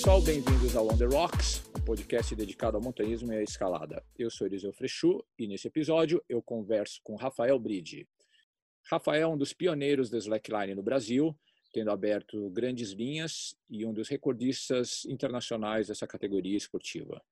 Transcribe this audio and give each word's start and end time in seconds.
Pessoal, 0.00 0.22
bem-vindos 0.22 0.74
ao 0.74 0.88
On 0.88 0.96
The 0.96 1.04
Rocks, 1.04 1.62
um 1.76 1.84
podcast 1.84 2.34
dedicado 2.34 2.74
ao 2.74 2.82
montanhismo 2.82 3.34
e 3.34 3.36
à 3.36 3.42
escalada. 3.42 4.02
Eu 4.18 4.30
sou 4.30 4.46
Eliseu 4.46 4.72
Frechu 4.72 5.22
e 5.38 5.46
nesse 5.46 5.68
episódio 5.68 6.24
eu 6.26 6.42
converso 6.42 7.02
com 7.04 7.16
Rafael 7.16 7.58
Bride. 7.58 8.08
Rafael 8.90 9.22
é 9.22 9.26
um 9.26 9.36
dos 9.36 9.52
pioneiros 9.52 10.08
da 10.08 10.16
slackline 10.16 10.74
no 10.74 10.82
Brasil 10.82 11.38
tendo 11.70 11.90
aberto 11.90 12.48
grandes 12.48 12.92
linhas 12.92 13.54
e 13.68 13.84
um 13.84 13.92
dos 13.92 14.08
recordistas 14.08 15.04
internacionais 15.04 15.88
dessa 15.88 16.06
categoria 16.06 16.56
esportiva. 16.56 17.22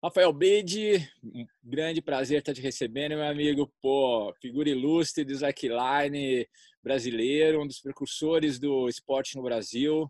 Rafael 0.00 0.32
Bede, 0.32 1.10
um 1.24 1.44
grande 1.60 2.00
prazer 2.00 2.38
estar 2.38 2.54
te 2.54 2.60
recebendo, 2.60 3.16
meu 3.16 3.26
amigo. 3.26 3.68
Pô, 3.82 4.32
figura 4.40 4.68
ilustre 4.68 5.24
do 5.24 5.32
slackline 5.32 6.46
brasileiro, 6.80 7.60
um 7.60 7.66
dos 7.66 7.80
precursores 7.80 8.60
do 8.60 8.88
esporte 8.88 9.34
no 9.36 9.42
Brasil. 9.42 10.08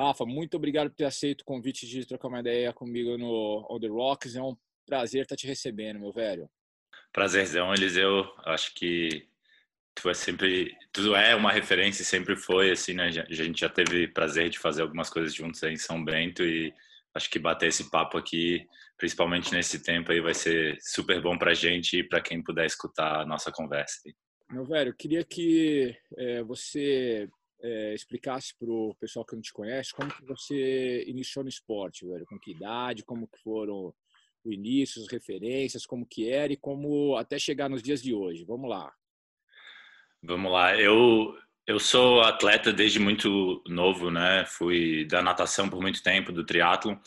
Rafa, 0.00 0.24
muito 0.24 0.56
obrigado 0.56 0.88
por 0.88 0.96
ter 0.96 1.04
aceito 1.04 1.42
o 1.42 1.44
convite 1.44 1.86
de 1.86 2.06
trocar 2.06 2.28
uma 2.28 2.40
ideia 2.40 2.72
comigo 2.72 3.18
no 3.18 3.66
On 3.70 3.78
The 3.78 3.88
Rocks. 3.88 4.34
É 4.34 4.42
um 4.42 4.56
prazer 4.86 5.22
estar 5.22 5.36
te 5.36 5.46
recebendo, 5.46 6.00
meu 6.00 6.10
velho. 6.10 6.48
Prazerzão, 7.12 7.74
Eliseu. 7.74 8.24
Acho 8.46 8.74
que 8.74 9.28
tu 9.94 10.08
é 10.08 10.14
sempre, 10.14 10.74
tu 10.90 11.14
é 11.14 11.34
uma 11.34 11.52
referência 11.52 12.02
e 12.02 12.06
sempre 12.06 12.34
foi 12.34 12.70
assim, 12.70 12.94
né? 12.94 13.08
A 13.08 13.34
gente 13.34 13.60
já 13.60 13.68
teve 13.68 14.08
prazer 14.08 14.48
de 14.48 14.58
fazer 14.58 14.80
algumas 14.80 15.10
coisas 15.10 15.34
juntos 15.34 15.62
aí 15.62 15.74
em 15.74 15.76
São 15.76 16.02
Bento 16.02 16.42
e 16.42 16.72
acho 17.14 17.28
que 17.28 17.38
bater 17.38 17.68
esse 17.68 17.90
papo 17.90 18.16
aqui, 18.16 18.66
principalmente 18.96 19.52
nesse 19.52 19.82
tempo 19.82 20.12
aí, 20.12 20.20
vai 20.20 20.32
ser 20.32 20.78
super 20.80 21.20
bom 21.20 21.36
para 21.36 21.50
a 21.50 21.54
gente 21.54 21.98
e 21.98 22.04
para 22.08 22.22
quem 22.22 22.42
puder 22.42 22.64
escutar 22.64 23.20
a 23.20 23.26
nossa 23.26 23.52
conversa. 23.52 24.00
Meu 24.50 24.64
velho, 24.64 24.94
queria 24.96 25.24
que 25.24 25.94
é, 26.16 26.42
você 26.42 27.28
é, 27.62 27.94
explicasse 27.94 28.54
para 28.58 28.70
o 28.70 28.94
pessoal 28.98 29.24
que 29.24 29.34
não 29.34 29.42
te 29.42 29.52
conhece 29.52 29.92
como 29.94 30.12
que 30.12 30.24
você 30.24 31.04
iniciou 31.06 31.42
no 31.42 31.48
esporte, 31.48 32.06
velho, 32.06 32.24
com 32.26 32.38
que 32.38 32.52
idade, 32.52 33.04
como 33.04 33.28
que 33.28 33.38
foram 33.42 33.94
o 34.44 34.52
início, 34.52 35.02
as 35.02 35.08
referências, 35.08 35.84
como 35.84 36.06
que 36.06 36.30
era 36.30 36.52
e 36.52 36.56
como 36.56 37.16
até 37.16 37.38
chegar 37.38 37.68
nos 37.68 37.82
dias 37.82 38.02
de 38.02 38.14
hoje. 38.14 38.44
Vamos 38.44 38.70
lá. 38.70 38.92
Vamos 40.22 40.50
lá. 40.50 40.78
Eu 40.78 41.34
eu 41.66 41.78
sou 41.78 42.20
atleta 42.22 42.72
desde 42.72 42.98
muito 42.98 43.62
novo, 43.68 44.10
né? 44.10 44.44
Fui 44.46 45.04
da 45.04 45.22
natação 45.22 45.68
por 45.68 45.80
muito 45.80 46.02
tempo, 46.02 46.32
do 46.32 46.44
triatlo. 46.44 46.98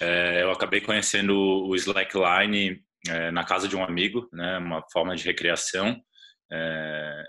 É, 0.00 0.42
eu 0.42 0.52
acabei 0.52 0.80
conhecendo 0.80 1.34
o 1.34 1.74
slackline 1.74 2.80
é, 3.08 3.30
na 3.32 3.44
casa 3.44 3.66
de 3.66 3.74
um 3.74 3.82
amigo, 3.82 4.28
né? 4.32 4.58
Uma 4.58 4.82
forma 4.92 5.16
de 5.16 5.24
recreação. 5.24 6.00
É, 6.52 7.24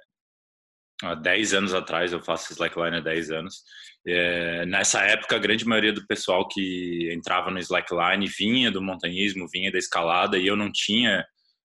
há 1.03 1.15
10 1.15 1.53
anos 1.53 1.73
atrás, 1.73 2.13
eu 2.13 2.21
faço 2.21 2.51
slackline 2.53 2.97
há 2.97 3.01
10 3.01 3.31
anos. 3.31 3.64
É, 4.08 4.65
nessa 4.65 5.02
época, 5.02 5.36
a 5.36 5.39
grande 5.39 5.65
maioria 5.65 5.93
do 5.93 6.05
pessoal 6.05 6.47
que 6.47 7.11
entrava 7.14 7.49
no 7.49 7.59
slackline 7.59 8.27
vinha 8.27 8.71
do 8.71 8.81
montanhismo, 8.81 9.49
vinha 9.52 9.71
da 9.71 9.77
escalada, 9.77 10.37
e 10.37 10.45
eu 10.47 10.55
não 10.55 10.71
tinha 10.71 11.25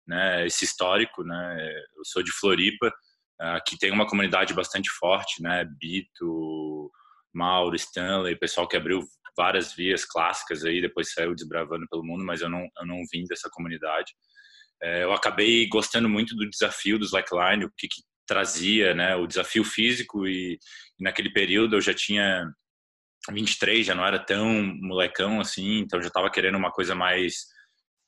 né, 0.07 0.45
esse 0.45 0.63
histórico, 0.65 1.23
né? 1.23 1.71
Eu 1.97 2.05
sou 2.05 2.23
de 2.23 2.31
Floripa, 2.31 2.91
Aqui 3.39 3.77
tem 3.77 3.91
uma 3.91 4.07
comunidade 4.07 4.53
bastante 4.53 4.89
forte, 4.89 5.43
né? 5.43 5.63
Bito, 5.79 6.91
Mauro, 7.31 7.75
Stanley, 7.75 8.35
pessoal 8.35 8.67
que 8.67 8.75
abriu 8.75 9.07
várias 9.37 9.73
vias 9.73 10.03
clássicas 10.03 10.63
aí, 10.63 10.81
depois 10.81 11.13
saiu 11.13 11.35
desbravando 11.35 11.87
pelo 11.87 12.03
mundo, 12.03 12.25
mas 12.25 12.41
eu 12.41 12.49
não, 12.49 12.67
eu 12.79 12.85
não 12.85 13.03
vim 13.11 13.25
dessa 13.25 13.47
comunidade. 13.51 14.11
É, 14.81 15.03
eu 15.03 15.13
acabei 15.13 15.67
gostando 15.67 16.09
muito 16.09 16.35
do 16.35 16.49
desafio 16.49 16.97
do 16.97 17.05
slackline, 17.05 17.65
o 17.65 17.71
que, 17.77 17.87
que 17.87 18.01
trazia, 18.27 18.93
né? 18.93 19.15
O 19.15 19.25
desafio 19.25 19.63
físico 19.63 20.27
e, 20.27 20.59
e 20.99 21.03
naquele 21.03 21.31
período 21.31 21.77
eu 21.77 21.81
já 21.81 21.93
tinha 21.93 22.45
23, 23.31 23.85
já 23.85 23.95
não 23.95 24.05
era 24.05 24.19
tão 24.19 24.45
molecão 24.81 25.39
assim, 25.41 25.79
então 25.79 26.01
já 26.01 26.07
estava 26.07 26.29
querendo 26.29 26.57
uma 26.57 26.71
coisa 26.71 26.93
mais 26.93 27.45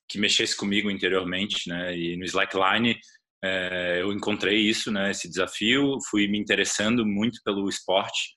que 0.09 0.19
mexesse 0.19 0.55
comigo 0.55 0.89
interiormente, 0.89 1.69
né? 1.69 1.95
E 1.97 2.17
no 2.17 2.25
slackline 2.25 2.99
é, 3.43 4.01
eu 4.01 4.11
encontrei 4.11 4.57
isso, 4.57 4.91
né, 4.91 5.11
esse 5.11 5.29
desafio, 5.29 5.97
fui 6.09 6.27
me 6.27 6.37
interessando 6.37 7.05
muito 7.05 7.39
pelo 7.43 7.69
esporte, 7.69 8.35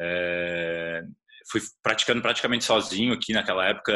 é, 0.00 1.02
fui 1.50 1.60
praticando 1.82 2.20
praticamente 2.20 2.64
sozinho 2.64 3.14
aqui 3.14 3.32
naquela 3.32 3.66
época 3.66 3.92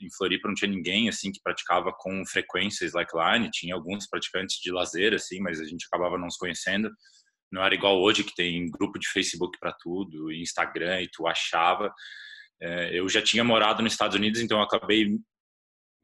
em 0.00 0.08
Floripa 0.16 0.48
não 0.48 0.54
tinha 0.54 0.70
ninguém 0.70 1.08
assim 1.08 1.30
que 1.30 1.40
praticava 1.42 1.92
com 1.92 2.24
frequência 2.26 2.84
slackline, 2.84 3.50
tinha 3.50 3.74
alguns 3.74 4.06
praticantes 4.06 4.58
de 4.60 4.72
lazer 4.72 5.14
assim, 5.14 5.40
mas 5.40 5.60
a 5.60 5.64
gente 5.64 5.86
acabava 5.86 6.18
não 6.18 6.30
se 6.30 6.38
conhecendo. 6.38 6.90
Não 7.50 7.62
era 7.62 7.74
igual 7.74 8.00
hoje 8.00 8.24
que 8.24 8.34
tem 8.34 8.68
grupo 8.70 8.98
de 8.98 9.08
Facebook 9.08 9.58
para 9.60 9.72
tudo, 9.72 10.32
Instagram 10.32 11.02
e 11.02 11.08
tu 11.10 11.26
achava. 11.26 11.92
É, 12.60 12.98
eu 12.98 13.08
já 13.08 13.22
tinha 13.22 13.44
morado 13.44 13.82
nos 13.82 13.92
Estados 13.92 14.16
Unidos, 14.16 14.40
então 14.40 14.58
eu 14.58 14.64
acabei 14.64 15.08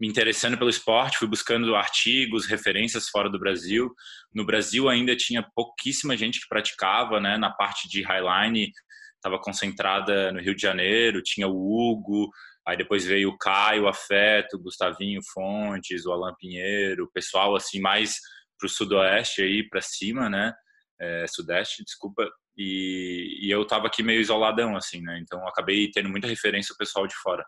me 0.01 0.09
interessando 0.09 0.57
pelo 0.57 0.71
esporte, 0.71 1.19
fui 1.19 1.28
buscando 1.28 1.77
artigos, 1.77 2.47
referências 2.47 3.09
fora 3.09 3.28
do 3.28 3.39
Brasil. 3.39 3.93
No 4.34 4.47
Brasil 4.47 4.89
ainda 4.89 5.15
tinha 5.15 5.47
pouquíssima 5.55 6.17
gente 6.17 6.41
que 6.41 6.49
praticava, 6.49 7.21
né? 7.21 7.37
Na 7.37 7.51
parte 7.51 7.89
de 7.89 8.03
highline 8.03 8.72
estava 9.17 9.39
concentrada 9.39 10.33
no 10.33 10.41
Rio 10.41 10.55
de 10.55 10.62
Janeiro, 10.62 11.22
tinha 11.22 11.47
o 11.47 11.53
Hugo, 11.53 12.31
aí 12.66 12.76
depois 12.76 13.04
veio 13.04 13.31
o 13.31 13.38
Caio 13.38 13.88
Afeto, 13.88 14.59
Gustavinho 14.59 15.21
Fontes, 15.32 16.06
o 16.06 16.12
Alan 16.12 16.34
Pinheiro, 16.38 17.04
o 17.04 17.10
pessoal 17.10 17.56
assim 17.56 17.81
mais 17.81 18.16
para 18.59 18.66
o 18.66 18.71
sudoeste 18.71 19.43
aí 19.43 19.66
para 19.69 19.81
cima, 19.81 20.28
né? 20.28 20.53
É, 21.00 21.26
sudeste, 21.26 21.82
desculpa. 21.82 22.28
E, 22.56 23.38
e 23.41 23.50
eu 23.50 23.62
estava 23.62 23.87
aqui 23.87 24.03
meio 24.03 24.21
isoladão 24.21 24.76
assim, 24.76 25.00
né? 25.00 25.19
Então 25.22 25.47
acabei 25.48 25.91
tendo 25.91 26.10
muita 26.10 26.26
referência 26.28 26.75
o 26.75 26.76
pessoal 26.76 27.06
de 27.06 27.15
fora. 27.16 27.44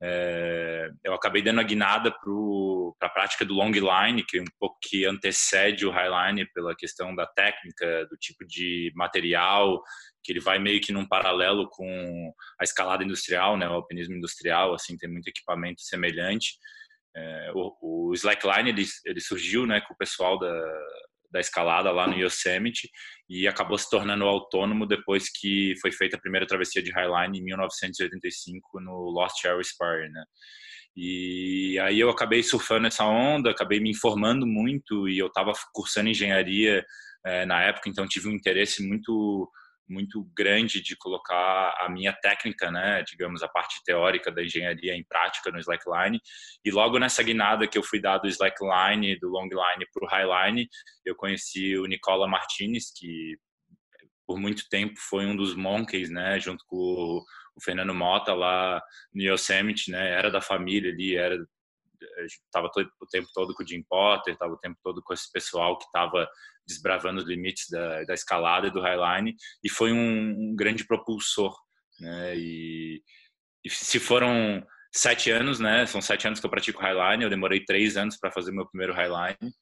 É, 0.00 0.90
eu 1.04 1.12
acabei 1.12 1.42
dando 1.42 1.60
a 1.60 1.64
guinada 1.64 2.10
para 2.10 3.08
a 3.08 3.10
prática 3.10 3.44
do 3.44 3.54
long 3.54 3.70
line, 3.70 4.24
que 4.24 4.38
é 4.38 4.42
um 4.42 4.58
pouco 4.58 4.78
que 4.80 5.04
antecede 5.04 5.86
o 5.86 5.90
high 5.90 6.30
line 6.30 6.46
pela 6.52 6.74
questão 6.76 7.14
da 7.14 7.26
técnica, 7.26 8.06
do 8.06 8.16
tipo 8.16 8.46
de 8.46 8.92
material, 8.94 9.82
que 10.22 10.32
ele 10.32 10.40
vai 10.40 10.58
meio 10.58 10.80
que 10.80 10.92
num 10.92 11.06
paralelo 11.06 11.68
com 11.68 12.32
a 12.60 12.64
escalada 12.64 13.02
industrial, 13.02 13.56
né, 13.56 13.68
o 13.68 13.72
alpinismo 13.72 14.14
industrial, 14.14 14.74
assim, 14.74 14.96
tem 14.96 15.10
muito 15.10 15.28
equipamento 15.28 15.82
semelhante. 15.82 16.56
É, 17.16 17.50
o, 17.54 18.10
o 18.10 18.14
slackline 18.14 18.68
ele, 18.68 18.84
ele 19.04 19.20
surgiu, 19.20 19.66
né, 19.66 19.80
com 19.80 19.94
o 19.94 19.96
pessoal 19.96 20.38
da, 20.38 20.48
da 21.30 21.40
escalada 21.40 21.90
lá 21.90 22.06
no 22.06 22.16
Yosemite 22.16 22.88
e 23.28 23.46
acabou 23.46 23.76
se 23.76 23.88
tornando 23.90 24.24
autônomo 24.24 24.86
depois 24.86 25.30
que 25.30 25.74
foi 25.80 25.92
feita 25.92 26.16
a 26.16 26.20
primeira 26.20 26.46
travessia 26.46 26.82
de 26.82 26.90
Highline 26.90 27.38
em 27.38 27.44
1985 27.44 28.80
no 28.80 29.10
Lost 29.10 29.44
Area 29.44 29.62
Spire, 29.62 30.10
né? 30.10 30.24
E 30.96 31.78
aí 31.80 32.00
eu 32.00 32.10
acabei 32.10 32.42
surfando 32.42 32.86
essa 32.86 33.04
onda, 33.04 33.50
acabei 33.50 33.78
me 33.78 33.90
informando 33.90 34.46
muito 34.46 35.08
e 35.08 35.18
eu 35.18 35.28
estava 35.28 35.52
cursando 35.72 36.08
engenharia 36.08 36.84
é, 37.24 37.46
na 37.46 37.62
época, 37.62 37.88
então 37.88 38.06
tive 38.06 38.28
um 38.28 38.32
interesse 38.32 38.82
muito 38.86 39.48
muito 39.88 40.22
grande 40.36 40.82
de 40.82 40.96
colocar 40.96 41.74
a 41.80 41.88
minha 41.88 42.12
técnica, 42.12 42.70
né, 42.70 43.02
digamos, 43.02 43.42
a 43.42 43.48
parte 43.48 43.82
teórica 43.84 44.30
da 44.30 44.44
engenharia 44.44 44.94
em 44.94 45.04
prática 45.04 45.50
no 45.50 45.58
slackline. 45.58 46.20
E 46.64 46.70
logo 46.70 46.98
nessa 46.98 47.22
guinada 47.22 47.66
que 47.66 47.78
eu 47.78 47.82
fui 47.82 48.00
dar 48.00 48.18
do 48.18 48.28
slackline, 48.28 49.18
do 49.18 49.28
longline 49.28 49.86
para 49.92 50.04
o 50.04 50.08
highline, 50.08 50.68
eu 51.04 51.14
conheci 51.14 51.76
o 51.78 51.86
Nicola 51.86 52.28
Martinez, 52.28 52.92
que 52.94 53.36
por 54.26 54.38
muito 54.38 54.68
tempo 54.68 54.94
foi 54.98 55.24
um 55.24 55.34
dos 55.34 55.54
monkeys, 55.54 56.10
né, 56.10 56.38
junto 56.38 56.62
com 56.66 56.76
o, 56.76 57.24
Fernando 57.60 57.92
Mota 57.92 58.32
lá 58.34 58.80
no 59.12 59.20
Yosemite, 59.20 59.90
né, 59.90 60.12
era 60.12 60.30
da 60.30 60.40
família 60.40 60.92
ali, 60.92 61.16
era 61.16 61.36
estava 62.46 62.68
o 62.68 63.06
tempo 63.06 63.28
todo 63.34 63.54
com 63.54 63.62
o 63.62 63.66
Jim 63.66 63.82
Potter, 63.82 64.32
estava 64.32 64.52
o 64.52 64.58
tempo 64.58 64.78
todo 64.82 65.02
com 65.02 65.12
esse 65.12 65.30
pessoal 65.32 65.78
que 65.78 65.84
estava 65.84 66.28
desbravando 66.66 67.20
os 67.20 67.26
limites 67.26 67.66
da, 67.70 68.04
da, 68.04 68.14
escalada 68.14 68.66
e 68.66 68.70
do 68.70 68.80
highline, 68.80 69.34
e 69.64 69.70
foi 69.70 69.92
um, 69.92 70.30
um 70.30 70.56
grande 70.56 70.86
propulsor. 70.86 71.56
Né? 71.98 72.36
E, 72.36 73.02
e, 73.64 73.70
se 73.70 73.98
foram 73.98 74.64
sete 74.94 75.30
anos, 75.30 75.58
né? 75.58 75.86
São 75.86 76.00
sete 76.00 76.26
anos 76.26 76.40
que 76.40 76.46
eu 76.46 76.50
pratico 76.50 76.82
highline, 76.82 77.24
eu 77.24 77.30
demorei 77.30 77.64
três 77.64 77.96
anos 77.96 78.16
para 78.18 78.32
fazer 78.32 78.52
meu 78.52 78.68
primeiro 78.68 78.92
highline. 78.92 79.52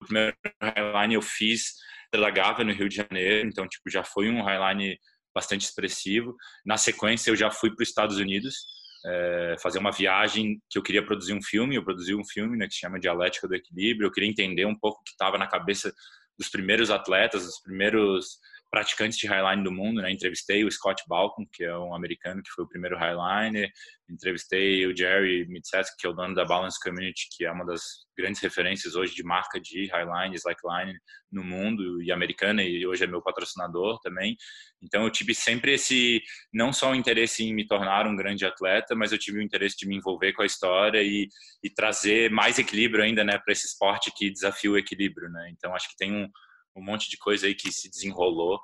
primeiro 0.00 0.36
highline 0.60 1.14
eu 1.14 1.22
fiz 1.22 1.74
pela 2.10 2.30
Gávea 2.30 2.64
no 2.64 2.72
Rio 2.72 2.88
de 2.88 2.96
Janeiro, 2.96 3.48
então 3.48 3.66
tipo 3.68 3.90
já 3.90 4.04
foi 4.04 4.30
um 4.30 4.42
highline 4.42 4.98
bastante 5.34 5.66
expressivo. 5.66 6.34
Na 6.64 6.76
sequência 6.76 7.30
eu 7.30 7.36
já 7.36 7.50
fui 7.50 7.74
para 7.74 7.82
os 7.82 7.88
Estados 7.88 8.16
Unidos 8.16 8.75
é, 9.06 9.56
fazer 9.62 9.78
uma 9.78 9.92
viagem 9.92 10.60
que 10.68 10.78
eu 10.78 10.82
queria 10.82 11.04
produzir 11.04 11.32
um 11.32 11.42
filme, 11.42 11.76
eu 11.76 11.84
produzi 11.84 12.14
um 12.14 12.24
filme 12.24 12.56
né, 12.56 12.66
que 12.66 12.74
se 12.74 12.80
chama 12.80 12.98
Dialética 12.98 13.46
do 13.46 13.54
Equilíbrio, 13.54 14.06
eu 14.06 14.12
queria 14.12 14.28
entender 14.28 14.66
um 14.66 14.76
pouco 14.76 15.00
o 15.00 15.04
que 15.04 15.12
estava 15.12 15.38
na 15.38 15.46
cabeça 15.46 15.92
dos 16.38 16.48
primeiros 16.48 16.90
atletas, 16.90 17.44
dos 17.44 17.60
primeiros 17.62 18.38
praticantes 18.70 19.18
de 19.18 19.26
highline 19.26 19.62
do 19.62 19.72
mundo, 19.72 20.02
né? 20.02 20.10
Entrevistei 20.10 20.64
o 20.64 20.70
Scott 20.70 21.02
Balcom, 21.08 21.44
que 21.52 21.64
é 21.64 21.76
um 21.76 21.94
americano 21.94 22.42
que 22.42 22.50
foi 22.50 22.64
o 22.64 22.68
primeiro 22.68 22.96
highliner. 22.96 23.70
Entrevistei 24.08 24.86
o 24.86 24.96
Jerry 24.96 25.46
Mitsesk, 25.48 25.94
que 25.98 26.06
é 26.06 26.10
o 26.10 26.12
dono 26.12 26.34
da 26.34 26.44
Balance 26.44 26.78
Community, 26.82 27.28
que 27.36 27.44
é 27.44 27.50
uma 27.50 27.64
das 27.64 27.82
grandes 28.16 28.40
referências 28.40 28.94
hoje 28.94 29.14
de 29.14 29.22
marca 29.22 29.60
de 29.60 29.86
highline, 29.86 30.34
slackline 30.36 30.98
no 31.30 31.44
mundo 31.44 32.02
e 32.02 32.10
americana 32.10 32.62
e 32.62 32.86
hoje 32.86 33.04
é 33.04 33.06
meu 33.06 33.22
patrocinador 33.22 33.98
também. 34.00 34.36
Então 34.82 35.04
eu 35.04 35.10
tive 35.10 35.34
sempre 35.34 35.74
esse 35.74 36.22
não 36.52 36.72
só 36.72 36.92
o 36.92 36.94
interesse 36.94 37.44
em 37.44 37.54
me 37.54 37.66
tornar 37.66 38.06
um 38.06 38.16
grande 38.16 38.46
atleta, 38.46 38.94
mas 38.94 39.12
eu 39.12 39.18
tive 39.18 39.38
o 39.38 39.42
interesse 39.42 39.76
de 39.76 39.86
me 39.86 39.96
envolver 39.96 40.32
com 40.32 40.42
a 40.42 40.46
história 40.46 41.02
e, 41.02 41.28
e 41.62 41.70
trazer 41.70 42.30
mais 42.30 42.58
equilíbrio 42.58 43.04
ainda, 43.04 43.24
né, 43.24 43.38
para 43.38 43.52
esse 43.52 43.66
esporte 43.66 44.12
que 44.16 44.30
desafia 44.30 44.70
o 44.70 44.78
equilíbrio, 44.78 45.28
né? 45.28 45.50
Então 45.52 45.74
acho 45.74 45.88
que 45.90 45.96
tem 45.96 46.12
um 46.12 46.28
um 46.76 46.82
monte 46.82 47.10
de 47.10 47.16
coisa 47.16 47.46
aí 47.46 47.54
que 47.54 47.72
se 47.72 47.88
desenrolou 47.90 48.60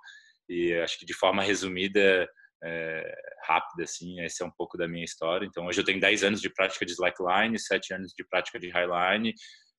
e 0.49 0.75
acho 0.75 0.99
que 0.99 1.06
de 1.06 1.14
forma 1.14 1.43
resumida, 1.43 2.29
é, 2.62 3.14
rápida, 3.47 3.85
assim, 3.85 4.20
esse 4.20 4.43
é 4.43 4.47
um 4.47 4.50
pouco 4.50 4.76
da 4.76 4.87
minha 4.87 5.05
história. 5.05 5.47
Então, 5.47 5.67
hoje 5.67 5.81
eu 5.81 5.85
tenho 5.85 6.00
10 6.00 6.23
anos 6.25 6.41
de 6.41 6.50
prática 6.50 6.85
de 6.85 6.93
slackline, 6.93 7.59
7 7.59 7.94
anos 7.94 8.12
de 8.17 8.25
prática 8.25 8.59
de 8.59 8.69
highline. 8.69 9.35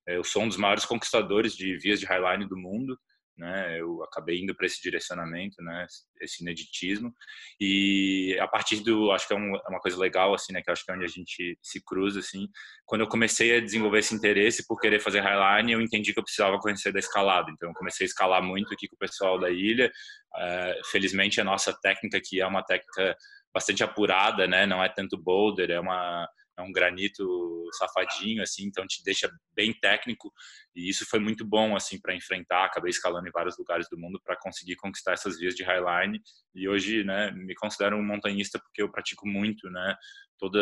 Eu 0.07 0.24
sou 0.24 0.44
um 0.44 0.47
dos 0.47 0.57
maiores 0.57 0.85
conquistadores 0.85 1.56
de 1.56 1.77
vias 1.77 2.00
de 2.00 2.06
highline 2.06 2.47
do 2.47 2.57
mundo 2.57 2.97
né? 3.38 3.80
Eu 3.80 4.03
acabei 4.03 4.41
indo 4.41 4.56
para 4.56 4.65
esse 4.65 4.81
direcionamento, 4.81 5.62
né? 5.62 5.85
Esse 6.21 6.41
ineditismo 6.44 7.13
e 7.59 8.38
a 8.39 8.47
partir 8.47 8.81
do, 8.81 9.12
acho 9.12 9.27
que 9.27 9.33
é, 9.33 9.38
um, 9.38 9.56
é, 9.56 9.69
uma 9.69 9.80
coisa 9.80 9.97
legal 9.97 10.33
assim, 10.33 10.53
né? 10.53 10.62
Que 10.62 10.71
acho 10.71 10.85
que 10.85 10.91
é 10.91 10.95
onde 10.95 11.06
a 11.06 11.09
gente 11.09 11.57
se 11.62 11.83
cruza 11.83 12.19
assim. 12.19 12.47
Quando 12.85 13.01
eu 13.01 13.07
comecei 13.07 13.57
a 13.57 13.59
desenvolver 13.59 14.00
esse 14.00 14.13
interesse 14.13 14.68
por 14.68 14.80
querer 14.80 15.00
fazer 15.00 15.21
highline, 15.21 15.71
eu 15.71 15.81
entendi 15.81 16.13
que 16.13 16.19
eu 16.19 16.24
precisava 16.24 16.59
conhecer 16.59 16.91
da 16.91 17.00
escalada. 17.00 17.51
Então, 17.51 17.69
eu 17.69 17.75
comecei 17.75 18.06
a 18.06 18.07
escalar 18.07 18.44
muito 18.44 18.74
aqui 18.74 18.88
com 18.88 18.95
o 18.95 19.00
pessoal 19.00 19.39
da 19.39 19.50
ilha. 19.50 19.91
Uh, 20.36 20.88
felizmente, 20.89 21.41
a 21.41 21.44
nossa 21.44 21.74
técnica 21.81 22.18
aqui 22.18 22.41
é 22.41 22.47
uma 22.47 22.63
técnica 22.63 23.15
bastante 23.53 23.83
apurada, 23.83 24.47
né? 24.47 24.65
Não 24.65 24.83
é 24.83 24.89
tanto 24.89 25.18
boulder, 25.18 25.69
é 25.69 25.79
uma 25.79 26.27
é 26.57 26.61
um 26.61 26.71
granito 26.71 27.69
safadinho 27.73 28.44
assim, 28.44 28.65
então 28.65 28.85
te 28.85 29.03
deixa 29.03 29.31
bem 29.53 29.73
técnico 29.73 30.31
e 30.75 30.88
isso 30.89 31.05
foi 31.05 31.19
muito 31.19 31.45
bom 31.45 31.75
assim 31.75 32.00
para 32.00 32.15
enfrentar. 32.15 32.65
Acabei 32.65 32.89
escalando 32.89 33.27
em 33.27 33.31
vários 33.31 33.57
lugares 33.57 33.88
do 33.89 33.97
mundo 33.97 34.21
para 34.23 34.38
conseguir 34.39 34.75
conquistar 34.75 35.13
essas 35.13 35.39
vias 35.39 35.55
de 35.55 35.63
highline 35.63 36.21
e 36.53 36.67
hoje, 36.67 37.03
né, 37.03 37.31
me 37.31 37.55
considero 37.55 37.97
um 37.97 38.05
montanhista 38.05 38.59
porque 38.59 38.81
eu 38.81 38.91
pratico 38.91 39.27
muito, 39.27 39.69
né, 39.69 39.95
todos 40.38 40.61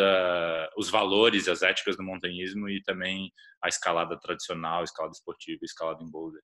os 0.78 0.90
valores, 0.90 1.48
as 1.48 1.62
éticas 1.62 1.98
do 1.98 2.04
montanhismo 2.04 2.70
e 2.70 2.82
também 2.84 3.32
a 3.62 3.68
escalada 3.68 4.18
tradicional, 4.20 4.84
escalada 4.84 5.14
esportiva, 5.14 5.60
escalada 5.64 6.04
em 6.04 6.10
boulder. 6.10 6.42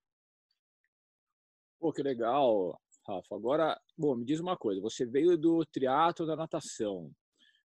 Pô, 1.79 1.94
que 1.94 2.01
legal, 2.01 2.77
Rafa. 3.07 3.35
Agora, 3.35 3.79
bom, 3.95 4.15
me 4.15 4.25
diz 4.25 4.39
uma 4.39 4.57
coisa. 4.57 4.81
Você 4.81 5.05
veio 5.05 5.38
do 5.38 5.63
triatlo 5.65 6.25
da 6.25 6.35
natação 6.35 7.11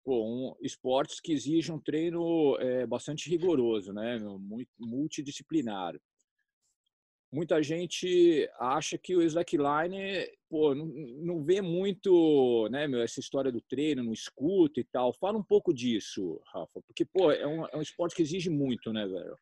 pô, 0.04 0.56
esportes 0.60 1.18
que 1.18 1.32
exigem 1.32 1.74
um 1.74 1.80
treino 1.80 2.56
é, 2.60 2.86
bastante 2.86 3.28
rigoroso, 3.28 3.92
né? 3.92 4.20
multidisciplinar. 4.78 5.98
Muita 7.32 7.60
gente 7.60 8.48
acha 8.60 8.96
que 8.96 9.16
o 9.16 9.22
slackline, 9.22 10.30
pô, 10.48 10.72
não, 10.72 10.86
não 10.86 11.42
vê 11.42 11.60
muito, 11.60 12.68
né, 12.70 12.86
meu, 12.86 13.02
essa 13.02 13.18
história 13.18 13.50
do 13.50 13.60
treino, 13.60 14.04
não 14.04 14.12
escuta 14.12 14.78
e 14.78 14.84
tal. 14.84 15.12
Fala 15.12 15.36
um 15.36 15.42
pouco 15.42 15.74
disso, 15.74 16.40
Rafa, 16.46 16.80
porque, 16.86 17.04
pô, 17.04 17.32
é 17.32 17.44
um, 17.44 17.66
é 17.66 17.76
um 17.76 17.82
esporte 17.82 18.14
que 18.14 18.22
exige 18.22 18.48
muito, 18.48 18.92
né, 18.92 19.04
velho? 19.04 19.36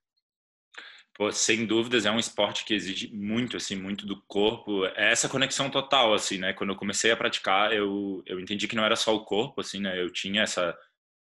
Pô, 1.15 1.31
sem 1.31 1.67
dúvidas 1.67 2.07
é 2.07 2.11
um 2.11 2.19
esporte 2.19 2.65
que 2.65 2.73
exige 2.73 3.15
muito 3.15 3.57
assim 3.57 3.77
muito 3.77 4.07
do 4.07 4.23
corpo. 4.27 4.87
É 4.87 5.13
essa 5.13 5.29
conexão 5.29 5.69
total 5.71 6.15
assim 6.15 6.39
né? 6.39 6.53
Quando 6.55 6.71
eu 6.71 6.77
comecei 6.77 7.11
a 7.11 7.17
praticar 7.17 7.73
eu 7.73 8.23
eu 8.27 8.41
entendi 8.41 8.67
que 8.67 8.77
não 8.77 8.85
era 8.85 8.97
só 8.97 9.15
o 9.15 9.25
corpo 9.25 9.61
assim 9.61 9.81
né? 9.81 10.01
Eu 10.01 10.11
tinha 10.11 10.43
essa 10.43 10.77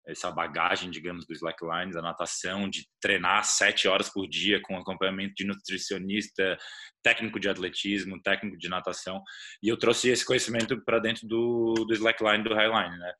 essa 0.07 0.31
bagagem 0.33 0.91
digamos 0.91 1.27
do 1.27 1.33
slackline 1.33 1.93
da 1.93 2.03
natação 2.03 2.69
de 2.69 2.89
treinar 3.01 3.45
sete 3.45 3.87
horas 3.87 4.09
por 4.09 4.27
dia 4.27 4.61
com 4.63 4.77
acompanhamento 4.77 5.35
de 5.37 5.47
nutricionista 5.47 6.59
técnico 7.03 7.39
de 7.39 7.49
atletismo 7.49 8.21
técnico 8.21 8.59
de 8.59 8.69
natação. 8.69 9.23
E 9.63 9.69
eu 9.69 9.79
trouxe 9.79 10.09
esse 10.09 10.25
conhecimento 10.25 10.83
para 10.85 10.99
dentro 10.99 11.27
do, 11.29 11.75
do 11.87 11.95
slackline 11.95 12.43
do 12.43 12.55
highline 12.55 12.99
né? 12.99 13.13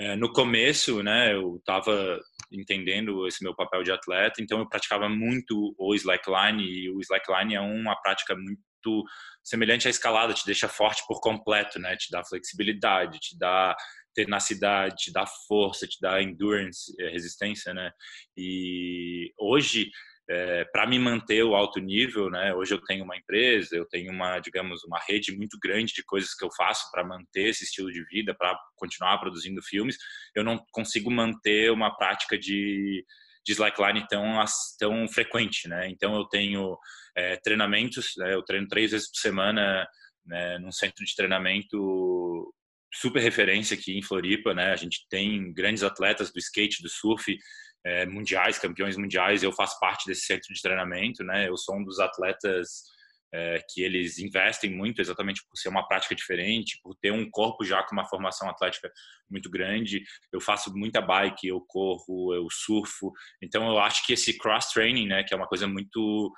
É, 0.00 0.14
no 0.14 0.32
começo, 0.32 1.02
né, 1.02 1.34
eu 1.34 1.56
estava 1.56 2.20
entendendo 2.50 3.26
esse 3.26 3.42
meu 3.42 3.54
papel 3.54 3.82
de 3.82 3.92
atleta, 3.92 4.42
então 4.42 4.58
eu 4.58 4.68
praticava 4.68 5.08
muito 5.08 5.74
o 5.78 5.94
slackline 5.94 6.62
e 6.62 6.90
o 6.90 7.00
slackline 7.00 7.54
é 7.54 7.60
uma 7.60 7.94
prática 8.00 8.34
muito 8.34 9.04
semelhante 9.42 9.86
à 9.86 9.90
escalada, 9.90 10.34
te 10.34 10.46
deixa 10.46 10.68
forte 10.68 11.02
por 11.06 11.20
completo, 11.20 11.78
né, 11.78 11.96
te 11.96 12.10
dá 12.10 12.24
flexibilidade, 12.24 13.18
te 13.18 13.38
dá 13.38 13.76
tenacidade, 14.14 14.96
te 14.96 15.12
dá 15.12 15.24
força, 15.46 15.86
te 15.86 15.98
dá 16.00 16.20
endurance, 16.20 16.92
é, 16.98 17.08
resistência, 17.08 17.72
né? 17.72 17.92
E 18.36 19.32
hoje 19.38 19.90
é, 20.30 20.64
para 20.66 20.86
me 20.86 20.98
manter 20.98 21.42
o 21.42 21.54
alto 21.54 21.80
nível, 21.80 22.28
né? 22.30 22.54
Hoje 22.54 22.74
eu 22.74 22.82
tenho 22.82 23.02
uma 23.02 23.16
empresa, 23.16 23.74
eu 23.74 23.86
tenho 23.86 24.12
uma, 24.12 24.38
digamos, 24.40 24.84
uma 24.84 25.00
rede 25.08 25.34
muito 25.34 25.58
grande 25.58 25.94
de 25.94 26.04
coisas 26.04 26.34
que 26.34 26.44
eu 26.44 26.50
faço 26.54 26.90
para 26.90 27.02
manter 27.02 27.48
esse 27.48 27.64
estilo 27.64 27.90
de 27.90 28.04
vida, 28.04 28.34
para 28.34 28.58
continuar 28.76 29.18
produzindo 29.18 29.62
filmes. 29.62 29.96
Eu 30.34 30.44
não 30.44 30.58
consigo 30.70 31.10
manter 31.10 31.72
uma 31.72 31.96
prática 31.96 32.36
de, 32.38 33.04
de 33.44 33.52
slackline 33.52 34.06
tão 34.06 34.44
tão 34.78 35.08
frequente, 35.08 35.66
né? 35.66 35.88
Então 35.88 36.14
eu 36.14 36.24
tenho 36.26 36.76
é, 37.16 37.36
treinamentos, 37.36 38.12
né? 38.18 38.34
eu 38.34 38.42
treino 38.42 38.68
três 38.68 38.90
vezes 38.90 39.10
por 39.10 39.18
semana, 39.18 39.88
né? 40.26 40.58
Num 40.58 40.72
centro 40.72 41.06
de 41.06 41.14
treinamento 41.16 42.52
super 42.92 43.20
referência 43.20 43.76
aqui 43.76 43.96
em 43.96 44.02
Floripa, 44.02 44.52
né? 44.52 44.72
A 44.72 44.76
gente 44.76 45.06
tem 45.08 45.52
grandes 45.54 45.82
atletas 45.82 46.30
do 46.30 46.38
skate, 46.38 46.82
do 46.82 46.88
surf 46.88 47.34
é, 47.84 48.06
mundiais, 48.06 48.58
campeões 48.58 48.96
mundiais. 48.96 49.42
Eu 49.42 49.52
faço 49.52 49.78
parte 49.80 50.06
desse 50.06 50.22
centro 50.22 50.52
de 50.52 50.60
treinamento, 50.60 51.24
né? 51.24 51.48
Eu 51.48 51.56
sou 51.56 51.76
um 51.76 51.84
dos 51.84 51.98
atletas 51.98 52.82
é, 53.32 53.62
que 53.68 53.82
eles 53.82 54.18
investem 54.18 54.70
muito, 54.70 55.00
exatamente 55.00 55.42
por 55.42 55.56
ser 55.56 55.68
uma 55.68 55.86
prática 55.86 56.14
diferente, 56.14 56.78
por 56.82 56.94
ter 56.96 57.12
um 57.12 57.28
corpo 57.30 57.64
já 57.64 57.82
com 57.82 57.92
uma 57.92 58.08
formação 58.08 58.48
atlética 58.48 58.90
muito 59.30 59.50
grande. 59.50 60.02
Eu 60.32 60.40
faço 60.40 60.74
muita 60.76 61.00
bike, 61.00 61.46
eu 61.46 61.60
corro, 61.60 62.34
eu 62.34 62.46
surfo. 62.50 63.12
Então 63.42 63.68
eu 63.68 63.78
acho 63.78 64.04
que 64.06 64.12
esse 64.12 64.36
cross 64.38 64.72
training, 64.72 65.06
né, 65.06 65.22
que 65.22 65.34
é 65.34 65.36
uma 65.36 65.46
coisa 65.46 65.66
muito 65.66 66.32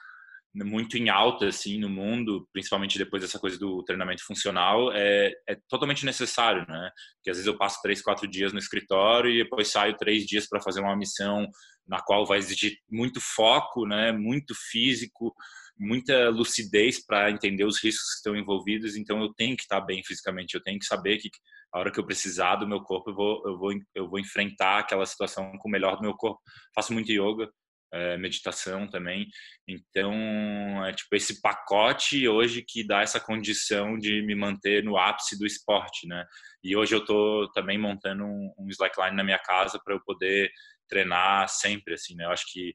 muito 0.55 0.97
em 0.97 1.09
alta 1.09 1.47
assim 1.49 1.79
no 1.79 1.89
mundo, 1.89 2.49
principalmente 2.53 2.99
depois 2.99 3.23
dessa 3.23 3.39
coisa 3.39 3.59
do 3.59 3.85
treinamento 3.85 4.25
funcional, 4.25 4.93
é, 4.93 5.33
é 5.49 5.57
totalmente 5.69 6.05
necessário, 6.05 6.67
né? 6.69 6.91
Porque 7.17 7.31
às 7.31 7.37
vezes 7.37 7.47
eu 7.47 7.57
passo 7.57 7.81
três, 7.83 8.03
quatro 8.03 8.27
dias 8.27 8.53
no 8.53 8.59
escritório 8.59 9.31
e 9.31 9.43
depois 9.43 9.69
saio 9.69 9.97
três 9.97 10.25
dias 10.25 10.49
para 10.49 10.61
fazer 10.61 10.81
uma 10.81 10.97
missão 10.97 11.47
na 11.87 12.01
qual 12.01 12.27
vai 12.27 12.39
exigir 12.39 12.77
muito 12.91 13.21
foco, 13.21 13.87
né? 13.87 14.13
Muito 14.13 14.55
físico, 14.71 15.35
muita 15.79 16.29
lucidez 16.31 17.05
para 17.05 17.31
entender 17.31 17.65
os 17.65 17.83
riscos 17.83 18.11
que 18.11 18.17
estão 18.17 18.37
envolvidos. 18.37 18.97
Então 18.97 19.21
eu 19.23 19.33
tenho 19.35 19.57
que 19.57 19.63
estar 19.63 19.81
bem 19.81 20.03
fisicamente, 20.05 20.55
eu 20.55 20.63
tenho 20.63 20.79
que 20.79 20.87
saber 20.87 21.19
que 21.19 21.31
a 21.73 21.79
hora 21.79 21.93
que 21.93 22.01
eu 22.01 22.07
precisar 22.07 22.57
do 22.57 22.67
meu 22.67 22.81
corpo 22.83 23.11
eu 23.11 23.15
vou 23.15 23.43
eu 23.47 23.59
vou 23.59 23.73
eu 23.95 24.11
vou 24.11 24.19
enfrentar 24.19 24.81
aquela 24.81 25.07
situação 25.07 25.53
com 25.59 25.69
o 25.69 25.71
melhor 25.71 25.97
do 25.97 26.03
meu 26.03 26.15
corpo. 26.15 26.41
Faço 26.75 26.93
muito 26.93 27.13
yoga, 27.13 27.49
é, 27.93 28.17
meditação 28.17 28.89
também. 28.89 29.27
Então, 29.67 30.15
é 30.85 30.93
tipo 30.93 31.15
esse 31.15 31.41
pacote 31.41 32.29
hoje 32.29 32.65
que 32.67 32.87
dá 32.87 33.03
essa 33.03 33.21
condição 33.21 33.99
de 33.99 34.23
me 34.23 34.35
manter 34.35 34.83
no 34.83 34.97
ápice 34.97 35.39
do 35.39 35.47
esporte, 35.47 36.07
né? 36.07 36.25
E 36.63 36.77
hoje 36.77 36.95
eu 36.95 37.05
tô 37.05 37.51
também 37.53 37.79
montando 37.79 38.25
um, 38.25 38.53
um 38.59 38.69
slackline 38.69 39.17
na 39.17 39.25
minha 39.25 39.39
casa 39.39 39.81
para 39.85 39.95
eu 39.95 40.01
poder 40.05 40.51
treinar 40.89 41.49
sempre, 41.49 41.95
assim, 41.95 42.15
né? 42.15 42.25
Eu 42.25 42.31
acho 42.31 42.45
que 42.53 42.75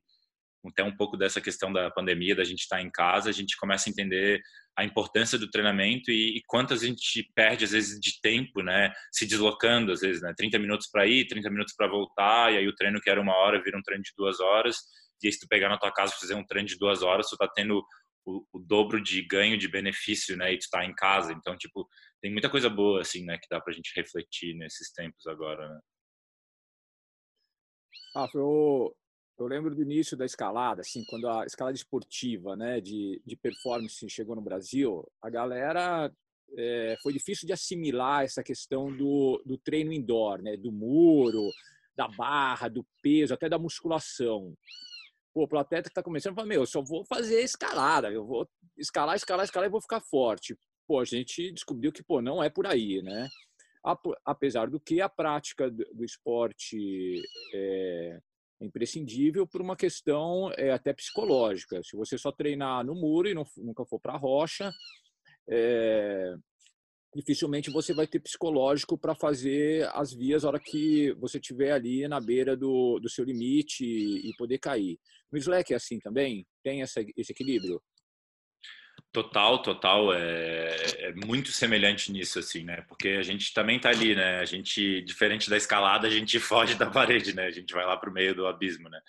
até 0.67 0.83
um 0.83 0.95
pouco 0.95 1.17
dessa 1.17 1.39
questão 1.39 1.71
da 1.71 1.91
pandemia, 1.91 2.35
da 2.35 2.43
gente 2.43 2.61
estar 2.61 2.77
tá 2.77 2.81
em 2.81 2.89
casa, 2.89 3.29
a 3.29 3.33
gente 3.33 3.57
começa 3.57 3.89
a 3.89 3.91
entender 3.91 4.41
a 4.77 4.83
importância 4.83 5.37
do 5.37 5.49
treinamento 5.49 6.11
e, 6.11 6.37
e 6.37 6.41
quantas 6.47 6.83
a 6.83 6.85
gente 6.85 7.29
perde 7.33 7.63
às 7.63 7.71
vezes 7.71 7.99
de 7.99 8.19
tempo, 8.21 8.61
né, 8.61 8.91
se 9.11 9.25
deslocando 9.25 9.91
às 9.91 10.01
vezes, 10.01 10.21
né, 10.21 10.33
30 10.35 10.59
minutos 10.59 10.87
para 10.91 11.05
ir, 11.05 11.27
30 11.27 11.49
minutos 11.49 11.73
para 11.75 11.87
voltar, 11.87 12.51
e 12.51 12.57
aí 12.57 12.67
o 12.67 12.75
treino 12.75 12.99
que 12.99 13.09
era 13.09 13.21
uma 13.21 13.35
hora 13.35 13.61
vira 13.63 13.77
um 13.77 13.81
treino 13.81 14.03
de 14.03 14.11
duas 14.17 14.39
horas, 14.39 14.77
e 15.23 15.31
se 15.31 15.39
tu 15.39 15.47
pegar 15.47 15.69
na 15.69 15.77
tua 15.77 15.91
casa 15.91 16.13
e 16.15 16.19
fazer 16.19 16.35
um 16.35 16.45
treino 16.45 16.67
de 16.67 16.77
duas 16.77 17.01
horas, 17.01 17.27
tu 17.29 17.37
tá 17.37 17.47
tendo 17.47 17.83
o, 18.25 18.45
o, 18.53 18.59
dobro 18.59 19.01
de 19.01 19.21
ganho 19.25 19.57
de 19.57 19.67
benefício, 19.67 20.35
né? 20.35 20.53
E 20.53 20.57
tu 20.57 20.67
tá 20.69 20.83
em 20.83 20.93
casa. 20.95 21.31
Então, 21.31 21.55
tipo, 21.55 21.87
tem 22.21 22.31
muita 22.31 22.49
coisa 22.49 22.69
boa, 22.69 23.01
assim, 23.01 23.23
né? 23.23 23.37
Que 23.37 23.47
dá 23.49 23.61
pra 23.61 23.73
gente 23.73 23.91
refletir 23.95 24.55
nesses 24.55 24.91
tempos 24.91 25.25
agora, 25.27 25.67
né? 25.69 25.79
Ah, 28.15 28.27
eu, 28.33 28.95
eu 29.37 29.47
lembro 29.47 29.75
do 29.75 29.81
início 29.81 30.15
da 30.15 30.25
escalada, 30.25 30.81
assim, 30.81 31.03
quando 31.05 31.27
a 31.27 31.45
escalada 31.45 31.75
esportiva, 31.75 32.55
né, 32.55 32.79
de, 32.79 33.21
de 33.25 33.35
performance 33.35 34.09
chegou 34.09 34.35
no 34.35 34.41
Brasil, 34.41 35.05
a 35.21 35.29
galera 35.29 36.09
é, 36.57 36.95
foi 37.03 37.11
difícil 37.11 37.45
de 37.45 37.51
assimilar 37.51 38.23
essa 38.23 38.41
questão 38.41 38.95
do, 38.95 39.43
do 39.45 39.57
treino 39.57 39.91
indoor, 39.91 40.41
né, 40.41 40.55
do 40.55 40.71
muro, 40.71 41.51
da 41.95 42.07
barra, 42.07 42.69
do 42.69 42.85
peso, 43.01 43.33
até 43.33 43.49
da 43.49 43.59
musculação. 43.59 44.55
Pô, 45.35 45.45
o 45.51 45.57
atleta 45.57 45.89
que 45.89 45.91
está 45.91 46.01
começando, 46.01 46.33
fala, 46.33 46.47
meu, 46.47 46.61
eu 46.61 46.65
só 46.65 46.81
vou 46.81 47.03
fazer 47.03 47.41
escalada, 47.41 48.09
eu 48.09 48.25
vou 48.25 48.49
escalar, 48.77 49.17
escalar, 49.17 49.43
escalar 49.43 49.67
e 49.67 49.71
vou 49.71 49.81
ficar 49.81 49.99
forte. 49.99 50.57
Pô, 50.87 51.01
a 51.01 51.03
gente 51.03 51.51
descobriu 51.51 51.91
que, 51.91 52.01
pô, 52.01 52.21
não 52.21 52.41
é 52.41 52.49
por 52.49 52.65
aí, 52.65 53.01
né? 53.01 53.27
Apesar 54.23 54.69
do 54.69 54.79
que 54.79 55.01
a 55.01 55.09
prática 55.09 55.69
do 55.69 56.05
esporte 56.05 57.21
é, 57.53 58.17
é 58.61 58.65
imprescindível 58.65 59.45
por 59.45 59.59
uma 59.59 59.75
questão 59.75 60.53
é, 60.57 60.71
até 60.71 60.93
psicológica. 60.93 61.83
Se 61.83 61.97
você 61.97 62.17
só 62.17 62.31
treinar 62.31 62.85
no 62.85 62.95
muro 62.95 63.27
e 63.27 63.33
não, 63.33 63.45
nunca 63.57 63.85
for 63.85 63.99
para 63.99 64.13
a 64.13 64.17
rocha, 64.17 64.71
é, 65.49 66.33
dificilmente 67.15 67.71
você 67.71 67.93
vai 67.93 68.05
ter 68.05 68.19
psicológico 68.19 68.97
para 68.97 69.15
fazer 69.15 69.89
as 69.93 70.13
vias 70.13 70.43
na 70.43 70.49
hora 70.49 70.59
que 70.59 71.13
você 71.13 71.37
estiver 71.37 71.71
ali 71.71 72.05
na 72.09 72.19
beira 72.19 72.57
do, 72.57 72.99
do 72.99 73.09
seu 73.09 73.23
limite 73.23 73.85
e, 73.85 74.29
e 74.29 74.35
poder 74.35 74.59
cair. 74.59 74.99
No 75.31 75.37
Slack 75.37 75.71
é 75.71 75.77
assim 75.77 75.97
também? 75.97 76.45
Tem 76.61 76.81
essa, 76.81 77.01
esse 77.15 77.31
equilíbrio? 77.31 77.81
Total, 79.13 79.61
total. 79.61 80.13
É, 80.13 80.75
é, 80.97 81.13
muito 81.13 81.51
semelhante 81.51 82.11
nisso, 82.11 82.37
assim, 82.37 82.65
né? 82.65 82.81
Porque 82.87 83.09
a 83.09 83.23
gente 83.23 83.53
também 83.53 83.79
tá 83.79 83.89
ali, 83.89 84.13
né? 84.13 84.39
A 84.39 84.45
gente, 84.45 85.01
diferente 85.03 85.49
da 85.49 85.55
escalada, 85.55 86.07
a 86.07 86.11
gente 86.11 86.37
foge 86.39 86.75
da 86.75 86.89
parede, 86.89 87.33
né? 87.33 87.45
A 87.45 87.51
gente 87.51 87.73
vai 87.73 87.85
lá 87.85 87.95
pro 87.95 88.11
meio 88.11 88.35
do 88.35 88.45
abismo, 88.45 88.89
né? 88.89 88.99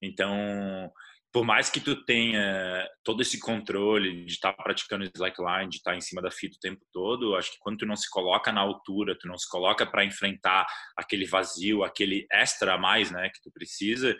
Então, 0.00 0.90
por 1.32 1.44
mais 1.44 1.70
que 1.70 1.80
tu 1.80 2.04
tenha 2.04 2.88
todo 3.04 3.22
esse 3.22 3.38
controle 3.38 4.24
de 4.24 4.32
estar 4.32 4.52
tá 4.52 4.62
praticando 4.62 5.04
slackline, 5.04 5.68
de 5.68 5.76
estar 5.76 5.92
tá 5.92 5.96
em 5.96 6.00
cima 6.00 6.20
da 6.20 6.30
fita 6.30 6.56
o 6.56 6.60
tempo 6.60 6.84
todo, 6.92 7.36
acho 7.36 7.52
que 7.52 7.58
quando 7.60 7.78
tu 7.78 7.86
não 7.86 7.94
se 7.94 8.10
coloca 8.10 8.50
na 8.50 8.60
altura, 8.60 9.16
tu 9.18 9.28
não 9.28 9.38
se 9.38 9.48
coloca 9.48 9.86
para 9.86 10.04
enfrentar 10.04 10.66
aquele 10.96 11.24
vazio, 11.24 11.84
aquele 11.84 12.26
extra 12.32 12.74
a 12.74 12.78
mais, 12.78 13.10
né, 13.12 13.30
que 13.32 13.40
tu 13.42 13.50
precisa, 13.52 14.16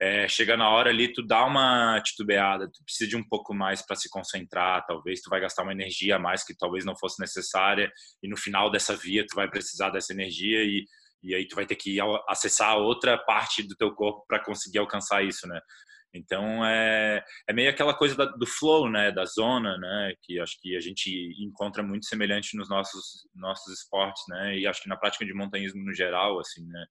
é, 0.00 0.28
chega 0.28 0.56
na 0.56 0.68
hora 0.68 0.90
ali, 0.90 1.12
tu 1.12 1.26
dá 1.26 1.44
uma 1.44 2.00
titubeada, 2.00 2.70
tu 2.70 2.84
precisa 2.84 3.10
de 3.10 3.16
um 3.16 3.28
pouco 3.28 3.52
mais 3.52 3.84
para 3.84 3.96
se 3.96 4.08
concentrar, 4.08 4.84
talvez 4.86 5.20
tu 5.20 5.30
vai 5.30 5.40
gastar 5.40 5.64
uma 5.64 5.72
energia 5.72 6.16
a 6.16 6.18
mais 6.18 6.44
que 6.44 6.56
talvez 6.56 6.84
não 6.84 6.96
fosse 6.96 7.20
necessária 7.20 7.90
e 8.22 8.28
no 8.28 8.36
final 8.36 8.70
dessa 8.70 8.96
via 8.96 9.26
tu 9.26 9.34
vai 9.34 9.50
precisar 9.50 9.90
dessa 9.90 10.12
energia 10.12 10.62
e 10.62 10.84
e 11.24 11.36
aí 11.36 11.46
tu 11.46 11.54
vai 11.54 11.64
ter 11.64 11.76
que 11.76 11.98
acessar 12.28 12.76
outra 12.78 13.16
parte 13.16 13.62
do 13.62 13.76
teu 13.76 13.94
corpo 13.94 14.24
para 14.26 14.42
conseguir 14.42 14.78
alcançar 14.78 15.24
isso, 15.24 15.46
né? 15.46 15.60
Então 16.14 16.64
é, 16.64 17.24
é 17.48 17.52
meio 17.52 17.70
aquela 17.70 17.94
coisa 17.94 18.14
da, 18.14 18.26
do 18.26 18.46
flow, 18.46 18.90
né, 18.90 19.10
da 19.10 19.24
zona, 19.24 19.78
né, 19.78 20.14
que 20.22 20.38
acho 20.38 20.60
que 20.60 20.76
a 20.76 20.80
gente 20.80 21.10
encontra 21.38 21.82
muito 21.82 22.06
semelhante 22.06 22.56
nos 22.56 22.68
nossos 22.68 23.26
nossos 23.34 23.72
esportes, 23.72 24.22
né, 24.28 24.58
e 24.58 24.66
acho 24.66 24.82
que 24.82 24.88
na 24.88 24.96
prática 24.96 25.24
de 25.24 25.32
montanhismo 25.32 25.82
no 25.82 25.94
geral, 25.94 26.38
assim, 26.38 26.66
né, 26.66 26.86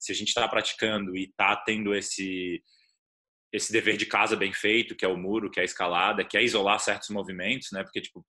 se 0.00 0.10
a 0.12 0.14
gente 0.14 0.28
está 0.28 0.48
praticando 0.48 1.16
e 1.16 1.24
está 1.24 1.56
tendo 1.56 1.94
esse 1.94 2.62
esse 3.52 3.72
dever 3.72 3.96
de 3.96 4.06
casa 4.06 4.34
bem 4.34 4.52
feito, 4.52 4.96
que 4.96 5.04
é 5.04 5.08
o 5.08 5.16
muro, 5.16 5.48
que 5.48 5.60
é 5.60 5.62
a 5.62 5.64
escalada, 5.64 6.24
que 6.24 6.36
é 6.36 6.42
isolar 6.42 6.80
certos 6.80 7.10
movimentos, 7.10 7.68
né, 7.72 7.84
porque 7.84 8.00
tipo 8.00 8.26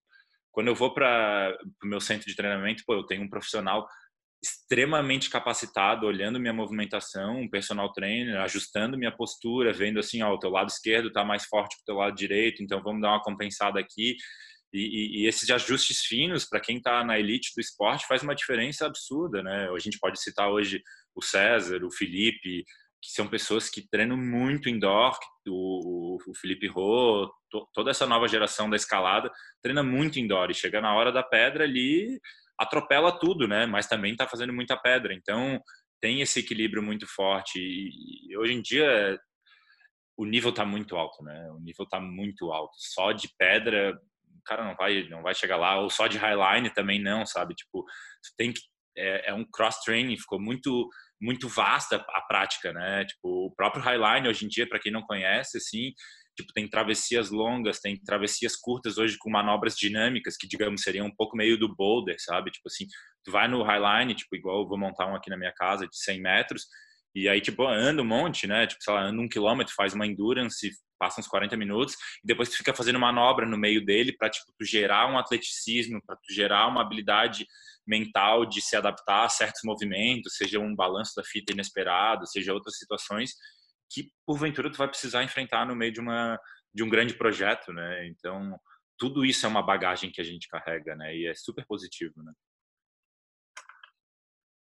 quando 0.51 0.67
eu 0.67 0.75
vou 0.75 0.93
para 0.93 1.53
o 1.83 1.87
meu 1.87 1.99
centro 1.99 2.25
de 2.29 2.35
treinamento, 2.35 2.83
pô, 2.87 2.93
eu 2.93 3.05
tenho 3.05 3.23
um 3.23 3.29
profissional 3.29 3.85
extremamente 4.45 5.29
capacitado, 5.29 6.05
olhando 6.05 6.39
minha 6.39 6.53
movimentação, 6.53 7.41
um 7.41 7.49
personal 7.49 7.91
trainer, 7.91 8.39
ajustando 8.41 8.97
minha 8.97 9.11
postura, 9.11 9.73
vendo 9.73 9.99
assim, 9.99 10.21
ó, 10.21 10.33
o 10.33 10.39
teu 10.39 10.51
lado 10.51 10.69
esquerdo 10.69 11.07
está 11.07 11.25
mais 11.25 11.45
forte 11.45 11.75
que 11.75 11.81
o 11.81 11.85
teu 11.85 11.95
lado 11.95 12.15
direito, 12.15 12.61
então 12.61 12.81
vamos 12.83 13.01
dar 13.01 13.09
uma 13.09 13.23
compensada 13.23 13.79
aqui. 13.79 14.15
E, 14.71 14.79
e, 14.79 15.23
e 15.23 15.27
esses 15.27 15.49
ajustes 15.49 16.01
finos, 16.01 16.45
para 16.45 16.59
quem 16.59 16.77
está 16.77 17.03
na 17.03 17.17
elite 17.17 17.53
do 17.55 17.61
esporte, 17.61 18.05
faz 18.07 18.21
uma 18.21 18.35
diferença 18.35 18.85
absurda, 18.85 19.41
né? 19.41 19.69
A 19.73 19.79
gente 19.79 19.97
pode 19.97 20.21
citar 20.21 20.49
hoje 20.49 20.81
o 21.15 21.21
César, 21.21 21.83
o 21.83 21.91
Felipe, 21.91 22.63
que 23.01 23.11
são 23.11 23.27
pessoas 23.27 23.69
que 23.69 23.87
treinam 23.87 24.17
muito 24.17 24.69
indoor, 24.69 25.17
o, 25.47 26.17
o 26.27 26.35
Felipe 26.35 26.67
Rô, 26.67 27.31
to, 27.49 27.67
toda 27.73 27.91
essa 27.91 28.05
nova 28.05 28.27
geração 28.27 28.69
da 28.69 28.75
escalada 28.75 29.31
treina 29.61 29.81
muito 29.81 30.19
indoor 30.19 30.51
e 30.51 30.55
chega 30.55 30.81
na 30.81 30.93
hora 30.93 31.11
da 31.11 31.23
pedra 31.23 31.63
ali, 31.63 32.19
atropela 32.59 33.11
tudo, 33.17 33.47
né? 33.47 33.65
Mas 33.65 33.87
também 33.87 34.11
está 34.11 34.27
fazendo 34.27 34.53
muita 34.53 34.77
pedra. 34.77 35.13
Então 35.13 35.59
tem 36.01 36.21
esse 36.21 36.39
equilíbrio 36.39 36.83
muito 36.83 37.07
forte 37.07 37.59
e, 37.59 38.37
hoje 38.37 38.53
em 38.53 38.61
dia 38.61 39.19
o 40.17 40.25
nível 40.25 40.49
está 40.51 40.65
muito 40.65 40.95
alto, 40.95 41.23
né? 41.23 41.51
O 41.51 41.59
nível 41.59 41.83
está 41.83 41.99
muito 41.99 42.51
alto. 42.51 42.73
Só 42.77 43.11
de 43.11 43.29
pedra, 43.37 43.93
o 43.93 44.43
cara 44.45 44.63
não 44.63 44.75
vai 44.75 45.07
não 45.09 45.21
vai 45.21 45.35
chegar 45.35 45.57
lá. 45.57 45.79
Ou 45.79 45.89
só 45.89 46.07
de 46.07 46.17
highline 46.17 46.69
também 46.73 47.01
não, 47.01 47.25
sabe? 47.25 47.53
Tipo, 47.55 47.83
tem 48.37 48.53
que 48.53 48.61
é, 48.97 49.31
é 49.31 49.33
um 49.33 49.45
cross 49.45 49.81
training. 49.81 50.17
Ficou 50.17 50.39
muito 50.39 50.89
muito 51.21 51.47
vasta 51.47 51.97
a 51.97 52.21
prática, 52.21 52.73
né? 52.73 53.05
Tipo, 53.05 53.47
o 53.47 53.55
próprio 53.55 53.83
highline 53.83 54.27
hoje 54.27 54.45
em 54.45 54.47
dia, 54.47 54.67
para 54.67 54.79
quem 54.79 54.91
não 54.91 55.01
conhece, 55.01 55.57
assim, 55.57 55.93
Tipo, 56.35 56.51
tem 56.53 56.67
travessias 56.67 57.31
longas, 57.31 57.79
tem 57.79 57.95
travessias 57.97 58.55
curtas 58.55 58.97
hoje 58.97 59.17
com 59.17 59.29
manobras 59.29 59.77
dinâmicas, 59.77 60.35
que, 60.35 60.47
digamos, 60.47 60.81
seriam 60.81 61.07
um 61.07 61.15
pouco 61.15 61.37
meio 61.37 61.57
do 61.57 61.73
boulder, 61.73 62.15
sabe? 62.19 62.51
Tipo 62.51 62.67
assim, 62.67 62.85
tu 63.23 63.31
vai 63.31 63.47
no 63.47 63.63
highline, 63.63 64.13
tipo, 64.13 64.35
igual 64.35 64.61
eu 64.61 64.67
vou 64.67 64.77
montar 64.77 65.07
um 65.07 65.15
aqui 65.15 65.29
na 65.29 65.37
minha 65.37 65.53
casa 65.53 65.87
de 65.87 65.97
100 65.97 66.21
metros, 66.21 66.65
e 67.15 67.29
aí, 67.29 67.39
tipo, 67.39 67.65
anda 67.65 68.01
um 68.01 68.05
monte, 68.05 68.45
né? 68.45 68.67
Tipo, 68.67 68.83
sei 68.83 68.93
lá, 68.93 69.03
anda 69.03 69.21
um 69.21 69.29
quilômetro, 69.29 69.73
faz 69.73 69.93
uma 69.93 70.05
endurance, 70.05 70.69
passa 70.99 71.21
uns 71.21 71.27
40 71.27 71.55
minutos, 71.55 71.95
e 72.21 72.27
depois 72.27 72.49
tu 72.49 72.57
fica 72.57 72.73
fazendo 72.73 72.99
manobra 72.99 73.45
no 73.45 73.57
meio 73.57 73.85
dele 73.85 74.11
para 74.11 74.29
tipo, 74.29 74.51
tu 74.57 74.65
gerar 74.65 75.09
um 75.09 75.17
atleticismo, 75.17 76.01
para 76.05 76.17
tu 76.17 76.33
gerar 76.33 76.67
uma 76.67 76.81
habilidade 76.81 77.45
mental 77.87 78.45
de 78.45 78.61
se 78.61 78.75
adaptar 78.75 79.25
a 79.25 79.29
certos 79.29 79.61
movimentos, 79.63 80.35
seja 80.35 80.59
um 80.59 80.75
balanço 80.75 81.13
da 81.15 81.23
fita 81.23 81.53
inesperado, 81.53 82.27
seja 82.27 82.53
outras 82.53 82.77
situações 82.77 83.31
que 83.89 84.11
porventura 84.25 84.71
tu 84.71 84.77
vai 84.77 84.87
precisar 84.87 85.23
enfrentar 85.23 85.65
no 85.65 85.75
meio 85.75 85.91
de 85.91 85.99
uma 85.99 86.39
de 86.73 86.83
um 86.83 86.89
grande 86.89 87.13
projeto, 87.13 87.71
né? 87.71 88.07
Então 88.07 88.59
tudo 88.97 89.25
isso 89.25 89.45
é 89.45 89.49
uma 89.49 89.61
bagagem 89.61 90.11
que 90.11 90.21
a 90.21 90.23
gente 90.23 90.47
carrega, 90.47 90.95
né? 90.95 91.15
E 91.15 91.27
é 91.27 91.33
super 91.33 91.65
positivo, 91.65 92.21
né? 92.23 92.33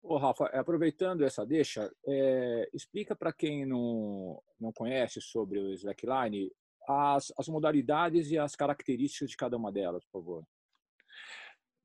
Ô, 0.03 0.17
Rafa, 0.17 0.45
aproveitando 0.47 1.23
essa 1.23 1.45
deixa, 1.45 1.91
é, 2.07 2.69
explica 2.73 3.15
para 3.15 3.31
quem 3.31 3.65
não, 3.65 4.41
não 4.59 4.71
conhece 4.73 5.21
sobre 5.21 5.59
o 5.59 5.71
Slackline 5.73 6.51
as, 6.87 7.31
as 7.37 7.47
modalidades 7.47 8.31
e 8.31 8.37
as 8.37 8.55
características 8.55 9.29
de 9.29 9.37
cada 9.37 9.55
uma 9.55 9.71
delas, 9.71 10.03
por 10.05 10.19
favor. 10.19 10.43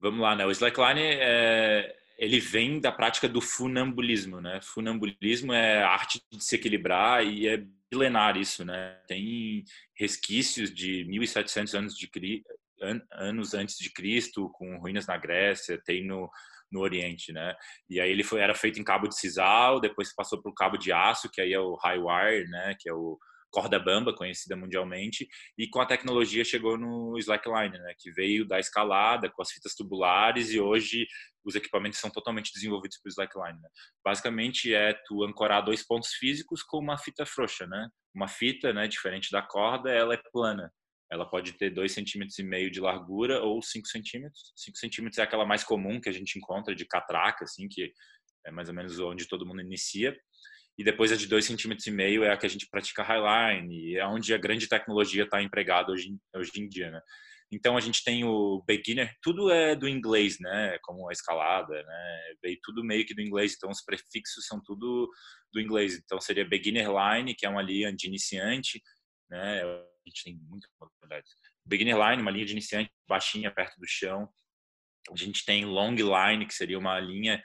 Vamos 0.00 0.21
lá, 0.21 0.35
né? 0.35 0.47
O 0.47 0.50
Slackline 0.50 1.02
é, 1.02 1.97
ele 2.18 2.40
vem 2.40 2.80
da 2.80 2.90
prática 2.90 3.28
do 3.28 3.40
funambulismo, 3.40 4.40
né? 4.40 4.61
Funambulismo 4.62 5.52
é 5.52 5.82
a 5.82 5.90
arte 5.90 6.20
de 6.30 6.42
se 6.42 6.56
equilibrar 6.56 7.25
e 7.25 7.46
é 7.46 7.62
milenar 7.92 8.37
isso, 8.37 8.64
né? 8.64 8.99
Tem 9.06 9.64
resquícios 9.94 10.73
de 10.73 11.04
1700 11.04 11.75
anos 11.75 11.94
de 11.96 12.08
anos 13.12 13.54
antes 13.54 13.78
de 13.78 13.90
Cristo, 13.90 14.50
com 14.50 14.78
ruínas 14.78 15.06
na 15.06 15.16
Grécia, 15.16 15.80
tem 15.85 16.06
no 16.06 16.30
no 16.70 16.80
Oriente, 16.80 17.32
né? 17.32 17.54
E 17.88 18.00
aí 18.00 18.11
ele 18.11 18.25
foi 18.25 18.40
era 18.40 18.54
feito 18.54 18.80
em 18.80 18.85
cabo 18.85 19.06
de 19.06 19.16
sisal, 19.16 19.80
depois 19.80 20.14
passou 20.14 20.42
para 20.42 20.50
o 20.50 20.54
cabo 20.54 20.76
de 20.76 20.92
aço, 20.92 21.30
que 21.30 21.40
aí 21.40 21.52
é 21.52 21.61
o 21.61 21.76
high 21.76 21.99
wire, 21.99 22.49
né? 22.49 22.75
Que 22.78 22.88
é 22.88 22.92
o 22.92 23.18
corda 23.56 23.78
bamba, 23.78 24.14
conhecida 24.14 24.54
mundialmente, 24.54 25.26
e 25.56 25.66
com 25.66 25.80
a 25.80 25.86
tecnologia 25.86 26.44
chegou 26.44 26.76
no 26.76 27.16
slackline, 27.16 27.78
né, 27.78 27.94
que 27.98 28.10
veio 28.10 28.46
da 28.46 28.60
escalada 28.60 29.30
com 29.30 29.40
as 29.40 29.50
fitas 29.50 29.75
tubulares 29.75 30.52
e 30.52 30.60
hoje 30.60 31.06
os 31.42 31.54
equipamentos 31.54 31.98
são 31.98 32.10
totalmente 32.10 32.52
desenvolvidos 32.52 32.98
para 32.98 33.08
o 33.08 33.12
slackline. 33.12 33.58
Né? 33.58 33.68
Basicamente 34.04 34.75
é 34.75 34.92
tu 35.06 35.25
ancorar 35.25 35.64
dois 35.64 35.82
pontos 35.82 36.10
físicos 36.10 36.62
com 36.62 36.78
uma 36.78 36.98
fita 36.98 37.25
frouxa, 37.25 37.66
né? 37.66 37.88
Uma 38.14 38.28
fita, 38.28 38.75
né, 38.75 38.86
diferente 38.86 39.32
da 39.32 39.40
corda, 39.40 39.90
ela 39.90 40.12
é 40.12 40.20
plana. 40.30 40.70
Ela 41.10 41.25
pode 41.25 41.52
ter 41.52 41.70
dois 41.70 41.92
centímetros 41.92 42.38
e 42.38 42.42
meio 42.42 42.70
de 42.70 42.80
largura 42.80 43.40
ou 43.40 43.62
cinco 43.62 43.88
centímetros. 43.88 44.52
Cinco 44.54 44.76
centímetros 44.76 45.18
é 45.18 45.22
aquela 45.22 45.46
mais 45.46 45.64
comum 45.64 45.98
que 45.98 46.10
a 46.10 46.12
gente 46.12 46.38
encontra 46.38 46.75
de 46.75 46.84
catraca, 46.84 47.44
assim, 47.44 47.68
que 47.68 47.90
é 48.44 48.50
mais 48.50 48.68
ou 48.68 48.75
menos 48.75 48.98
onde 48.98 49.26
todo 49.26 49.46
mundo 49.46 49.62
inicia 49.62 50.14
e 50.78 50.85
depois 50.85 51.11
a 51.11 51.16
de 51.16 51.26
2,5 51.26 51.42
centímetros 51.42 51.87
e 51.87 51.90
meio 51.90 52.23
é 52.23 52.30
a 52.30 52.37
que 52.37 52.47
a 52.47 52.49
gente 52.49 52.68
pratica 52.68 53.02
highline, 53.02 53.97
é 53.97 54.06
onde 54.06 54.35
a 54.35 54.38
grande 54.38 54.68
tecnologia 54.68 55.25
está 55.25 55.42
empregada 55.42 55.92
hoje, 55.92 56.16
hoje 56.35 56.52
em 56.56 56.68
dia, 56.68 56.90
né? 56.90 57.00
Então 57.50 57.76
a 57.76 57.80
gente 57.80 58.02
tem 58.02 58.25
o 58.25 58.62
beginner, 58.66 59.14
tudo 59.23 59.50
é 59.50 59.76
do 59.76 59.88
inglês, 59.88 60.38
né? 60.40 60.78
Como 60.83 61.09
a 61.09 61.12
escalada, 61.12 61.83
né? 61.83 62.35
Veio 62.42 62.59
tudo 62.62 62.85
meio 62.85 63.06
que 63.06 63.14
do 63.14 63.23
inglês, 63.23 63.54
então 63.56 63.71
os 63.71 63.83
prefixos 63.83 64.47
são 64.47 64.61
tudo 64.64 65.09
do 65.52 65.61
inglês. 65.61 65.97
Então 65.97 66.21
seria 66.21 66.45
beginner 66.45 66.88
line, 66.88 67.35
que 67.35 67.47
é 67.47 67.49
uma 67.49 67.62
linha 67.62 67.95
de 67.95 68.09
iniciante, 68.09 68.83
né? 69.30 69.62
A 69.62 70.09
gente 70.09 70.25
tem 70.25 70.37
muitas 70.49 70.71
modalidades. 70.78 71.33
Beginner 71.64 71.97
line, 71.97 72.23
uma 72.23 72.30
linha 72.30 72.47
de 72.47 72.52
iniciante 72.52 72.90
baixinha 73.09 73.50
perto 73.50 73.78
do 73.78 73.87
chão. 73.87 74.28
A 75.11 75.16
gente 75.16 75.45
tem 75.45 75.64
long 75.64 75.95
line, 75.95 76.47
que 76.47 76.54
seria 76.54 76.78
uma 76.78 76.99
linha 76.99 77.40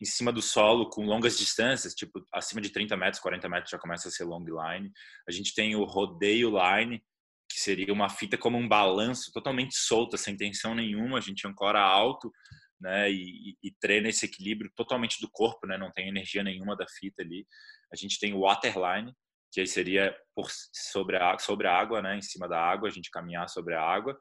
em 0.00 0.04
cima 0.04 0.32
do 0.32 0.42
solo 0.42 0.90
com 0.90 1.04
longas 1.04 1.38
distâncias, 1.38 1.94
tipo 1.94 2.24
acima 2.32 2.60
de 2.60 2.70
30 2.70 2.96
metros, 2.96 3.22
40 3.22 3.48
metros 3.48 3.70
já 3.70 3.78
começa 3.78 4.08
a 4.08 4.10
ser 4.10 4.24
long 4.24 4.44
line. 4.44 4.90
A 5.28 5.32
gente 5.32 5.54
tem 5.54 5.76
o 5.76 5.84
rodeio 5.84 6.50
line, 6.50 7.02
que 7.48 7.60
seria 7.60 7.92
uma 7.92 8.08
fita 8.08 8.36
como 8.36 8.58
um 8.58 8.68
balanço 8.68 9.30
totalmente 9.32 9.76
solta, 9.76 10.16
sem 10.16 10.36
tensão 10.36 10.74
nenhuma, 10.74 11.18
a 11.18 11.20
gente 11.20 11.46
ancora 11.46 11.80
alto, 11.80 12.32
né, 12.80 13.10
e, 13.10 13.56
e, 13.62 13.72
treina 13.80 14.08
esse 14.08 14.26
equilíbrio 14.26 14.70
totalmente 14.74 15.20
do 15.20 15.30
corpo, 15.30 15.66
né, 15.66 15.78
não 15.78 15.92
tem 15.92 16.08
energia 16.08 16.42
nenhuma 16.42 16.76
da 16.76 16.86
fita 16.86 17.22
ali. 17.22 17.46
A 17.92 17.96
gente 17.96 18.18
tem 18.18 18.34
o 18.34 18.40
waterline, 18.40 19.12
que 19.52 19.60
aí 19.60 19.66
seria 19.66 20.14
por 20.34 20.48
sobre 20.50 21.16
a 21.16 21.38
sobre 21.38 21.68
a 21.68 21.72
água, 21.72 22.02
né, 22.02 22.16
em 22.16 22.22
cima 22.22 22.48
da 22.48 22.60
água, 22.60 22.88
a 22.88 22.92
gente 22.92 23.10
caminhar 23.10 23.48
sobre 23.48 23.74
a 23.74 23.80
água. 23.80 24.18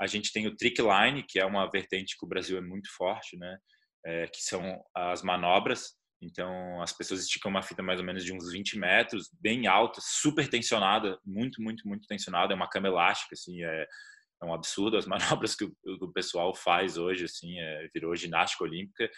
A 0.00 0.06
gente 0.06 0.32
tem 0.32 0.46
o 0.46 0.56
trick 0.56 0.80
line, 0.80 1.24
que 1.28 1.40
é 1.40 1.44
uma 1.44 1.68
vertente 1.70 2.16
que 2.16 2.24
o 2.24 2.28
Brasil 2.28 2.56
é 2.56 2.60
muito 2.60 2.88
forte, 2.96 3.36
né, 3.36 3.58
é, 4.04 4.26
que 4.26 4.42
são 4.42 4.82
as 4.94 5.22
manobras. 5.22 5.94
Então, 6.20 6.80
as 6.80 6.92
pessoas 6.92 7.22
esticam 7.22 7.50
uma 7.50 7.62
fita 7.62 7.82
mais 7.82 7.98
ou 7.98 8.06
menos 8.06 8.24
de 8.24 8.32
uns 8.32 8.52
20 8.52 8.78
metros, 8.78 9.28
bem 9.40 9.66
alta, 9.66 10.00
super 10.00 10.48
tensionada, 10.48 11.18
muito, 11.24 11.60
muito, 11.60 11.86
muito 11.86 12.06
tensionada. 12.06 12.52
É 12.52 12.56
uma 12.56 12.68
cama 12.68 12.88
elástica, 12.88 13.34
assim, 13.34 13.62
é, 13.64 13.86
é 14.42 14.46
um 14.46 14.54
absurdo 14.54 14.96
as 14.96 15.06
manobras 15.06 15.56
que 15.56 15.64
o, 15.64 15.74
o 15.84 16.12
pessoal 16.12 16.54
faz 16.54 16.96
hoje, 16.96 17.24
assim, 17.24 17.58
é, 17.58 17.88
virou 17.92 18.14
ginástica 18.14 18.64
olímpica. 18.64 19.10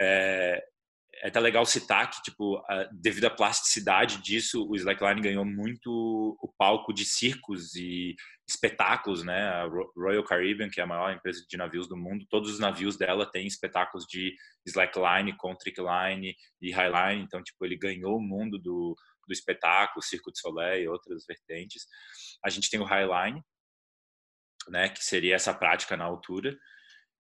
É, 0.00 0.62
é 1.22 1.28
até 1.28 1.40
legal 1.40 1.64
citar 1.64 2.10
que, 2.10 2.22
tipo, 2.22 2.62
devido 2.92 3.24
à 3.24 3.30
plasticidade 3.30 4.22
disso, 4.22 4.66
o 4.68 4.76
slackline 4.76 5.20
ganhou 5.20 5.44
muito 5.44 5.90
o 6.40 6.52
palco 6.58 6.92
de 6.92 7.04
circos 7.04 7.74
e 7.74 8.14
espetáculos, 8.46 9.24
né? 9.24 9.48
A 9.48 9.66
Royal 9.96 10.24
Caribbean, 10.24 10.68
que 10.68 10.80
é 10.80 10.84
a 10.84 10.86
maior 10.86 11.12
empresa 11.12 11.44
de 11.48 11.56
navios 11.56 11.88
do 11.88 11.96
mundo, 11.96 12.26
todos 12.28 12.50
os 12.50 12.58
navios 12.58 12.96
dela 12.96 13.30
têm 13.30 13.46
espetáculos 13.46 14.04
de 14.06 14.34
slackline, 14.66 15.36
com 15.36 15.54
trickline 15.56 16.34
e 16.60 16.72
highline. 16.72 17.22
Então, 17.22 17.42
tipo, 17.42 17.64
ele 17.64 17.76
ganhou 17.76 18.16
o 18.16 18.22
mundo 18.22 18.58
do, 18.58 18.94
do 19.26 19.32
espetáculo, 19.32 20.02
Circo 20.02 20.30
de 20.30 20.38
Soleil 20.38 20.84
e 20.84 20.88
outras 20.88 21.24
vertentes. 21.26 21.86
A 22.44 22.50
gente 22.50 22.70
tem 22.70 22.80
o 22.80 22.84
highline, 22.84 23.42
né? 24.68 24.88
Que 24.88 25.02
seria 25.02 25.34
essa 25.34 25.54
prática 25.54 25.96
na 25.96 26.04
altura. 26.04 26.56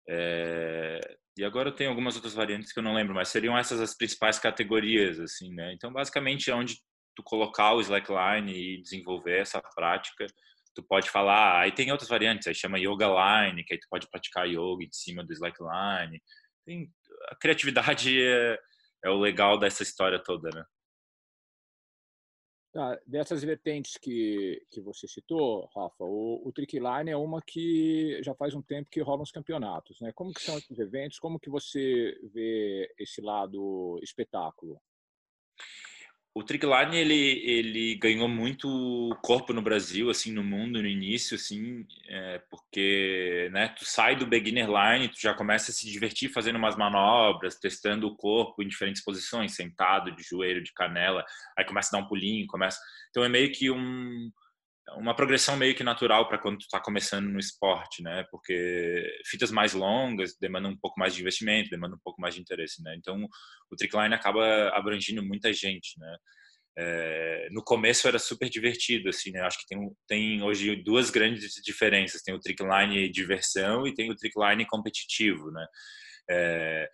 É... 0.09 1.01
E 1.39 1.45
agora 1.45 1.73
tenho 1.73 1.91
algumas 1.91 2.15
outras 2.15 2.35
variantes 2.35 2.73
que 2.73 2.79
eu 2.79 2.83
não 2.83 2.95
lembro, 2.95 3.15
mas 3.15 3.29
seriam 3.29 3.57
essas 3.57 3.81
as 3.81 3.97
principais 3.97 4.39
categorias, 4.39 5.19
assim, 5.19 5.55
né? 5.55 5.73
Então, 5.73 5.93
basicamente, 5.93 6.51
é 6.51 6.55
onde 6.55 6.77
tu 7.17 7.23
colocar 7.23 7.73
o 7.73 7.81
slackline 7.81 8.53
e 8.53 8.83
desenvolver 8.83 9.39
essa 9.41 9.61
prática 9.75 10.27
tu 10.75 10.83
pode 10.83 11.11
falar, 11.11 11.61
aí 11.61 11.73
tem 11.73 11.91
outras 11.91 12.09
variantes, 12.09 12.47
aí 12.47 12.55
chama 12.55 12.79
Yoga 12.79 13.07
Line, 13.07 13.65
que 13.65 13.75
aí 13.75 13.81
tu 13.81 13.87
pode 13.91 14.09
praticar 14.09 14.49
yoga 14.49 14.85
em 14.85 14.93
cima 14.93 15.25
do 15.25 15.33
slackline. 15.33 16.21
Tem, 16.65 16.91
a 17.29 17.37
criatividade 17.37 18.21
é, 18.23 18.59
é 19.05 19.11
o 19.11 19.19
legal 19.19 19.59
dessa 19.59 19.83
história 19.83 20.19
toda, 20.23 20.51
né? 20.51 20.65
Ah, 22.75 22.99
dessas 23.07 23.45
vertentes 23.45 23.99
que, 23.99 24.65
que 24.71 24.81
você 24.81 25.07
citou, 25.07 25.69
Rafa, 25.77 26.05
o, 26.05 26.41
o 26.43 26.53
Trickline 26.53 27.11
é 27.11 27.17
uma 27.17 27.43
que 27.43 28.19
já 28.23 28.35
faz 28.35 28.55
um 28.55 28.63
tempo 28.63 28.89
que 28.89 29.03
rolam 29.03 29.23
os 29.23 29.31
campeonatos, 29.31 30.01
né? 30.01 30.11
Como 30.15 30.33
que 30.33 30.41
são 30.41 30.57
esses 30.57 30.79
eventos? 30.79 31.19
Como 31.19 31.39
que 31.39 31.51
você 31.51 32.19
vê 32.33 32.91
esse 32.99 33.21
lado 33.21 34.01
espetáculo? 34.03 34.81
O 36.35 36.43
Trickline 36.43 36.97
ele 36.97 37.43
ele 37.45 37.95
ganhou 37.97 38.27
muito 38.27 39.15
corpo 39.23 39.53
no 39.53 39.61
Brasil 39.61 40.09
assim 40.09 40.33
no 40.33 40.43
mundo 40.43 40.81
no 40.81 40.89
início 40.89 41.35
assim 41.35 41.87
é, 42.09 42.41
porque 42.51 43.51
né 43.53 43.69
tu 43.69 43.85
sai 43.85 44.17
do 44.17 44.27
beginner 44.27 44.69
line 44.69 45.09
tu 45.09 45.21
já 45.21 45.35
começa 45.35 45.71
a 45.71 45.75
se 45.75 45.91
divertir 45.91 46.31
fazendo 46.31 46.57
umas 46.57 46.77
manobras 46.77 47.59
testando 47.59 48.07
o 48.07 48.17
corpo 48.17 48.63
em 48.63 48.69
diferentes 48.69 49.05
posições 49.05 49.55
sentado 49.55 50.11
de 50.15 50.23
joelho 50.23 50.63
de 50.63 50.73
canela 50.73 51.25
aí 51.57 51.65
começa 51.67 51.95
a 51.95 51.99
dar 51.99 52.05
um 52.05 52.09
pulinho 52.09 52.47
começa 52.47 52.81
então 53.11 53.23
é 53.23 53.29
meio 53.29 53.53
que 53.53 53.71
um 53.71 54.31
uma 54.97 55.15
progressão 55.15 55.57
meio 55.57 55.75
que 55.75 55.85
natural 55.85 56.29
para 56.29 56.39
quando 56.39 56.59
tu 56.59 56.63
está 56.63 56.81
começando 56.81 57.29
no 57.29 57.39
esporte, 57.39 58.03
né? 58.03 58.25
Porque 58.31 59.05
fitas 59.27 59.51
mais 59.51 59.73
longas 59.73 60.37
demandam 60.41 60.71
um 60.71 60.77
pouco 60.77 60.99
mais 60.99 61.15
de 61.15 61.21
investimento, 61.21 61.71
demandam 61.71 61.97
um 61.97 62.03
pouco 62.03 62.21
mais 62.21 62.35
de 62.35 62.41
interesse, 62.41 62.83
né? 62.83 62.95
Então 62.99 63.27
o 63.71 63.77
trickline 63.77 64.15
acaba 64.15 64.69
abrangindo 64.71 65.25
muita 65.25 65.53
gente, 65.53 65.99
né? 65.99 66.17
É, 66.79 67.49
no 67.51 67.63
começo 67.63 68.09
era 68.09 68.19
super 68.19 68.49
divertido, 68.49 69.09
assim, 69.09 69.31
né? 69.31 69.41
Acho 69.43 69.59
que 69.59 69.67
tem, 69.67 69.79
tem 70.09 70.43
hoje 70.43 70.77
duas 70.77 71.11
grandes 71.11 71.53
diferenças. 71.63 72.23
Tem 72.23 72.35
o 72.35 72.41
trickline 72.41 73.11
diversão 73.11 73.87
e 73.87 73.95
tem 73.95 74.11
o 74.11 74.17
trickline 74.17 74.67
competitivo, 74.67 75.51
né? 75.51 75.67
É, 76.31 76.89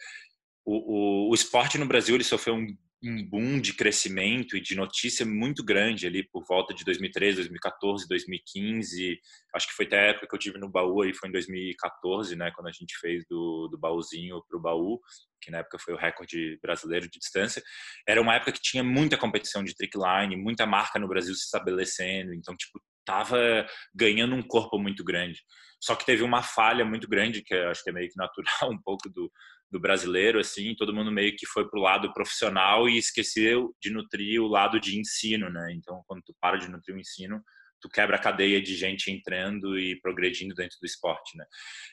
o, 0.64 1.28
o, 1.28 1.30
o 1.30 1.34
esporte 1.34 1.78
no 1.78 1.86
Brasil 1.86 2.14
ele 2.14 2.24
sofreu 2.24 2.54
um 2.54 2.66
um 3.02 3.24
boom 3.24 3.60
de 3.60 3.74
crescimento 3.74 4.56
e 4.56 4.60
de 4.60 4.74
notícia 4.74 5.24
muito 5.24 5.64
grande 5.64 6.06
ali 6.06 6.22
por 6.22 6.44
volta 6.44 6.74
de 6.74 6.84
2013, 6.84 7.36
2014, 7.36 8.08
2015. 8.08 9.20
Acho 9.54 9.68
que 9.68 9.74
foi 9.74 9.86
até 9.86 9.98
a 9.98 10.10
época 10.10 10.26
que 10.28 10.34
eu 10.34 10.38
tive 10.38 10.58
no 10.58 10.68
baú 10.68 11.02
aí, 11.02 11.14
foi 11.14 11.28
em 11.28 11.32
2014, 11.32 12.34
né, 12.34 12.50
quando 12.54 12.68
a 12.68 12.72
gente 12.72 12.98
fez 12.98 13.24
do, 13.28 13.68
do 13.70 13.78
baúzinho 13.78 14.42
para 14.48 14.58
o 14.58 14.60
baú, 14.60 15.00
que 15.40 15.50
na 15.50 15.58
época 15.58 15.78
foi 15.78 15.94
o 15.94 15.96
recorde 15.96 16.58
brasileiro 16.60 17.08
de 17.08 17.18
distância. 17.18 17.62
Era 18.06 18.20
uma 18.20 18.34
época 18.34 18.52
que 18.52 18.60
tinha 18.60 18.82
muita 18.82 19.16
competição 19.16 19.62
de 19.62 19.74
trickline, 19.74 20.36
muita 20.36 20.66
marca 20.66 20.98
no 20.98 21.08
Brasil 21.08 21.34
se 21.34 21.44
estabelecendo, 21.44 22.34
então, 22.34 22.56
tipo, 22.56 22.80
tava 23.04 23.66
ganhando 23.94 24.34
um 24.34 24.42
corpo 24.42 24.78
muito 24.78 25.04
grande. 25.04 25.40
Só 25.80 25.94
que 25.94 26.04
teve 26.04 26.22
uma 26.24 26.42
falha 26.42 26.84
muito 26.84 27.08
grande, 27.08 27.42
que 27.42 27.54
acho 27.54 27.82
que 27.84 27.90
é 27.90 27.92
meio 27.92 28.08
que 28.08 28.16
natural 28.16 28.70
um 28.72 28.82
pouco 28.82 29.08
do, 29.08 29.30
do 29.70 29.78
brasileiro, 29.78 30.38
assim, 30.38 30.74
todo 30.74 30.94
mundo 30.94 31.12
meio 31.12 31.36
que 31.36 31.46
foi 31.46 31.68
pro 31.68 31.80
lado 31.80 32.12
profissional 32.12 32.88
e 32.88 32.96
esqueceu 32.96 33.74
de 33.80 33.90
nutrir 33.90 34.40
o 34.40 34.48
lado 34.48 34.80
de 34.80 34.98
ensino, 34.98 35.50
né? 35.50 35.72
Então, 35.72 36.02
quando 36.06 36.22
tu 36.22 36.34
para 36.40 36.56
de 36.56 36.70
nutrir 36.70 36.96
o 36.96 37.00
ensino, 37.00 37.42
tu 37.80 37.88
quebra 37.88 38.16
a 38.16 38.20
cadeia 38.20 38.60
de 38.60 38.74
gente 38.74 39.10
entrando 39.10 39.78
e 39.78 40.00
progredindo 40.00 40.54
dentro 40.54 40.76
do 40.80 40.86
esporte, 40.86 41.36
né? 41.36 41.44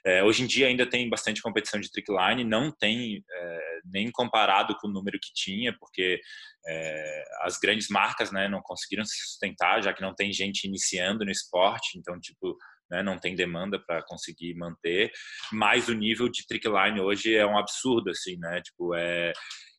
É, 0.06 0.24
hoje 0.24 0.44
em 0.44 0.48
dia 0.48 0.68
ainda 0.68 0.86
tem 0.86 1.10
bastante 1.10 1.42
competição 1.42 1.80
de 1.80 1.92
trickline, 1.92 2.44
não 2.44 2.72
tem 2.72 3.24
é, 3.30 3.80
nem 3.86 4.10
comparado 4.12 4.76
com 4.78 4.88
o 4.88 4.92
número 4.92 5.20
que 5.20 5.34
tinha, 5.34 5.76
porque 5.78 6.20
é, 6.68 7.24
as 7.42 7.58
grandes 7.58 7.90
marcas, 7.90 8.32
né, 8.32 8.48
não 8.48 8.62
conseguiram 8.62 9.06
se 9.06 9.16
sustentar, 9.18 9.84
já 9.84 9.94
que 9.94 10.02
não 10.02 10.16
tem 10.16 10.32
gente 10.34 10.66
iniciando 10.66 11.24
no 11.24 11.32
esporte, 11.32 11.98
então, 11.98 12.20
tipo, 12.20 12.58
né, 12.90 13.02
não 13.02 13.20
tem 13.20 13.36
demanda 13.36 13.80
para 13.80 14.04
conseguir 14.04 14.54
manter, 14.56 15.12
mas 15.52 15.88
o 15.88 15.94
nível 15.94 16.30
de 16.30 16.46
trickline 16.46 17.00
hoje 17.02 17.36
é 17.36 17.46
um 17.46 17.58
absurdo, 17.58 18.10
assim, 18.10 18.38
né, 18.38 18.62
tipo, 18.62 18.94
é, 18.96 19.34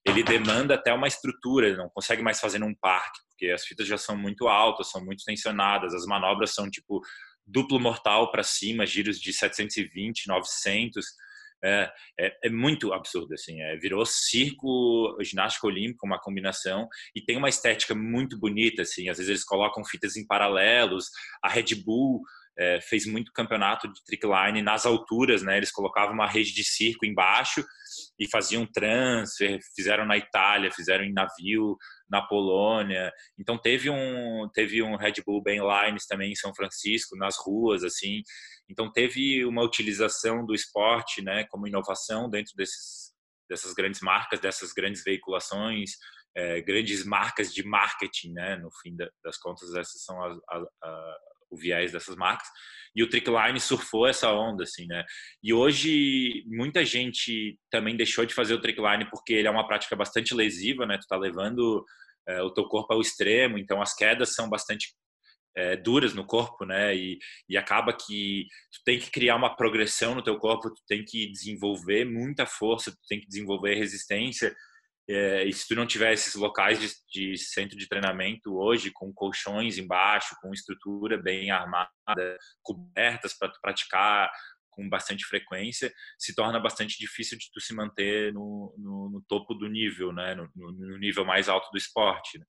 ele 0.07 0.23
demanda 0.23 0.75
até 0.75 0.93
uma 0.93 1.09
estrutura, 1.09 1.67
ele 1.67 1.77
não 1.77 1.91
consegue 1.91 2.23
mais 2.23 2.41
fazer 2.41 2.59
num 2.59 2.75
parque, 2.75 3.21
porque 3.29 3.51
as 3.51 3.65
fitas 3.65 3.87
já 3.87 3.99
são 3.99 4.17
muito 4.17 4.49
altas, 4.49 4.91
são 4.91 5.05
muito 5.05 5.25
tensionadas, 5.25 5.93
as 5.93 6.07
manobras 6.07 6.55
são, 6.55 6.71
tipo, 6.71 7.01
duplo 7.47 7.79
mortal 7.79 8.31
para 8.31 8.43
cima, 8.43 8.87
giros 8.87 9.21
de 9.21 9.33
720, 9.33 10.27
900, 10.27 11.05
é, 11.65 11.91
é, 12.21 12.39
é, 12.45 12.51
muito 12.51 12.93
absurdo, 12.93 13.33
assim, 13.35 13.61
é, 13.61 13.77
virou 13.77 14.05
circo, 14.07 15.17
ginástica 15.23 15.67
olímpica, 15.67 16.07
uma 16.07 16.21
combinação, 16.21 16.87
e 17.15 17.21
tem 17.21 17.37
uma 17.37 17.49
estética 17.49 17.95
muito 17.95 18.39
bonita, 18.39 18.83
assim, 18.83 19.09
às 19.09 19.17
vezes 19.19 19.31
eles 19.31 19.45
colocam 19.45 19.85
fitas 19.85 20.17
em 20.17 20.27
paralelos, 20.27 21.07
a 21.43 21.49
Red 21.49 21.75
Bull 21.85 22.21
é, 22.59 22.81
fez 22.81 23.07
muito 23.07 23.33
campeonato 23.33 23.87
de 23.93 24.03
trickline 24.05 24.63
nas 24.63 24.87
alturas, 24.87 25.43
né? 25.43 25.57
Eles 25.57 25.71
colocavam 25.71 26.15
uma 26.15 26.29
rede 26.29 26.53
de 26.55 26.65
circo 26.65 27.05
embaixo 27.05 27.65
e 28.19 28.29
faziam 28.29 28.67
transfer, 28.67 29.59
fizeram 29.75 30.07
na 30.07 30.17
Itália, 30.17 30.73
fizeram 30.73 31.05
em 31.05 31.13
navio 31.13 31.77
na 32.09 32.23
Polônia. 32.23 33.13
Então 33.39 33.59
teve 33.59 33.91
um 33.91 34.49
teve 34.55 34.83
um 34.83 34.97
Red 34.97 35.15
Bull 35.25 35.43
Ben 35.43 35.61
Lines 35.61 36.07
também 36.07 36.33
em 36.33 36.37
São 36.37 36.55
Francisco, 36.55 37.17
nas 37.17 37.37
ruas 37.39 37.85
assim. 37.85 38.23
Então 38.69 38.91
teve 38.91 39.45
uma 39.45 39.63
utilização 39.63 40.45
do 40.45 40.55
esporte, 40.55 41.23
né, 41.23 41.45
como 41.51 41.69
inovação 41.69 42.29
dentro 42.29 42.53
desses 42.57 43.15
dessas 43.49 43.75
grandes 43.75 44.01
marcas, 44.01 44.41
dessas 44.41 44.73
grandes 44.73 45.05
veiculações, 45.05 45.93
é, 46.37 46.61
grandes 46.61 47.05
marcas 47.05 47.53
de 47.55 47.63
marketing, 47.63 48.33
né? 48.33 48.57
No 48.57 48.71
fim 48.83 48.97
das 49.25 49.39
contas, 49.39 49.75
essas 49.75 50.03
são 50.03 50.23
as, 50.23 50.37
as, 50.49 50.63
o 51.51 51.57
viés 51.57 51.93
dessas 51.93 52.17
marcas. 52.17 52.49
E 52.95 53.03
o 53.03 53.09
Trickline 53.09 53.61
surfou 53.61 54.07
essa 54.07 54.33
onda, 54.33 54.65
assim, 54.65 54.87
né? 54.87 55.05
E 55.43 55.53
hoje 55.53 56.43
muita 56.47 56.85
gente 56.85 57.59
também 57.71 57.95
deixou 57.97 58.25
de 58.25 58.33
fazer 58.33 58.55
o 58.55 58.61
Trickline 58.61 59.09
porque 59.11 59.35
ele 59.35 59.47
é 59.47 59.51
uma 59.51 59.67
prática 59.67 59.95
bastante 59.95 60.35
lesiva, 60.35 60.87
né? 60.87 60.97
Tu 60.99 61.07
tá 61.07 61.17
levando 61.17 61.85
é, 62.27 62.43
o 62.43 62.51
teu 62.51 62.65
corpo 62.65 62.95
ao 62.95 63.01
extremo, 63.01 63.59
então 63.59 63.83
as 63.83 63.95
quedas 63.95 64.35
são 64.35 64.49
bastante 64.49 64.95
é, 65.55 65.77
duras 65.77 66.15
no 66.15 66.25
corpo, 66.25 66.65
né? 66.65 66.97
E, 66.97 67.19
e 67.49 67.57
acaba 67.57 67.93
que 67.93 68.47
tu 68.73 68.81
tem 68.85 68.99
que 68.99 69.11
criar 69.11 69.37
uma 69.37 69.55
progressão 69.55 70.15
no 70.15 70.23
teu 70.23 70.39
corpo, 70.39 70.71
tu 70.71 70.83
tem 70.89 71.05
que 71.05 71.31
desenvolver 71.31 72.05
muita 72.07 72.47
força, 72.47 72.91
tu 72.91 73.07
tem 73.09 73.21
que 73.21 73.27
desenvolver 73.27 73.75
resistência 73.75 74.55
é, 75.09 75.45
e 75.45 75.53
se 75.53 75.69
tu 75.69 75.75
não 75.77 75.87
tiver 75.87 76.13
esses 76.13 76.35
locais 76.35 76.81
de, 76.81 76.91
de, 77.13 77.39
centro 77.39 77.79
de 77.79 77.89
treinamento 77.89 78.57
hoje, 78.57 78.91
com 78.91 79.13
colchões 79.13 79.79
embaixo, 79.79 80.35
com 80.43 80.53
estrutura 80.53 81.17
bem 81.17 81.51
armada, 81.51 81.91
cobertas 82.63 83.37
para 83.39 83.53
praticar 83.63 84.31
com 84.71 84.89
bastante 84.89 85.25
frequência, 85.25 85.93
se 86.19 86.35
torna 86.35 86.61
bastante 86.61 86.99
difícil 86.99 87.39
de 87.39 87.51
tu 87.53 87.61
se 87.61 87.75
manter 87.75 88.33
no, 88.33 88.75
no, 88.77 89.11
no 89.11 89.25
topo 89.27 89.55
do 89.55 89.69
nível, 89.69 90.13
né? 90.13 90.35
No, 90.35 90.51
no, 90.55 90.99
nível 90.99 91.25
mais 91.25 91.49
alto 91.49 91.71
do 91.71 91.79
esporte. 91.79 92.39
Né? 92.39 92.45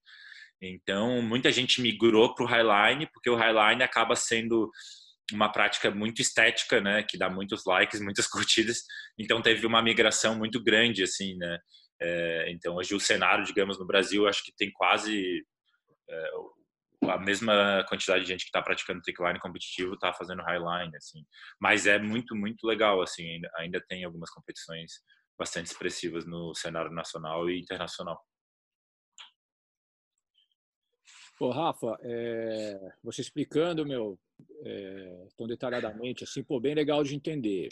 Então, 0.60 1.22
muita 1.22 1.50
gente 1.50 1.80
migrou 1.80 2.34
para 2.34 2.44
o 2.44 2.48
Highline, 2.48 3.08
porque 3.12 3.30
o 3.30 3.36
Highline 3.36 3.82
acaba 3.82 4.14
sendo 4.14 4.70
uma 5.32 5.50
prática 5.50 5.90
muito 5.90 6.20
estética, 6.20 6.80
né, 6.80 7.02
que 7.02 7.18
dá 7.18 7.28
muitos 7.28 7.64
likes, 7.66 8.00
muitas 8.00 8.26
curtidas. 8.28 8.82
Então 9.18 9.40
teve 9.42 9.66
uma 9.66 9.82
migração 9.82 10.36
muito 10.36 10.62
grande, 10.62 11.02
assim, 11.02 11.36
né. 11.36 11.58
É, 12.00 12.50
então 12.50 12.76
hoje 12.76 12.94
o 12.94 13.00
cenário, 13.00 13.44
digamos, 13.44 13.78
no 13.78 13.86
Brasil, 13.86 14.26
acho 14.28 14.44
que 14.44 14.52
tem 14.56 14.70
quase 14.72 15.44
é, 16.08 16.30
a 17.06 17.18
mesma 17.18 17.84
quantidade 17.88 18.22
de 18.22 18.28
gente 18.28 18.42
que 18.42 18.48
está 18.48 18.62
praticando 18.62 19.02
trickline 19.02 19.38
competitivo 19.38 19.94
está 19.94 20.12
fazendo 20.12 20.42
highline, 20.42 20.96
assim. 20.96 21.24
Mas 21.60 21.86
é 21.86 21.98
muito, 21.98 22.34
muito 22.34 22.66
legal, 22.66 23.00
assim. 23.00 23.28
Ainda, 23.28 23.50
ainda 23.56 23.84
tem 23.88 24.04
algumas 24.04 24.30
competições 24.30 24.92
bastante 25.38 25.66
expressivas 25.66 26.26
no 26.26 26.54
cenário 26.54 26.90
nacional 26.90 27.48
e 27.48 27.60
internacional. 27.60 28.20
Ô, 31.40 31.50
Rafa, 31.50 31.96
é, 32.02 32.92
você 33.02 33.20
explicando, 33.20 33.86
meu, 33.86 34.18
é, 34.64 35.28
tão 35.36 35.46
detalhadamente, 35.46 36.24
assim, 36.24 36.42
pô, 36.42 36.58
bem 36.58 36.74
legal 36.74 37.04
de 37.04 37.14
entender. 37.14 37.68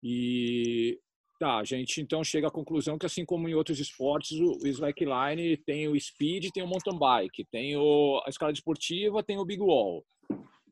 E 0.00 1.00
tá, 1.38 1.58
a 1.58 1.64
gente 1.64 2.00
então 2.00 2.22
chega 2.24 2.48
à 2.48 2.50
conclusão 2.50 2.98
que, 2.98 3.06
assim 3.06 3.24
como 3.24 3.48
em 3.48 3.54
outros 3.54 3.78
esportes, 3.78 4.38
o, 4.38 4.66
slackline 4.66 5.56
tem 5.58 5.88
o 5.88 5.98
speed, 5.98 6.50
tem 6.52 6.62
o 6.62 6.66
mountain 6.66 6.98
bike, 6.98 7.44
tem 7.50 7.76
o, 7.76 8.22
a 8.24 8.28
escala 8.28 8.52
esportiva, 8.52 9.22
tem 9.22 9.38
o 9.38 9.44
big 9.44 9.60
wall. 9.60 10.04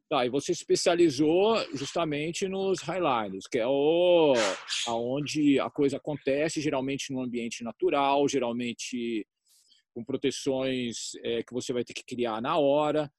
Tá, 0.09 0.27
e 0.27 0.29
você 0.29 0.53
especializou 0.53 1.57
justamente 1.75 2.47
nos 2.47 2.81
highlines, 2.83 3.47
que 3.47 3.59
é 3.59 3.67
o 3.67 4.35
aonde 4.87 5.59
a 5.59 5.71
coisa 5.71 5.97
acontece, 5.97 6.61
geralmente 6.61 7.13
no 7.13 7.23
ambiente 7.23 7.65
natural, 7.65 8.29
geralmente 8.29 9.27
com 9.95 10.05
proteções 10.05 11.15
é, 11.23 11.43
que 11.43 11.55
você 11.55 11.73
vai 11.73 11.85
ter 11.85 11.95
que 11.95 12.05
criar 12.05 12.43
na 12.43 12.59
hora. 12.59 13.11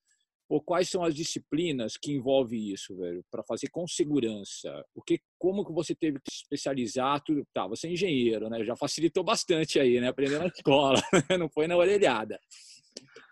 Quais 0.62 0.89
são 0.89 1.04
as 1.04 1.15
disciplinas 1.15 1.98
que 1.98 2.12
envolve 2.12 2.72
isso, 2.72 2.96
velho, 2.96 3.24
para 3.32 3.44
fazer 3.44 3.70
com 3.70 3.88
segurança? 3.88 4.84
O 4.94 5.02
que, 5.02 5.20
como 5.38 5.65
que 5.65 5.74
você 5.74 5.96
teve 5.96 6.20
que 6.20 6.32
especializar 6.32 7.22
tudo? 7.24 7.46
Tá, 7.54 7.68
você 7.68 7.88
é 7.88 7.91
engenheiro, 7.91 8.50
né? 8.50 8.63
Já 8.63 8.76
facilitou 8.76 9.24
bastante 9.24 9.80
aí, 9.80 10.00
né? 10.00 10.08
Aprender 10.08 10.39
na 10.39 10.48
escola, 10.48 11.02
não 11.39 11.50
foi 11.50 11.68
na 11.68 11.76
orelhada. 11.76 12.39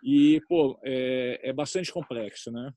E 0.04 0.42
pô, 0.50 0.80
é, 0.84 1.40
é 1.50 1.54
bastante 1.54 1.92
complexo, 1.92 2.52
né? 2.52 2.72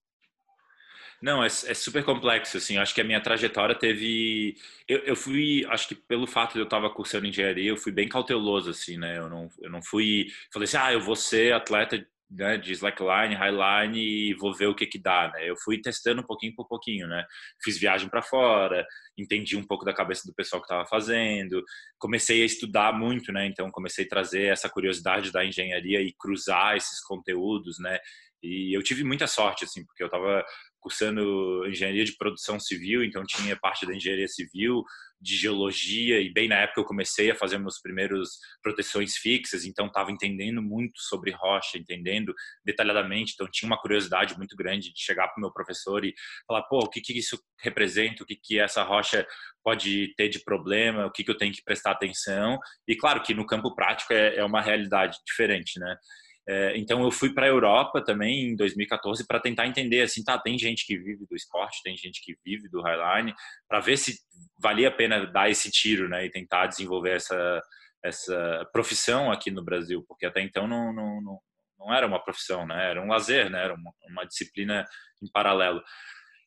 Não, 1.21 1.43
é, 1.43 1.47
é, 1.47 1.75
super 1.75 2.05
complexo, 2.05 2.59
assim, 2.59 2.77
acho 2.77 2.95
que 2.95 3.01
a 3.01 3.05
minha 3.05 3.21
trajetória 3.23 3.75
teve... 3.75 4.55
Eu, 4.87 4.99
eu 4.99 5.17
fui, 5.17 5.65
acho 5.71 5.89
que 5.89 5.95
pelo 5.95 6.27
fato 6.27 6.53
de 6.53 6.59
eu 6.59 6.65
estar 6.65 6.87
cursando 6.91 7.27
engenharia, 7.27 7.71
eu 7.71 7.77
fui 7.77 7.91
bem 7.91 8.09
cauteloso, 8.09 8.71
assim, 8.71 8.99
né, 8.99 9.19
eu 9.19 9.29
não, 9.29 9.49
eu 9.61 9.71
não 9.71 9.83
fui... 9.83 10.27
Falei 10.53 10.65
assim, 10.65 10.77
ah, 10.77 10.93
eu 10.93 11.01
vou 11.01 11.17
ser 11.17 11.55
atleta 11.55 12.07
né, 12.31 12.57
de 12.57 12.73
slackline, 12.73 13.35
highline 13.35 13.99
e 13.99 14.35
vou 14.35 14.53
ver 14.53 14.67
o 14.67 14.75
que 14.75 14.87
que 14.87 14.99
dá, 14.99 15.31
né? 15.33 15.49
Eu 15.49 15.57
fui 15.57 15.81
testando 15.81 16.23
um 16.23 16.27
pouquinho 16.27 16.55
por 16.55 16.67
pouquinho, 16.67 17.07
né? 17.07 17.25
Fiz 17.62 17.79
viagem 17.79 18.09
para 18.09 18.23
fora, 18.23 18.85
entendi 19.17 19.57
um 19.57 19.67
pouco 19.67 19.85
da 19.85 19.95
cabeça 19.95 20.23
do 20.27 20.35
pessoal 20.35 20.61
que 20.61 20.67
estava 20.67 20.87
fazendo, 20.87 21.62
comecei 21.99 22.43
a 22.43 22.47
estudar 22.47 22.93
muito, 22.93 23.33
né? 23.33 23.47
Então 23.47 23.71
comecei 23.71 24.05
a 24.05 24.09
trazer 24.09 24.47
essa 24.47 24.69
curiosidade 24.69 25.31
da 25.31 25.45
engenharia 25.45 26.01
e 26.01 26.12
cruzar 26.19 26.77
esses 26.77 27.01
conteúdos, 27.01 27.79
né? 27.79 27.99
E 28.43 28.77
eu 28.77 28.83
tive 28.83 29.03
muita 29.03 29.27
sorte, 29.27 29.65
assim, 29.65 29.85
porque 29.85 30.03
eu 30.03 30.07
estava 30.07 30.45
cursando 30.81 31.67
engenharia 31.67 32.05
de 32.05 32.17
produção 32.17 32.61
civil, 32.61 33.03
então 33.03 33.25
tinha 33.25 33.57
parte 33.57 33.87
da 33.87 33.95
engenharia 33.95 34.29
civil, 34.29 34.85
de 35.21 35.37
geologia, 35.37 36.21
e 36.21 36.33
bem 36.33 36.49
na 36.49 36.57
época 36.57 36.81
eu 36.81 36.85
comecei 36.85 37.31
a 37.31 37.35
fazer 37.35 37.59
meus 37.59 37.81
primeiros 37.81 38.39
proteções 38.63 39.17
fixas, 39.17 39.65
então 39.65 39.87
estava 39.87 40.13
entendendo 40.13 40.63
muito 40.63 41.01
sobre 41.01 41.31
rocha, 41.31 41.79
entendendo 41.79 42.35
detalhadamente, 42.65 43.33
então 43.35 43.49
tinha 43.51 43.69
uma 43.69 43.81
curiosidade 43.81 44.37
muito 44.37 44.55
grande 44.57 44.93
de 44.93 45.01
chegar 45.01 45.29
para 45.29 45.39
o 45.39 45.41
meu 45.41 45.53
professor 45.53 46.05
e 46.05 46.15
falar, 46.47 46.63
pô, 46.65 46.81
o 46.81 46.89
que, 46.89 47.01
que 47.01 47.19
isso 47.19 47.39
representa, 47.61 48.23
o 48.23 48.27
que, 48.27 48.37
que 48.37 48.61
essa 48.61 48.83
rocha 48.83 49.27
pode 49.63 50.15
ter 50.17 50.29
de 50.29 50.41
problema, 50.41 51.07
o 51.07 51.11
que, 51.11 51.25
que 51.25 51.31
eu 51.31 51.37
tenho 51.37 51.53
que 51.53 51.63
prestar 51.65 51.93
atenção, 51.93 52.59
e 52.87 52.95
claro 52.95 53.23
que 53.23 53.35
no 53.35 53.47
campo 53.47 53.75
prático 53.75 54.13
é, 54.13 54.37
é 54.37 54.45
uma 54.45 54.61
realidade 54.61 55.19
diferente, 55.27 55.79
né? 55.81 55.97
É, 56.49 56.77
então 56.77 57.03
eu 57.03 57.11
fui 57.11 57.35
para 57.35 57.47
a 57.47 57.49
Europa 57.49 58.01
também 58.05 58.51
em 58.51 58.57
2014 58.57 59.27
para 59.27 59.41
tentar 59.41 59.67
entender 59.67 60.03
assim, 60.03 60.23
tá, 60.23 60.39
tem 60.39 60.57
gente 60.57 60.87
que 60.87 60.97
vive 60.97 61.27
do 61.27 61.35
esporte, 61.35 61.83
tem 61.83 61.97
gente 61.97 62.23
que 62.23 62.37
vive 62.45 62.69
do 62.69 62.81
highline, 62.81 63.35
para 63.69 63.81
ver 63.81 63.97
se 63.97 64.17
valia 64.61 64.89
a 64.89 64.93
pena 64.93 65.27
dar 65.27 65.51
esse 65.51 65.71
tiro, 65.71 66.09
né, 66.09 66.25
e 66.25 66.31
tentar 66.31 66.67
desenvolver 66.67 67.17
essa 67.17 67.63
essa 68.05 68.69
profissão 68.73 69.33
aqui 69.33 69.51
no 69.51 69.65
Brasil, 69.65 70.05
porque 70.07 70.27
até 70.27 70.41
então 70.41 70.69
não, 70.69 70.93
não, 70.93 71.21
não, 71.21 71.41
não 71.77 71.93
era 71.93 72.07
uma 72.07 72.23
profissão, 72.23 72.65
né, 72.65 72.91
era 72.91 73.03
um 73.03 73.09
lazer, 73.09 73.51
né, 73.51 73.65
era 73.65 73.75
uma, 73.75 73.93
uma 74.09 74.25
disciplina 74.25 74.87
em 75.21 75.29
paralelo. 75.33 75.83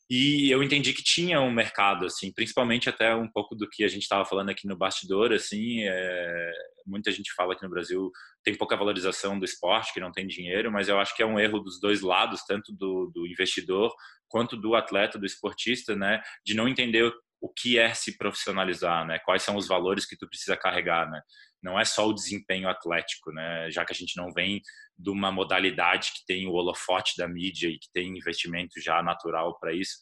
E 0.10 0.50
eu 0.50 0.64
entendi 0.64 0.92
que 0.92 1.04
tinha 1.04 1.40
um 1.40 1.52
mercado, 1.52 2.08
assim, 2.08 2.34
principalmente 2.34 2.90
até 2.90 3.14
um 3.14 3.30
pouco 3.30 3.56
do 3.56 3.70
que 3.70 3.84
a 3.84 3.88
gente 3.88 4.02
estava 4.02 4.26
falando 4.26 4.50
aqui 4.50 4.68
no 4.68 4.76
bastidor, 4.76 5.32
assim, 5.32 5.84
é, 5.84 6.52
muita 6.84 7.12
gente 7.12 7.32
fala 7.36 7.56
que 7.56 7.64
no 7.64 7.70
Brasil 7.70 8.12
tem 8.44 8.56
pouca 8.56 8.76
valorização 8.76 9.38
do 9.38 9.46
esporte, 9.46 9.94
que 9.94 10.00
não 10.00 10.12
tem 10.12 10.26
dinheiro, 10.26 10.72
mas 10.72 10.90
eu 10.90 11.00
acho 11.00 11.16
que 11.16 11.22
é 11.22 11.26
um 11.26 11.40
erro 11.40 11.60
dos 11.60 11.80
dois 11.80 12.02
lados, 12.02 12.44
tanto 12.44 12.74
do, 12.74 13.12
do 13.14 13.28
investidor 13.28 13.94
quanto 14.28 14.58
do 14.58 14.74
atleta, 14.74 15.20
do 15.20 15.28
esportista, 15.28 15.96
né, 15.96 16.22
de 16.44 16.56
não 16.56 16.68
entender 16.68 17.12
o 17.42 17.50
que 17.50 17.78
é 17.78 17.94
se 17.94 18.18
profissionalizar, 18.18 19.06
né, 19.06 19.20
quais 19.20 19.44
são 19.44 19.56
os 19.56 19.68
valores 19.68 20.06
que 20.06 20.18
tu 20.18 20.28
precisa 20.28 20.58
carregar, 20.58 21.10
né, 21.10 21.22
não 21.62 21.80
é 21.80 21.86
só 21.86 22.08
o 22.08 22.14
desempenho 22.14 22.70
atlético, 22.70 23.32
né, 23.32 23.70
já 23.72 23.86
que 23.86 23.94
a 23.94 23.96
gente 23.96 24.16
não 24.18 24.32
vem 24.32 24.62
de 24.98 25.10
uma 25.10 25.32
modalidade 25.32 26.12
que 26.14 26.26
tem 26.26 26.48
o 26.48 26.54
holofote 26.54 27.14
da 27.18 27.28
mídia 27.28 27.70
e 27.70 27.80
que 27.80 27.88
tem 27.94 28.18
investimento 28.18 28.82
já 28.82 29.02
natural 29.02 29.58
para 29.60 29.74
isso. 29.74 29.98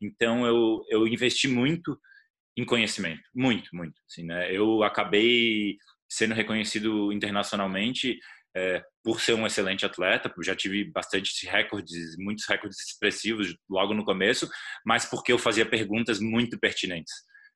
Então 0.00 0.44
eu, 0.46 0.82
eu 0.88 1.06
investi 1.06 1.46
muito 1.46 1.98
em 2.56 2.64
conhecimento, 2.64 3.22
muito, 3.34 3.68
muito. 3.72 3.94
Assim, 4.08 4.24
né? 4.24 4.52
Eu 4.52 4.82
acabei 4.82 5.76
sendo 6.08 6.34
reconhecido 6.34 7.12
internacionalmente 7.12 8.18
é, 8.56 8.82
por 9.02 9.20
ser 9.20 9.34
um 9.34 9.46
excelente 9.46 9.86
atleta, 9.86 10.32
já 10.42 10.54
tive 10.54 10.84
bastante 10.90 11.46
recordes, 11.46 12.16
muitos 12.18 12.46
recordes 12.46 12.78
expressivos 12.80 13.54
logo 13.68 13.94
no 13.94 14.04
começo, 14.04 14.48
mas 14.84 15.04
porque 15.04 15.32
eu 15.32 15.38
fazia 15.38 15.64
perguntas 15.64 16.20
muito 16.20 16.58
pertinentes 16.58 17.12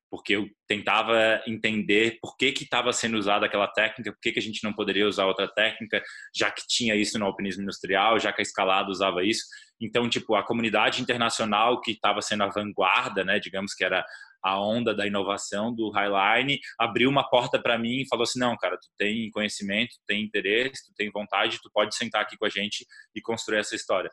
porque 0.09 0.33
eu 0.33 0.47
tentava 0.67 1.41
entender 1.45 2.17
por 2.21 2.37
que 2.37 2.51
que 2.51 2.63
estava 2.63 2.93
sendo 2.93 3.17
usada 3.17 3.45
aquela 3.45 3.67
técnica, 3.67 4.13
por 4.13 4.19
que 4.21 4.31
que 4.31 4.39
a 4.39 4.41
gente 4.41 4.63
não 4.63 4.73
poderia 4.73 5.07
usar 5.07 5.25
outra 5.25 5.47
técnica, 5.47 6.01
já 6.33 6.49
que 6.49 6.61
tinha 6.67 6.95
isso 6.95 7.19
no 7.19 7.25
alpinismo 7.25 7.63
industrial, 7.63 8.19
já 8.19 8.31
que 8.31 8.41
a 8.41 8.43
escalada 8.43 8.89
usava 8.89 9.25
isso. 9.25 9.43
Então, 9.79 10.09
tipo, 10.09 10.35
a 10.35 10.43
comunidade 10.43 11.01
internacional 11.01 11.81
que 11.81 11.91
estava 11.91 12.21
sendo 12.21 12.43
a 12.43 12.49
vanguarda, 12.49 13.23
né, 13.23 13.39
digamos 13.39 13.73
que 13.73 13.83
era 13.83 14.05
a 14.43 14.59
onda 14.61 14.95
da 14.95 15.07
inovação 15.07 15.73
do 15.73 15.89
Highline, 15.89 16.59
abriu 16.79 17.09
uma 17.09 17.27
porta 17.27 17.59
para 17.59 17.77
mim 17.77 18.01
e 18.01 18.07
falou 18.07 18.23
assim: 18.23 18.39
"Não, 18.39 18.55
cara, 18.55 18.77
tu 18.77 18.87
tem 18.97 19.29
conhecimento, 19.31 19.95
tu 19.95 20.03
tem 20.07 20.23
interesse, 20.23 20.85
tu 20.85 20.93
tem 20.95 21.09
vontade, 21.11 21.59
tu 21.61 21.69
pode 21.73 21.95
sentar 21.95 22.21
aqui 22.21 22.37
com 22.37 22.45
a 22.45 22.49
gente 22.49 22.85
e 23.15 23.21
construir 23.21 23.59
essa 23.59 23.75
história". 23.75 24.09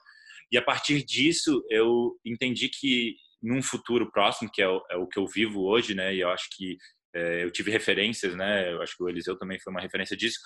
E 0.50 0.58
a 0.58 0.62
partir 0.62 1.04
disso, 1.04 1.64
eu 1.70 2.18
entendi 2.24 2.68
que 2.68 3.16
num 3.42 3.62
futuro 3.62 4.10
próximo, 4.10 4.50
que 4.52 4.62
é 4.62 4.68
o, 4.68 4.82
é 4.90 4.96
o, 4.96 5.06
que 5.06 5.18
eu 5.18 5.26
vivo 5.26 5.62
hoje, 5.62 5.94
né? 5.94 6.14
E 6.14 6.20
eu 6.20 6.30
acho 6.30 6.48
que 6.56 6.76
é, 7.14 7.44
eu 7.44 7.50
tive 7.50 7.70
referências, 7.70 8.34
né? 8.36 8.72
Eu 8.72 8.80
acho 8.80 8.96
que 8.96 9.02
o 9.02 9.08
Eliseu 9.08 9.36
também 9.36 9.58
foi 9.60 9.72
uma 9.72 9.80
referência 9.80 10.16
disso. 10.16 10.38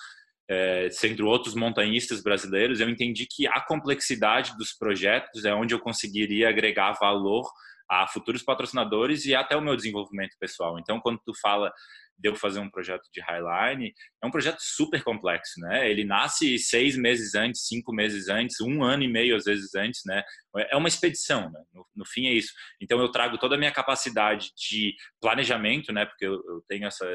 É, 0.49 0.87
outros 1.23 1.55
montanhistas 1.55 2.21
brasileiros, 2.21 2.79
eu 2.79 2.89
entendi 2.89 3.27
que 3.29 3.45
a 3.47 3.59
complexidade 3.61 4.55
dos 4.57 4.71
projetos 4.73 5.43
é 5.43 5.53
onde 5.53 5.73
eu 5.73 5.79
conseguiria 5.79 6.49
agregar 6.49 6.93
valor 6.93 7.45
a 7.89 8.05
futuros 8.07 8.43
patrocinadores 8.43 9.25
e 9.25 9.33
até 9.33 9.55
o 9.55 9.61
meu 9.61 9.75
desenvolvimento 9.75 10.35
pessoal. 10.39 10.77
Então, 10.77 10.99
quando 10.99 11.19
tu 11.25 11.33
fala 11.41 11.71
de 12.17 12.29
eu 12.29 12.35
fazer 12.35 12.59
um 12.59 12.69
projeto 12.69 13.03
de 13.13 13.21
Highline, 13.21 13.93
é 14.21 14.27
um 14.27 14.31
projeto 14.31 14.57
super 14.59 15.03
complexo, 15.03 15.59
né? 15.59 15.89
Ele 15.89 16.03
nasce 16.03 16.57
seis 16.57 16.97
meses 16.97 17.35
antes, 17.35 17.67
cinco 17.67 17.93
meses 17.93 18.27
antes, 18.27 18.59
um 18.59 18.83
ano 18.83 19.03
e 19.03 19.07
meio 19.07 19.35
às 19.35 19.45
vezes 19.45 19.73
antes, 19.75 20.01
né? 20.05 20.23
É 20.71 20.75
uma 20.75 20.87
expedição, 20.87 21.49
né? 21.51 21.61
no, 21.73 21.85
no, 21.95 22.05
fim 22.05 22.25
é 22.27 22.33
isso. 22.33 22.51
Então 22.81 22.99
eu 22.99 23.11
trago 23.11 23.37
toda 23.37 23.55
a 23.55 23.57
minha 23.57 23.71
capacidade 23.71 24.51
de 24.57 24.95
planejamento, 25.21 25.93
né? 25.93 26.05
Porque 26.05 26.25
eu, 26.25 26.33
eu 26.33 26.63
tenho 26.67 26.87
essa 26.87 27.05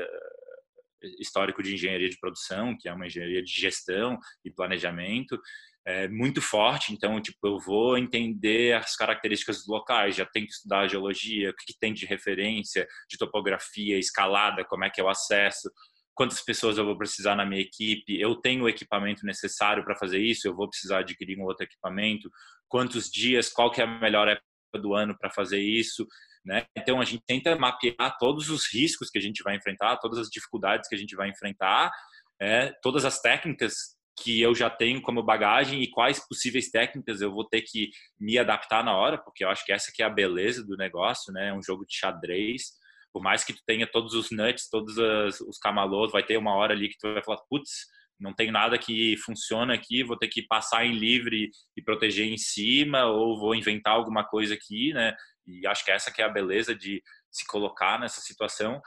histórico 1.19 1.63
de 1.63 1.75
engenharia 1.75 2.09
de 2.09 2.19
produção, 2.19 2.77
que 2.79 2.89
é 2.89 2.93
uma 2.93 3.07
engenharia 3.07 3.43
de 3.43 3.53
gestão 3.53 4.19
e 4.45 4.51
planejamento, 4.51 5.41
é 5.85 6.07
muito 6.09 6.41
forte, 6.41 6.93
então 6.93 7.21
tipo 7.21 7.39
eu 7.45 7.59
vou 7.59 7.99
entender 7.99 8.75
as 8.75 8.95
características 8.95 9.59
dos 9.59 9.67
locais, 9.67 10.15
já 10.15 10.25
tenho 10.25 10.47
que 10.47 10.53
estudar 10.53 10.87
geologia, 10.87 11.51
o 11.51 11.55
que, 11.55 11.73
que, 11.73 11.79
tem 11.79 11.93
de 11.93 12.07
referência, 12.07 12.87
de 13.11 13.19
topografia, 13.19 13.99
escalada, 13.99 14.65
como 14.65 14.85
é 14.85 14.91
que 14.91 15.01
é 15.01 15.05
o 15.05 15.09
acesso, 15.09 15.69
quantas 16.15 16.41
pessoas 16.41 16.79
eu 16.79 16.85
vou 16.85 16.97
precisar 16.97 17.35
na 17.35 17.45
minha 17.45 17.61
equipe, 17.61 18.21
eu 18.21 18.37
tenho 18.37 18.65
o 18.65 18.69
equipamento 18.69 19.27
necessário 19.27 19.85
para 19.85 19.97
fazer 19.97 20.19
isso, 20.19 20.47
eu 20.47 20.55
vou 20.55 20.69
precisar 20.69 20.99
adquirir 20.99 21.39
um 21.39 21.45
outro 21.45 21.65
equipamento, 21.65 22.31
quantos 22.69 23.11
dias, 23.11 23.49
qual 23.49 23.71
que 23.71 23.81
é 23.81 23.85
a 23.85 24.01
melhor 24.01 24.29
época 24.29 24.47
do 24.81 24.95
ano 24.95 25.17
para 25.19 25.31
fazer 25.31 25.61
isso, 25.61 26.07
né? 26.45 26.65
Então 26.77 27.01
a 27.01 27.05
gente 27.05 27.23
tenta 27.27 27.57
mapear 27.57 28.17
todos 28.19 28.51
os 28.51 28.73
riscos 28.73 29.11
que 29.11 29.19
a 29.19 29.23
gente 29.23 29.43
vai 29.43 29.57
enfrentar, 29.57 29.99
todas 29.99 30.19
as 30.19 30.29
dificuldades 30.29 30.89
que 30.89 30.95
a 30.95 30.99
gente 30.99 31.15
vai 31.15 31.29
enfrentar, 31.29 31.93
é, 32.41 32.73
todas 32.83 33.05
as 33.05 33.21
técnicas 33.21 33.97
que 34.23 34.41
eu 34.41 34.55
já 34.55 34.69
tenho 34.69 35.01
como 35.01 35.23
bagagem 35.23 35.83
e 35.83 35.91
quais 35.91 36.21
possíveis 36.29 36.71
técnicas 36.71 37.21
eu 37.21 37.33
vou 37.33 37.45
ter 37.45 37.63
que 37.63 37.91
me 38.21 38.39
adaptar 38.39 38.85
na 38.85 38.95
hora, 38.95 39.17
porque 39.17 39.45
eu 39.45 39.49
acho 39.49 39.65
que 39.65 39.73
essa 39.73 39.91
que 39.93 40.03
é 40.03 40.07
a 40.07 40.11
beleza 40.11 40.65
do 40.65 40.77
negócio, 40.77 41.33
né? 41.33 41.49
É 41.49 41.55
um 41.55 41.63
jogo 41.63 41.87
de 41.87 41.97
xadrez. 41.97 42.73
Por 43.13 43.23
mais 43.23 43.45
que 43.45 43.53
tu 43.53 43.61
tenha 43.67 43.87
todos 43.87 44.15
os 44.15 44.31
nuts, 44.31 44.69
todos 44.71 44.97
os 44.97 45.59
camalôs, 45.59 46.13
vai 46.13 46.23
ter 46.23 46.37
uma 46.37 46.55
hora 46.55 46.73
ali 46.73 46.89
que 46.89 46.99
tu 46.99 47.13
vai 47.13 47.23
falar, 47.23 47.39
putz, 47.49 47.87
não 48.19 48.33
tem 48.33 48.51
nada 48.51 48.79
que 48.79 49.17
funciona 49.19 49.75
aqui, 49.75 50.05
vou 50.05 50.17
ter 50.17 50.29
que 50.29 50.47
passar 50.47 50.87
em 50.87 50.93
livre 50.93 51.51
e 51.77 51.83
proteger 51.83 52.27
em 52.27 52.39
cima, 52.39 53.05
ou 53.07 53.39
vou 53.39 53.55
inventar 53.55 53.95
alguma 53.95 54.25
coisa 54.25 54.55
aqui, 54.55 54.93
né? 54.93 55.15
E 55.47 55.67
acho 55.67 55.85
que 55.85 55.91
essa 55.91 56.11
que 56.11 56.23
é 56.23 56.25
a 56.25 56.29
beleza 56.29 56.75
de 56.75 57.03
se 57.31 57.47
colocar 57.47 57.99
nessa 57.99 58.21
situação 58.21 58.81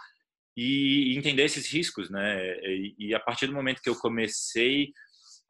e 0.58 1.15
entender 1.18 1.44
esses 1.44 1.68
riscos, 1.72 2.10
né? 2.10 2.56
E 2.98 3.13
a 3.13 3.20
partir 3.20 3.48
do 3.48 3.54
momento 3.54 3.82
que 3.82 3.89
eu 3.89 3.96
comecei 3.96 4.91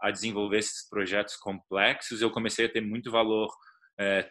a 0.02 0.12
desenvolver 0.12 0.58
esses 0.58 0.88
projetos 0.90 1.36
complexos, 1.36 2.22
eu 2.22 2.32
comecei 2.32 2.66
a 2.66 2.72
ter 2.72 2.82
muito 2.82 3.12
valor 3.12 3.54
é, 4.00 4.30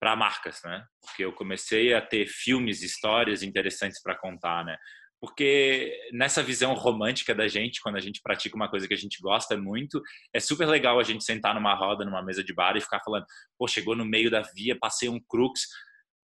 para 0.00 0.16
marcas, 0.16 0.60
né? 0.64 0.84
Porque 1.00 1.24
eu 1.24 1.32
comecei 1.32 1.94
a 1.94 2.00
ter 2.00 2.26
filmes, 2.26 2.82
histórias 2.82 3.42
interessantes 3.42 4.00
para 4.02 4.18
contar, 4.18 4.64
né? 4.64 4.76
Porque 5.20 5.96
nessa 6.12 6.42
visão 6.42 6.74
romântica 6.74 7.32
da 7.32 7.46
gente, 7.46 7.80
quando 7.80 7.94
a 7.94 8.00
gente 8.00 8.20
pratica 8.20 8.56
uma 8.56 8.68
coisa 8.68 8.88
que 8.88 8.94
a 8.94 8.96
gente 8.96 9.20
gosta 9.20 9.56
muito, 9.56 10.02
é 10.34 10.40
super 10.40 10.66
legal 10.66 10.98
a 10.98 11.04
gente 11.04 11.22
sentar 11.22 11.54
numa 11.54 11.74
roda, 11.74 12.04
numa 12.04 12.24
mesa 12.24 12.42
de 12.42 12.52
bar 12.52 12.76
e 12.76 12.80
ficar 12.80 12.98
falando, 13.04 13.24
pô, 13.56 13.68
chegou 13.68 13.94
no 13.94 14.04
meio 14.04 14.28
da 14.28 14.42
via, 14.42 14.76
passei 14.76 15.08
um 15.08 15.20
crux. 15.20 15.68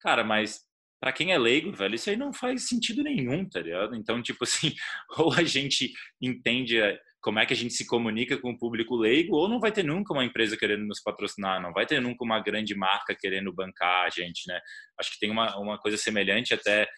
Cara, 0.00 0.24
mas 0.24 0.60
para 1.00 1.12
quem 1.12 1.32
é 1.32 1.38
leigo, 1.38 1.72
velho, 1.72 1.94
isso 1.94 2.10
aí 2.10 2.16
não 2.16 2.32
faz 2.32 2.68
sentido 2.68 3.02
nenhum, 3.02 3.48
tá 3.48 3.60
ligado? 3.60 3.94
Então, 3.94 4.22
tipo 4.22 4.44
assim, 4.44 4.74
ou 5.18 5.32
a 5.32 5.44
gente 5.44 5.92
entende 6.20 6.78
como 7.20 7.38
é 7.38 7.46
que 7.46 7.52
a 7.52 7.56
gente 7.56 7.74
se 7.74 7.86
comunica 7.86 8.38
com 8.38 8.50
o 8.50 8.58
público 8.58 8.96
leigo, 8.96 9.36
ou 9.36 9.48
não 9.48 9.60
vai 9.60 9.72
ter 9.72 9.84
nunca 9.84 10.12
uma 10.12 10.24
empresa 10.24 10.56
querendo 10.56 10.86
nos 10.86 11.02
patrocinar, 11.02 11.60
não 11.60 11.72
vai 11.72 11.84
ter 11.84 12.00
nunca 12.00 12.24
uma 12.24 12.40
grande 12.40 12.74
marca 12.76 13.14
querendo 13.14 13.52
bancar 13.52 14.06
a 14.06 14.10
gente, 14.10 14.46
né? 14.46 14.60
Acho 14.98 15.12
que 15.12 15.18
tem 15.18 15.30
uma, 15.30 15.56
uma 15.58 15.78
coisa 15.78 15.96
semelhante 15.96 16.54
até 16.54 16.88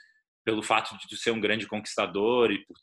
pelo 0.44 0.62
fato 0.62 0.96
de 0.98 1.08
tu 1.08 1.16
ser 1.16 1.30
um 1.30 1.40
grande 1.40 1.66
conquistador 1.66 2.50
e 2.50 2.64
por 2.64 2.76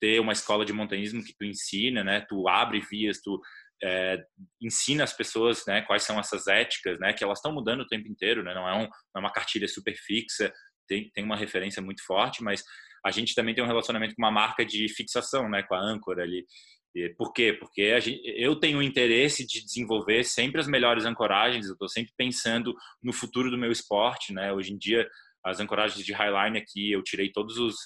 ter 0.00 0.20
uma 0.20 0.32
escola 0.32 0.64
de 0.64 0.72
montanhismo 0.72 1.22
que 1.22 1.34
tu 1.36 1.44
ensina, 1.44 2.02
né? 2.04 2.24
Tu 2.28 2.48
abre 2.48 2.80
vias, 2.80 3.20
tu 3.20 3.40
é, 3.82 4.18
ensina 4.60 5.04
as 5.04 5.12
pessoas, 5.12 5.64
né? 5.66 5.82
Quais 5.82 6.02
são 6.02 6.18
essas 6.18 6.46
éticas, 6.46 6.98
né? 6.98 7.12
Que 7.12 7.24
elas 7.24 7.38
estão 7.38 7.52
mudando 7.52 7.80
o 7.80 7.86
tempo 7.86 8.08
inteiro, 8.08 8.42
né? 8.42 8.54
Não 8.54 8.68
é, 8.68 8.74
um, 8.74 8.82
não 8.82 9.16
é 9.16 9.18
uma 9.20 9.32
cartilha 9.32 9.68
super 9.68 9.94
fixa, 9.96 10.52
tem, 10.86 11.10
tem 11.10 11.24
uma 11.24 11.36
referência 11.36 11.82
muito 11.82 12.04
forte, 12.04 12.42
mas 12.42 12.62
a 13.04 13.10
gente 13.10 13.34
também 13.34 13.54
tem 13.54 13.62
um 13.62 13.68
relacionamento 13.68 14.14
com 14.14 14.22
uma 14.22 14.30
marca 14.30 14.64
de 14.64 14.88
fixação, 14.88 15.48
né? 15.48 15.62
Com 15.62 15.74
a 15.74 15.80
âncora 15.80 16.22
ali. 16.22 16.44
Por 17.16 17.32
quê? 17.32 17.52
Porque 17.52 18.00
gente, 18.00 18.20
eu 18.24 18.56
tenho 18.56 18.78
o 18.78 18.82
interesse 18.82 19.46
de 19.46 19.64
desenvolver 19.64 20.24
sempre 20.24 20.60
as 20.60 20.66
melhores 20.66 21.04
ancoragens, 21.04 21.66
eu 21.66 21.74
estou 21.74 21.88
sempre 21.88 22.12
pensando 22.16 22.74
no 23.02 23.12
futuro 23.12 23.50
do 23.50 23.58
meu 23.58 23.70
esporte, 23.70 24.32
né? 24.32 24.52
Hoje 24.52 24.72
em 24.72 24.78
dia, 24.78 25.06
as 25.44 25.60
ancoragens 25.60 26.04
de 26.04 26.12
highline 26.12 26.58
aqui, 26.58 26.90
eu 26.90 27.02
tirei 27.02 27.30
todos 27.30 27.58
os, 27.58 27.76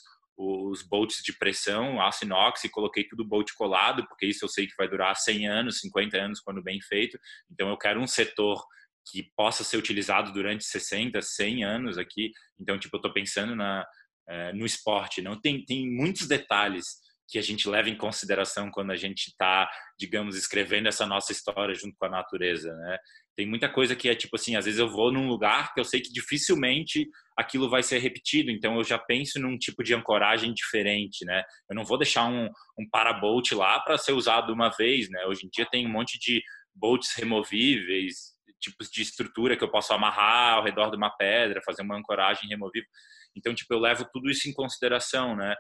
os 0.42 0.83
bolts 0.83 1.22
de 1.22 1.33
pressão, 1.37 2.00
aço 2.00 2.24
inox, 2.24 2.64
e 2.64 2.68
coloquei 2.68 3.05
tudo 3.05 3.24
bolt 3.24 3.52
colado, 3.55 4.07
porque 4.09 4.26
isso 4.26 4.44
eu 4.44 4.48
sei 4.48 4.66
que 4.66 4.76
vai 4.76 4.88
durar 4.88 5.14
100 5.16 5.48
anos, 5.48 5.78
50 5.81 6.16
anos, 6.16 6.40
quando 6.40 6.62
bem 6.62 6.81
feito. 6.81 7.18
Então, 7.50 7.68
eu 7.68 7.76
quero 7.76 8.00
um 8.00 8.07
setor 8.07 8.62
que 9.11 9.31
possa 9.37 9.64
ser 9.64 9.76
utilizado 9.76 10.33
durante 10.33 10.64
60, 10.64 11.20
100 11.20 11.64
anos 11.64 11.98
aqui. 11.98 12.31
Então, 12.61 12.78
tipo, 12.78 12.96
eu 12.96 12.98
estou 12.98 13.12
pensando 13.12 13.55
na, 13.55 13.87
é, 14.28 14.52
no 14.52 14.64
esporte. 14.64 15.22
Não 15.22 15.40
tem, 15.40 15.64
tem 15.64 15.90
muitos 15.90 16.26
detalhes 16.26 16.85
que 17.28 17.38
a 17.38 17.42
gente 17.42 17.68
leva 17.68 17.88
em 17.88 17.96
consideração 17.96 18.70
quando 18.70 18.90
a 18.90 18.96
gente 18.96 19.28
está, 19.28 19.70
digamos, 19.98 20.37
escrevendo 20.37 20.88
essa 20.88 21.07
nossa 21.07 21.33
história 21.33 21.74
junto 21.74 21.96
com 21.96 22.05
a 22.05 22.11
natureza, 22.11 22.72
né? 22.76 22.98
Tem 23.37 23.47
muita 23.47 23.68
coisa 23.68 23.97
que 23.97 24.09
é 24.09 24.14
tipo 24.14 24.37
assim, 24.37 24.57
às 24.57 24.66
vezes 24.66 24.79
eu 24.79 24.88
vou 24.88 25.11
num 25.11 25.27
lugar 25.27 25.73
que 25.73 25.81
eu 25.81 25.85
sei 25.85 26.01
que 26.01 26.12
dificilmente 26.12 27.09
aquilo 27.37 27.71
vai 27.71 27.83
ser 27.83 27.99
repetido, 27.99 28.51
então 28.51 28.77
eu 28.77 28.85
já 28.85 28.99
penso 28.99 29.40
num 29.40 29.57
tipo 29.57 29.83
de 29.83 29.95
ancoragem 29.95 30.53
diferente, 30.53 31.25
né? 31.25 31.42
Eu 31.68 31.75
não 31.75 31.85
vou 31.85 31.97
deixar 31.97 32.27
um, 32.27 32.47
um 32.79 32.88
parabolt 32.90 33.53
lá 33.53 33.81
para 33.81 33.97
ser 33.97 34.12
usado 34.12 34.53
uma 34.53 34.68
vez, 34.68 35.09
né? 35.09 35.25
Hoje 35.27 35.47
em 35.47 35.51
dia 35.51 35.66
tem 35.71 35.87
um 35.87 35.90
monte 35.90 36.18
de 36.18 36.42
bolts 36.75 37.14
removíveis, 37.14 38.33
tipos 38.61 38.88
de 38.90 39.03
estrutura 39.03 39.57
que 39.57 39.64
eu 39.64 39.71
posso 39.71 39.92
amarrar 39.92 40.55
ao 40.59 40.64
redor 40.64 40.90
de 40.90 40.97
uma 40.97 41.11
pedra, 41.11 41.62
fazer 41.64 41.83
uma 41.83 41.97
ancoragem 41.97 42.49
removível. 42.49 42.88
Então, 43.35 43.55
tipo, 43.55 43.73
eu 43.73 43.79
levo 43.79 44.07
tudo 44.12 44.31
isso 44.31 44.49
em 44.49 44.53
consideração, 44.53 45.35
né? 45.35 45.55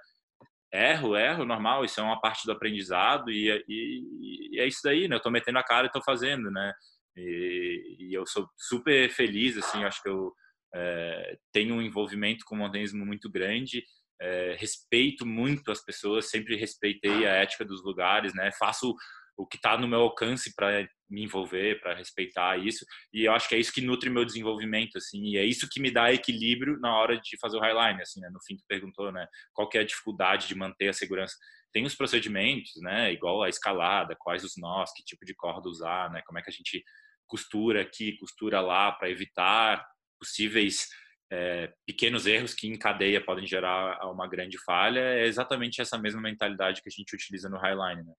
erro, 0.72 1.16
erro, 1.16 1.44
normal, 1.44 1.84
isso 1.84 2.00
é 2.00 2.02
uma 2.02 2.18
parte 2.20 2.46
do 2.46 2.52
aprendizado 2.52 3.30
e, 3.30 3.50
e, 3.68 4.48
e 4.52 4.60
é 4.60 4.66
isso 4.66 4.80
daí, 4.82 5.06
né? 5.06 5.16
Eu 5.16 5.20
tô 5.20 5.30
metendo 5.30 5.58
a 5.58 5.62
cara 5.62 5.86
e 5.86 5.90
tô 5.90 6.02
fazendo, 6.02 6.50
né? 6.50 6.72
E, 7.16 7.96
e 7.98 8.14
eu 8.14 8.26
sou 8.26 8.48
super 8.56 9.10
feliz, 9.10 9.56
assim, 9.56 9.84
acho 9.84 10.02
que 10.02 10.08
eu 10.08 10.32
é, 10.74 11.36
tenho 11.52 11.74
um 11.74 11.82
envolvimento 11.82 12.44
com 12.44 12.54
o 12.54 12.58
montanhismo 12.58 13.04
muito 13.04 13.30
grande, 13.30 13.82
é, 14.20 14.56
respeito 14.58 15.26
muito 15.26 15.70
as 15.70 15.84
pessoas, 15.84 16.30
sempre 16.30 16.56
respeitei 16.56 17.26
a 17.26 17.34
ética 17.34 17.64
dos 17.64 17.82
lugares, 17.84 18.32
né? 18.34 18.50
Faço 18.58 18.94
o 19.36 19.46
que 19.46 19.56
está 19.56 19.76
no 19.76 19.88
meu 19.88 20.00
alcance 20.00 20.54
para 20.54 20.86
me 21.10 21.24
envolver, 21.24 21.80
para 21.80 21.94
respeitar 21.94 22.56
isso. 22.58 22.84
E 23.12 23.24
eu 23.24 23.32
acho 23.32 23.48
que 23.48 23.54
é 23.54 23.58
isso 23.58 23.72
que 23.72 23.80
nutre 23.80 24.08
meu 24.08 24.24
desenvolvimento, 24.24 24.96
assim, 24.96 25.22
e 25.24 25.36
é 25.36 25.44
isso 25.44 25.68
que 25.70 25.80
me 25.80 25.90
dá 25.90 26.12
equilíbrio 26.12 26.78
na 26.78 26.96
hora 26.96 27.18
de 27.18 27.38
fazer 27.40 27.56
o 27.56 27.60
highline, 27.60 28.00
assim, 28.00 28.20
né? 28.20 28.28
No 28.32 28.40
fim 28.46 28.56
tu 28.56 28.64
perguntou, 28.68 29.10
né? 29.10 29.26
Qual 29.52 29.68
que 29.68 29.76
é 29.78 29.80
a 29.80 29.86
dificuldade 29.86 30.46
de 30.46 30.54
manter 30.54 30.88
a 30.88 30.92
segurança? 30.92 31.34
Tem 31.72 31.84
os 31.84 31.94
procedimentos, 31.94 32.72
né? 32.82 33.12
Igual 33.12 33.42
a 33.42 33.48
escalada, 33.48 34.16
quais 34.18 34.44
os 34.44 34.56
nós, 34.56 34.92
que 34.92 35.02
tipo 35.02 35.24
de 35.24 35.34
corda 35.34 35.68
usar, 35.68 36.10
né? 36.10 36.22
Como 36.26 36.38
é 36.38 36.42
que 36.42 36.50
a 36.50 36.52
gente 36.52 36.84
costura 37.26 37.80
aqui, 37.80 38.16
costura 38.18 38.60
lá 38.60 38.92
para 38.92 39.08
evitar 39.08 39.84
possíveis 40.18 40.88
é, 41.32 41.72
pequenos 41.86 42.26
erros 42.26 42.52
que 42.52 42.68
em 42.68 42.78
cadeia 42.78 43.24
podem 43.24 43.46
gerar 43.46 44.06
uma 44.10 44.28
grande 44.28 44.58
falha. 44.62 45.00
É 45.00 45.26
exatamente 45.26 45.80
essa 45.80 45.96
mesma 45.96 46.20
mentalidade 46.20 46.82
que 46.82 46.88
a 46.88 46.92
gente 46.92 47.14
utiliza 47.14 47.48
no 47.48 47.56
highline, 47.56 48.04
né? 48.04 48.14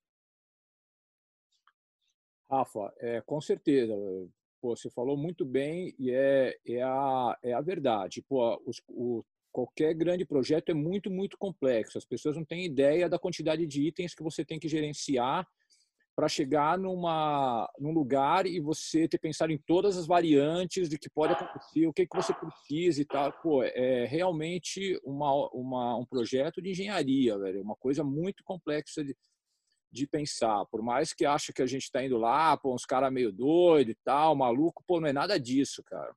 Rafa, 2.50 2.94
é, 2.98 3.22
com 3.22 3.40
certeza. 3.40 3.94
Pô, 4.60 4.76
você 4.76 4.90
falou 4.90 5.16
muito 5.16 5.46
bem 5.46 5.94
e 6.00 6.12
é, 6.12 6.58
é, 6.68 6.82
a, 6.82 7.38
é 7.44 7.54
a 7.54 7.62
verdade. 7.62 8.22
Pô, 8.22 8.62
os, 8.66 8.82
o, 8.88 9.24
qualquer 9.54 9.94
grande 9.94 10.26
projeto 10.26 10.70
é 10.70 10.74
muito, 10.74 11.12
muito 11.12 11.38
complexo. 11.38 11.98
As 11.98 12.06
pessoas 12.06 12.36
não 12.36 12.44
têm 12.44 12.66
ideia 12.66 13.08
da 13.08 13.20
quantidade 13.20 13.66
de 13.68 13.84
itens 13.84 14.16
que 14.16 14.24
você 14.24 14.44
tem 14.44 14.60
que 14.60 14.68
gerenciar 14.68 15.48
para 16.16 16.28
chegar 16.28 16.78
numa, 16.78 17.70
num 17.80 17.92
lugar 17.92 18.46
e 18.46 18.60
você 18.60 19.08
ter 19.08 19.18
pensado 19.18 19.52
em 19.52 19.58
todas 19.58 19.98
as 19.98 20.06
variantes 20.06 20.90
de 20.90 20.98
que 20.98 21.10
pode 21.10 21.34
acontecer, 21.34 21.88
o 21.88 21.94
que, 21.94 22.06
que 22.06 22.16
você 22.16 22.34
precisa 22.34 23.02
e 23.02 23.06
tal. 23.06 23.32
Pô, 23.42 23.64
é 23.64 24.06
realmente 24.06 25.00
uma, 25.04 25.50
uma, 25.52 25.98
um 25.98 26.06
projeto 26.06 26.62
de 26.62 26.72
engenharia, 26.72 27.38
velho. 27.38 27.60
É 27.60 27.64
uma 27.64 27.76
coisa 27.76 28.04
muito 28.04 28.44
complexa 28.44 29.04
de, 29.04 29.16
de 29.92 30.08
pensar. 30.08 30.66
Por 30.66 30.84
mais 30.84 31.14
que 31.14 31.26
ache 31.26 31.54
que 31.54 31.62
a 31.62 31.68
gente 31.68 31.84
está 31.84 32.04
indo 32.04 32.18
lá, 32.18 32.56
pô, 32.58 32.74
uns 32.74 32.86
caras 32.86 33.12
meio 33.12 33.32
doido 33.32 33.90
e 33.90 33.98
tal, 34.04 34.36
maluco, 34.36 34.84
pô, 34.86 35.00
não 35.00 35.08
é 35.08 35.14
nada 35.14 35.40
disso, 35.40 35.84
cara. 35.84 36.14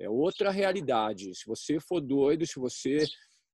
É 0.00 0.08
outra 0.08 0.50
realidade. 0.50 1.34
Se 1.34 1.46
você 1.46 1.78
for 1.78 2.00
doido, 2.00 2.46
se 2.46 2.58
você 2.58 3.04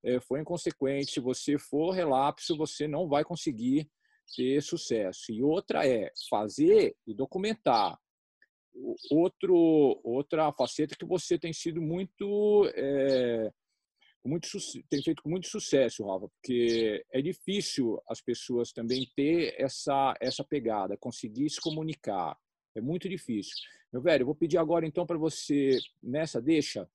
é, 0.04 0.20
for 0.20 0.38
inconsequente, 0.38 1.12
se 1.12 1.20
você 1.20 1.58
for 1.58 1.90
relapso, 1.90 2.56
você 2.56 2.86
não 2.86 3.08
vai 3.08 3.24
conseguir 3.24 3.90
ter 4.36 4.62
sucesso. 4.62 5.32
E 5.32 5.42
outra 5.42 5.86
é 5.86 6.10
fazer 6.30 6.94
e 7.06 7.14
documentar. 7.14 7.98
Outro, 9.10 10.00
outra 10.04 10.52
faceta 10.52 10.94
que 10.96 11.06
você 11.06 11.38
tem 11.38 11.52
sido 11.52 11.80
muito 11.80 12.70
é, 12.74 13.50
muito, 14.26 14.48
tem 14.90 15.02
feito 15.02 15.22
com 15.22 15.30
muito 15.30 15.48
sucesso, 15.48 16.04
Rafa, 16.04 16.28
porque 16.28 17.04
é 17.12 17.22
difícil 17.22 18.00
as 18.08 18.20
pessoas 18.20 18.72
também 18.72 19.08
ter 19.14 19.54
essa, 19.58 20.14
essa 20.20 20.44
pegada, 20.44 20.96
conseguir 20.96 21.48
se 21.48 21.60
comunicar. 21.60 22.36
É 22.74 22.80
muito 22.80 23.08
difícil. 23.08 23.54
Meu 23.96 24.02
velho, 24.02 24.20
eu 24.20 24.26
vou 24.26 24.34
pedir 24.34 24.58
agora 24.58 24.86
então 24.86 25.06
para 25.06 25.16
você, 25.16 25.78
nessa 26.02 26.38
deixa, 26.38 26.86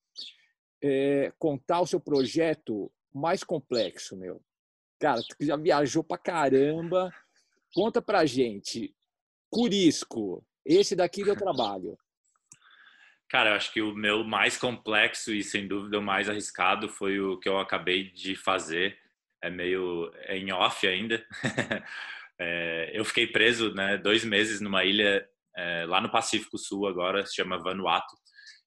é, 0.80 1.34
contar 1.40 1.82
o 1.82 1.88
seu 1.88 2.00
projeto 2.00 2.92
mais 3.12 3.44
complexo, 3.44 4.16
meu. 4.16 4.40
Cara, 5.00 5.20
tu 5.24 5.36
já 5.44 5.56
viajou 5.56 6.04
pra 6.04 6.20
caramba. 6.20 7.12
Conta 7.74 8.04
pra 8.04 8.24
gente. 8.28 8.94
Curisco, 9.50 10.46
esse 10.64 10.96
daqui 10.96 11.24
deu 11.24 11.34
trabalho. 11.36 11.98
Cara, 13.28 13.50
eu 13.50 13.56
acho 13.56 13.74
que 13.74 13.82
o 13.82 13.96
meu 13.96 14.24
mais 14.24 14.56
complexo 14.56 15.34
e 15.34 15.44
sem 15.44 15.68
dúvida 15.68 15.98
o 15.98 16.04
mais 16.04 16.30
arriscado 16.30 16.88
foi 16.88 17.20
o 17.20 17.40
que 17.40 17.50
eu 17.50 17.58
acabei 17.58 18.12
de 18.12 18.36
fazer. 18.36 18.96
É 19.42 19.50
meio 19.50 20.12
é 20.18 20.38
em 20.38 20.52
off 20.52 20.86
ainda. 20.86 21.26
é, 22.38 22.92
eu 22.94 23.04
fiquei 23.04 23.26
preso, 23.26 23.74
né, 23.74 23.98
dois 23.98 24.24
meses 24.24 24.62
numa 24.62 24.86
ilha 24.86 25.28
é, 25.56 25.86
lá 25.86 26.02
no 26.02 26.12
Pacífico 26.12 26.58
Sul 26.58 26.88
agora, 26.88 27.26
se 27.26 27.36
chama 27.36 27.62
Vanuatu. 27.62 28.16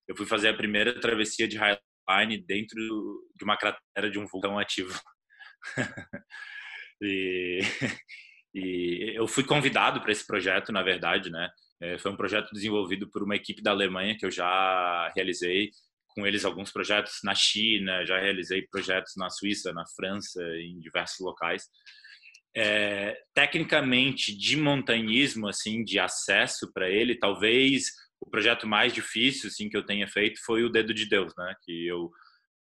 Eu 0.07 0.17
fui 0.17 0.27
fazer 0.27 0.49
a 0.49 0.57
primeira 0.57 0.99
travessia 1.01 1.49
de 1.49 1.57
slackline 1.57 2.45
dentro 2.47 2.79
de 3.35 3.45
uma 3.45 3.57
cratera 3.57 4.11
de 4.11 4.19
um 4.19 4.27
vulcão 4.27 4.59
ativo. 4.59 4.93
e, 7.01 7.61
e 8.55 9.13
eu 9.17 9.27
fui 9.27 9.45
convidado 9.45 10.01
para 10.01 10.13
esse 10.13 10.27
projeto, 10.27 10.73
na 10.73 10.83
verdade, 10.83 11.31
né? 11.31 11.49
É, 11.81 11.99
foi 11.99 12.11
um 12.13 12.17
projeto 12.17 12.51
desenvolvido 12.53 13.11
por 13.11 13.23
uma 13.23 13.37
equipe 13.37 13.63
da 13.63 13.71
Alemanha 13.71 14.17
que 14.17 14.25
eu 14.25 14.31
já 14.31 15.11
realizei 15.15 15.71
com 16.15 16.27
eles 16.27 16.45
alguns 16.45 16.71
projetos 16.71 17.19
na 17.25 17.35
China, 17.35 18.07
já 18.07 18.19
realizei 18.21 18.67
projetos 18.71 19.15
na 19.17 19.29
Suíça, 19.29 19.73
na 19.73 19.85
França, 19.97 20.41
em 20.59 20.79
diversos 20.79 21.19
locais. 21.21 21.65
É, 22.57 23.17
tecnicamente, 23.35 24.37
de 24.37 24.57
montanhismo, 24.57 25.49
assim, 25.49 25.83
de 25.83 25.99
acesso 25.99 26.73
para 26.73 26.89
ele, 26.89 27.17
talvez 27.17 27.87
o 28.21 28.31
projeto 28.31 28.67
mais 28.67 28.93
difícil, 28.93 29.49
assim, 29.49 29.69
que 29.69 29.77
eu 29.77 29.85
tenha 29.85 30.07
feito 30.07 30.41
foi 30.45 30.63
o 30.63 30.71
Dedo 30.71 30.95
de 30.95 31.07
Deus, 31.07 31.33
né? 31.37 31.55
Que 31.65 31.87
eu 31.87 32.11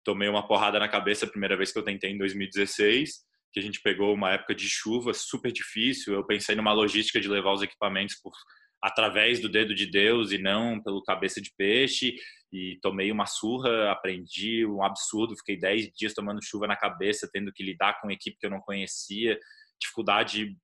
tomei 0.03 0.27
uma 0.27 0.47
porrada 0.47 0.79
na 0.79 0.89
cabeça 0.89 1.25
a 1.25 1.29
primeira 1.29 1.55
vez 1.55 1.71
que 1.71 1.79
eu 1.79 1.83
tentei 1.83 2.11
em 2.11 2.17
2016, 2.17 3.21
que 3.53 3.59
a 3.59 3.63
gente 3.63 3.81
pegou 3.81 4.13
uma 4.13 4.31
época 4.31 4.55
de 4.55 4.67
chuva 4.67 5.13
super 5.13 5.51
difícil. 5.51 6.13
Eu 6.13 6.25
pensei 6.25 6.55
numa 6.55 6.73
logística 6.73 7.21
de 7.21 7.29
levar 7.29 7.53
os 7.53 7.61
equipamentos 7.61 8.15
por 8.21 8.33
através 8.81 9.39
do 9.39 9.47
dedo 9.47 9.73
de 9.73 9.85
Deus 9.85 10.33
e 10.33 10.37
não 10.37 10.81
pelo 10.83 11.01
cabeça 11.01 11.39
de 11.39 11.53
peixe 11.57 12.15
e 12.51 12.77
tomei 12.81 13.11
uma 13.11 13.25
surra, 13.25 13.89
aprendi 13.89 14.65
um 14.65 14.83
absurdo, 14.83 15.37
fiquei 15.37 15.57
10 15.57 15.91
dias 15.95 16.13
tomando 16.13 16.43
chuva 16.43 16.67
na 16.67 16.75
cabeça, 16.75 17.29
tendo 17.31 17.53
que 17.53 17.63
lidar 17.63 18.01
com 18.01 18.11
equipe 18.11 18.37
que 18.37 18.45
eu 18.45 18.49
não 18.49 18.59
conhecia, 18.59 19.39
dificuldade 19.83 20.55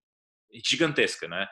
gigantesca, 0.65 1.27
né? 1.27 1.47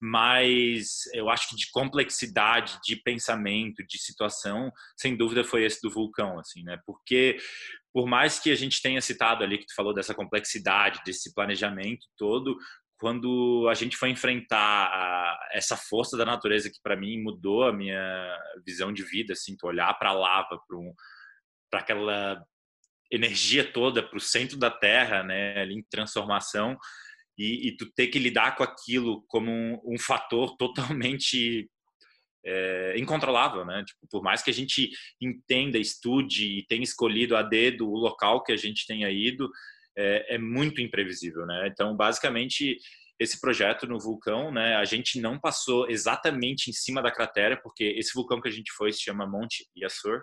Mas 0.00 1.06
eu 1.14 1.30
acho 1.30 1.48
que 1.48 1.56
de 1.56 1.70
complexidade, 1.70 2.78
de 2.84 2.96
pensamento, 2.96 3.84
de 3.86 3.98
situação, 3.98 4.70
sem 4.96 5.16
dúvida 5.16 5.44
foi 5.44 5.64
esse 5.64 5.80
do 5.80 5.90
vulcão, 5.90 6.38
assim, 6.38 6.62
né? 6.64 6.78
Porque 6.84 7.38
por 7.92 8.06
mais 8.06 8.38
que 8.38 8.50
a 8.50 8.54
gente 8.56 8.82
tenha 8.82 9.00
citado 9.00 9.44
ali 9.44 9.58
que 9.58 9.66
tu 9.66 9.74
falou 9.74 9.94
dessa 9.94 10.14
complexidade, 10.14 11.02
desse 11.04 11.32
planejamento 11.34 12.06
todo, 12.16 12.56
quando 12.98 13.66
a 13.68 13.74
gente 13.74 13.96
foi 13.96 14.10
enfrentar 14.10 14.86
a, 14.86 15.48
essa 15.52 15.76
força 15.76 16.16
da 16.16 16.24
natureza 16.24 16.70
que 16.70 16.80
para 16.82 16.96
mim 16.96 17.20
mudou 17.20 17.64
a 17.64 17.72
minha 17.72 18.38
visão 18.64 18.92
de 18.92 19.02
vida, 19.02 19.32
assim, 19.34 19.56
tu 19.56 19.66
olhar 19.66 19.92
para 19.94 20.10
a 20.10 20.14
lava, 20.14 20.60
para 20.66 20.78
um, 20.78 20.92
aquela 21.72 22.42
energia 23.12 23.70
toda, 23.70 24.02
para 24.02 24.16
o 24.16 24.20
centro 24.20 24.56
da 24.56 24.70
Terra, 24.70 25.22
né, 25.22 25.60
ali 25.60 25.74
em 25.74 25.82
transformação, 25.82 26.78
e, 27.38 27.68
e, 27.68 27.76
tu 27.76 27.90
ter 27.92 28.08
que 28.08 28.18
lidar 28.18 28.56
com 28.56 28.62
aquilo 28.62 29.22
como 29.28 29.50
um, 29.50 29.94
um 29.94 29.98
fator 29.98 30.56
totalmente 30.58 31.68
é, 32.44 32.94
incontrolável, 32.98 33.64
né? 33.64 33.82
Tipo, 33.84 34.06
por 34.10 34.22
mais 34.22 34.42
que 34.42 34.50
a 34.50 34.54
gente 34.54 34.90
entenda, 35.20 35.78
estude 35.78 36.58
e 36.58 36.66
tenha 36.66 36.82
escolhido 36.82 37.36
a 37.36 37.42
dedo 37.42 37.88
o 37.88 37.96
local 37.96 38.42
que 38.42 38.52
a 38.52 38.56
gente 38.56 38.86
tenha 38.86 39.10
ido, 39.10 39.50
é, 39.96 40.34
é 40.34 40.38
muito 40.38 40.80
imprevisível, 40.80 41.46
né? 41.46 41.68
Então, 41.68 41.96
basicamente, 41.96 42.78
esse 43.18 43.40
projeto 43.40 43.86
no 43.86 43.98
vulcão, 43.98 44.52
né, 44.52 44.76
a 44.76 44.84
gente 44.84 45.20
não 45.20 45.38
passou 45.38 45.88
exatamente 45.88 46.68
em 46.68 46.72
cima 46.72 47.00
da 47.00 47.10
cratera, 47.10 47.56
porque 47.56 47.84
esse 47.84 48.12
vulcão 48.14 48.40
que 48.40 48.48
a 48.48 48.52
gente 48.52 48.72
foi 48.72 48.92
se 48.92 49.00
chama 49.00 49.26
Monte 49.26 49.66
Yasur, 49.76 50.22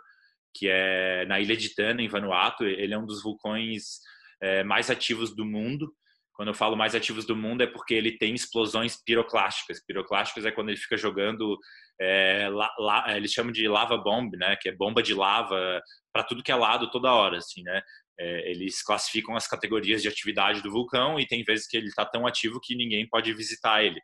que 0.54 0.68
é 0.68 1.26
na 1.26 1.40
ilha 1.40 1.56
de 1.56 1.74
Tana, 1.74 2.02
em 2.02 2.08
Vanuatu. 2.08 2.66
Ele 2.66 2.94
é 2.94 2.98
um 2.98 3.06
dos 3.06 3.22
vulcões 3.24 4.00
é, 4.42 4.64
mais 4.64 4.90
ativos 4.90 5.36
do 5.36 5.46
mundo. 5.46 5.92
Quando 6.34 6.50
eu 6.50 6.54
falo 6.54 6.78
mais 6.78 6.96
ativos 6.96 7.26
do 7.26 7.36
mundo 7.36 7.62
é 7.62 7.68
porque 7.68 7.94
ele 7.94 8.18
tem 8.18 8.34
explosões 8.34 9.02
piroclásticas. 9.04 9.84
Piroclásticas 9.86 10.46
é 10.46 10.52
quando 10.52 10.70
ele 10.70 10.78
fica 10.78 10.96
jogando, 10.96 11.58
é, 12.00 12.48
la, 12.50 12.74
la, 12.80 13.18
eles 13.18 13.34
chamam 13.34 13.52
de 13.52 13.68
lava 13.68 13.98
bomb, 13.98 14.32
né, 14.38 14.56
que 14.56 14.70
é 14.70 14.72
bomba 14.72 15.04
de 15.04 15.14
lava 15.14 15.82
para 16.14 16.24
tudo 16.24 16.42
que 16.42 16.52
é 16.52 16.56
lado 16.56 16.90
toda 16.90 17.14
hora, 17.14 17.38
assim, 17.38 17.62
né 17.64 17.82
é, 18.20 18.52
eles 18.52 18.84
classificam 18.84 19.36
as 19.36 19.48
categorias 19.48 20.02
de 20.02 20.10
atividade 20.10 20.62
do 20.62 20.70
vulcão 20.70 21.20
e 21.20 21.26
tem 21.26 21.44
vezes 21.44 21.66
que 21.66 21.78
ele 21.78 21.88
está 21.88 22.06
tão 22.06 22.28
ativo 22.28 22.60
que 22.62 22.76
ninguém 22.76 23.08
pode 23.08 23.34
visitar 23.34 23.84
ele. 23.84 24.00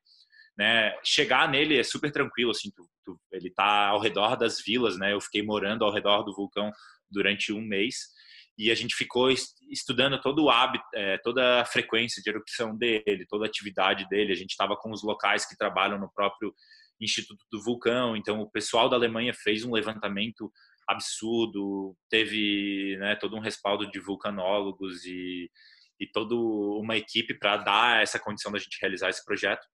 Né? 0.58 0.96
Chegar 1.04 1.50
nele 1.50 1.78
é 1.78 1.84
super 1.84 2.10
tranquilo, 2.12 2.52
assim, 2.52 2.72
tu, 2.74 2.88
tu, 3.06 3.20
ele 3.32 3.50
está 3.50 3.88
ao 3.88 4.00
redor 4.00 4.36
das 4.36 4.62
vilas, 4.62 4.98
né? 4.98 5.14
Eu 5.14 5.22
fiquei 5.22 5.44
morando 5.44 5.86
ao 5.86 5.94
redor 5.94 6.24
do 6.24 6.36
vulcão 6.36 6.72
durante 7.10 7.54
um 7.54 7.62
mês 7.62 8.16
e 8.58 8.72
a 8.72 8.76
gente 8.76 8.96
ficou 8.96 9.30
estudando 9.70 10.20
todo 10.22 10.44
o 10.44 10.50
hábito, 10.50 10.86
é, 10.94 11.18
toda 11.18 11.62
a 11.62 11.66
frequência 11.66 12.22
de 12.22 12.30
erupção 12.30 12.76
dele, 12.76 13.26
toda 13.28 13.46
a 13.46 13.48
atividade 13.48 14.08
dele. 14.08 14.32
A 14.32 14.36
gente 14.36 14.52
estava 14.52 14.76
com 14.78 14.92
os 14.92 15.04
locais 15.04 15.46
que 15.46 15.58
trabalham 15.58 16.00
no 16.00 16.12
próprio 16.12 16.54
Instituto 17.00 17.46
do 17.52 17.62
Vulcão, 17.62 18.16
então 18.16 18.40
o 18.40 18.50
pessoal 18.50 18.88
da 18.88 18.96
Alemanha 18.96 19.34
fez 19.34 19.66
um 19.66 19.74
levantamento 19.74 20.50
absurdo, 20.88 21.96
teve 22.10 22.96
né, 22.98 23.16
todo 23.16 23.36
um 23.36 23.42
respaldo 23.42 23.90
de 23.92 24.00
vulcanólogos 24.00 25.04
e, 25.04 25.52
e 26.00 26.08
toda 26.08 26.36
uma 26.36 26.96
equipe 26.96 27.34
para 27.34 27.58
dar 27.58 28.02
essa 28.02 28.20
condição 28.20 28.52
da 28.52 28.60
gente 28.60 28.78
realizar 28.80 29.10
esse 29.10 29.26
projeto. 29.26 29.68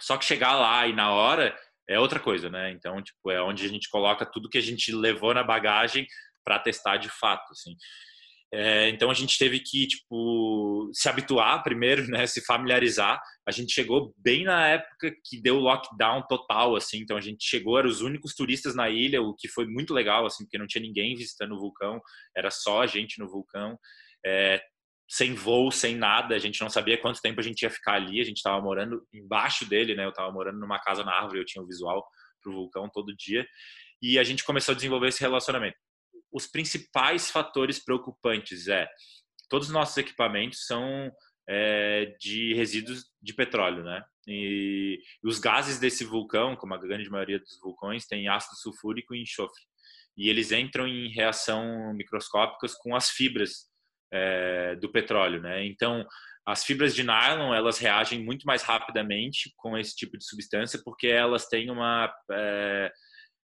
Só 0.00 0.16
que 0.16 0.24
chegar 0.24 0.54
lá 0.56 0.86
e 0.88 0.92
na 0.92 1.12
hora 1.12 1.56
é 1.88 1.98
outra 1.98 2.20
coisa, 2.20 2.48
né? 2.48 2.70
Então, 2.72 3.02
tipo, 3.02 3.30
é 3.30 3.42
onde 3.42 3.64
a 3.64 3.68
gente 3.68 3.88
coloca 3.88 4.24
tudo 4.24 4.48
que 4.48 4.58
a 4.58 4.62
gente 4.62 4.92
levou 4.92 5.34
na 5.34 5.42
bagagem 5.42 6.06
para 6.44 6.58
testar 6.58 6.96
de 6.96 7.08
fato, 7.08 7.50
assim. 7.52 7.74
É, 8.52 8.88
então 8.88 9.10
a 9.10 9.14
gente 9.14 9.36
teve 9.36 9.58
que 9.58 9.84
tipo 9.84 10.88
se 10.92 11.08
habituar 11.08 11.60
primeiro, 11.64 12.06
né, 12.06 12.26
se 12.26 12.44
familiarizar. 12.44 13.20
A 13.46 13.50
gente 13.50 13.72
chegou 13.72 14.14
bem 14.16 14.44
na 14.44 14.68
época 14.68 15.12
que 15.24 15.42
deu 15.42 15.56
lockdown 15.56 16.22
total, 16.28 16.76
assim. 16.76 16.98
Então 16.98 17.16
a 17.16 17.20
gente 17.20 17.44
chegou, 17.44 17.78
eram 17.78 17.88
os 17.88 18.00
únicos 18.00 18.34
turistas 18.34 18.74
na 18.74 18.88
ilha, 18.88 19.20
o 19.20 19.34
que 19.34 19.48
foi 19.48 19.66
muito 19.66 19.92
legal, 19.92 20.24
assim, 20.24 20.44
porque 20.44 20.58
não 20.58 20.68
tinha 20.68 20.82
ninguém 20.82 21.16
visitando 21.16 21.52
o 21.54 21.58
vulcão, 21.58 22.00
era 22.36 22.50
só 22.50 22.82
a 22.82 22.86
gente 22.86 23.18
no 23.18 23.28
vulcão. 23.28 23.76
É, 24.24 24.62
sem 25.08 25.34
voo, 25.34 25.70
sem 25.70 25.96
nada, 25.96 26.34
a 26.34 26.38
gente 26.38 26.60
não 26.60 26.70
sabia 26.70 27.00
quanto 27.00 27.20
tempo 27.20 27.40
a 27.40 27.42
gente 27.42 27.62
ia 27.62 27.70
ficar 27.70 27.94
ali. 27.94 28.20
A 28.20 28.24
gente 28.24 28.38
estava 28.38 28.60
morando 28.60 29.06
embaixo 29.12 29.68
dele, 29.68 29.94
né? 29.94 30.04
Eu 30.04 30.10
estava 30.10 30.30
morando 30.32 30.58
numa 30.58 30.78
casa 30.78 31.04
na 31.04 31.12
árvore, 31.12 31.40
eu 31.40 31.44
tinha 31.44 31.62
o 31.62 31.66
visual 31.66 32.04
pro 32.42 32.52
vulcão 32.52 32.88
todo 32.92 33.14
dia. 33.16 33.46
E 34.00 34.18
a 34.18 34.24
gente 34.24 34.44
começou 34.44 34.72
a 34.72 34.76
desenvolver 34.76 35.08
esse 35.08 35.20
relacionamento 35.20 35.76
os 36.34 36.48
principais 36.48 37.30
fatores 37.30 37.78
preocupantes 37.78 38.66
é 38.66 38.88
todos 39.48 39.68
os 39.68 39.72
nossos 39.72 39.96
equipamentos 39.96 40.66
são 40.66 41.12
é, 41.48 42.06
de 42.18 42.54
resíduos 42.54 43.04
de 43.22 43.32
petróleo, 43.32 43.84
né? 43.84 44.02
E, 44.26 44.98
os 45.22 45.38
gases 45.38 45.78
desse 45.78 46.04
vulcão, 46.04 46.56
como 46.56 46.74
a 46.74 46.78
grande 46.78 47.08
maioria 47.08 47.38
dos 47.38 47.60
vulcões, 47.60 48.06
tem 48.06 48.26
ácido 48.28 48.56
sulfúrico 48.56 49.14
e 49.14 49.22
enxofre. 49.22 49.62
E 50.16 50.28
eles 50.28 50.50
entram 50.50 50.88
em 50.88 51.08
reação 51.08 51.94
microscópicas 51.94 52.74
com 52.74 52.96
as 52.96 53.10
fibras 53.10 53.68
é, 54.14 54.76
do 54.76 54.90
petróleo, 54.90 55.40
né? 55.42 55.66
Então, 55.66 56.06
as 56.46 56.62
fibras 56.62 56.94
de 56.94 57.02
nylon 57.02 57.52
elas 57.52 57.78
reagem 57.78 58.22
muito 58.22 58.44
mais 58.46 58.62
rapidamente 58.62 59.52
com 59.56 59.76
esse 59.76 59.96
tipo 59.96 60.16
de 60.16 60.24
substância 60.24 60.80
porque 60.84 61.08
elas 61.08 61.46
têm 61.46 61.70
uma 61.70 62.12
é, 62.30 62.92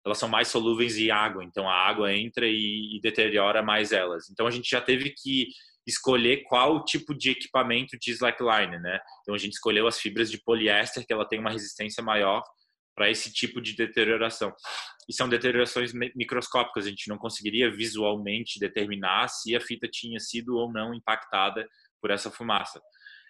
elas 0.05 0.17
são 0.17 0.29
mais 0.29 0.47
solúveis 0.47 0.97
em 0.97 1.11
água, 1.11 1.43
então 1.43 1.67
a 1.67 1.73
água 1.73 2.13
entra 2.13 2.47
e, 2.47 2.97
e, 2.97 3.01
deteriora 3.01 3.61
mais 3.61 3.91
elas. 3.91 4.29
Então 4.29 4.47
a 4.47 4.51
gente 4.51 4.69
já 4.69 4.79
teve 4.79 5.09
que 5.11 5.47
escolher 5.85 6.43
qual 6.43 6.85
tipo 6.85 7.13
de 7.13 7.31
equipamento 7.31 7.97
de 7.97 8.11
slackline, 8.11 8.79
né? 8.79 8.99
Então 9.21 9.35
a 9.35 9.37
gente 9.37 9.53
escolheu 9.53 9.87
as 9.87 9.99
fibras 9.99 10.31
de 10.31 10.41
poliéster, 10.41 11.05
que 11.05 11.11
ela 11.11 11.27
tem 11.27 11.39
uma 11.39 11.51
resistência 11.51 12.03
maior 12.03 12.43
para 12.99 13.09
esse 13.09 13.31
tipo 13.31 13.61
de 13.61 13.77
deterioração. 13.77 14.53
E 15.07 15.13
são 15.13 15.29
deteriorações 15.29 15.93
microscópicas, 16.13 16.85
a 16.85 16.89
gente 16.89 17.07
não 17.07 17.17
conseguiria 17.17 17.71
visualmente 17.71 18.59
determinar 18.59 19.29
se 19.29 19.55
a 19.55 19.61
fita 19.61 19.87
tinha 19.89 20.19
sido 20.19 20.57
ou 20.57 20.69
não 20.69 20.93
impactada 20.93 21.65
por 22.01 22.11
essa 22.11 22.29
fumaça 22.29 22.81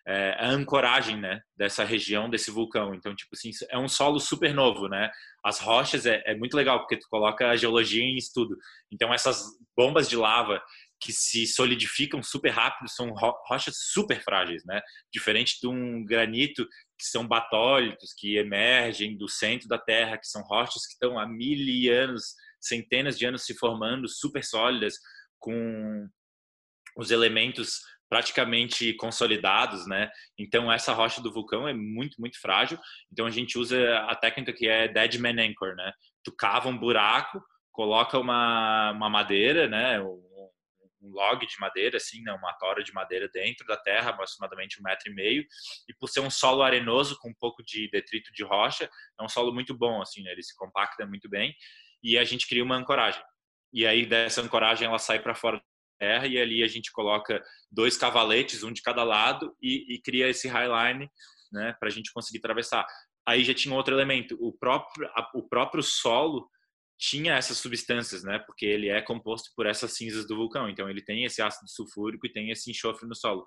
é, 0.10 0.36
a 0.40 0.50
ancoragem, 0.50 1.18
né, 1.18 1.40
dessa 1.56 1.84
região, 1.84 2.28
desse 2.28 2.50
vulcão. 2.50 2.96
Então, 2.96 3.16
tipo 3.16 3.30
assim, 3.36 3.52
é 3.70 3.78
um 3.78 3.88
solo 3.88 4.20
super 4.20 4.54
novo, 4.56 4.88
né? 4.88 5.12
As 5.46 5.60
rochas 5.60 6.08
é, 6.08 6.24
é 6.26 6.36
muito 6.36 6.58
legal 6.58 6.80
porque 6.80 6.98
tu 6.98 7.08
coloca 7.10 7.48
a 7.48 7.56
geologia 7.56 8.04
em 8.04 8.18
estudo. 8.18 8.58
Então, 8.92 9.14
essas 9.14 9.46
bombas 9.78 10.10
de 10.10 10.16
lava 10.16 10.62
que 11.02 11.14
se 11.14 11.48
solidificam 11.48 12.22
super 12.22 12.50
rápido 12.50 12.90
são 12.90 13.14
rochas 13.48 13.76
super 13.92 14.22
frágeis, 14.22 14.64
né? 14.66 14.82
Diferente 15.12 15.60
de 15.60 15.68
um 15.68 16.04
granito 16.04 16.66
que 16.98 17.06
são 17.06 17.26
batólitos 17.26 18.14
que 18.14 18.38
emergem 18.38 19.18
do 19.18 19.30
centro 19.30 19.68
da 19.68 19.78
Terra, 19.78 20.18
que 20.18 20.28
são 20.28 20.42
rochas 20.44 20.86
que 20.86 20.94
estão 20.94 21.18
há 21.18 21.26
mil 21.26 21.58
anos, 21.94 22.36
centenas 22.60 23.18
de 23.18 23.26
anos 23.26 23.46
se 23.46 23.58
formando, 23.58 24.08
super 24.10 24.44
sólidas, 24.44 24.96
com 25.40 26.08
os 26.98 27.12
elementos 27.12 27.80
praticamente 28.10 28.94
consolidados, 28.96 29.88
né? 29.88 30.10
Então 30.38 30.72
essa 30.72 30.92
rocha 30.94 31.22
do 31.22 31.32
vulcão 31.32 31.68
é 31.68 31.74
muito 31.74 32.20
muito 32.20 32.42
frágil. 32.42 32.78
Então 33.12 33.26
a 33.26 33.30
gente 33.30 33.58
usa 33.58 34.00
a 34.00 34.16
técnica 34.16 34.52
que 34.52 34.68
é 34.68 34.88
dead 34.88 35.16
man 35.18 35.42
anchor, 35.42 35.76
né? 35.76 35.94
Tu 36.24 36.36
cava 36.36 36.68
um 36.68 36.78
buraco, 36.78 37.42
coloca 37.72 38.18
uma, 38.20 38.92
uma 38.92 39.10
madeira, 39.10 39.68
né? 39.70 40.02
Um, 40.02 40.29
um 41.02 41.12
log 41.12 41.46
de 41.46 41.60
madeira, 41.60 41.98
assim, 41.98 42.22
né? 42.22 42.32
Uma 42.34 42.54
tora 42.54 42.84
de 42.84 42.94
madeira 42.94 43.30
dentro 43.30 43.66
da 43.66 43.78
terra, 43.78 44.12
aproximadamente 44.12 44.80
um 44.80 44.84
metro 44.84 45.12
e 45.12 45.14
meio. 45.14 45.46
E 45.88 45.94
por 45.94 46.08
ser 46.08 46.20
um 46.20 46.30
solo 46.30 46.62
arenoso 46.62 47.18
com 47.20 47.30
um 47.30 47.34
pouco 47.34 47.64
de 47.64 47.90
detrito 47.90 48.32
de 48.34 48.44
rocha, 48.44 48.90
é 49.20 49.24
um 49.24 49.30
solo 49.30 49.54
muito 49.54 49.74
bom, 49.74 50.02
assim, 50.02 50.24
né? 50.24 50.32
Ele 50.32 50.44
se 50.44 50.56
compacta 50.56 51.06
muito 51.06 51.30
bem. 51.30 51.56
E 52.04 52.18
a 52.18 52.24
gente 52.24 52.48
cria 52.48 52.64
uma 52.64 52.76
ancoragem. 52.76 53.22
e 53.74 53.86
aí 53.86 54.06
dessa 54.06 54.42
ancoragem 54.42 54.88
ela 54.88 55.00
sai 55.00 55.20
para 55.20 55.36
fora 55.36 55.58
da 55.58 55.64
terra 56.00 56.28
e 56.28 56.40
ali 56.40 56.64
a 56.64 56.68
gente 56.68 56.92
coloca 56.92 57.44
dois 57.72 57.98
cavaletes, 57.98 58.64
um 58.64 58.72
de 58.72 58.82
cada 58.82 59.04
lado 59.04 59.56
e, 59.62 59.96
e 59.96 60.02
cria 60.02 60.28
esse 60.30 60.48
highline, 60.48 61.10
né, 61.52 61.76
para 61.80 61.90
a 61.90 61.92
gente 61.92 62.12
conseguir 62.14 62.40
atravessar. 62.40 62.86
Aí 63.28 63.44
já 63.44 63.54
tinha 63.54 63.76
outro 63.76 63.94
elemento, 63.94 64.38
o 64.40 64.52
próprio 64.52 65.10
o 65.36 65.48
próprio 65.48 65.84
solo 65.84 66.50
tinha 67.00 67.36
essas 67.36 67.58
substâncias, 67.58 68.24
né? 68.24 68.40
Porque 68.40 68.66
ele 68.66 68.90
é 68.90 69.02
composto 69.02 69.50
por 69.56 69.66
essas 69.66 69.94
cinzas 69.94 70.28
do 70.28 70.36
vulcão. 70.36 70.70
Então 70.70 70.90
ele 70.90 71.02
tem 71.02 71.24
esse 71.24 71.42
ácido 71.42 71.70
sulfúrico 71.70 72.28
e 72.28 72.32
tem 72.32 72.52
esse 72.52 72.70
enxofre 72.70 73.08
no 73.08 73.16
solo. 73.16 73.46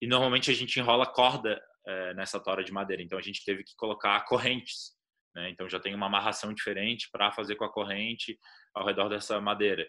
E 0.00 0.06
normalmente 0.06 0.50
a 0.50 0.54
gente 0.54 0.78
enrola 0.78 1.06
corda 1.06 1.58
é, 1.86 2.12
nessa 2.14 2.38
tora 2.38 2.62
de 2.62 2.70
madeira. 2.70 3.02
Então 3.02 3.18
a 3.18 3.22
gente 3.22 3.42
teve 3.44 3.64
que 3.64 3.74
colocar 3.76 4.20
correntes. 4.26 4.92
Né? 5.34 5.48
Então 5.48 5.66
já 5.70 5.80
tem 5.80 5.94
uma 5.94 6.06
amarração 6.06 6.52
diferente 6.52 7.08
para 7.10 7.32
fazer 7.32 7.56
com 7.56 7.64
a 7.64 7.72
corrente 7.72 8.38
ao 8.74 8.84
redor 8.84 9.08
dessa 9.08 9.40
madeira. 9.40 9.88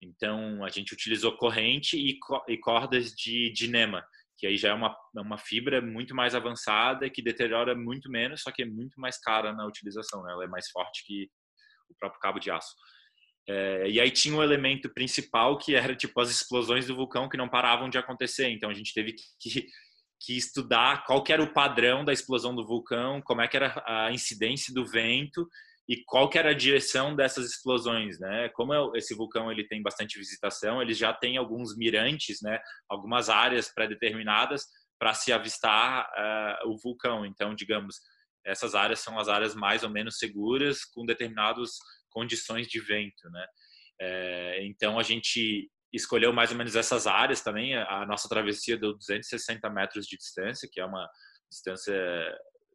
Então 0.00 0.64
a 0.64 0.68
gente 0.68 0.94
utilizou 0.94 1.36
corrente 1.36 1.98
e, 1.98 2.16
e 2.46 2.56
cordas 2.58 3.10
de 3.10 3.50
dinema, 3.50 4.06
que 4.36 4.46
aí 4.46 4.56
já 4.56 4.68
é 4.68 4.72
uma, 4.72 4.96
uma 5.16 5.38
fibra 5.38 5.82
muito 5.82 6.14
mais 6.14 6.36
avançada 6.36 7.10
que 7.10 7.20
deteriora 7.20 7.74
muito 7.74 8.08
menos, 8.08 8.42
só 8.42 8.52
que 8.52 8.62
é 8.62 8.64
muito 8.64 9.00
mais 9.00 9.18
cara 9.18 9.52
na 9.52 9.66
utilização. 9.66 10.22
Né? 10.22 10.32
Ela 10.32 10.44
é 10.44 10.48
mais 10.48 10.70
forte 10.70 11.04
que 11.04 11.28
o 11.90 11.94
próprio 11.98 12.20
cabo 12.20 12.38
de 12.38 12.50
aço. 12.50 12.74
É, 13.48 13.88
e 13.88 14.00
aí 14.00 14.10
tinha 14.10 14.36
um 14.36 14.42
elemento 14.42 14.92
principal 14.92 15.56
que 15.56 15.74
era 15.74 15.96
tipo 15.96 16.20
as 16.20 16.30
explosões 16.30 16.86
do 16.86 16.94
vulcão 16.94 17.28
que 17.28 17.36
não 17.36 17.48
paravam 17.48 17.88
de 17.88 17.96
acontecer. 17.96 18.50
Então 18.50 18.68
a 18.68 18.74
gente 18.74 18.92
teve 18.92 19.14
que, 19.40 19.66
que 20.20 20.36
estudar 20.36 21.04
qual 21.04 21.22
que 21.22 21.32
era 21.32 21.42
o 21.42 21.52
padrão 21.52 22.04
da 22.04 22.12
explosão 22.12 22.54
do 22.54 22.66
vulcão, 22.66 23.22
como 23.22 23.40
é 23.40 23.48
que 23.48 23.56
era 23.56 23.82
a 23.86 24.12
incidência 24.12 24.72
do 24.74 24.84
vento 24.84 25.48
e 25.88 26.04
qual 26.04 26.28
que 26.28 26.38
era 26.38 26.50
a 26.50 26.54
direção 26.54 27.16
dessas 27.16 27.46
explosões, 27.46 28.20
né? 28.20 28.50
Como 28.50 28.74
é 28.74 28.98
esse 28.98 29.14
vulcão 29.14 29.50
ele 29.50 29.66
tem 29.66 29.80
bastante 29.82 30.18
visitação, 30.18 30.82
ele 30.82 30.92
já 30.92 31.14
tem 31.14 31.38
alguns 31.38 31.74
mirantes, 31.74 32.42
né? 32.42 32.60
Algumas 32.86 33.30
áreas 33.30 33.72
pré-determinadas 33.72 34.66
para 34.98 35.14
se 35.14 35.32
avistar 35.32 36.06
uh, 36.06 36.68
o 36.68 36.76
vulcão. 36.76 37.24
Então, 37.24 37.54
digamos, 37.54 37.96
essas 38.48 38.74
áreas 38.74 39.00
são 39.00 39.18
as 39.18 39.28
áreas 39.28 39.54
mais 39.54 39.82
ou 39.82 39.90
menos 39.90 40.18
seguras 40.18 40.84
com 40.84 41.04
determinadas 41.04 41.72
condições 42.10 42.66
de 42.66 42.80
vento, 42.80 43.28
né? 43.30 43.46
É, 44.00 44.66
então 44.66 44.98
a 44.98 45.02
gente 45.02 45.70
escolheu 45.92 46.32
mais 46.32 46.50
ou 46.50 46.56
menos 46.56 46.76
essas 46.76 47.06
áreas 47.06 47.40
também. 47.40 47.74
A 47.76 48.06
nossa 48.06 48.28
travessia 48.28 48.76
deu 48.76 48.94
260 48.94 49.68
metros 49.70 50.06
de 50.06 50.16
distância, 50.16 50.68
que 50.70 50.80
é 50.80 50.84
uma 50.84 51.08
distância 51.50 51.94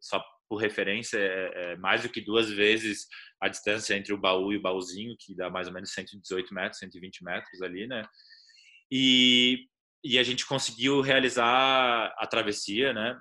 só 0.01 0.23
por 0.49 0.57
referência 0.57 1.17
é, 1.17 1.73
é 1.73 1.75
mais 1.77 2.03
do 2.03 2.09
que 2.09 2.21
duas 2.21 2.49
vezes 2.49 3.07
a 3.41 3.47
distância 3.47 3.95
entre 3.95 4.13
o 4.13 4.17
baú 4.17 4.51
e 4.51 4.57
o 4.57 4.61
baúzinho, 4.61 5.15
que 5.19 5.35
dá 5.35 5.49
mais 5.49 5.67
ou 5.67 5.73
menos 5.73 5.91
118 5.93 6.53
metros, 6.53 6.79
120 6.79 7.23
metros 7.23 7.61
ali, 7.61 7.87
né? 7.87 8.03
E, 8.91 9.67
e 10.03 10.19
a 10.19 10.23
gente 10.23 10.45
conseguiu 10.45 11.01
realizar 11.01 12.13
a 12.17 12.27
travessia, 12.27 12.93
né? 12.93 13.19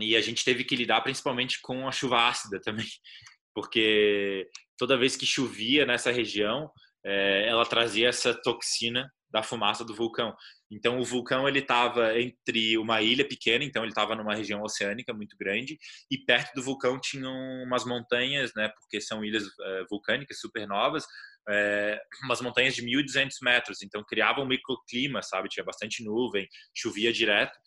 E 0.00 0.16
a 0.16 0.20
gente 0.20 0.44
teve 0.44 0.64
que 0.64 0.76
lidar 0.76 1.00
principalmente 1.02 1.60
com 1.60 1.86
a 1.86 1.92
chuva 1.92 2.28
ácida 2.28 2.60
também, 2.60 2.86
porque 3.54 4.48
toda 4.78 4.98
vez 4.98 5.16
que 5.16 5.26
chovia 5.26 5.84
nessa 5.84 6.10
região, 6.10 6.70
é, 7.04 7.48
ela 7.48 7.66
trazia 7.66 8.08
essa 8.08 8.34
toxina 8.34 9.10
da 9.32 9.42
fumaça 9.42 9.84
do 9.84 9.94
vulcão. 9.94 10.34
Então 10.70 10.98
o 10.98 11.04
vulcão 11.04 11.48
ele 11.48 11.60
estava 11.60 12.18
entre 12.20 12.76
uma 12.76 13.00
ilha 13.00 13.26
pequena, 13.26 13.64
então 13.64 13.82
ele 13.82 13.90
estava 13.90 14.14
numa 14.14 14.34
região 14.34 14.62
oceânica 14.62 15.12
muito 15.14 15.36
grande 15.38 15.78
e 16.10 16.18
perto 16.18 16.54
do 16.54 16.62
vulcão 16.62 17.00
tinham 17.00 17.32
umas 17.64 17.84
montanhas, 17.84 18.52
né? 18.54 18.68
Porque 18.68 19.00
são 19.00 19.24
ilhas 19.24 19.44
é, 19.44 19.84
vulcânicas 19.88 20.38
supernovas, 20.38 21.04
é, 21.48 21.98
umas 22.24 22.40
montanhas 22.40 22.74
de 22.74 22.82
1.200 22.82 23.30
metros. 23.42 23.82
Então 23.82 24.04
criava 24.06 24.40
um 24.40 24.46
microclima, 24.46 25.22
sabe? 25.22 25.48
Tinha 25.48 25.64
bastante 25.64 26.04
nuvem, 26.04 26.46
chovia 26.74 27.12
direto. 27.12 27.58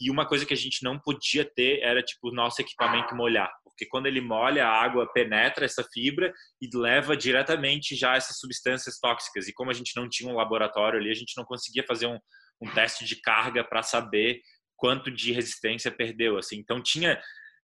E 0.00 0.10
uma 0.10 0.26
coisa 0.26 0.44
que 0.44 0.54
a 0.54 0.56
gente 0.56 0.82
não 0.82 0.98
podia 0.98 1.44
ter 1.44 1.80
era 1.80 2.02
tipo 2.02 2.28
o 2.28 2.34
nosso 2.34 2.60
equipamento 2.60 3.14
molhar, 3.14 3.50
porque 3.64 3.86
quando 3.86 4.06
ele 4.06 4.20
molha, 4.20 4.66
a 4.66 4.82
água 4.82 5.10
penetra 5.12 5.64
essa 5.64 5.84
fibra 5.92 6.32
e 6.60 6.68
leva 6.76 7.16
diretamente 7.16 7.96
já 7.96 8.16
essas 8.16 8.38
substâncias 8.38 8.98
tóxicas. 8.98 9.48
E 9.48 9.52
como 9.52 9.70
a 9.70 9.74
gente 9.74 9.96
não 9.96 10.08
tinha 10.08 10.32
um 10.32 10.36
laboratório 10.36 10.98
ali, 10.98 11.10
a 11.10 11.14
gente 11.14 11.36
não 11.36 11.44
conseguia 11.44 11.84
fazer 11.86 12.06
um, 12.06 12.18
um 12.62 12.72
teste 12.72 13.04
de 13.04 13.16
carga 13.20 13.64
para 13.64 13.82
saber 13.82 14.40
quanto 14.76 15.10
de 15.10 15.32
resistência 15.32 15.90
perdeu. 15.90 16.38
Assim, 16.38 16.56
então 16.56 16.80
tinha 16.80 17.20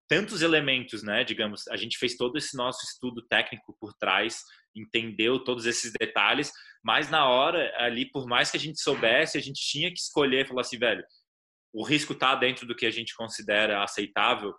tantos 0.10 0.42
elementos, 0.42 1.04
né? 1.04 1.24
Digamos, 1.24 1.68
a 1.68 1.78
gente 1.78 1.98
fez 1.98 2.18
todo 2.18 2.38
esse 2.38 2.58
nosso 2.58 2.84
estudo 2.84 3.26
técnico 3.28 3.76
por 3.80 3.94
trás, 3.94 4.42
entendeu 4.76 5.44
todos 5.44 5.66
esses 5.66 5.92
detalhes, 6.00 6.52
mas 6.84 7.10
na 7.10 7.30
hora 7.30 7.72
ali, 7.78 8.10
por 8.10 8.28
mais 8.28 8.50
que 8.50 8.58
a 8.58 8.60
gente 8.60 8.82
soubesse, 8.82 9.38
a 9.38 9.42
gente 9.42 9.62
tinha 9.62 9.90
que 9.90 10.00
escolher, 10.00 10.48
falar 10.48 10.62
assim, 10.62 10.78
velho 10.78 11.04
o 11.74 11.84
risco 11.84 12.14
está 12.14 12.36
dentro 12.36 12.66
do 12.66 12.76
que 12.76 12.86
a 12.86 12.92
gente 12.92 13.16
considera 13.16 13.84
aceitável, 13.84 14.54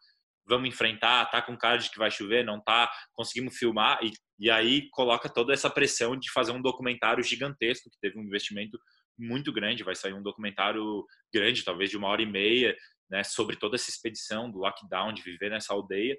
vamos 0.47 0.69
enfrentar, 0.69 1.27
tá 1.27 1.41
com 1.41 1.57
cara 1.57 1.79
de 1.79 1.91
que 1.91 1.99
vai 1.99 2.11
chover, 2.11 2.45
não 2.45 2.61
tá, 2.61 2.91
conseguimos 3.15 3.57
filmar 3.57 3.99
e, 4.03 4.13
e 4.39 4.51
aí 4.51 4.89
coloca 4.91 5.29
toda 5.29 5.53
essa 5.53 5.71
pressão 5.71 6.17
de 6.17 6.31
fazer 6.33 6.53
um 6.53 6.61
documentário 6.61 7.23
gigantesco 7.23 7.91
que 7.91 7.99
teve 8.01 8.19
um 8.19 8.25
investimento 8.25 8.79
muito 9.19 9.53
grande, 9.53 9.85
vai 9.85 9.95
sair 9.95 10.15
um 10.15 10.23
documentário 10.23 11.05
grande, 11.33 11.65
talvez 11.65 11.91
de 11.91 11.97
uma 11.97 12.09
hora 12.09 12.23
e 12.23 12.27
meia, 12.27 12.77
né, 13.11 13.23
sobre 13.23 13.57
toda 13.57 13.77
essa 13.77 13.91
expedição 13.91 14.51
do 14.51 14.59
lockdown, 14.59 15.13
de 15.13 15.23
viver 15.23 15.51
nessa 15.51 15.73
aldeia. 15.75 16.17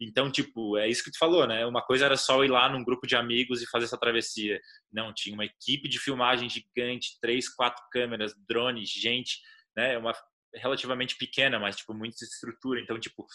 Então, 0.00 0.30
tipo, 0.30 0.76
é 0.76 0.88
isso 0.88 1.02
que 1.02 1.10
tu 1.10 1.18
falou, 1.18 1.46
né? 1.46 1.64
Uma 1.64 1.82
coisa 1.82 2.04
era 2.04 2.18
só 2.18 2.44
ir 2.44 2.50
lá 2.50 2.68
num 2.68 2.84
grupo 2.84 3.06
de 3.06 3.16
amigos 3.16 3.62
e 3.62 3.70
fazer 3.70 3.86
essa 3.86 3.98
travessia. 3.98 4.60
Não, 4.92 5.12
tinha 5.12 5.34
uma 5.34 5.46
equipe 5.46 5.88
de 5.88 5.98
filmagem 5.98 6.50
gigante, 6.50 7.18
três, 7.20 7.48
quatro 7.48 7.82
câmeras, 7.90 8.34
drones, 8.46 8.90
gente, 8.90 9.40
né? 9.74 9.96
Uma 9.96 10.12
relativamente 10.54 11.16
pequena, 11.16 11.58
mas 11.58 11.76
tipo 11.76 11.94
muita 11.94 12.24
estrutura, 12.24 12.80
então 12.80 12.98
tipo 12.98 13.26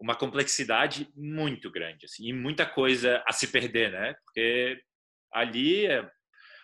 uma 0.00 0.16
complexidade 0.16 1.08
muito 1.14 1.70
grande 1.70 2.06
assim, 2.06 2.26
e 2.28 2.32
muita 2.32 2.66
coisa 2.66 3.22
a 3.26 3.32
se 3.32 3.46
perder, 3.48 3.92
né? 3.92 4.14
Porque 4.24 4.80
ali 5.32 5.86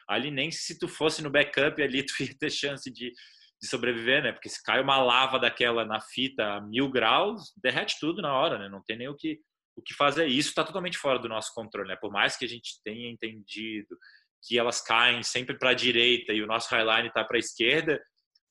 ali 0.09 0.31
nem 0.31 0.51
se 0.51 0.79
tu 0.79 0.89
fosse 0.89 1.23
no 1.23 1.31
backup 1.31 1.81
ali 1.83 2.05
tu 2.05 2.15
ia 2.23 2.35
ter 2.39 2.51
chance 2.51 2.91
de, 2.91 3.13
de 3.61 3.69
sobreviver, 3.69 4.23
né? 4.23 4.33
Porque 4.33 4.49
se 4.49 4.63
cai 4.63 4.81
uma 4.81 5.03
lava 5.03 5.39
daquela 5.39 5.85
na 5.85 6.01
fita 6.01 6.45
a 6.55 6.61
mil 6.61 6.91
graus, 6.91 7.53
derrete 7.63 7.97
tudo 8.01 8.23
na 8.23 8.35
hora, 8.35 8.59
né? 8.59 8.69
Não 8.69 8.83
tem 8.83 8.97
nem 8.97 9.09
o 9.09 9.17
que 9.17 9.39
o 9.79 9.83
que 9.83 9.95
fazer. 9.95 10.27
Isso 10.27 10.49
está 10.49 10.65
totalmente 10.65 10.99
fora 10.99 11.21
do 11.21 11.29
nosso 11.29 11.55
controle, 11.55 11.89
né? 11.89 11.97
Por 11.97 12.11
mais 12.11 12.37
que 12.37 12.45
a 12.45 12.49
gente 12.49 12.83
tenha 12.85 13.09
entendido 13.09 13.97
que 14.43 14.59
elas 14.59 14.81
caem 14.81 15.23
sempre 15.23 15.57
para 15.57 15.71
a 15.71 15.75
direita 15.75 16.33
e 16.33 16.43
o 16.43 16.47
nosso 16.47 16.69
highline 16.71 17.09
está 17.09 17.25
para 17.25 17.37
a 17.37 17.41
esquerda, 17.41 18.01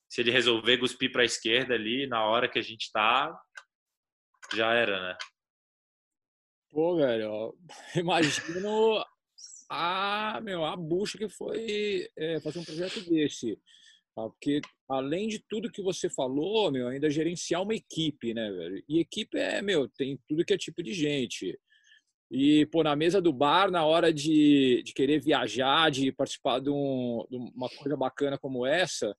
se 0.10 0.22
ele 0.22 0.32
resolver 0.32 0.78
cuspir 0.78 1.12
para 1.12 1.22
a 1.22 1.26
esquerda 1.26 1.74
ali, 1.74 2.08
na 2.08 2.26
hora 2.26 2.50
que 2.50 2.60
a 2.60 2.62
gente 2.62 2.92
tá, 2.92 3.38
já 4.54 4.74
era, 4.74 5.10
né? 5.10 5.18
Pô, 6.70 6.96
velho, 6.96 7.58
imagino 7.96 9.04
a, 9.70 10.40
meu, 10.42 10.64
a 10.64 10.76
bucha 10.76 11.18
que 11.18 11.30
foi 11.30 12.10
é, 12.18 12.40
fazer 12.40 12.60
um 12.60 12.66
projeto 12.66 13.02
desse. 13.10 13.60
Tá? 14.16 14.24
Porque, 14.30 14.62
além 14.90 15.28
de 15.28 15.40
tudo 15.48 15.72
que 15.72 15.82
você 15.82 16.10
falou, 16.10 16.72
meu, 16.72 16.88
ainda 16.88 17.10
gerenciar 17.10 17.62
uma 17.62 17.76
equipe, 17.76 18.34
né, 18.34 18.50
velho? 18.52 18.84
E 18.88 19.00
equipe 19.00 19.38
é, 19.38 19.62
meu, 19.62 19.88
tem 19.90 20.20
tudo 20.28 20.46
que 20.46 20.54
é 20.54 20.58
tipo 20.58 20.82
de 20.82 20.94
gente. 20.94 21.58
E, 22.30 22.66
pô, 22.68 22.84
na 22.84 22.96
mesa 22.96 23.22
do 23.22 23.32
bar, 23.32 23.72
na 23.72 23.86
hora 23.86 24.12
de, 24.12 24.82
de 24.84 24.94
querer 24.94 25.22
viajar, 25.22 25.90
de 25.90 26.12
participar 26.12 26.60
de, 26.60 26.70
um, 26.70 27.26
de 27.30 27.38
uma 27.38 27.70
coisa 27.70 27.96
bacana 27.96 28.38
como 28.38 28.66
essa, 28.66 29.16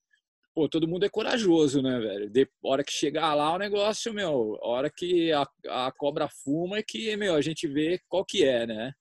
pô, 0.59 0.69
todo 0.69 0.89
mundo 0.89 1.07
é 1.07 1.09
corajoso, 1.09 1.81
né, 1.81 2.01
velho? 2.01 2.29
De 2.29 2.51
hora 2.65 2.83
que 2.83 2.91
chegar 2.91 3.33
lá 3.33 3.55
o 3.55 3.59
negócio, 3.59 4.13
meu, 4.13 4.59
hora 4.61 4.91
que 4.91 5.31
a, 5.31 5.47
a 5.69 5.93
cobra 5.93 6.29
fuma 6.29 6.79
é 6.79 6.83
que, 6.83 7.17
meu, 7.17 7.37
a 7.37 7.41
gente 7.41 7.69
vê 7.69 8.01
qual 8.09 8.25
que 8.25 8.43
é, 8.43 8.67
né? 8.67 8.93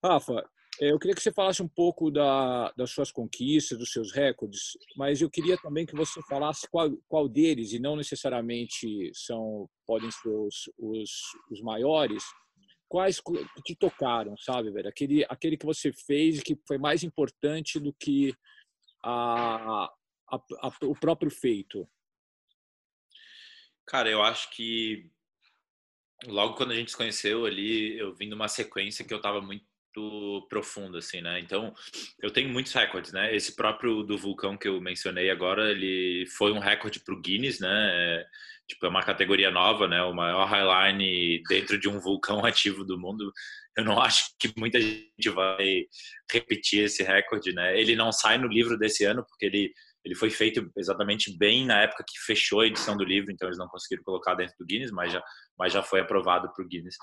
Rafa, 0.00 0.48
eu 0.78 0.96
queria 1.00 1.12
que 1.12 1.20
você 1.20 1.32
falasse 1.32 1.60
um 1.60 1.66
pouco 1.66 2.08
da, 2.08 2.72
das 2.76 2.92
suas 2.92 3.10
conquistas, 3.10 3.76
dos 3.76 3.90
seus 3.90 4.12
recordes, 4.12 4.78
mas 4.96 5.20
eu 5.20 5.28
queria 5.28 5.58
também 5.58 5.84
que 5.84 5.96
você 5.96 6.22
falasse 6.28 6.68
qual, 6.70 6.88
qual 7.08 7.28
deles, 7.28 7.72
e 7.72 7.80
não 7.80 7.96
necessariamente 7.96 9.10
são 9.12 9.68
podem 9.84 10.08
ser 10.12 10.28
os, 10.28 10.70
os, 10.78 11.10
os 11.50 11.60
maiores, 11.62 12.22
quais 12.88 13.20
te 13.64 13.74
tocaram, 13.74 14.36
sabe, 14.36 14.70
velho? 14.70 14.88
Aquele, 14.88 15.26
aquele 15.28 15.56
que 15.56 15.66
você 15.66 15.92
fez 15.92 16.40
que 16.44 16.56
foi 16.64 16.78
mais 16.78 17.02
importante 17.02 17.80
do 17.80 17.92
que 17.92 18.32
a, 19.06 19.88
a, 20.28 20.36
a, 20.36 20.72
o 20.82 20.94
próprio 20.94 21.30
feito? 21.30 21.88
Cara, 23.86 24.10
eu 24.10 24.20
acho 24.22 24.50
que 24.50 25.08
logo 26.24 26.54
quando 26.54 26.72
a 26.72 26.74
gente 26.74 26.90
se 26.90 26.96
conheceu 26.96 27.46
ali, 27.46 27.96
eu 27.96 28.14
vim 28.14 28.28
numa 28.28 28.48
sequência 28.48 29.04
que 29.04 29.14
eu 29.14 29.18
estava 29.18 29.40
muito 29.40 29.64
profundo, 30.48 30.98
assim, 30.98 31.20
né? 31.20 31.38
Então, 31.40 31.72
eu 32.20 32.30
tenho 32.30 32.48
muitos 32.48 32.72
recordes, 32.72 33.12
né? 33.12 33.34
Esse 33.34 33.54
próprio 33.54 34.02
do 34.02 34.18
vulcão 34.18 34.56
que 34.56 34.68
eu 34.68 34.80
mencionei 34.80 35.30
agora, 35.30 35.70
ele 35.70 36.26
foi 36.36 36.52
um 36.52 36.58
recorde 36.58 37.00
para 37.00 37.14
o 37.14 37.20
Guinness, 37.20 37.60
né? 37.60 37.68
É, 37.70 38.26
tipo, 38.68 38.84
é 38.84 38.88
uma 38.88 39.02
categoria 39.02 39.50
nova, 39.50 39.86
né? 39.86 40.02
O 40.02 40.12
maior 40.12 40.46
highline 40.46 41.42
dentro 41.48 41.78
de 41.78 41.88
um 41.88 42.00
vulcão 42.00 42.44
ativo 42.44 42.84
do 42.84 42.98
mundo. 42.98 43.32
Eu 43.76 43.84
não 43.84 44.00
acho 44.00 44.34
que 44.38 44.52
muita 44.56 44.80
gente 44.80 45.28
vai 45.30 45.84
repetir 46.30 46.84
esse 46.84 47.02
recorde, 47.02 47.52
né? 47.52 47.78
Ele 47.78 47.94
não 47.94 48.10
sai 48.10 48.38
no 48.38 48.48
livro 48.48 48.78
desse 48.78 49.04
ano, 49.04 49.24
porque 49.28 49.44
ele, 49.46 49.72
ele 50.04 50.14
foi 50.14 50.30
feito 50.30 50.70
exatamente 50.76 51.36
bem 51.36 51.66
na 51.66 51.82
época 51.82 52.04
que 52.06 52.18
fechou 52.24 52.60
a 52.60 52.66
edição 52.66 52.96
do 52.96 53.04
livro, 53.04 53.30
então 53.30 53.48
eles 53.48 53.58
não 53.58 53.68
conseguiram 53.68 54.02
colocar 54.02 54.34
dentro 54.34 54.54
do 54.58 54.64
Guinness, 54.64 54.90
mas 54.90 55.12
já, 55.12 55.22
mas 55.58 55.72
já 55.72 55.82
foi 55.82 56.00
aprovado 56.00 56.50
para 56.54 56.64
o 56.64 56.68
Guinness. 56.68 56.96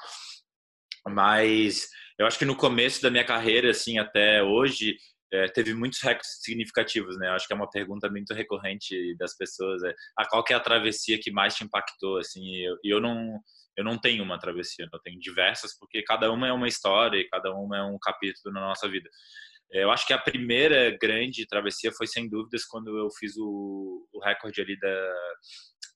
Mas 1.07 1.87
eu 2.17 2.25
acho 2.25 2.39
que 2.39 2.45
no 2.45 2.55
começo 2.55 3.01
da 3.01 3.11
minha 3.11 3.25
carreira, 3.25 3.69
assim, 3.71 3.99
até 3.99 4.41
hoje, 4.41 4.95
é, 5.31 5.47
teve 5.47 5.73
muitos 5.73 5.99
recordes 6.01 6.39
significativos, 6.41 7.17
né? 7.17 7.27
Eu 7.27 7.33
acho 7.33 7.47
que 7.47 7.53
é 7.53 7.55
uma 7.55 7.69
pergunta 7.69 8.09
muito 8.09 8.33
recorrente 8.33 9.15
das 9.17 9.35
pessoas. 9.35 9.83
É, 9.83 9.93
ah, 10.17 10.27
qual 10.29 10.43
é 10.49 10.53
a 10.53 10.59
travessia 10.59 11.19
que 11.19 11.31
mais 11.31 11.55
te 11.55 11.63
impactou, 11.63 12.17
assim? 12.19 12.41
E 12.43 12.69
eu, 12.69 12.77
eu 12.83 13.01
não 13.01 13.39
eu 13.75 13.83
não 13.83 13.97
tenho 13.97 14.23
uma 14.23 14.39
travessia, 14.39 14.87
eu 14.91 14.99
tenho 14.99 15.19
diversas, 15.19 15.77
porque 15.77 16.03
cada 16.03 16.31
uma 16.31 16.47
é 16.47 16.53
uma 16.53 16.67
história 16.67 17.17
e 17.17 17.27
cada 17.29 17.53
uma 17.53 17.77
é 17.77 17.83
um 17.83 17.97
capítulo 17.99 18.53
na 18.53 18.61
nossa 18.61 18.87
vida. 18.87 19.09
Eu 19.71 19.89
acho 19.89 20.05
que 20.05 20.13
a 20.13 20.19
primeira 20.19 20.95
grande 21.01 21.47
travessia 21.47 21.91
foi, 21.91 22.05
sem 22.05 22.29
dúvidas, 22.29 22.63
quando 22.65 22.95
eu 22.97 23.09
fiz 23.17 23.35
o, 23.37 24.07
o 24.13 24.19
recorde 24.19 24.61
ali 24.61 24.77
da, 24.79 25.15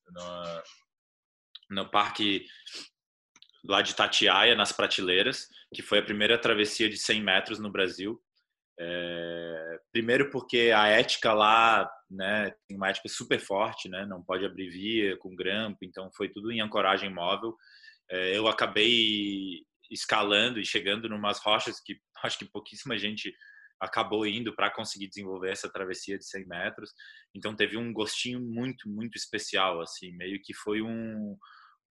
no, 0.07 0.63
no 1.69 1.89
parque 1.91 2.45
lá 3.63 3.82
de 3.82 3.95
Tatiaia, 3.95 4.55
nas 4.55 4.71
prateleiras, 4.71 5.47
que 5.73 5.84
foi 5.84 5.99
a 5.99 6.03
primeira 6.03 6.39
travessia 6.39 6.89
de 6.89 6.97
100 6.97 7.21
metros 7.21 7.59
no 7.59 7.71
Brasil. 7.71 8.19
É, 8.80 9.80
primeiro 9.91 10.30
porque 10.30 10.71
a 10.75 10.88
ética 10.88 11.34
lá, 11.34 11.89
né, 12.09 12.51
tem 12.67 12.78
uma 12.78 12.89
ética 12.89 13.09
super 13.09 13.39
forte, 13.39 13.89
né, 13.89 14.05
não 14.05 14.23
pode 14.23 14.45
abrir 14.45 14.69
via 14.69 15.17
com 15.17 15.36
grampo, 15.36 15.80
então 15.82 16.11
foi 16.15 16.30
tudo 16.30 16.51
em 16.51 16.61
ancoragem 16.61 17.13
móvel. 17.13 17.55
É, 18.09 18.38
eu 18.38 18.47
acabei 18.47 19.63
escalando 19.89 20.59
e 20.59 20.65
chegando 20.65 21.09
numas 21.09 21.39
rochas 21.39 21.80
que 21.80 21.99
acho 22.23 22.38
que 22.38 22.45
pouquíssima 22.45 22.97
gente 22.97 23.34
acabou 23.80 24.25
indo 24.25 24.55
para 24.55 24.71
conseguir 24.71 25.07
desenvolver 25.07 25.51
essa 25.51 25.71
travessia 25.71 26.17
de 26.17 26.25
100 26.25 26.47
metros. 26.47 26.91
Então 27.36 27.55
teve 27.55 27.78
um 27.78 27.93
gostinho 27.93 28.39
muito, 28.39 28.89
muito 28.89 29.15
especial, 29.15 29.82
assim, 29.82 30.11
meio 30.13 30.41
que 30.41 30.53
foi 30.53 30.82
um, 30.82 31.38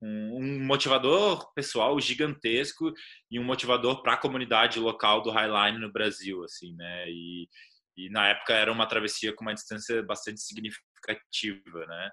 um, 0.02 0.64
motivador 0.64 1.52
pessoal 1.54 1.98
gigantesco 2.00 2.92
e 3.30 3.38
um 3.38 3.44
motivador 3.44 4.02
para 4.02 4.14
a 4.14 4.18
comunidade 4.18 4.78
local 4.78 5.22
do 5.22 5.30
Highline 5.30 5.78
no 5.78 5.92
Brasil, 5.92 6.44
assim, 6.44 6.74
né? 6.74 7.08
E, 7.08 7.48
e 7.96 8.10
na 8.10 8.28
época 8.28 8.52
era 8.52 8.70
uma 8.70 8.86
travessia 8.86 9.32
com 9.32 9.42
uma 9.42 9.54
distância 9.54 10.02
bastante 10.02 10.40
significativa, 10.40 11.86
né? 11.86 12.10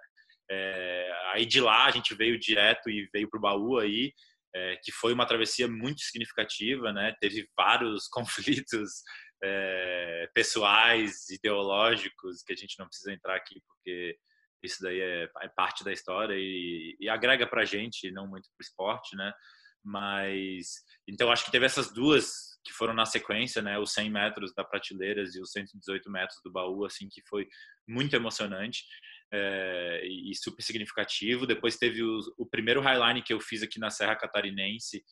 É, 0.51 1.11
aí 1.34 1.45
de 1.45 1.59
lá 1.61 1.86
a 1.86 1.91
gente 1.91 2.13
veio 2.13 2.39
direto 2.39 2.89
e 2.89 3.09
veio 3.13 3.29
para 3.29 3.38
o 3.38 3.41
Baú 3.41 3.79
aí, 3.79 4.13
é, 4.55 4.77
que 4.84 4.91
foi 4.91 5.13
uma 5.13 5.25
travessia 5.25 5.67
muito 5.67 6.01
significativa, 6.01 6.93
né? 6.93 7.15
Teve 7.19 7.47
vários 7.57 8.07
conflitos 8.11 9.01
é, 9.43 10.29
pessoais, 10.34 11.29
ideológicos, 11.29 12.43
que 12.43 12.53
a 12.53 12.55
gente 12.55 12.77
não 12.79 12.88
precisa 12.88 13.11
entrar 13.11 13.36
aqui 13.36 13.61
porque 13.67 14.17
isso 14.64 14.82
daí 14.82 14.99
é, 14.99 15.30
é 15.41 15.47
parte 15.49 15.84
da 15.84 15.91
história 15.91 16.36
e, 16.38 16.95
e 16.99 17.09
agrega 17.09 17.45
para 17.47 17.61
a 17.61 17.66
gente, 17.66 18.11
não 18.11 18.28
muito 18.28 18.49
para 18.49 18.61
o 18.61 18.66
esporte, 18.66 19.16
né? 19.16 19.34
Mas 19.84 20.76
então 21.07 21.32
acho 21.32 21.45
que 21.45 21.51
teve 21.51 21.66
essas 21.66 21.91
duas 21.91 22.53
que 22.64 22.72
foram 22.72 22.93
na 22.93 23.05
sequência, 23.05 23.61
né? 23.61 23.78
Os 23.78 23.91
100 23.93 24.09
metros 24.09 24.53
da 24.53 24.64
prateleiras 24.64 25.36
e 25.36 25.41
os 25.41 25.51
118 25.51 26.09
metros 26.09 26.39
do 26.43 26.51
baú, 26.51 26.86
assim, 26.86 27.09
que 27.09 27.22
foi 27.28 27.47
muito 27.88 28.16
emocionante 28.16 28.86
é, 29.34 30.05
e 30.05 30.34
super 30.36 30.64
significativo. 30.64 31.45
Depois 31.45 31.78
teve 31.78 32.01
o, 32.01 32.20
o 32.38 32.45
primeiro 32.45 32.80
highline 32.80 33.22
que 33.22 33.34
eu 33.34 33.41
fiz 33.41 33.61
aqui 33.61 33.80
na 33.80 33.89
Serra 33.89 34.16
Catarinense, 34.16 35.03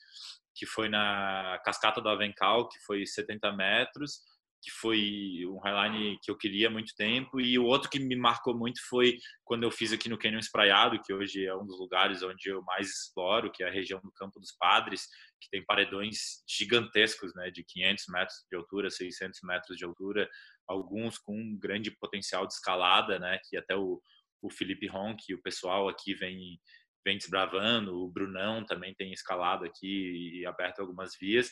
que 0.56 0.66
foi 0.66 0.88
na 0.88 1.60
Cascata 1.66 2.00
do 2.00 2.08
Avencal, 2.08 2.70
que 2.70 2.80
foi 2.86 3.06
70 3.06 3.52
metros 3.52 4.22
que 4.62 4.70
foi 4.70 5.44
um 5.48 5.58
highline 5.60 6.20
que 6.22 6.30
eu 6.30 6.38
queria 6.38 6.68
há 6.68 6.72
muito 6.72 6.94
tempo 6.96 7.42
e 7.42 7.58
o 7.58 7.66
outro 7.66 7.90
que 7.90 8.00
me 8.00 8.16
marcou 8.16 8.56
muito 8.56 8.80
foi 8.88 9.18
quando 9.44 9.64
eu 9.64 9.72
fiz 9.72 9.92
aqui 9.92 10.08
no 10.08 10.18
Canyon 10.18 10.40
Espraiado, 10.40 11.02
que 11.02 11.12
hoje 11.12 11.46
é 11.46 11.56
um 11.56 11.66
dos 11.66 11.80
lugares 11.80 12.22
onde 12.22 12.50
eu 12.50 12.62
mais 12.64 12.88
exploro, 12.88 13.52
que 13.52 13.64
é 13.64 13.68
a 13.68 13.72
região 13.72 14.00
do 14.02 14.12
Campo 14.12 14.40
dos 14.40 14.52
Padres, 14.52 15.08
que 15.42 15.50
tem 15.50 15.66
paredões 15.66 16.44
gigantescos, 16.48 17.34
né, 17.34 17.50
de 17.50 17.64
500 17.64 18.06
metros 18.10 18.38
de 18.50 18.56
altura, 18.56 18.90
600 18.92 19.40
metros 19.44 19.78
de 19.78 19.84
altura, 19.84 20.30
alguns 20.68 21.18
com 21.18 21.36
um 21.36 21.58
grande 21.58 21.90
potencial 21.92 22.46
de 22.46 22.54
escalada, 22.54 23.18
né, 23.18 23.40
que 23.50 23.58
até 23.58 23.76
o, 23.76 24.00
o 24.44 24.50
Felipe 24.52 24.88
Ronck 24.88 25.24
e 25.28 25.34
o 25.34 25.42
pessoal 25.42 25.90
aqui 25.90 26.14
vem 26.14 26.60
vem 27.04 27.18
desbravando, 27.18 27.96
o 27.96 28.12
Brunão 28.12 28.64
também 28.64 28.94
tem 28.94 29.12
escalado 29.12 29.66
aqui 29.66 30.40
e 30.40 30.46
aberto 30.46 30.82
algumas 30.82 31.18
vias 31.20 31.50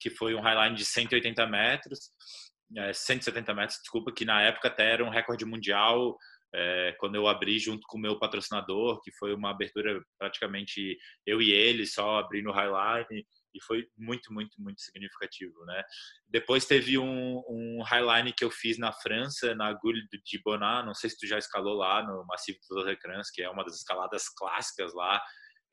que 0.00 0.10
foi 0.10 0.34
um 0.34 0.40
highline 0.40 0.76
de 0.76 0.84
180 0.84 1.46
metros, 1.46 2.10
é, 2.76 2.92
170 2.92 3.54
metros, 3.54 3.78
desculpa, 3.78 4.12
que 4.12 4.24
na 4.24 4.42
época 4.42 4.68
até 4.68 4.92
era 4.92 5.04
um 5.04 5.10
recorde 5.10 5.44
mundial 5.44 6.16
é, 6.54 6.94
quando 6.98 7.16
eu 7.16 7.26
abri 7.26 7.58
junto 7.58 7.86
com 7.86 7.98
o 7.98 8.00
meu 8.00 8.18
patrocinador, 8.18 9.00
que 9.02 9.12
foi 9.12 9.34
uma 9.34 9.50
abertura 9.50 10.02
praticamente 10.18 10.96
eu 11.26 11.42
e 11.42 11.50
ele 11.52 11.86
só 11.86 12.18
abrindo 12.18 12.48
o 12.48 12.52
highline 12.52 13.26
e 13.54 13.62
foi 13.62 13.86
muito, 13.96 14.32
muito, 14.32 14.60
muito 14.60 14.80
significativo, 14.80 15.64
né? 15.64 15.82
Depois 16.28 16.66
teve 16.66 16.98
um, 16.98 17.42
um 17.48 17.82
highline 17.82 18.32
que 18.32 18.44
eu 18.44 18.50
fiz 18.50 18.78
na 18.78 18.92
França, 18.92 19.54
na 19.54 19.66
agulha 19.66 20.00
de 20.24 20.40
Bonin, 20.42 20.84
não 20.84 20.94
sei 20.94 21.10
se 21.10 21.18
tu 21.18 21.26
já 21.26 21.38
escalou 21.38 21.74
lá 21.74 22.02
no 22.02 22.24
Massif 22.26 22.58
dos 22.68 22.84
Recrans, 22.84 23.30
que 23.30 23.42
é 23.42 23.50
uma 23.50 23.64
das 23.64 23.76
escaladas 23.76 24.28
clássicas 24.28 24.94
lá, 24.94 25.22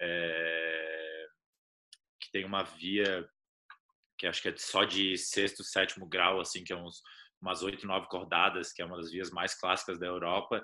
é, 0.01 1.25
que 2.21 2.31
tem 2.31 2.45
uma 2.45 2.63
via 2.63 3.27
que 4.23 4.27
acho 4.27 4.41
que 4.41 4.47
é 4.47 4.55
só 4.55 4.85
de 4.85 5.17
sexto, 5.17 5.65
sétimo 5.65 6.07
grau, 6.07 6.39
assim, 6.39 6.63
que 6.63 6.71
é 6.71 6.77
uns, 6.77 7.01
umas 7.41 7.61
oito, 7.61 7.85
nove 7.85 8.07
cordadas, 8.07 8.71
que 8.71 8.81
é 8.81 8.85
uma 8.85 8.95
das 8.95 9.11
vias 9.11 9.29
mais 9.31 9.53
clássicas 9.53 9.99
da 9.99 10.05
Europa. 10.05 10.63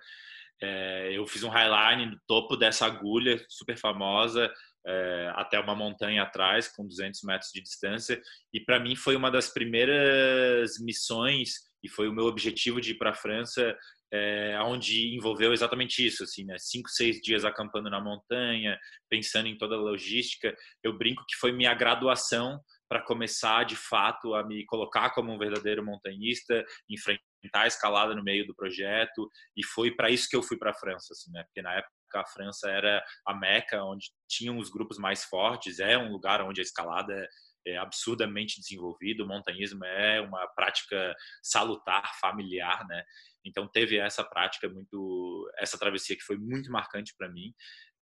É, 0.62 1.12
eu 1.12 1.28
fiz 1.28 1.44
um 1.44 1.50
highline 1.50 2.10
no 2.10 2.18
topo 2.26 2.56
dessa 2.56 2.86
agulha 2.86 3.38
super 3.50 3.78
famosa, 3.78 4.50
é, 4.88 5.34
até 5.36 5.60
uma 5.60 5.76
montanha 5.76 6.24
atrás, 6.24 6.70
com 6.70 6.88
200 6.88 7.22
metros 7.24 7.52
de 7.54 7.62
distância. 7.62 8.22
E 8.54 8.62
para 8.62 8.80
mim 8.80 8.96
foi 8.96 9.18
uma 9.18 9.30
das 9.30 9.50
primeiras 9.50 10.80
missões 10.80 11.56
e 11.84 11.90
foi 11.90 12.08
o 12.08 12.14
meu 12.14 12.28
objetivo 12.28 12.80
de 12.80 12.92
ir 12.92 12.98
para 12.98 13.10
a 13.10 13.16
França, 13.16 13.78
é, 14.14 14.58
onde 14.64 15.14
envolveu 15.14 15.52
exatamente 15.52 16.06
isso, 16.06 16.24
assim, 16.24 16.46
né? 16.46 16.56
Cinco, 16.58 16.88
seis 16.88 17.18
dias 17.18 17.44
acampando 17.44 17.90
na 17.90 18.02
montanha, 18.02 18.80
pensando 19.10 19.50
em 19.50 19.58
toda 19.58 19.76
a 19.76 19.80
logística. 19.80 20.56
Eu 20.82 20.98
brinco 20.98 21.26
que 21.28 21.36
foi 21.36 21.52
minha 21.52 21.74
graduação 21.74 22.58
para 22.90 23.04
começar 23.04 23.64
de 23.66 23.76
fato 23.76 24.34
a 24.34 24.44
me 24.44 24.66
colocar 24.66 25.12
como 25.12 25.32
um 25.32 25.38
verdadeiro 25.38 25.86
montanhista, 25.86 26.66
enfrentar 26.90 27.22
a 27.54 27.68
escalada 27.68 28.16
no 28.16 28.24
meio 28.24 28.46
do 28.48 28.56
projeto 28.56 29.30
e 29.56 29.64
foi 29.64 29.92
para 29.92 30.10
isso 30.10 30.28
que 30.28 30.36
eu 30.36 30.42
fui 30.42 30.58
para 30.58 30.72
a 30.72 30.74
França, 30.74 31.14
assim, 31.14 31.32
né? 31.32 31.44
Porque 31.44 31.62
na 31.62 31.76
época 31.76 31.92
a 32.16 32.26
França 32.26 32.70
era 32.70 33.04
a 33.28 33.36
meca 33.36 33.84
onde 33.84 34.08
tinham 34.28 34.58
os 34.58 34.70
grupos 34.70 34.98
mais 34.98 35.24
fortes, 35.24 35.80
é 35.80 35.98
um 35.98 36.12
lugar 36.12 36.42
onde 36.42 36.60
a 36.60 36.64
escalada 36.64 37.14
é, 37.14 37.28
é 37.74 37.78
absurdamente 37.78 38.60
desenvolvida, 38.60 39.24
o 39.24 39.28
montanhismo 39.28 39.86
é 39.86 40.20
uma 40.20 40.48
prática 40.48 41.16
salutar, 41.44 42.20
familiar, 42.20 42.86
né? 42.88 43.04
Então 43.46 43.68
teve 43.68 43.98
essa 43.98 44.24
prática 44.24 44.68
muito, 44.68 45.48
essa 45.60 45.78
travessia 45.78 46.16
que 46.16 46.24
foi 46.24 46.38
muito 46.38 46.72
marcante 46.72 47.14
para 47.16 47.30
mim. 47.30 47.54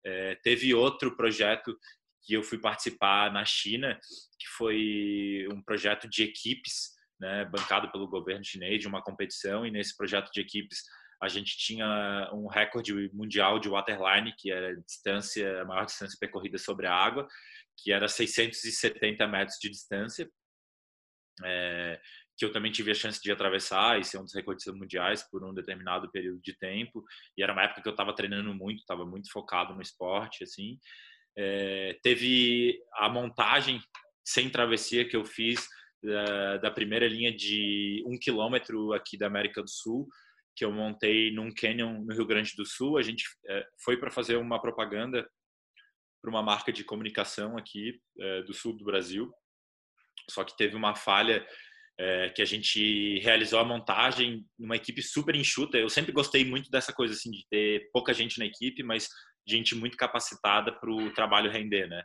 É, 0.05 0.35
teve 0.35 0.73
outro 0.73 1.17
projeto 1.17 1.77
que 2.27 2.33
eu 2.33 2.43
fui 2.43 2.59
participar 2.59 3.31
na 3.31 3.45
China, 3.45 3.97
que 4.37 4.47
foi 4.57 5.47
um 5.49 5.61
projeto 5.61 6.09
de 6.09 6.23
equipes, 6.23 6.91
né, 7.17 7.45
bancado 7.45 7.89
pelo 7.89 8.07
governo 8.07 8.43
chinês, 8.43 8.81
de 8.81 8.87
uma 8.87 9.01
competição, 9.01 9.65
e 9.65 9.71
nesse 9.71 9.95
projeto 9.95 10.29
de 10.31 10.41
equipes 10.41 10.83
a 11.21 11.29
gente 11.29 11.57
tinha 11.57 12.29
um 12.33 12.47
recorde 12.47 12.93
mundial 13.13 13.59
de 13.59 13.69
waterline, 13.69 14.35
que 14.37 14.51
era 14.51 14.71
a 14.71 14.75
distância, 14.75 15.61
a 15.61 15.65
maior 15.65 15.85
distância 15.85 16.17
percorrida 16.19 16.57
sobre 16.57 16.85
a 16.85 16.93
água, 16.93 17.27
que 17.77 17.91
era 17.91 18.07
670 18.07 19.25
metros 19.25 19.57
de 19.59 19.69
distância, 19.69 20.29
é, 21.43 21.99
que 22.37 22.45
eu 22.45 22.51
também 22.51 22.71
tive 22.71 22.91
a 22.91 22.95
chance 22.95 23.19
de 23.21 23.31
atravessar 23.31 23.99
e 23.99 24.03
ser 24.03 24.19
um 24.19 24.23
dos 24.23 24.35
recordistas 24.35 24.75
mundiais 24.75 25.23
por 25.23 25.43
um 25.43 25.53
determinado 25.53 26.11
período 26.11 26.39
de 26.41 26.55
tempo. 26.55 27.03
E 27.35 27.41
era 27.41 27.53
uma 27.53 27.63
época 27.63 27.81
que 27.81 27.87
eu 27.87 27.93
estava 27.93 28.13
treinando 28.13 28.53
muito, 28.53 28.79
estava 28.79 29.05
muito 29.05 29.31
focado 29.31 29.73
no 29.73 29.81
esporte, 29.81 30.43
assim. 30.43 30.77
É, 31.37 31.97
teve 32.01 32.79
a 32.95 33.07
montagem 33.07 33.79
sem 34.25 34.49
travessia 34.49 35.07
que 35.07 35.15
eu 35.15 35.23
fiz 35.23 35.67
da, 36.03 36.57
da, 36.57 36.71
primeira 36.71 37.07
linha 37.07 37.35
de 37.35 38.03
um 38.07 38.17
quilômetro 38.19 38.93
aqui 38.93 39.17
da 39.17 39.27
América 39.27 39.61
do 39.61 39.69
Sul, 39.69 40.07
que 40.55 40.65
eu 40.65 40.71
montei 40.71 41.31
num 41.31 41.53
canyon 41.53 42.03
no 42.03 42.13
Rio 42.13 42.25
Grande 42.25 42.55
do 42.55 42.65
Sul. 42.65 42.97
A 42.97 43.03
gente 43.03 43.23
é, 43.47 43.65
foi 43.83 43.97
para 43.97 44.09
fazer 44.09 44.37
uma 44.37 44.59
propaganda 44.59 45.27
para 46.21 46.31
uma 46.31 46.41
marca 46.41 46.73
de 46.73 46.83
comunicação 46.83 47.57
aqui 47.57 48.01
é, 48.19 48.41
do 48.41 48.53
sul 48.53 48.75
do 48.75 48.83
Brasil. 48.83 49.31
Só 50.29 50.43
que 50.43 50.57
teve 50.57 50.75
uma 50.75 50.95
falha 50.95 51.45
é, 51.99 52.29
que 52.29 52.41
a 52.41 52.45
gente 52.45 53.19
realizou 53.19 53.59
a 53.59 53.65
montagem 53.65 54.45
numa 54.57 54.75
equipe 54.75 55.01
super 55.01 55.35
enxuta. 55.35 55.77
Eu 55.77 55.89
sempre 55.89 56.11
gostei 56.11 56.43
muito 56.43 56.69
dessa 56.69 56.91
coisa 56.91 57.13
assim 57.13 57.31
de 57.31 57.45
ter 57.49 57.89
pouca 57.93 58.13
gente 58.13 58.39
na 58.39 58.45
equipe, 58.45 58.83
mas 58.83 59.07
gente 59.47 59.75
muito 59.75 59.97
capacitada 59.97 60.71
para 60.71 60.91
o 60.91 61.11
trabalho 61.13 61.51
render, 61.51 61.87
né? 61.87 62.03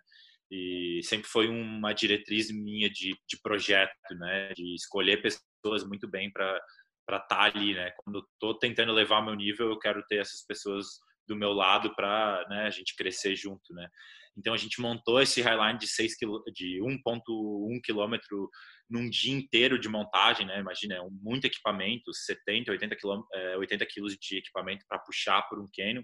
E 0.50 1.00
sempre 1.04 1.28
foi 1.28 1.48
uma 1.48 1.92
diretriz 1.92 2.50
minha 2.50 2.90
de, 2.90 3.16
de 3.26 3.40
projeto, 3.42 4.14
né? 4.18 4.52
De 4.54 4.74
escolher 4.74 5.22
pessoas 5.22 5.84
muito 5.84 6.08
bem 6.08 6.30
para 6.30 6.60
para 7.04 7.16
estar 7.16 7.36
tá 7.36 7.42
ali, 7.42 7.74
né? 7.74 7.90
Quando 7.98 8.20
estou 8.20 8.58
tentando 8.58 8.92
levar 8.92 9.22
meu 9.22 9.34
nível, 9.34 9.68
eu 9.68 9.78
quero 9.78 10.04
ter 10.06 10.18
essas 10.18 10.44
pessoas 10.46 10.86
do 11.26 11.36
meu 11.36 11.52
lado 11.52 11.94
para 11.94 12.46
né, 12.48 12.66
a 12.66 12.70
gente 12.70 12.96
crescer 12.96 13.34
junto, 13.36 13.74
né? 13.74 13.88
Então 14.36 14.54
a 14.54 14.56
gente 14.56 14.80
montou 14.80 15.20
esse 15.20 15.42
highline 15.42 15.78
de 15.78 15.86
6 15.86 16.12
de 16.54 16.80
1.1 16.80 17.80
quilômetro 17.84 18.48
num 18.88 19.08
dia 19.08 19.34
inteiro 19.34 19.78
de 19.78 19.88
montagem, 19.88 20.46
né? 20.46 20.58
Imagina, 20.58 20.94
é 20.94 21.00
muito 21.10 21.46
equipamento, 21.46 22.12
70, 22.14 22.70
80 22.72 22.96
quilômetros, 22.96 23.30
80 23.58 23.86
quilos 23.86 24.16
de 24.16 24.38
equipamento 24.38 24.84
para 24.88 24.98
puxar 24.98 25.42
por 25.48 25.60
um 25.60 25.68
canyon. 25.74 26.02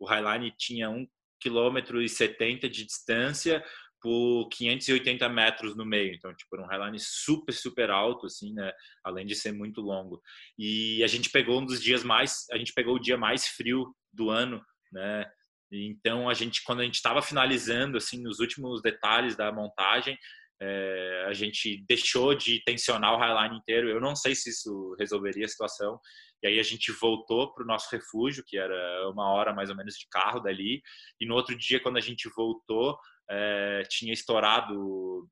O 0.00 0.06
highline 0.06 0.52
tinha 0.58 0.90
1 0.90 1.06
quilômetro 1.38 2.02
e 2.02 2.08
70 2.08 2.68
de 2.68 2.84
distância 2.84 3.64
por 4.00 4.48
580 4.48 5.28
metros 5.28 5.76
no 5.76 5.84
meio. 5.84 6.14
Então, 6.14 6.34
tipo, 6.34 6.56
era 6.56 6.64
um 6.64 6.68
highline 6.68 6.98
super, 6.98 7.52
super 7.52 7.90
alto, 7.90 8.26
assim, 8.26 8.52
né? 8.54 8.72
Além 9.04 9.26
de 9.26 9.34
ser 9.34 9.52
muito 9.52 9.80
longo. 9.80 10.22
E 10.58 11.04
a 11.04 11.06
gente 11.06 11.30
pegou 11.30 11.60
um 11.60 11.66
dos 11.66 11.82
dias 11.82 12.02
mais, 12.02 12.46
a 12.50 12.56
gente 12.56 12.72
pegou 12.72 12.96
o 12.96 13.00
dia 13.00 13.18
mais 13.18 13.46
frio 13.46 13.94
do 14.12 14.30
ano, 14.30 14.64
né? 14.90 15.30
Então, 15.70 16.28
a 16.28 16.34
gente, 16.34 16.64
quando 16.64 16.80
a 16.80 16.84
gente 16.84 16.96
estava 16.96 17.22
finalizando, 17.22 17.96
assim, 17.96 18.20
nos 18.20 18.40
últimos 18.40 18.82
detalhes 18.82 19.36
da 19.36 19.52
montagem, 19.52 20.18
é, 20.60 21.24
a 21.28 21.32
gente 21.32 21.84
deixou 21.88 22.34
de 22.34 22.62
tensionar 22.64 23.14
o 23.14 23.18
highline 23.18 23.58
inteiro. 23.58 23.88
Eu 23.88 24.00
não 24.00 24.16
sei 24.16 24.34
se 24.34 24.50
isso 24.50 24.94
resolveria 24.98 25.44
a 25.44 25.48
situação. 25.48 26.00
E 26.42 26.48
aí 26.48 26.58
a 26.58 26.62
gente 26.62 26.90
voltou 26.92 27.52
para 27.52 27.64
o 27.64 27.66
nosso 27.66 27.88
refúgio, 27.90 28.44
que 28.46 28.58
era 28.58 29.10
uma 29.10 29.30
hora 29.32 29.52
mais 29.52 29.70
ou 29.70 29.76
menos 29.76 29.94
de 29.94 30.06
carro 30.08 30.40
dali. 30.40 30.82
E 31.20 31.26
no 31.26 31.34
outro 31.34 31.56
dia, 31.56 31.80
quando 31.80 31.96
a 31.96 32.00
gente 32.00 32.28
voltou, 32.34 32.98
é, 33.30 33.82
tinha 33.88 34.12
estourado 34.12 35.28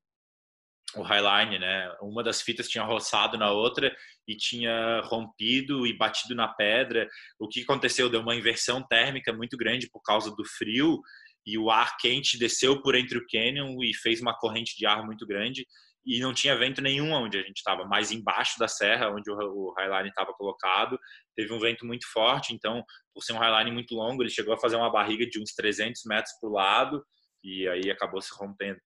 o 0.95 1.01
highline, 1.01 1.59
né? 1.59 1.91
Uma 2.01 2.23
das 2.23 2.41
fitas 2.41 2.67
tinha 2.67 2.83
roçado 2.83 3.37
na 3.37 3.51
outra 3.51 3.95
e 4.27 4.35
tinha 4.35 5.01
rompido 5.01 5.85
e 5.85 5.95
batido 5.95 6.33
na 6.33 6.47
pedra. 6.47 7.07
O 7.39 7.47
que 7.47 7.61
aconteceu? 7.61 8.09
Deu 8.09 8.21
uma 8.21 8.35
inversão 8.35 8.81
térmica 8.81 9.31
muito 9.31 9.55
grande 9.55 9.89
por 9.89 10.01
causa 10.01 10.35
do 10.35 10.43
frio 10.45 10.99
e 11.45 11.57
o 11.57 11.69
ar 11.69 11.97
quente 11.97 12.37
desceu 12.37 12.81
por 12.81 12.95
entre 12.95 13.17
o 13.17 13.25
canyon 13.27 13.77
e 13.83 13.93
fez 13.93 14.21
uma 14.21 14.37
corrente 14.37 14.75
de 14.77 14.85
ar 14.85 15.05
muito 15.05 15.25
grande 15.25 15.65
e 16.09 16.19
não 16.19 16.33
tinha 16.33 16.57
vento 16.57 16.81
nenhum 16.81 17.11
onde 17.11 17.37
a 17.37 17.43
gente 17.43 17.57
estava, 17.57 17.85
mais 17.85 18.11
embaixo 18.11 18.57
da 18.57 18.67
serra, 18.67 19.11
onde 19.11 19.29
o 19.29 19.71
highline 19.77 20.09
estava 20.09 20.33
colocado, 20.33 20.99
teve 21.35 21.53
um 21.53 21.59
vento 21.59 21.85
muito 21.85 22.11
forte, 22.11 22.51
então, 22.51 22.83
por 23.13 23.21
ser 23.21 23.33
um 23.33 23.37
highline 23.37 23.71
muito 23.71 23.93
longo, 23.93 24.23
ele 24.23 24.31
chegou 24.31 24.51
a 24.51 24.57
fazer 24.57 24.75
uma 24.75 24.91
barriga 24.91 25.27
de 25.27 25.39
uns 25.39 25.53
300 25.53 26.01
metros 26.05 26.33
para 26.41 26.49
o 26.49 26.53
lado, 26.53 27.05
e 27.43 27.67
aí 27.67 27.91
acabou 27.91 28.19
se 28.19 28.33
rompendo. 28.33 28.79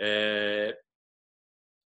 É... 0.00 0.78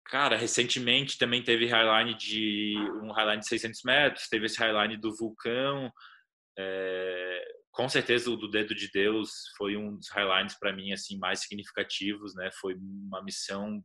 Cara, 0.06 0.36
recentemente 0.36 1.18
também 1.18 1.42
teve 1.42 1.66
highline 1.66 2.16
de 2.16 2.76
um 3.02 3.10
highline 3.10 3.40
de 3.40 3.48
600 3.48 3.82
metros, 3.84 4.28
teve 4.28 4.46
esse 4.46 4.58
highline 4.60 4.96
do 4.96 5.12
vulcão. 5.16 5.90
É... 6.56 7.44
Com 7.72 7.88
certeza 7.88 8.30
o 8.30 8.36
do 8.36 8.48
Dedo 8.48 8.76
de 8.76 8.88
Deus 8.92 9.30
foi 9.56 9.76
um 9.76 9.96
dos 9.96 10.08
highlines 10.10 10.56
para 10.56 10.72
mim 10.72 10.92
assim 10.92 11.18
mais 11.18 11.40
significativos, 11.40 12.34
né? 12.36 12.50
Foi 12.60 12.74
uma 12.74 13.22
missão 13.22 13.82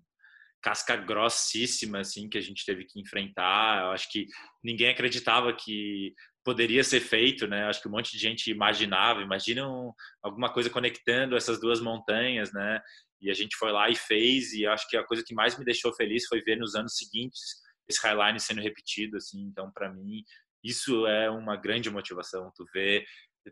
casca 0.65 0.95
grossíssima 0.95 1.99
assim 1.99 2.27
que 2.27 2.39
a 2.39 2.41
gente 2.41 2.65
teve 2.65 2.85
que 2.85 2.99
enfrentar. 2.99 3.83
Eu 3.83 3.91
acho 3.91 4.11
que 4.11 4.25
ninguém 4.63 4.89
acreditava 4.89 5.53
que 5.53 6.11
poderia 6.43 6.83
ser 6.83 7.01
feito, 7.01 7.45
né? 7.45 7.65
Acho 7.65 7.79
que 7.83 7.87
um 7.87 7.91
monte 7.91 8.11
de 8.11 8.17
gente 8.17 8.49
imaginava, 8.49 9.21
imaginam 9.21 9.93
alguma 10.23 10.51
coisa 10.51 10.67
conectando 10.67 11.35
essas 11.35 11.59
duas 11.59 11.79
montanhas, 11.79 12.51
né? 12.51 12.81
E 13.21 13.29
a 13.29 13.33
gente 13.35 13.55
foi 13.57 13.71
lá 13.71 13.91
e 13.91 13.95
fez, 13.95 14.53
e 14.53 14.65
acho 14.65 14.89
que 14.89 14.97
a 14.97 15.03
coisa 15.03 15.23
que 15.23 15.35
mais 15.35 15.55
me 15.55 15.63
deixou 15.63 15.93
feliz 15.93 16.25
foi 16.25 16.41
ver 16.41 16.57
nos 16.57 16.73
anos 16.73 16.97
seguintes 16.97 17.63
esse 17.87 18.01
highline 18.01 18.39
sendo 18.39 18.61
repetido, 18.61 19.17
assim. 19.17 19.41
Então, 19.41 19.71
para 19.71 19.93
mim, 19.93 20.23
isso 20.63 21.05
é 21.05 21.29
uma 21.29 21.55
grande 21.55 21.91
motivação. 21.91 22.51
Tu 22.55 22.65
vê, 22.73 23.05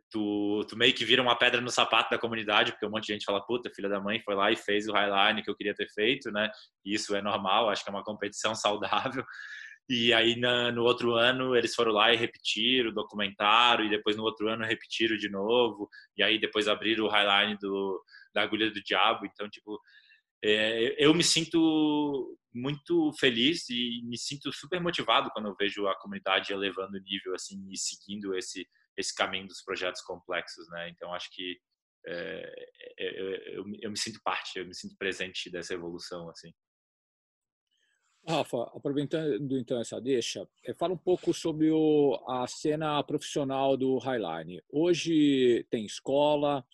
tu, 0.09 0.65
tu 0.67 0.77
meio 0.77 0.93
que 0.93 1.05
vira 1.05 1.21
uma 1.21 1.37
pedra 1.37 1.61
no 1.61 1.69
sapato 1.69 2.09
da 2.09 2.17
comunidade, 2.17 2.71
porque 2.71 2.85
um 2.85 2.89
monte 2.89 3.07
de 3.07 3.13
gente 3.13 3.25
fala, 3.25 3.45
puta, 3.45 3.71
filha 3.73 3.89
da 3.89 3.99
mãe 3.99 4.19
foi 4.21 4.35
lá 4.35 4.51
e 4.51 4.55
fez 4.55 4.87
o 4.87 4.93
highline 4.93 5.43
que 5.43 5.49
eu 5.49 5.55
queria 5.55 5.73
ter 5.73 5.87
feito, 5.89 6.31
né? 6.31 6.49
Isso 6.85 7.15
é 7.15 7.21
normal, 7.21 7.69
acho 7.69 7.83
que 7.83 7.89
é 7.89 7.93
uma 7.93 8.03
competição 8.03 8.55
saudável. 8.55 9.23
E 9.89 10.13
aí 10.13 10.39
na, 10.39 10.71
no 10.71 10.83
outro 10.83 11.13
ano 11.13 11.55
eles 11.55 11.75
foram 11.75 11.91
lá 11.91 12.13
e 12.13 12.15
repetiram, 12.15 12.93
documentaram, 12.93 13.83
e 13.83 13.89
depois 13.89 14.15
no 14.15 14.23
outro 14.23 14.47
ano 14.47 14.65
repetiram 14.65 15.17
de 15.17 15.29
novo, 15.29 15.89
e 16.17 16.23
aí 16.23 16.39
depois 16.39 16.67
abriram 16.67 17.05
o 17.05 17.09
highline 17.09 17.57
do, 17.59 18.01
da 18.33 18.43
agulha 18.43 18.71
do 18.71 18.81
diabo. 18.81 19.25
Então, 19.25 19.49
tipo, 19.49 19.79
é, 20.43 20.95
eu 20.97 21.13
me 21.13 21.23
sinto 21.23 22.37
muito 22.53 23.11
feliz 23.19 23.69
e 23.69 24.01
me 24.03 24.17
sinto 24.17 24.51
super 24.53 24.79
motivado 24.79 25.29
quando 25.31 25.47
eu 25.47 25.55
vejo 25.59 25.87
a 25.87 25.95
comunidade 25.99 26.53
elevando 26.53 26.97
o 26.97 27.01
nível 27.01 27.33
assim 27.33 27.67
e 27.71 27.77
seguindo 27.77 28.35
esse 28.35 28.67
esse 28.97 29.13
caminho 29.13 29.47
dos 29.47 29.61
projetos 29.63 30.01
complexos, 30.01 30.67
né? 30.69 30.89
Então 30.89 31.13
acho 31.13 31.29
que 31.31 31.57
é, 32.05 32.67
é, 32.99 33.57
eu, 33.57 33.65
eu, 33.81 33.91
me 33.91 33.97
sinto 33.97 34.19
parte, 34.23 34.59
eu 34.59 34.65
me 34.65 34.75
sinto 34.75 34.95
presente 34.97 35.49
dessa 35.49 35.73
evolução 35.73 36.29
assim. 36.29 36.53
Rafa, 38.27 38.63
aproveitando 38.73 39.57
então 39.57 39.79
essa 39.81 39.99
deixa, 39.99 40.47
eh, 40.63 40.73
fala 40.73 40.93
um 40.93 40.97
pouco 40.97 41.33
sobre 41.33 41.69
o, 41.71 42.23
a 42.27 42.47
cena 42.47 43.03
profissional 43.03 43.75
do 43.75 43.97
Highline. 43.97 44.61
Hoje 44.69 45.65
tem 45.69 45.85
escola, 45.85 46.65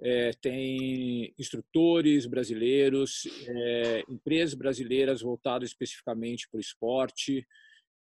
é, 0.00 0.30
tem 0.32 1.34
instrutores 1.38 2.26
brasileiros, 2.26 3.26
é, 3.48 4.04
empresas 4.08 4.54
brasileiras 4.54 5.22
voltadas 5.22 5.70
especificamente 5.70 6.48
para 6.48 6.58
o 6.58 6.60
esporte. 6.60 7.46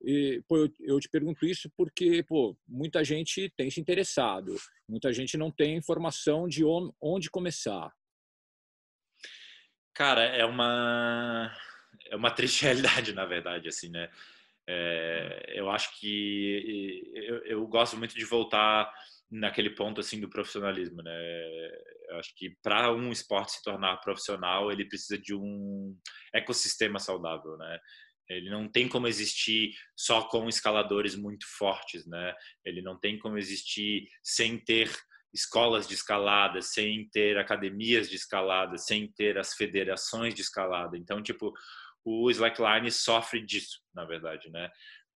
E, 0.03 0.41
pô, 0.47 0.69
eu, 0.81 0.99
te 0.99 1.07
pergunto 1.07 1.45
isso 1.45 1.71
porque 1.77 2.23
pô, 2.23 2.57
muita 2.67 3.03
gente 3.03 3.49
tem 3.55 3.69
se 3.69 3.79
interessado, 3.79 4.55
muita 4.87 5.13
gente 5.13 5.37
não 5.37 5.49
tem 5.49 5.77
informação 5.77 6.47
de 6.47 6.63
onde 7.01 7.29
começar. 7.29 7.89
Cara, 9.93 10.23
é 10.23 10.43
uma 10.43 11.55
é 12.09 12.15
uma 12.15 12.31
triste 12.35 12.63
realidade, 12.63 13.13
na 13.13 13.25
verdade, 13.25 13.69
assim, 13.69 13.89
né? 13.89 14.09
É, 14.67 15.53
eu 15.55 15.69
acho 15.69 15.99
que 15.99 17.11
eu, 17.13 17.37
eu, 17.45 17.67
gosto 17.67 17.97
muito 17.97 18.15
de 18.15 18.23
voltar 18.23 18.91
naquele 19.29 19.69
ponto 19.69 19.99
assim 19.99 20.21
do 20.21 20.29
profissionalismo, 20.29 21.01
né? 21.01 21.13
Eu 22.09 22.17
acho 22.17 22.33
que 22.35 22.55
para 22.61 22.93
um 22.93 23.11
esporte 23.11 23.53
se 23.53 23.63
tornar 23.63 23.97
profissional, 23.97 24.71
ele 24.71 24.87
precisa 24.87 25.17
de 25.17 25.35
um 25.35 25.97
ecossistema 26.33 26.99
saudável, 26.99 27.57
né? 27.57 27.79
Ele 28.29 28.49
não 28.49 28.67
tem 28.67 28.87
como 28.87 29.07
existir 29.07 29.73
só 29.95 30.23
com 30.23 30.47
escaladores 30.47 31.15
muito 31.15 31.45
fortes, 31.57 32.05
né? 32.05 32.33
Ele 32.65 32.81
não 32.81 32.99
tem 32.99 33.17
como 33.19 33.37
existir 33.37 34.07
sem 34.23 34.57
ter 34.57 34.89
escolas 35.33 35.87
de 35.87 35.95
escalada, 35.95 36.61
sem 36.61 37.09
ter 37.09 37.37
academias 37.37 38.09
de 38.09 38.15
escalada, 38.15 38.77
sem 38.77 39.11
ter 39.11 39.37
as 39.37 39.53
federações 39.53 40.35
de 40.35 40.41
escalada. 40.41 40.97
Então, 40.97 41.21
tipo, 41.23 41.51
o 42.05 42.29
slackline 42.29 42.91
sofre 42.91 43.41
disso, 43.43 43.79
na 43.93 44.05
verdade, 44.05 44.49
né? 44.51 44.69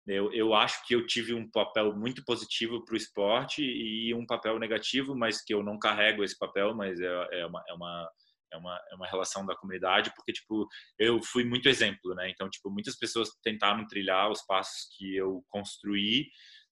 Eu, 0.08 0.32
eu 0.32 0.54
acho 0.54 0.86
que 0.88 0.96
eu 0.96 1.06
tive 1.06 1.34
um 1.34 1.50
papel 1.52 1.94
muito 1.94 2.24
positivo 2.24 2.84
para 2.86 2.94
o 2.94 2.98
esporte 2.98 3.62
e 3.62 4.14
um 4.14 4.26
papel 4.26 4.58
negativo, 4.58 5.14
mas 5.14 5.44
que 5.44 5.54
eu 5.54 5.62
não 5.62 5.78
carrego 5.78 6.24
esse 6.24 6.38
papel, 6.38 6.74
mas 6.74 6.98
é, 7.00 7.28
é, 7.34 7.46
uma, 7.46 7.64
é, 7.68 7.74
uma, 7.74 8.10
é, 8.52 8.58
uma, 8.58 8.80
é 8.92 8.96
uma 8.96 9.08
relação 9.08 9.46
da 9.46 9.56
comunidade, 9.56 10.12
porque, 10.16 10.34
tipo, 10.34 10.68
eu 11.00 11.22
fui 11.22 11.44
muito 11.44 11.70
exemplo, 11.70 12.14
né? 12.16 12.30
Então, 12.30 12.50
tipo, 12.50 12.70
muitas 12.70 12.98
pessoas 12.98 13.30
tentaram 13.44 13.88
trilhar 13.88 14.30
os 14.30 14.42
passos 14.46 14.88
que 14.98 15.16
eu 15.16 15.44
construí, 15.50 16.28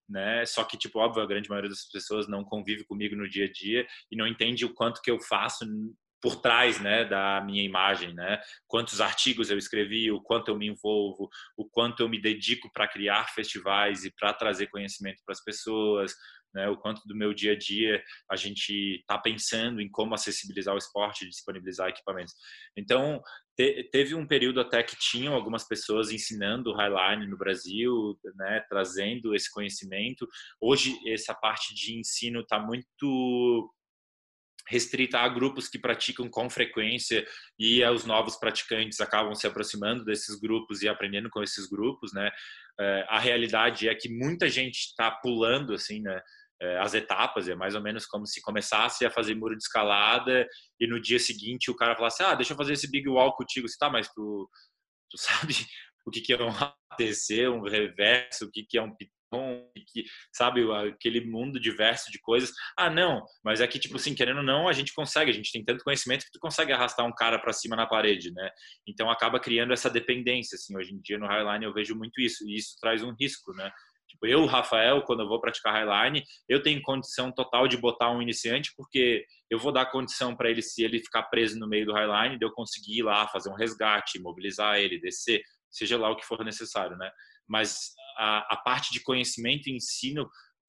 né? 0.07 0.45
Só 0.45 0.63
que, 0.63 0.77
tipo, 0.77 0.99
óbvio, 0.99 1.23
a 1.23 1.27
grande 1.27 1.49
maioria 1.49 1.69
das 1.69 1.89
pessoas 1.91 2.27
não 2.27 2.43
convive 2.43 2.85
comigo 2.85 3.15
no 3.15 3.29
dia 3.29 3.45
a 3.45 3.51
dia 3.51 3.85
e 4.11 4.15
não 4.15 4.27
entende 4.27 4.65
o 4.65 4.73
quanto 4.73 5.01
que 5.01 5.11
eu 5.11 5.19
faço 5.19 5.65
por 6.21 6.41
trás 6.41 6.81
né, 6.81 7.05
da 7.05 7.39
minha 7.41 7.63
imagem, 7.63 8.11
né? 8.15 8.41
Quantos 8.67 8.99
artigos 8.99 9.51
eu 9.51 9.59
escrevi, 9.59 10.11
o 10.11 10.19
quanto 10.19 10.49
eu 10.49 10.57
me 10.57 10.67
envolvo, 10.67 11.29
o 11.55 11.69
quanto 11.69 11.99
eu 11.99 12.09
me 12.09 12.19
dedico 12.19 12.67
para 12.73 12.87
criar 12.87 13.29
festivais 13.29 14.05
e 14.05 14.11
para 14.11 14.33
trazer 14.33 14.65
conhecimento 14.67 15.21
para 15.23 15.33
as 15.33 15.43
pessoas, 15.43 16.15
né? 16.55 16.69
O 16.69 16.77
quanto 16.77 17.01
do 17.05 17.15
meu 17.15 17.33
dia 17.33 17.51
a 17.51 17.57
dia 17.57 18.01
a 18.31 18.35
gente 18.35 18.99
está 19.01 19.17
pensando 19.17 19.81
em 19.81 19.89
como 19.89 20.15
acessibilizar 20.15 20.73
o 20.73 20.77
esporte, 20.77 21.27
disponibilizar 21.27 21.89
equipamentos. 21.89 22.33
Então 22.75 23.21
te, 23.55 23.83
teve 23.91 24.15
um 24.15 24.25
período 24.25 24.61
até 24.61 24.81
que 24.81 24.95
tinham 24.97 25.33
algumas 25.33 25.67
pessoas 25.67 26.11
ensinando 26.11 26.71
o 26.71 26.75
Highline 26.75 27.27
no 27.27 27.37
Brasil, 27.37 28.17
né? 28.35 28.65
Trazendo 28.69 29.35
esse 29.35 29.51
conhecimento. 29.51 30.27
Hoje 30.59 30.97
essa 31.07 31.35
parte 31.35 31.75
de 31.75 31.99
ensino 31.99 32.39
está 32.39 32.57
muito 32.57 33.71
restrita 34.67 35.19
a 35.19 35.29
grupos 35.29 35.67
que 35.67 35.77
praticam 35.77 36.27
com 36.27 36.49
frequência 36.49 37.25
e 37.59 37.83
os 37.85 38.03
novos 38.03 38.35
praticantes 38.35 38.99
acabam 38.99 39.35
se 39.35 39.45
aproximando 39.45 40.03
desses 40.03 40.39
grupos 40.39 40.81
e 40.81 40.89
aprendendo 40.89 41.29
com 41.29 41.43
esses 41.43 41.67
grupos, 41.67 42.11
né? 42.13 42.31
É, 42.79 43.05
a 43.07 43.19
realidade 43.19 43.87
é 43.87 43.95
que 43.95 44.09
muita 44.09 44.49
gente 44.49 44.79
está 44.79 45.09
pulando 45.09 45.73
assim, 45.73 46.01
né? 46.01 46.19
É, 46.61 46.77
as 46.79 46.93
etapas, 46.93 47.49
é 47.49 47.55
mais 47.55 47.75
ou 47.75 47.81
menos 47.81 48.05
como 48.05 48.25
se 48.25 48.41
começasse 48.41 49.05
a 49.05 49.11
fazer 49.11 49.35
muro 49.35 49.57
de 49.57 49.63
escalada 49.63 50.47
e 50.79 50.87
no 50.87 51.01
dia 51.01 51.19
seguinte 51.19 51.69
o 51.69 51.75
cara 51.75 51.95
falasse, 51.95 52.23
ah, 52.23 52.33
deixa 52.33 52.53
eu 52.53 52.57
fazer 52.57 52.73
esse 52.73 52.89
big 52.89 53.09
wall 53.09 53.35
contigo, 53.35 53.67
você 53.67 53.77
tá, 53.77 53.89
mas 53.89 54.07
tu, 54.07 54.49
tu 55.09 55.17
sabe 55.19 55.53
o 56.05 56.11
que, 56.11 56.21
que 56.21 56.33
é 56.33 56.41
um 56.41 56.49
ATC, 56.49 57.49
um 57.49 57.61
reverso, 57.61 58.45
o 58.45 58.51
que, 58.51 58.63
que 58.63 58.77
é 58.77 58.81
um 58.81 58.95
que 59.87 60.05
sabe 60.31 60.61
aquele 60.87 61.21
mundo 61.21 61.59
diverso 61.59 62.11
de 62.11 62.19
coisas. 62.19 62.51
Ah, 62.77 62.89
não, 62.89 63.23
mas 63.43 63.61
é 63.61 63.67
que 63.67 63.79
tipo 63.79 63.95
assim, 63.97 64.13
querendo 64.13 64.37
ou 64.37 64.43
não, 64.43 64.67
a 64.67 64.73
gente 64.73 64.93
consegue, 64.93 65.31
a 65.31 65.33
gente 65.33 65.51
tem 65.51 65.63
tanto 65.63 65.83
conhecimento 65.83 66.25
que 66.25 66.31
tu 66.31 66.39
consegue 66.39 66.71
arrastar 66.71 67.05
um 67.05 67.13
cara 67.13 67.39
para 67.39 67.53
cima 67.53 67.75
na 67.75 67.85
parede, 67.85 68.31
né? 68.31 68.49
Então 68.87 69.09
acaba 69.09 69.39
criando 69.39 69.73
essa 69.73 69.89
dependência, 69.89 70.55
assim. 70.55 70.77
Hoje 70.77 70.93
em 70.93 71.01
dia 71.01 71.17
no 71.17 71.27
Highline 71.27 71.65
eu 71.65 71.73
vejo 71.73 71.95
muito 71.95 72.21
isso 72.21 72.47
e 72.47 72.55
isso 72.55 72.75
traz 72.79 73.03
um 73.03 73.13
risco, 73.19 73.53
né? 73.53 73.71
Tipo, 74.15 74.27
eu, 74.27 74.45
Rafael, 74.45 75.01
quando 75.03 75.21
eu 75.21 75.27
vou 75.27 75.41
praticar 75.41 75.73
Highline, 75.73 76.23
eu 76.47 76.61
tenho 76.61 76.81
condição 76.81 77.31
total 77.31 77.67
de 77.67 77.77
botar 77.77 78.11
um 78.11 78.21
iniciante 78.21 78.71
porque 78.75 79.25
eu 79.49 79.59
vou 79.59 79.71
dar 79.71 79.85
condição 79.87 80.35
para 80.35 80.49
ele 80.49 80.61
se 80.61 80.83
ele 80.83 80.99
ficar 80.99 81.23
preso 81.23 81.59
no 81.59 81.67
meio 81.67 81.85
do 81.85 81.93
Highline, 81.93 82.39
de 82.39 82.45
eu 82.45 82.51
conseguir 82.51 82.99
ir 82.99 83.03
lá 83.03 83.27
fazer 83.27 83.49
um 83.49 83.55
resgate, 83.55 84.19
mobilizar 84.19 84.77
ele, 84.77 84.99
descer, 84.99 85.41
seja 85.69 85.97
lá 85.97 86.09
o 86.09 86.15
que 86.15 86.25
for 86.25 86.43
necessário, 86.43 86.97
né? 86.97 87.11
Mas 87.47 87.91
a, 88.17 88.53
a 88.53 88.57
parte 88.57 88.91
de 88.91 89.03
conhecimento 89.03 89.67
e 89.67 89.75
ensino 89.75 90.27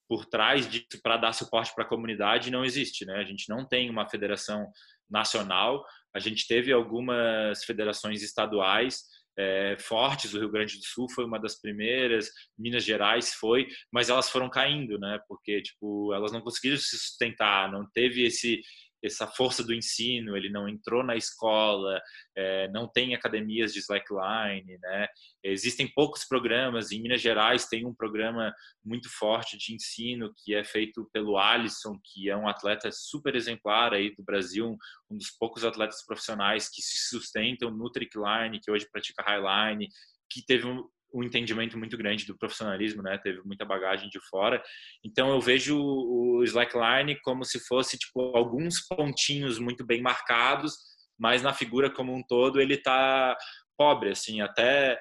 por 0.08 0.26
trás 0.26 0.68
disso 0.68 1.00
para 1.02 1.16
dar 1.16 1.32
suporte 1.32 1.72
para 1.74 1.84
a 1.84 1.88
comunidade 1.88 2.50
não 2.50 2.64
existe, 2.64 3.04
né? 3.04 3.16
A 3.16 3.24
gente 3.24 3.48
não 3.48 3.66
tem 3.66 3.88
uma 3.88 4.08
federação 4.08 4.66
nacional, 5.08 5.84
a 6.14 6.18
gente 6.18 6.46
teve 6.46 6.72
algumas 6.72 7.64
federações 7.64 8.22
estaduais 8.22 9.02
é, 9.38 9.76
fortes, 9.78 10.32
o 10.32 10.38
Rio 10.38 10.50
Grande 10.50 10.78
do 10.78 10.84
Sul 10.84 11.08
foi 11.10 11.24
uma 11.24 11.38
das 11.38 11.60
primeiras, 11.60 12.30
Minas 12.58 12.84
Gerais 12.84 13.34
foi, 13.34 13.68
mas 13.92 14.08
elas 14.08 14.30
foram 14.30 14.48
caindo, 14.48 14.98
né? 14.98 15.20
Porque 15.28 15.60
tipo 15.62 16.12
elas 16.14 16.32
não 16.32 16.40
conseguiram 16.40 16.76
se 16.78 16.96
sustentar, 16.98 17.70
não 17.70 17.86
teve 17.92 18.24
esse 18.24 18.60
essa 19.06 19.26
força 19.26 19.62
do 19.62 19.74
ensino, 19.74 20.36
ele 20.36 20.50
não 20.50 20.68
entrou 20.68 21.02
na 21.02 21.16
escola, 21.16 22.00
é, 22.36 22.68
não 22.68 22.88
tem 22.88 23.14
academias 23.14 23.72
de 23.72 23.80
slackline, 23.80 24.78
né? 24.78 25.08
Existem 25.42 25.86
poucos 25.88 26.24
programas, 26.24 26.90
em 26.90 27.00
Minas 27.00 27.20
Gerais 27.20 27.66
tem 27.66 27.86
um 27.86 27.94
programa 27.94 28.52
muito 28.84 29.08
forte 29.08 29.56
de 29.56 29.74
ensino 29.74 30.32
que 30.36 30.54
é 30.54 30.64
feito 30.64 31.08
pelo 31.12 31.38
Alisson, 31.38 31.98
que 32.04 32.28
é 32.28 32.36
um 32.36 32.48
atleta 32.48 32.90
super 32.92 33.34
exemplar 33.34 33.92
aí 33.92 34.14
do 34.14 34.24
Brasil, 34.24 34.76
um 35.10 35.16
dos 35.16 35.30
poucos 35.30 35.64
atletas 35.64 36.04
profissionais 36.04 36.68
que 36.68 36.82
se 36.82 37.08
sustentam 37.08 37.70
no 37.70 37.90
trickline, 37.90 38.60
que 38.60 38.70
hoje 38.70 38.88
pratica 38.90 39.22
highline, 39.22 39.88
que 40.30 40.44
teve 40.44 40.66
um, 41.12 41.22
entendimento 41.22 41.78
muito 41.78 41.96
grande 41.96 42.26
do 42.26 42.36
profissionalismo, 42.36 43.02
né? 43.02 43.18
Teve 43.18 43.40
muita 43.44 43.64
bagagem 43.64 44.08
de 44.08 44.20
fora. 44.28 44.62
Então 45.04 45.30
eu 45.30 45.40
vejo 45.40 45.78
o 45.78 46.42
slackline 46.44 47.20
como 47.22 47.44
se 47.44 47.60
fosse 47.66 47.98
tipo 47.98 48.36
alguns 48.36 48.86
pontinhos 48.86 49.58
muito 49.58 49.84
bem 49.84 50.02
marcados, 50.02 50.74
mas 51.18 51.42
na 51.42 51.52
figura 51.52 51.90
como 51.90 52.14
um 52.14 52.22
todo 52.22 52.60
ele 52.60 52.76
tá 52.76 53.36
pobre, 53.76 54.10
assim, 54.10 54.40
até 54.40 54.98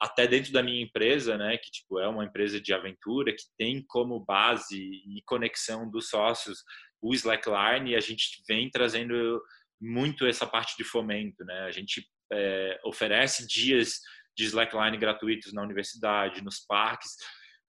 até 0.00 0.26
dentro 0.26 0.52
da 0.52 0.62
minha 0.62 0.82
empresa, 0.82 1.38
né, 1.38 1.56
que 1.56 1.70
tipo 1.70 1.98
é 1.98 2.06
uma 2.08 2.24
empresa 2.24 2.60
de 2.60 2.74
aventura 2.74 3.32
que 3.32 3.44
tem 3.56 3.82
como 3.86 4.22
base 4.22 4.76
e 4.76 5.22
conexão 5.24 5.88
dos 5.88 6.08
sócios 6.10 6.58
o 7.00 7.14
slackline 7.14 7.92
e 7.92 7.96
a 7.96 8.00
gente 8.00 8.42
vem 8.48 8.70
trazendo 8.70 9.40
muito 9.80 10.26
essa 10.26 10.46
parte 10.46 10.74
de 10.76 10.84
fomento, 10.84 11.44
né? 11.44 11.60
A 11.60 11.70
gente 11.70 12.06
é, 12.32 12.80
oferece 12.84 13.46
dias 13.46 14.00
de 14.36 14.44
slackline 14.44 14.96
gratuitos 14.96 15.52
na 15.52 15.62
universidade, 15.62 16.42
nos 16.42 16.60
parques, 16.60 17.16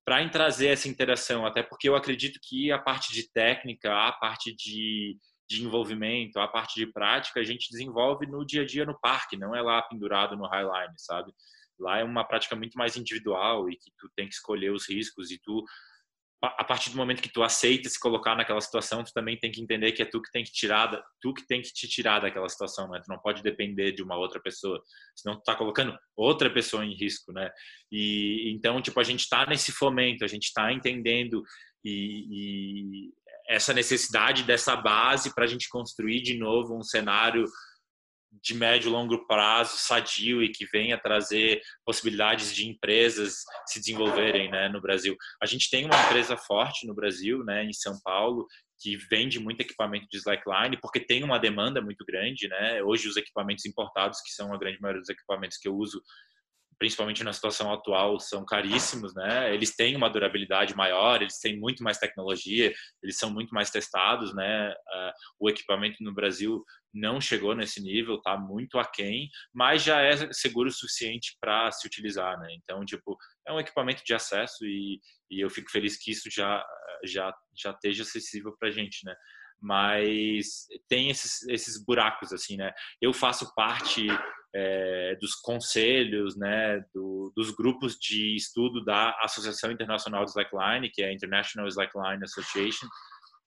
para 0.05 0.27
trazer 0.29 0.67
essa 0.67 0.87
interação, 0.87 1.45
até 1.45 1.63
porque 1.63 1.89
eu 1.89 1.95
acredito 1.95 2.39
que 2.41 2.71
a 2.71 2.77
parte 2.77 3.11
de 3.11 3.31
técnica, 3.31 3.91
a 3.91 4.11
parte 4.11 4.55
de, 4.55 5.17
de 5.49 5.63
envolvimento, 5.63 6.39
a 6.39 6.47
parte 6.47 6.75
de 6.75 6.85
prática, 6.91 7.39
a 7.39 7.43
gente 7.43 7.71
desenvolve 7.71 8.27
no 8.27 8.45
dia 8.45 8.61
a 8.61 8.65
dia 8.65 8.85
no 8.85 8.99
parque, 8.99 9.35
não 9.35 9.55
é 9.55 9.61
lá 9.61 9.81
pendurado 9.81 10.37
no 10.37 10.47
highline, 10.47 10.93
sabe? 10.97 11.33
Lá 11.79 11.99
é 11.99 12.03
uma 12.03 12.23
prática 12.23 12.55
muito 12.55 12.77
mais 12.77 12.95
individual 12.95 13.67
e 13.69 13.75
que 13.75 13.91
tu 13.97 14.07
tem 14.15 14.27
que 14.27 14.35
escolher 14.35 14.71
os 14.71 14.87
riscos 14.87 15.31
e 15.31 15.39
tu 15.39 15.63
a 16.41 16.63
partir 16.63 16.89
do 16.91 16.97
momento 16.97 17.21
que 17.21 17.31
tu 17.31 17.41
aceita 17.41 17.89
se 17.89 17.99
colocar 17.99 18.35
naquela 18.35 18.61
situação, 18.61 19.03
tu 19.03 19.11
também 19.13 19.37
tem 19.37 19.51
que 19.51 19.61
entender 19.61 19.91
que 19.93 20.01
é 20.01 20.05
tu 20.05 20.21
que 20.21 20.31
tem 20.31 20.43
que 20.43 20.51
tirar, 20.51 21.01
tu 21.21 21.33
que 21.33 21.45
tem 21.47 21.61
que 21.61 21.73
te 21.73 21.87
tirar 21.87 22.19
daquela 22.19 22.47
situação, 22.49 22.89
né? 22.89 23.01
Tu 23.03 23.09
não 23.09 23.19
pode 23.19 23.41
depender 23.41 23.93
de 23.93 24.03
uma 24.03 24.17
outra 24.17 24.39
pessoa, 24.39 24.81
senão 25.15 25.37
tu 25.37 25.43
tá 25.43 25.55
colocando 25.55 25.97
outra 26.15 26.49
pessoa 26.49 26.85
em 26.85 26.95
risco, 26.95 27.31
né? 27.31 27.49
E 27.91 28.51
então, 28.53 28.81
tipo, 28.81 28.99
a 28.99 29.03
gente 29.03 29.27
tá 29.27 29.45
nesse 29.45 29.71
fomento, 29.71 30.23
a 30.23 30.27
gente 30.27 30.51
tá 30.53 30.71
entendendo 30.71 31.43
e, 31.83 32.27
e 32.29 33.13
essa 33.47 33.73
necessidade 33.73 34.43
dessa 34.43 34.75
base 34.75 35.33
para 35.33 35.45
a 35.45 35.47
gente 35.47 35.69
construir 35.69 36.21
de 36.21 36.37
novo 36.37 36.77
um 36.77 36.83
cenário 36.83 37.45
de 38.41 38.53
médio 38.53 38.89
e 38.89 38.91
longo 38.91 39.25
prazo 39.27 39.77
sadio 39.77 40.43
e 40.43 40.49
que 40.49 40.65
venha 40.65 40.97
trazer 40.97 41.61
possibilidades 41.85 42.53
de 42.53 42.67
empresas 42.67 43.43
se 43.67 43.79
desenvolverem 43.79 44.49
né, 44.49 44.69
no 44.69 44.81
Brasil. 44.81 45.15
A 45.41 45.45
gente 45.45 45.69
tem 45.69 45.85
uma 45.85 45.99
empresa 46.05 46.37
forte 46.37 46.87
no 46.87 46.93
Brasil, 46.93 47.43
né, 47.43 47.63
em 47.63 47.73
São 47.73 47.99
Paulo, 48.03 48.47
que 48.79 48.97
vende 49.09 49.39
muito 49.39 49.61
equipamento 49.61 50.07
de 50.11 50.17
slackline, 50.17 50.77
porque 50.81 50.99
tem 50.99 51.23
uma 51.23 51.39
demanda 51.39 51.81
muito 51.81 52.05
grande. 52.05 52.47
Né? 52.47 52.83
Hoje, 52.83 53.07
os 53.07 53.17
equipamentos 53.17 53.65
importados, 53.65 54.21
que 54.21 54.31
são 54.31 54.53
a 54.53 54.57
grande 54.57 54.79
maioria 54.81 55.01
dos 55.01 55.09
equipamentos 55.09 55.57
que 55.57 55.67
eu 55.67 55.75
uso, 55.75 56.01
principalmente 56.77 57.23
na 57.23 57.33
situação 57.33 57.71
atual, 57.71 58.19
são 58.19 58.45
caríssimos, 58.45 59.13
né? 59.15 59.53
Eles 59.53 59.75
têm 59.75 59.95
uma 59.95 60.09
durabilidade 60.09 60.75
maior, 60.75 61.21
eles 61.21 61.39
têm 61.39 61.57
muito 61.57 61.83
mais 61.83 61.97
tecnologia, 61.97 62.73
eles 63.01 63.17
são 63.17 63.31
muito 63.31 63.53
mais 63.53 63.69
testados, 63.69 64.33
né? 64.33 64.71
Uh, 64.71 65.11
o 65.39 65.49
equipamento 65.49 66.03
no 66.03 66.13
Brasil 66.13 66.63
não 66.93 67.19
chegou 67.19 67.55
nesse 67.55 67.81
nível, 67.81 68.21
tá 68.21 68.37
muito 68.37 68.77
aquém, 68.79 69.29
mas 69.53 69.83
já 69.83 70.01
é 70.01 70.31
seguro 70.31 70.69
o 70.69 70.71
suficiente 70.71 71.37
para 71.39 71.71
se 71.71 71.85
utilizar, 71.85 72.39
né? 72.39 72.47
Então, 72.53 72.83
tipo, 72.85 73.17
é 73.47 73.53
um 73.53 73.59
equipamento 73.59 74.03
de 74.05 74.13
acesso 74.13 74.65
e, 74.65 74.99
e 75.29 75.43
eu 75.43 75.49
fico 75.49 75.69
feliz 75.69 75.97
que 75.97 76.11
isso 76.11 76.29
já 76.29 76.65
já 77.03 77.33
já 77.55 77.71
esteja 77.71 78.03
acessível 78.03 78.55
para 78.57 78.71
gente, 78.71 79.05
né? 79.05 79.15
Mas 79.61 80.67
tem 80.89 81.09
esses, 81.09 81.47
esses 81.47 81.83
buracos 81.83 82.33
assim, 82.33 82.57
né? 82.57 82.71
Eu 83.01 83.13
faço 83.13 83.53
parte 83.55 84.07
é, 84.57 85.15
dos 85.19 85.35
conselhos, 85.35 86.37
né, 86.37 86.79
do, 86.93 87.33
dos 87.35 87.51
grupos 87.51 87.97
de 87.97 88.37
estudo 88.37 88.83
da 88.85 89.13
Associação 89.21 89.69
Internacional 89.69 90.23
de 90.23 90.31
Slackline, 90.31 90.89
que 90.89 91.03
é 91.03 91.09
a 91.09 91.13
International 91.13 91.67
Slackline 91.67 92.23
Association, 92.23 92.87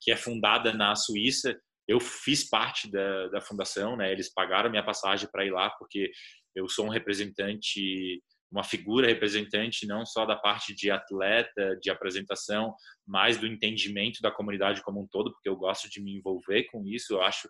que 0.03 0.13
é 0.13 0.17
fundada 0.17 0.75
na 0.75 0.95
Suíça. 0.95 1.59
Eu 1.89 1.99
fiz 1.99 2.47
parte 2.47 2.91
da, 2.91 3.29
da 3.29 3.41
fundação, 3.41 3.97
né, 3.97 4.13
eles 4.13 4.31
pagaram 4.31 4.69
minha 4.69 4.85
passagem 4.85 5.27
para 5.33 5.47
ir 5.47 5.51
lá, 5.51 5.71
porque 5.71 6.11
eu 6.55 6.69
sou 6.69 6.85
um 6.85 6.91
representante, 6.91 8.23
uma 8.53 8.63
figura 8.63 9.07
representante 9.07 9.87
não 9.87 10.05
só 10.05 10.27
da 10.27 10.37
parte 10.37 10.75
de 10.75 10.91
atleta, 10.91 11.75
de 11.81 11.91
apresentação, 11.91 12.75
mas 13.07 13.39
do 13.39 13.47
entendimento 13.47 14.21
da 14.21 14.31
comunidade 14.31 14.83
como 14.83 15.01
um 15.01 15.09
todo, 15.11 15.33
porque 15.33 15.49
eu 15.49 15.57
gosto 15.57 15.89
de 15.89 16.03
me 16.03 16.19
envolver 16.19 16.65
com 16.65 16.87
isso, 16.87 17.15
eu 17.15 17.23
acho 17.23 17.49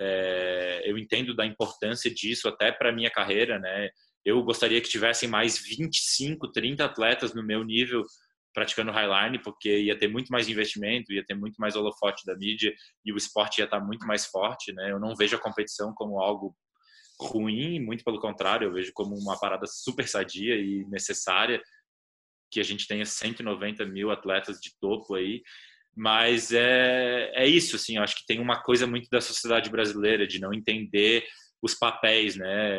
é, 0.00 0.82
eu 0.84 0.98
entendo 0.98 1.34
da 1.34 1.46
importância 1.46 2.12
disso 2.12 2.48
até 2.48 2.72
para 2.72 2.92
minha 2.92 3.10
carreira, 3.10 3.58
né? 3.58 3.90
Eu 4.24 4.42
gostaria 4.42 4.80
que 4.80 4.88
tivessem 4.88 5.28
mais 5.28 5.58
25, 5.58 6.50
30 6.50 6.84
atletas 6.84 7.34
no 7.34 7.42
meu 7.42 7.62
nível 7.62 8.02
praticando 8.54 8.92
highline, 8.92 9.42
porque 9.42 9.80
ia 9.80 9.98
ter 9.98 10.08
muito 10.08 10.28
mais 10.28 10.48
investimento, 10.48 11.12
ia 11.12 11.24
ter 11.24 11.34
muito 11.34 11.56
mais 11.56 11.74
holofote 11.74 12.24
da 12.24 12.36
mídia 12.36 12.72
e 13.04 13.12
o 13.12 13.16
esporte 13.16 13.58
ia 13.58 13.64
estar 13.64 13.80
muito 13.80 14.06
mais 14.06 14.26
forte, 14.26 14.72
né? 14.72 14.92
Eu 14.92 15.00
não 15.00 15.14
vejo 15.16 15.36
a 15.36 15.40
competição 15.40 15.92
como 15.92 16.20
algo 16.20 16.56
ruim, 17.20 17.80
muito 17.80 18.04
pelo 18.04 18.20
contrário, 18.20 18.66
eu 18.68 18.72
vejo 18.72 18.92
como 18.94 19.16
uma 19.16 19.38
parada 19.38 19.66
super 19.66 20.06
sadia 20.08 20.56
e 20.56 20.84
necessária 20.88 21.60
que 22.50 22.60
a 22.60 22.62
gente 22.62 22.86
tenha 22.86 23.04
190 23.04 23.84
mil 23.86 24.10
atletas 24.10 24.58
de 24.60 24.70
topo 24.80 25.14
aí 25.14 25.42
mas 25.96 26.52
é, 26.52 27.30
é 27.34 27.46
isso, 27.46 27.76
assim, 27.76 27.96
eu 27.96 28.02
acho 28.02 28.16
que 28.16 28.26
tem 28.26 28.40
uma 28.40 28.62
coisa 28.62 28.86
muito 28.86 29.08
da 29.10 29.20
sociedade 29.20 29.70
brasileira 29.70 30.26
de 30.26 30.40
não 30.40 30.52
entender 30.52 31.24
os 31.64 31.74
papéis, 31.74 32.36
né? 32.36 32.78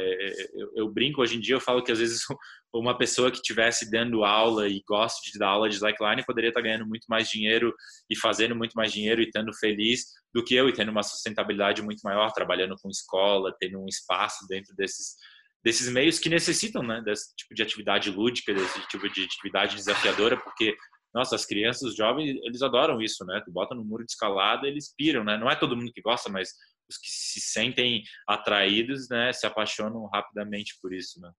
Eu, 0.53 0.71
eu, 0.75 0.89
brinco 0.89 1.19
hoje 1.19 1.35
em 1.35 1.39
dia, 1.39 1.55
eu 1.55 1.59
falo 1.59 1.83
que 1.83 1.91
às 1.91 1.97
vezes 1.97 2.21
uma 2.71 2.95
pessoa 2.95 3.31
que 3.31 3.37
estivesse 3.37 3.89
dando 3.89 4.23
aula 4.23 4.67
e 4.67 4.83
gosta 4.87 5.19
de 5.31 5.39
dar 5.39 5.49
aula 5.49 5.67
de 5.67 5.75
slackline 5.75 6.23
poderia 6.23 6.49
estar 6.49 6.61
ganhando 6.61 6.85
muito 6.85 7.05
mais 7.09 7.27
dinheiro 7.27 7.73
e 8.09 8.15
fazendo 8.15 8.55
muito 8.55 8.73
mais 8.73 8.93
dinheiro 8.93 9.21
e 9.21 9.25
estando 9.25 9.51
feliz 9.57 10.05
do 10.31 10.43
que 10.43 10.53
eu 10.53 10.69
e 10.69 10.73
tendo 10.73 10.91
uma 10.91 11.01
sustentabilidade 11.01 11.81
muito 11.81 12.01
maior, 12.03 12.31
trabalhando 12.31 12.75
com 12.79 12.89
escola, 12.89 13.55
tendo 13.59 13.79
um 13.79 13.87
espaço 13.87 14.45
dentro 14.47 14.75
desses 14.75 15.15
desses 15.63 15.89
meios 15.89 16.19
que 16.19 16.29
necessitam, 16.29 16.83
né, 16.83 17.01
desse 17.03 17.35
tipo 17.35 17.55
de 17.55 17.63
atividade 17.63 18.11
lúdica, 18.11 18.53
desse 18.53 18.79
tipo 18.87 19.09
de 19.09 19.23
atividade 19.23 19.75
desafiadora, 19.75 20.37
porque 20.37 20.77
nossa, 21.15 21.33
as 21.33 21.45
crianças, 21.45 21.91
os 21.91 21.95
jovens, 21.95 22.37
eles 22.43 22.61
adoram 22.61 23.01
isso, 23.01 23.23
né? 23.25 23.41
Tu 23.45 23.49
bota 23.49 23.73
no 23.73 23.85
muro 23.85 24.03
de 24.03 24.11
escalada, 24.11 24.67
eles 24.67 24.93
piram, 24.93 25.23
né? 25.23 25.37
Não 25.37 25.49
é 25.49 25.55
todo 25.55 25.75
mundo 25.77 25.93
que 25.93 26.01
gosta, 26.01 26.29
mas 26.29 26.49
os 26.89 26.97
que 26.97 27.07
se 27.09 27.39
sentem 27.39 28.03
atraídos, 28.27 29.07
né, 29.09 29.31
se 29.31 29.47
apaixonam 29.47 30.05
rapidamente 30.07 30.77
por 30.81 30.93
isso, 30.93 31.21
né? 31.21 31.31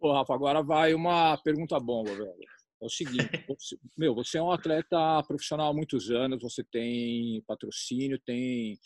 Pô, 0.00 0.14
Rafa, 0.14 0.34
agora 0.34 0.62
vai 0.62 0.94
uma 0.94 1.36
pergunta 1.42 1.78
bomba, 1.78 2.10
velho. 2.10 2.34
É 2.82 2.86
o 2.86 2.88
seguinte, 2.88 3.18
você, 3.46 3.76
meu, 3.98 4.14
você 4.14 4.38
é 4.38 4.42
um 4.42 4.50
atleta 4.50 5.22
profissional 5.28 5.70
há 5.70 5.74
muitos 5.74 6.10
anos, 6.10 6.42
você 6.42 6.64
tem 6.64 7.42
patrocínio, 7.46 8.18
tem, 8.18 8.78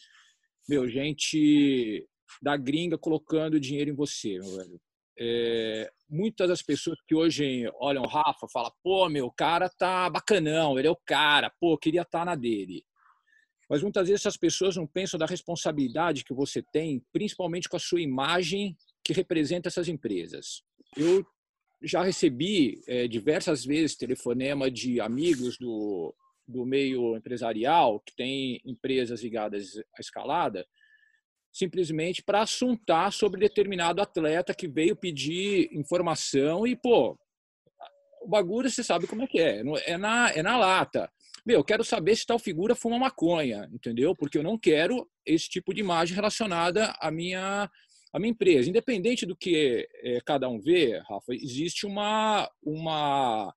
meu, 0.68 0.88
gente 0.88 2.04
da 2.42 2.56
gringa 2.56 2.98
colocando 2.98 3.60
dinheiro 3.60 3.90
em 3.90 3.94
você, 3.94 4.40
meu 4.40 4.56
velho. 4.56 4.80
É, 5.20 5.90
muitas 6.08 6.48
das 6.48 6.62
pessoas 6.62 6.98
que 7.06 7.14
hoje 7.14 7.68
olham 7.80 8.04
o 8.04 8.08
Rafa 8.08 8.46
falam, 8.52 8.72
pô, 8.82 9.08
meu, 9.08 9.30
cara 9.30 9.68
tá 9.68 10.08
bacanão, 10.08 10.78
ele 10.78 10.86
é 10.86 10.90
o 10.90 11.00
cara, 11.04 11.52
pô, 11.60 11.76
queria 11.76 12.02
estar 12.02 12.20
tá 12.20 12.24
na 12.24 12.34
dele. 12.36 12.84
Mas 13.68 13.82
muitas 13.82 14.08
vezes 14.08 14.22
essas 14.22 14.36
pessoas 14.36 14.76
não 14.76 14.86
pensam 14.86 15.18
da 15.18 15.26
responsabilidade 15.26 16.24
que 16.24 16.32
você 16.32 16.62
tem, 16.62 17.04
principalmente 17.12 17.68
com 17.68 17.76
a 17.76 17.80
sua 17.80 18.00
imagem 18.00 18.76
que 19.04 19.12
representa 19.12 19.68
essas 19.68 19.88
empresas. 19.88 20.62
Eu 20.96 21.26
já 21.82 22.02
recebi 22.02 22.80
é, 22.86 23.06
diversas 23.06 23.64
vezes 23.64 23.96
telefonema 23.96 24.70
de 24.70 25.00
amigos 25.00 25.58
do, 25.58 26.14
do 26.46 26.64
meio 26.64 27.16
empresarial 27.16 28.00
que 28.00 28.16
tem 28.16 28.60
empresas 28.64 29.22
ligadas 29.22 29.76
à 29.96 30.00
escalada, 30.00 30.66
simplesmente 31.52 32.22
para 32.22 32.42
assuntar 32.42 33.12
sobre 33.12 33.40
determinado 33.40 34.00
atleta 34.00 34.54
que 34.54 34.68
veio 34.68 34.96
pedir 34.96 35.68
informação 35.72 36.66
e, 36.66 36.76
pô, 36.76 37.18
o 38.20 38.28
bagulho 38.28 38.70
você 38.70 38.82
sabe 38.82 39.06
como 39.06 39.22
é 39.22 39.26
que 39.26 39.40
é, 39.40 39.62
é 39.86 39.96
na, 39.96 40.30
é 40.30 40.42
na 40.42 40.56
lata. 40.56 41.10
Meu, 41.46 41.60
eu 41.60 41.64
quero 41.64 41.82
saber 41.82 42.14
se 42.16 42.26
tal 42.26 42.38
figura 42.38 42.74
fuma 42.74 42.98
maconha, 42.98 43.68
entendeu? 43.72 44.14
Porque 44.14 44.36
eu 44.36 44.42
não 44.42 44.58
quero 44.58 45.08
esse 45.24 45.48
tipo 45.48 45.72
de 45.72 45.80
imagem 45.80 46.14
relacionada 46.14 46.94
à 47.00 47.10
minha 47.10 47.70
a 48.10 48.18
minha 48.18 48.30
empresa, 48.30 48.70
independente 48.70 49.26
do 49.26 49.36
que 49.36 49.86
é, 50.02 50.18
cada 50.24 50.48
um 50.48 50.58
vê, 50.58 50.98
Rafa, 51.08 51.34
existe 51.34 51.86
uma, 51.86 52.50
uma 52.62 53.54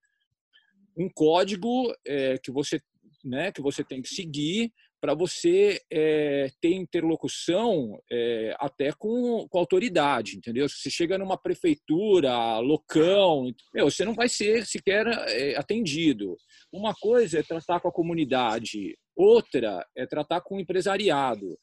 um 0.97 1.09
código 1.09 1.93
é, 2.05 2.37
que 2.37 2.51
você 2.51 2.81
né, 3.23 3.51
que 3.51 3.61
você 3.61 3.83
tem 3.83 4.01
que 4.01 4.09
seguir 4.09 4.73
para 5.01 5.15
você 5.15 5.81
é, 5.91 6.51
ter 6.61 6.75
interlocução 6.75 7.99
é, 8.09 8.55
até 8.59 8.91
com, 8.93 9.47
com 9.49 9.57
autoridade, 9.57 10.37
entendeu? 10.37 10.69
Se 10.69 10.75
você 10.75 10.91
chega 10.91 11.17
numa 11.17 11.35
prefeitura, 11.35 12.59
locão, 12.59 13.51
meu, 13.73 13.89
você 13.89 14.05
não 14.05 14.13
vai 14.13 14.29
ser 14.29 14.63
sequer 14.67 15.07
é, 15.07 15.57
atendido. 15.57 16.37
Uma 16.71 16.93
coisa 16.93 17.39
é 17.39 17.43
tratar 17.43 17.79
com 17.79 17.87
a 17.87 17.91
comunidade, 17.91 18.95
outra 19.15 19.83
é 19.97 20.05
tratar 20.05 20.41
com 20.41 20.57
o 20.57 20.59
empresariado. 20.59 21.57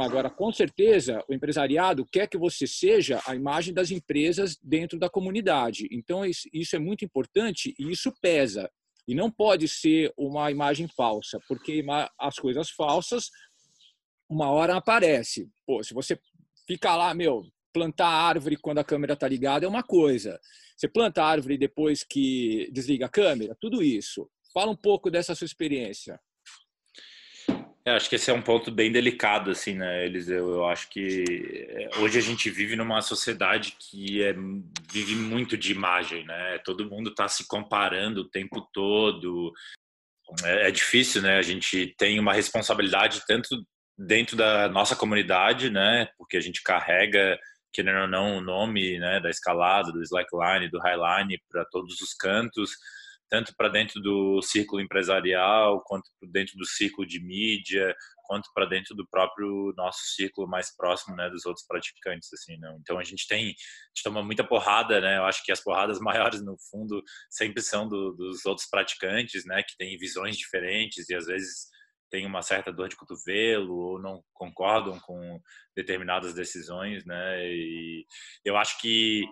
Agora, 0.00 0.30
com 0.30 0.50
certeza, 0.50 1.22
o 1.28 1.34
empresariado 1.34 2.06
quer 2.10 2.26
que 2.26 2.38
você 2.38 2.66
seja 2.66 3.20
a 3.26 3.34
imagem 3.34 3.74
das 3.74 3.90
empresas 3.90 4.56
dentro 4.62 4.98
da 4.98 5.10
comunidade. 5.10 5.86
Então, 5.90 6.22
isso 6.24 6.74
é 6.74 6.78
muito 6.78 7.04
importante 7.04 7.74
e 7.78 7.90
isso 7.90 8.10
pesa. 8.22 8.70
E 9.06 9.14
não 9.14 9.30
pode 9.30 9.68
ser 9.68 10.12
uma 10.16 10.50
imagem 10.50 10.88
falsa, 10.88 11.38
porque 11.46 11.84
as 12.18 12.36
coisas 12.36 12.70
falsas, 12.70 13.30
uma 14.28 14.50
hora 14.50 14.76
aparece. 14.76 15.48
Pô, 15.66 15.82
se 15.82 15.92
você 15.92 16.18
fica 16.66 16.94
lá, 16.96 17.12
meu, 17.14 17.44
plantar 17.72 18.08
árvore 18.08 18.56
quando 18.56 18.78
a 18.78 18.84
câmera 18.84 19.14
está 19.14 19.28
ligada 19.28 19.66
é 19.66 19.68
uma 19.68 19.82
coisa. 19.82 20.40
Você 20.76 20.88
planta 20.88 21.24
árvore 21.24 21.58
depois 21.58 22.02
que 22.02 22.70
desliga 22.72 23.06
a 23.06 23.10
câmera, 23.10 23.56
tudo 23.60 23.82
isso. 23.82 24.30
Fala 24.52 24.70
um 24.70 24.76
pouco 24.76 25.10
dessa 25.10 25.34
sua 25.34 25.44
experiência. 25.44 26.18
É, 27.86 27.92
acho 27.92 28.08
que 28.08 28.16
esse 28.16 28.30
é 28.30 28.34
um 28.34 28.40
ponto 28.40 28.70
bem 28.70 28.90
delicado, 28.90 29.50
assim, 29.50 29.74
né, 29.74 30.06
Eliseu? 30.06 30.48
Eu 30.54 30.64
acho 30.66 30.88
que 30.88 31.66
é, 31.68 31.98
hoje 31.98 32.18
a 32.18 32.22
gente 32.22 32.48
vive 32.48 32.76
numa 32.76 33.02
sociedade 33.02 33.76
que 33.78 34.24
é, 34.24 34.34
vive 34.90 35.14
muito 35.14 35.54
de 35.54 35.72
imagem, 35.72 36.24
né? 36.24 36.58
Todo 36.64 36.88
mundo 36.88 37.10
está 37.10 37.28
se 37.28 37.46
comparando 37.46 38.22
o 38.22 38.28
tempo 38.28 38.66
todo. 38.72 39.52
É, 40.44 40.68
é, 40.68 40.70
difícil, 40.70 41.20
né? 41.20 41.36
A 41.36 41.42
gente 41.42 41.94
tem 41.98 42.18
uma 42.18 42.32
responsabilidade 42.32 43.22
tanto 43.26 43.48
dentro 43.98 44.34
da 44.34 44.66
nossa 44.66 44.96
comunidade, 44.96 45.68
né? 45.68 46.08
Porque 46.16 46.38
a 46.38 46.40
gente 46.40 46.62
carrega, 46.62 47.38
querendo 47.70 48.00
ou 48.00 48.08
não, 48.08 48.38
o 48.38 48.40
nome 48.40 48.98
né, 48.98 49.20
da 49.20 49.28
escalada, 49.28 49.92
do 49.92 50.02
slackline, 50.02 50.70
do 50.70 50.80
highline 50.80 51.38
para 51.50 51.66
todos 51.66 52.00
os 52.00 52.14
cantos 52.14 52.70
tanto 53.30 53.54
para 53.56 53.68
dentro 53.68 54.00
do 54.00 54.40
círculo 54.42 54.80
empresarial, 54.80 55.82
quanto 55.84 56.08
dentro 56.30 56.56
do 56.56 56.66
círculo 56.66 57.06
de 57.06 57.20
mídia, 57.20 57.94
quanto 58.24 58.48
para 58.54 58.66
dentro 58.66 58.94
do 58.94 59.06
próprio 59.08 59.72
nosso 59.76 60.00
círculo 60.14 60.48
mais 60.48 60.74
próximo, 60.76 61.16
né, 61.16 61.28
dos 61.30 61.44
outros 61.46 61.66
praticantes, 61.66 62.28
assim, 62.32 62.56
não. 62.58 62.76
Então 62.80 62.98
a 62.98 63.04
gente 63.04 63.26
tem, 63.26 63.44
a 63.44 63.48
gente 63.48 64.02
toma 64.02 64.22
muita 64.22 64.46
porrada, 64.46 65.00
né? 65.00 65.18
Eu 65.18 65.24
acho 65.24 65.44
que 65.44 65.52
as 65.52 65.62
porradas 65.62 65.98
maiores 66.00 66.42
no 66.42 66.56
fundo 66.70 67.02
sempre 67.30 67.62
são 67.62 67.88
do, 67.88 68.12
dos 68.12 68.44
outros 68.46 68.68
praticantes, 68.68 69.44
né, 69.44 69.62
que 69.62 69.76
têm 69.76 69.96
visões 69.98 70.36
diferentes 70.36 71.08
e 71.08 71.14
às 71.14 71.26
vezes 71.26 71.68
têm 72.10 72.26
uma 72.26 72.42
certa 72.42 72.72
dor 72.72 72.88
de 72.88 72.96
cotovelo 72.96 73.74
ou 73.74 74.00
não 74.00 74.22
concordam 74.32 74.98
com 75.00 75.40
determinadas 75.76 76.32
decisões, 76.34 77.04
né? 77.04 77.44
E 77.44 78.06
eu 78.44 78.56
acho 78.56 78.80
que 78.80 79.24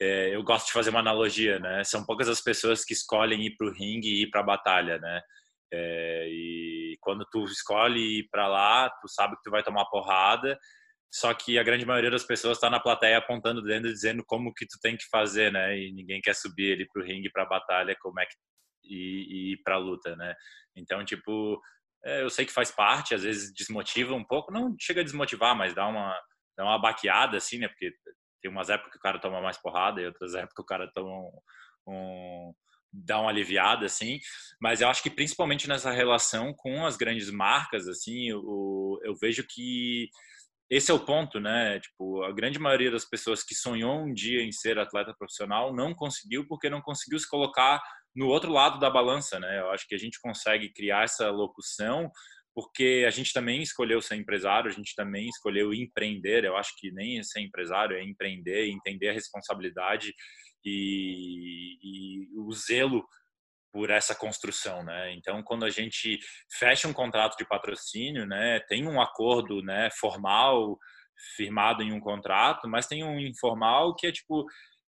é, 0.00 0.34
eu 0.34 0.42
gosto 0.42 0.66
de 0.66 0.72
fazer 0.72 0.90
uma 0.90 1.00
analogia, 1.00 1.58
né? 1.58 1.84
São 1.84 2.04
poucas 2.04 2.28
as 2.28 2.40
pessoas 2.40 2.84
que 2.84 2.92
escolhem 2.92 3.46
ir 3.46 3.56
para 3.56 3.68
o 3.68 3.72
ringue 3.72 4.08
e 4.08 4.22
ir 4.22 4.30
para 4.30 4.40
a 4.40 4.44
batalha, 4.44 4.98
né? 4.98 5.20
É, 5.72 6.28
e 6.28 6.96
quando 7.00 7.26
tu 7.30 7.44
escolhe 7.44 8.20
ir 8.20 8.28
para 8.30 8.48
lá, 8.48 8.90
tu 9.00 9.08
sabe 9.08 9.36
que 9.36 9.42
tu 9.42 9.50
vai 9.50 9.62
tomar 9.62 9.86
porrada, 9.86 10.58
só 11.12 11.32
que 11.32 11.58
a 11.58 11.62
grande 11.62 11.86
maioria 11.86 12.10
das 12.10 12.24
pessoas 12.24 12.56
está 12.56 12.68
na 12.68 12.80
plateia 12.80 13.18
apontando 13.18 13.60
o 13.60 13.64
dedo 13.64 13.88
dizendo 13.88 14.24
como 14.26 14.52
que 14.52 14.66
tu 14.66 14.78
tem 14.80 14.96
que 14.96 15.04
fazer, 15.10 15.52
né? 15.52 15.78
E 15.78 15.92
ninguém 15.92 16.20
quer 16.20 16.34
subir 16.34 16.72
ele 16.72 16.86
para 16.92 17.02
o 17.02 17.04
ringue, 17.04 17.30
para 17.30 17.44
a 17.44 17.48
batalha, 17.48 17.96
como 18.00 18.20
é 18.20 18.26
que 18.26 18.34
e, 18.84 19.50
e 19.50 19.52
ir 19.52 19.62
para 19.62 19.76
a 19.76 19.78
luta, 19.78 20.14
né? 20.16 20.34
Então, 20.76 21.04
tipo, 21.04 21.60
é, 22.04 22.22
eu 22.22 22.30
sei 22.30 22.44
que 22.44 22.52
faz 22.52 22.70
parte, 22.70 23.14
às 23.14 23.22
vezes 23.22 23.52
desmotiva 23.54 24.14
um 24.14 24.24
pouco, 24.24 24.52
não 24.52 24.74
chega 24.78 25.00
a 25.00 25.04
desmotivar, 25.04 25.56
mas 25.56 25.74
dá 25.74 25.86
uma 25.86 26.18
dá 26.56 26.64
uma 26.64 26.78
baqueada 26.80 27.36
assim, 27.36 27.58
né? 27.58 27.68
Porque 27.68 27.92
tem 28.44 28.50
umas 28.50 28.68
épocas 28.68 28.92
que 28.92 28.98
o 28.98 29.00
cara 29.00 29.18
toma 29.18 29.40
mais 29.40 29.56
porrada 29.56 30.02
e 30.02 30.06
outras 30.06 30.34
épocas 30.36 30.54
que 30.54 30.62
o 30.62 30.66
cara 30.66 30.90
toma 30.92 31.10
um, 31.10 31.40
um 31.88 32.54
dá 32.92 33.18
uma 33.18 33.30
aliviada 33.30 33.86
assim, 33.86 34.20
mas 34.60 34.80
eu 34.80 34.88
acho 34.88 35.02
que 35.02 35.10
principalmente 35.10 35.68
nessa 35.68 35.90
relação 35.90 36.54
com 36.54 36.86
as 36.86 36.96
grandes 36.96 37.28
marcas 37.28 37.88
assim, 37.88 38.28
eu, 38.28 39.00
vejo 39.20 39.44
que 39.48 40.08
esse 40.70 40.92
é 40.92 40.94
o 40.94 41.04
ponto, 41.04 41.40
né? 41.40 41.80
Tipo, 41.80 42.22
a 42.22 42.32
grande 42.32 42.58
maioria 42.58 42.92
das 42.92 43.04
pessoas 43.04 43.42
que 43.42 43.54
sonhou 43.54 44.04
um 44.04 44.14
dia 44.14 44.42
em 44.42 44.52
ser 44.52 44.78
atleta 44.78 45.12
profissional 45.18 45.74
não 45.74 45.92
conseguiu 45.92 46.46
porque 46.46 46.70
não 46.70 46.80
conseguiu 46.80 47.18
se 47.18 47.28
colocar 47.28 47.82
no 48.14 48.28
outro 48.28 48.52
lado 48.52 48.78
da 48.78 48.88
balança, 48.88 49.40
né? 49.40 49.60
Eu 49.60 49.70
acho 49.72 49.86
que 49.88 49.94
a 49.94 49.98
gente 49.98 50.20
consegue 50.20 50.72
criar 50.72 51.02
essa 51.02 51.30
locução 51.30 52.10
porque 52.54 53.04
a 53.06 53.10
gente 53.10 53.32
também 53.32 53.62
escolheu 53.62 54.00
ser 54.00 54.14
empresário, 54.14 54.70
a 54.70 54.72
gente 54.72 54.94
também 54.94 55.28
escolheu 55.28 55.74
empreender. 55.74 56.44
Eu 56.44 56.56
acho 56.56 56.72
que 56.78 56.92
nem 56.92 57.22
ser 57.22 57.40
empresário 57.40 57.96
é 57.96 58.02
empreender, 58.02 58.68
entender 58.68 59.08
a 59.08 59.12
responsabilidade 59.12 60.14
e, 60.64 61.76
e 61.82 62.28
o 62.38 62.52
zelo 62.52 63.04
por 63.72 63.90
essa 63.90 64.14
construção, 64.14 64.84
né? 64.84 65.12
Então, 65.14 65.42
quando 65.42 65.64
a 65.64 65.70
gente 65.70 66.20
fecha 66.58 66.86
um 66.86 66.92
contrato 66.92 67.36
de 67.36 67.44
patrocínio, 67.44 68.24
né, 68.24 68.60
tem 68.68 68.86
um 68.86 69.00
acordo, 69.00 69.60
né, 69.62 69.88
formal 69.98 70.78
firmado 71.36 71.82
em 71.82 71.92
um 71.92 71.98
contrato, 71.98 72.68
mas 72.68 72.86
tem 72.86 73.02
um 73.02 73.18
informal 73.18 73.96
que 73.96 74.06
é 74.06 74.12
tipo 74.12 74.46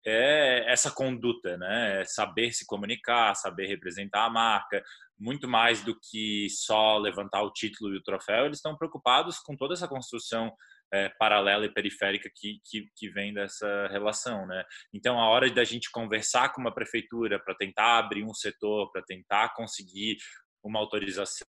é 0.08 0.72
essa 0.72 0.92
conduta, 0.92 1.58
né? 1.58 2.02
É 2.02 2.06
saber 2.06 2.52
se 2.52 2.66
comunicar, 2.66 3.34
saber 3.36 3.66
representar 3.66 4.26
a 4.26 4.30
marca, 4.30 4.84
muito 5.18 5.48
mais 5.48 5.84
do 5.84 5.98
que 5.98 6.48
só 6.50 6.98
levantar 6.98 7.42
o 7.44 7.52
título 7.52 7.94
e 7.94 7.98
o 7.98 8.04
troféu, 8.04 8.46
eles 8.46 8.58
estão 8.58 8.78
preocupados 8.78 9.40
com 9.40 9.56
toda 9.56 9.74
essa 9.74 9.88
construção 9.88 10.54
é, 10.94 11.10
paralela 11.10 11.66
e 11.66 11.74
periférica 11.74 12.30
que, 12.34 12.60
que, 12.64 12.90
que, 12.96 13.10
vem 13.10 13.34
dessa 13.34 13.88
relação, 13.88 14.46
né? 14.46 14.64
Então, 14.94 15.20
a 15.20 15.28
hora 15.30 15.50
da 15.52 15.64
gente 15.64 15.92
conversar 15.92 16.50
com 16.54 16.62
uma 16.62 16.74
prefeitura 16.74 17.40
para 17.40 17.56
tentar 17.56 17.98
abrir 17.98 18.24
um 18.24 18.34
setor, 18.34 18.92
para 18.92 19.02
tentar 19.02 19.54
conseguir 19.56 20.18
uma 20.64 20.80
autorização, 20.80 21.48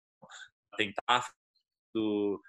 tentar 0.76 1.28
do, 1.94 2.40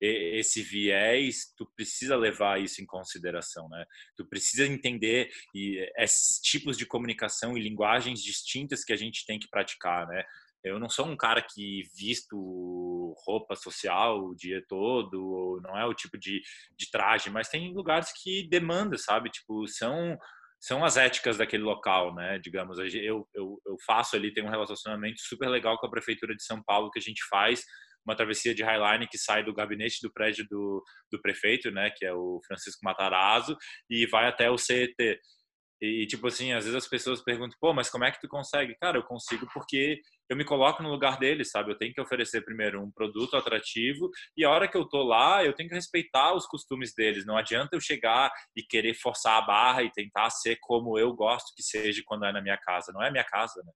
esse 0.00 0.62
viés, 0.62 1.52
tu 1.56 1.66
precisa 1.74 2.16
levar 2.16 2.60
isso 2.60 2.82
em 2.82 2.86
consideração, 2.86 3.68
né? 3.68 3.84
Tu 4.16 4.26
precisa 4.26 4.66
entender 4.66 5.30
e 5.54 5.78
esses 5.96 6.38
tipos 6.40 6.76
de 6.76 6.84
comunicação 6.84 7.56
e 7.56 7.62
linguagens 7.62 8.22
distintas 8.22 8.84
que 8.84 8.92
a 8.92 8.96
gente 8.96 9.24
tem 9.24 9.38
que 9.38 9.48
praticar, 9.48 10.06
né? 10.06 10.24
Eu 10.64 10.78
não 10.80 10.88
sou 10.88 11.06
um 11.06 11.16
cara 11.16 11.40
que 11.42 11.82
visto 11.96 13.14
roupa 13.24 13.54
social 13.54 14.18
o 14.18 14.34
dia 14.34 14.62
todo, 14.68 15.60
não 15.62 15.78
é 15.78 15.86
o 15.86 15.94
tipo 15.94 16.18
de, 16.18 16.40
de 16.76 16.90
traje, 16.90 17.30
mas 17.30 17.48
tem 17.48 17.72
lugares 17.72 18.12
que 18.22 18.48
demanda, 18.48 18.98
sabe? 18.98 19.30
Tipo, 19.30 19.66
são 19.68 20.16
são 20.58 20.84
as 20.84 20.96
éticas 20.96 21.36
daquele 21.36 21.62
local, 21.62 22.14
né? 22.14 22.38
Digamos, 22.38 22.78
eu, 22.78 23.28
eu, 23.34 23.60
eu 23.66 23.76
faço 23.86 24.16
ali, 24.16 24.32
tem 24.32 24.42
um 24.42 24.50
relacionamento 24.50 25.20
super 25.20 25.48
legal 25.48 25.78
com 25.78 25.86
a 25.86 25.90
prefeitura 25.90 26.34
de 26.34 26.42
São 26.42 26.62
Paulo 26.64 26.90
que 26.90 26.98
a 26.98 27.02
gente 27.02 27.22
faz 27.28 27.62
uma 28.06 28.16
travessia 28.16 28.54
de 28.54 28.62
Highline 28.62 29.08
que 29.08 29.18
sai 29.18 29.44
do 29.44 29.52
gabinete 29.52 29.98
do 30.00 30.12
prédio 30.12 30.46
do, 30.48 30.82
do 31.10 31.20
prefeito, 31.20 31.70
né, 31.72 31.90
que 31.90 32.06
é 32.06 32.14
o 32.14 32.40
Francisco 32.46 32.80
Matarazzo, 32.84 33.56
e 33.90 34.06
vai 34.06 34.28
até 34.28 34.48
o 34.48 34.56
CET. 34.56 34.94
E, 35.80 36.06
tipo 36.06 36.26
assim, 36.26 36.52
às 36.52 36.64
vezes 36.64 36.76
as 36.76 36.88
pessoas 36.88 37.22
perguntam, 37.22 37.56
pô, 37.60 37.72
mas 37.74 37.90
como 37.90 38.04
é 38.04 38.10
que 38.10 38.20
tu 38.20 38.28
consegue? 38.28 38.74
Cara, 38.76 38.96
eu 38.96 39.02
consigo 39.02 39.46
porque 39.52 40.00
eu 40.28 40.36
me 40.36 40.44
coloco 40.44 40.82
no 40.82 40.90
lugar 40.90 41.18
deles, 41.18 41.50
sabe? 41.50 41.70
Eu 41.70 41.78
tenho 41.78 41.92
que 41.92 42.00
oferecer 42.00 42.42
primeiro 42.42 42.82
um 42.82 42.90
produto 42.90 43.36
atrativo 43.36 44.10
e 44.36 44.44
a 44.44 44.50
hora 44.50 44.68
que 44.68 44.76
eu 44.76 44.88
tô 44.88 45.02
lá, 45.02 45.44
eu 45.44 45.52
tenho 45.52 45.68
que 45.68 45.74
respeitar 45.74 46.34
os 46.34 46.46
costumes 46.46 46.94
deles. 46.94 47.26
Não 47.26 47.36
adianta 47.36 47.76
eu 47.76 47.80
chegar 47.80 48.32
e 48.56 48.62
querer 48.62 48.94
forçar 48.94 49.36
a 49.36 49.46
barra 49.46 49.82
e 49.82 49.92
tentar 49.92 50.30
ser 50.30 50.56
como 50.60 50.98
eu 50.98 51.12
gosto 51.12 51.54
que 51.54 51.62
seja 51.62 52.02
quando 52.06 52.24
é 52.24 52.32
na 52.32 52.40
minha 52.40 52.56
casa. 52.56 52.92
Não 52.92 53.02
é 53.02 53.10
minha 53.10 53.24
casa, 53.24 53.62
né? 53.64 53.72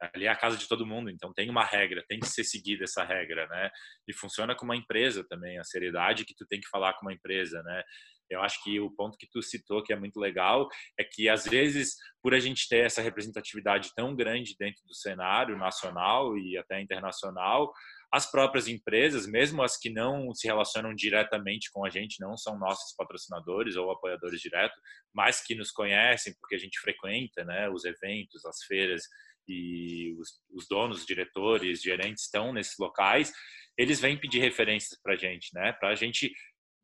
ali 0.00 0.26
é 0.26 0.28
a 0.28 0.36
casa 0.36 0.56
de 0.56 0.68
todo 0.68 0.86
mundo, 0.86 1.10
então 1.10 1.32
tem 1.32 1.48
uma 1.48 1.64
regra, 1.64 2.04
tem 2.06 2.20
que 2.20 2.26
ser 2.26 2.44
seguida 2.44 2.84
essa 2.84 3.02
regra, 3.02 3.46
né? 3.48 3.70
E 4.06 4.12
funciona 4.12 4.54
como 4.54 4.72
uma 4.72 4.78
empresa 4.78 5.24
também, 5.28 5.58
a 5.58 5.64
seriedade 5.64 6.24
que 6.24 6.34
tu 6.34 6.46
tem 6.46 6.60
que 6.60 6.68
falar 6.68 6.94
com 6.94 7.06
uma 7.06 7.12
empresa, 7.12 7.62
né? 7.62 7.82
Eu 8.30 8.42
acho 8.42 8.62
que 8.62 8.80
o 8.80 8.90
ponto 8.90 9.16
que 9.16 9.28
tu 9.30 9.42
citou 9.42 9.82
que 9.82 9.92
é 9.92 9.96
muito 9.96 10.18
legal 10.18 10.68
é 10.98 11.04
que 11.04 11.28
às 11.28 11.44
vezes 11.44 11.96
por 12.22 12.34
a 12.34 12.40
gente 12.40 12.68
ter 12.68 12.84
essa 12.84 13.00
representatividade 13.00 13.92
tão 13.94 14.14
grande 14.14 14.56
dentro 14.58 14.82
do 14.86 14.94
cenário 14.94 15.56
nacional 15.56 16.36
e 16.36 16.58
até 16.58 16.80
internacional, 16.80 17.72
as 18.12 18.30
próprias 18.30 18.66
empresas, 18.68 19.26
mesmo 19.26 19.62
as 19.62 19.76
que 19.76 19.90
não 19.90 20.34
se 20.34 20.46
relacionam 20.46 20.94
diretamente 20.94 21.70
com 21.70 21.84
a 21.84 21.90
gente, 21.90 22.20
não 22.20 22.36
são 22.36 22.58
nossos 22.58 22.94
patrocinadores 22.96 23.76
ou 23.76 23.90
apoiadores 23.90 24.40
diretos, 24.40 24.76
mas 25.14 25.40
que 25.40 25.54
nos 25.54 25.70
conhecem 25.70 26.34
porque 26.40 26.54
a 26.54 26.58
gente 26.58 26.80
frequenta, 26.80 27.44
né, 27.44 27.68
os 27.68 27.84
eventos, 27.84 28.44
as 28.44 28.62
feiras 28.64 29.04
e 29.48 30.14
os, 30.18 30.40
os 30.50 30.66
donos, 30.66 31.06
diretores, 31.06 31.82
gerentes 31.82 32.24
estão 32.24 32.52
nesses 32.52 32.76
locais, 32.78 33.32
eles 33.78 34.00
vêm 34.00 34.18
pedir 34.18 34.40
referências 34.40 34.98
para 35.00 35.14
a 35.14 35.16
gente, 35.16 35.54
né? 35.54 35.72
Para 35.72 35.90
a 35.90 35.94
gente 35.94 36.32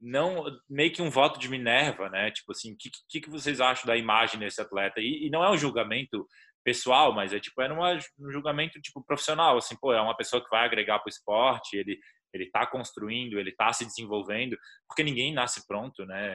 não 0.03 0.45
meio 0.69 0.93
que 0.93 1.01
um 1.01 1.09
voto 1.09 1.39
de 1.39 1.49
Minerva, 1.49 2.09
né? 2.11 2.31
Tipo 2.33 2.51
assim, 2.51 2.73
o 2.73 2.77
que, 2.77 2.91
que, 3.09 3.21
que, 3.21 3.31
vocês 3.31 3.61
acham 3.61 3.87
da 3.87 3.97
imagem 3.97 4.41
desse 4.41 4.61
atleta? 4.61 5.01
E, 5.01 5.27
e, 5.27 5.31
não 5.31 5.45
é 5.45 5.51
um 5.51 5.57
julgamento 5.57 6.27
pessoal, 6.65 7.15
mas 7.15 7.33
é 7.33 7.41
tipo 7.41 7.61
é 7.63 7.73
um 7.73 8.31
julgamento 8.31 8.81
tipo 8.81 9.05
profissional, 9.05 9.57
assim, 9.57 9.77
pô, 9.81 9.93
é 9.93 10.01
uma 10.01 10.17
pessoa 10.17 10.43
que 10.43 10.51
vai 10.51 10.65
agregar 10.65 10.99
para 10.99 11.09
o 11.09 11.11
esporte, 11.11 11.77
ele 11.77 11.99
ele 12.33 12.45
está 12.45 12.67
construindo, 12.67 13.39
ele 13.39 13.51
está 13.51 13.73
se 13.73 13.85
desenvolvendo, 13.85 14.57
porque 14.89 15.03
ninguém 15.03 15.35
nasce 15.35 15.67
pronto, 15.67 16.05
né? 16.07 16.35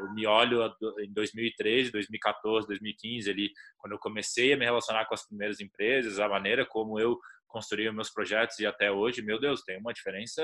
Eu 0.00 0.14
me 0.14 0.26
olho 0.26 0.72
em 1.00 1.12
2013, 1.12 1.90
2014, 1.90 2.66
2015, 2.68 3.30
ali, 3.30 3.50
quando 3.76 3.94
eu 3.94 3.98
comecei 3.98 4.52
a 4.52 4.56
me 4.56 4.64
relacionar 4.64 5.04
com 5.06 5.14
as 5.14 5.26
primeiras 5.26 5.60
empresas, 5.60 6.20
a 6.20 6.28
maneira 6.28 6.64
como 6.64 7.00
eu 7.00 7.18
construí 7.46 7.90
meus 7.90 8.10
projetos 8.10 8.58
e 8.58 8.66
até 8.66 8.90
hoje, 8.90 9.22
meu 9.22 9.38
Deus, 9.38 9.62
tem 9.62 9.78
uma 9.78 9.92
diferença 9.92 10.42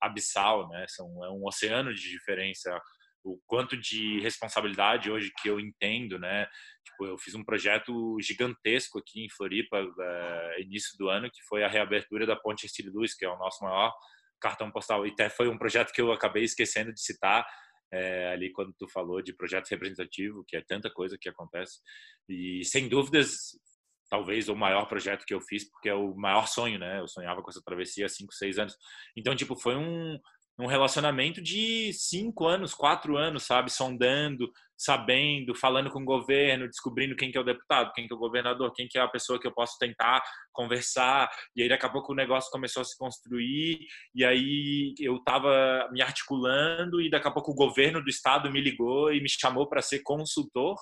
abissal, 0.00 0.68
né? 0.68 0.84
São, 0.88 1.24
é 1.24 1.30
um 1.30 1.44
oceano 1.46 1.94
de 1.94 2.10
diferença 2.10 2.78
o 3.24 3.40
quanto 3.46 3.76
de 3.76 4.20
responsabilidade 4.20 5.10
hoje 5.10 5.32
que 5.40 5.48
eu 5.48 5.60
entendo, 5.60 6.18
né? 6.18 6.46
Tipo, 6.84 7.06
eu 7.06 7.18
fiz 7.18 7.34
um 7.34 7.44
projeto 7.44 8.16
gigantesco 8.20 8.98
aqui 8.98 9.24
em 9.24 9.30
Floripa, 9.30 9.80
uh, 9.80 10.60
início 10.60 10.98
do 10.98 11.08
ano, 11.08 11.30
que 11.30 11.42
foi 11.48 11.62
a 11.62 11.68
reabertura 11.68 12.26
da 12.26 12.36
Ponte 12.36 12.66
Estilo 12.66 12.92
Luz, 12.92 13.14
que 13.14 13.24
é 13.24 13.28
o 13.28 13.38
nosso 13.38 13.62
maior 13.62 13.92
cartão 14.40 14.70
postal. 14.70 15.06
E 15.06 15.10
até 15.10 15.30
foi 15.30 15.48
um 15.48 15.56
projeto 15.56 15.92
que 15.92 16.00
eu 16.00 16.12
acabei 16.12 16.42
esquecendo 16.42 16.92
de 16.92 17.00
citar 17.00 17.46
é, 17.92 18.32
ali 18.32 18.50
quando 18.50 18.74
tu 18.76 18.88
falou 18.88 19.22
de 19.22 19.32
projeto 19.32 19.68
representativo, 19.68 20.44
que 20.46 20.56
é 20.56 20.62
tanta 20.62 20.90
coisa 20.90 21.16
que 21.20 21.28
acontece. 21.28 21.78
E 22.28 22.64
sem 22.64 22.88
dúvidas, 22.88 23.52
talvez 24.12 24.50
o 24.50 24.54
maior 24.54 24.84
projeto 24.84 25.24
que 25.24 25.32
eu 25.32 25.40
fiz, 25.40 25.64
porque 25.70 25.88
é 25.88 25.94
o 25.94 26.14
maior 26.14 26.46
sonho, 26.46 26.78
né? 26.78 27.00
Eu 27.00 27.08
sonhava 27.08 27.40
com 27.40 27.48
essa 27.48 27.62
travessia 27.64 28.04
há 28.04 28.08
5, 28.10 28.30
6 28.34 28.58
anos. 28.58 28.76
Então, 29.16 29.34
tipo, 29.34 29.56
foi 29.56 29.74
um, 29.74 30.18
um 30.60 30.66
relacionamento 30.66 31.40
de 31.40 31.94
cinco 31.94 32.46
anos, 32.46 32.74
quatro 32.74 33.16
anos, 33.16 33.44
sabe? 33.44 33.72
Sondando, 33.72 34.52
sabendo, 34.76 35.54
falando 35.54 35.90
com 35.90 36.02
o 36.02 36.04
governo, 36.04 36.68
descobrindo 36.68 37.16
quem 37.16 37.32
que 37.32 37.38
é 37.38 37.40
o 37.40 37.44
deputado, 37.44 37.90
quem 37.94 38.06
que 38.06 38.12
é 38.12 38.16
o 38.16 38.18
governador, 38.18 38.70
quem 38.74 38.86
que 38.86 38.98
é 38.98 39.00
a 39.00 39.08
pessoa 39.08 39.40
que 39.40 39.46
eu 39.46 39.54
posso 39.54 39.78
tentar 39.78 40.22
conversar. 40.52 41.30
E 41.56 41.62
aí 41.62 41.68
daqui 41.70 41.86
a 41.86 41.90
pouco 41.90 42.12
o 42.12 42.14
negócio 42.14 42.50
começou 42.50 42.82
a 42.82 42.84
se 42.84 42.98
construir 42.98 43.78
e 44.14 44.26
aí 44.26 44.92
eu 45.00 45.16
estava 45.16 45.88
me 45.90 46.02
articulando 46.02 47.00
e 47.00 47.08
daqui 47.08 47.28
a 47.28 47.32
pouco 47.32 47.52
o 47.52 47.56
governo 47.56 48.04
do 48.04 48.10
estado 48.10 48.52
me 48.52 48.60
ligou 48.60 49.10
e 49.10 49.22
me 49.22 49.28
chamou 49.30 49.66
para 49.66 49.80
ser 49.80 50.00
consultor 50.00 50.76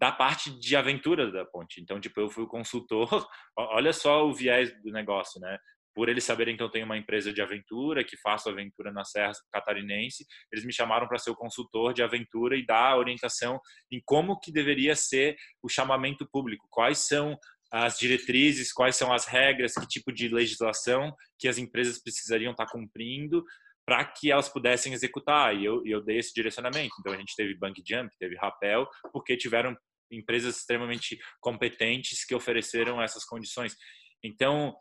da 0.00 0.10
parte 0.10 0.50
de 0.58 0.74
aventura 0.76 1.30
da 1.30 1.44
ponte. 1.44 1.80
Então, 1.80 2.00
tipo, 2.00 2.18
eu 2.20 2.30
fui 2.30 2.44
o 2.44 2.48
consultor. 2.48 3.08
Olha 3.56 3.92
só 3.92 4.26
o 4.26 4.32
viés 4.32 4.72
do 4.82 4.90
negócio, 4.90 5.40
né? 5.40 5.58
por 5.94 6.08
eles 6.08 6.24
saberem 6.24 6.56
que 6.56 6.62
eu 6.62 6.70
tenho 6.70 6.86
uma 6.86 6.96
empresa 6.96 7.32
de 7.32 7.42
aventura, 7.42 8.04
que 8.04 8.16
faço 8.16 8.48
aventura 8.48 8.92
na 8.92 9.04
Serra 9.04 9.32
Catarinense, 9.52 10.24
eles 10.52 10.64
me 10.64 10.72
chamaram 10.72 11.06
para 11.08 11.18
ser 11.18 11.30
o 11.30 11.36
consultor 11.36 11.92
de 11.92 12.02
aventura 12.02 12.56
e 12.56 12.64
dar 12.64 12.96
orientação 12.96 13.60
em 13.90 14.00
como 14.04 14.38
que 14.38 14.52
deveria 14.52 14.94
ser 14.94 15.36
o 15.62 15.68
chamamento 15.68 16.26
público, 16.30 16.66
quais 16.70 16.98
são 17.06 17.36
as 17.72 17.98
diretrizes, 17.98 18.72
quais 18.72 18.96
são 18.96 19.12
as 19.12 19.26
regras, 19.26 19.74
que 19.74 19.86
tipo 19.86 20.12
de 20.12 20.28
legislação 20.28 21.14
que 21.38 21.48
as 21.48 21.58
empresas 21.58 22.02
precisariam 22.02 22.52
estar 22.52 22.66
tá 22.66 22.72
cumprindo 22.72 23.44
para 23.86 24.04
que 24.04 24.30
elas 24.30 24.48
pudessem 24.48 24.92
executar. 24.92 25.56
E 25.56 25.64
eu, 25.64 25.82
eu 25.84 26.00
dei 26.02 26.18
esse 26.18 26.32
direcionamento. 26.32 26.94
Então 27.00 27.12
a 27.12 27.16
gente 27.16 27.34
teve 27.36 27.56
Bank 27.56 27.82
Jump, 27.86 28.08
teve 28.18 28.36
Rapel, 28.36 28.88
porque 29.12 29.36
tiveram 29.36 29.76
empresas 30.10 30.56
extremamente 30.56 31.18
competentes 31.40 32.24
que 32.24 32.34
ofereceram 32.34 33.00
essas 33.00 33.24
condições. 33.24 33.76
Então, 34.22 34.74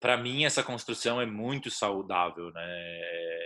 para 0.00 0.16
mim 0.16 0.44
essa 0.44 0.62
construção 0.62 1.20
é 1.20 1.26
muito 1.26 1.70
saudável, 1.70 2.50
né? 2.52 3.00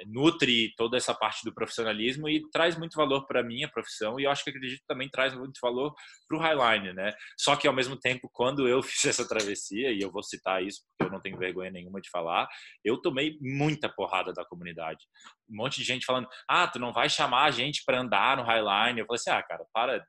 Nutre 0.06 0.72
toda 0.76 0.96
essa 0.96 1.14
parte 1.14 1.44
do 1.44 1.54
profissionalismo 1.54 2.28
e 2.28 2.42
traz 2.50 2.76
muito 2.76 2.96
valor 2.96 3.26
para 3.26 3.42
minha 3.42 3.68
profissão 3.68 4.18
e 4.18 4.24
eu 4.24 4.30
acho 4.30 4.42
que 4.42 4.50
acredito 4.50 4.82
também 4.86 5.08
traz 5.08 5.34
muito 5.34 5.58
valor 5.62 5.94
para 6.28 6.38
o 6.38 6.40
Highline, 6.40 6.92
né? 6.94 7.12
Só 7.38 7.54
que 7.54 7.68
ao 7.68 7.74
mesmo 7.74 7.98
tempo, 7.98 8.28
quando 8.32 8.66
eu 8.66 8.82
fiz 8.84 9.04
essa 9.04 9.28
travessia 9.28 9.92
e 9.92 10.00
eu 10.00 10.10
vou 10.10 10.22
citar 10.22 10.62
isso 10.62 10.80
porque 10.88 11.08
eu 11.08 11.12
não 11.12 11.20
tenho 11.20 11.38
vergonha 11.38 11.70
nenhuma 11.70 12.00
de 12.00 12.10
falar, 12.10 12.48
eu 12.84 13.00
tomei 13.00 13.38
muita 13.40 13.88
porrada 13.88 14.32
da 14.32 14.44
comunidade. 14.44 15.04
Um 15.48 15.56
monte 15.56 15.76
de 15.76 15.84
gente 15.84 16.06
falando: 16.06 16.28
"Ah, 16.48 16.66
tu 16.66 16.78
não 16.78 16.92
vai 16.92 17.08
chamar 17.08 17.44
a 17.44 17.50
gente 17.50 17.82
para 17.84 18.00
andar 18.00 18.36
no 18.36 18.42
Highline?" 18.42 19.00
Eu 19.00 19.06
falei 19.06 19.18
assim: 19.18 19.30
"Ah, 19.30 19.42
cara, 19.42 19.64
para, 19.72 20.04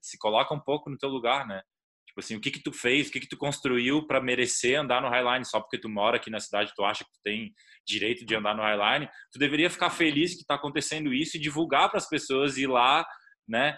se 0.00 0.18
coloca 0.18 0.54
um 0.54 0.60
pouco 0.60 0.90
no 0.90 0.98
teu 0.98 1.08
lugar, 1.08 1.46
né?" 1.46 1.62
Tipo 2.06 2.20
assim, 2.20 2.36
o 2.36 2.40
que 2.40 2.50
que 2.50 2.62
tu 2.62 2.72
fez, 2.72 3.08
o 3.08 3.12
que 3.12 3.20
que 3.20 3.28
tu 3.28 3.36
construiu 3.36 4.06
para 4.06 4.22
merecer 4.22 4.80
andar 4.80 5.02
no 5.02 5.08
Highline 5.10 5.44
só 5.44 5.60
porque 5.60 5.78
tu 5.78 5.88
mora 5.88 6.16
aqui 6.16 6.30
na 6.30 6.40
cidade, 6.40 6.72
tu 6.74 6.82
acha 6.82 7.04
que 7.04 7.12
tu 7.12 7.20
tem 7.22 7.52
direito 7.86 8.24
de 8.24 8.34
andar 8.34 8.54
no 8.54 8.62
Highline? 8.62 9.06
Tu 9.30 9.38
deveria 9.38 9.68
ficar 9.68 9.90
feliz 9.90 10.34
que 10.34 10.40
está 10.40 10.54
acontecendo 10.54 11.12
isso 11.12 11.36
e 11.36 11.40
divulgar 11.40 11.90
para 11.90 11.98
as 11.98 12.08
pessoas 12.08 12.56
ir 12.56 12.68
lá, 12.68 13.06
né? 13.46 13.76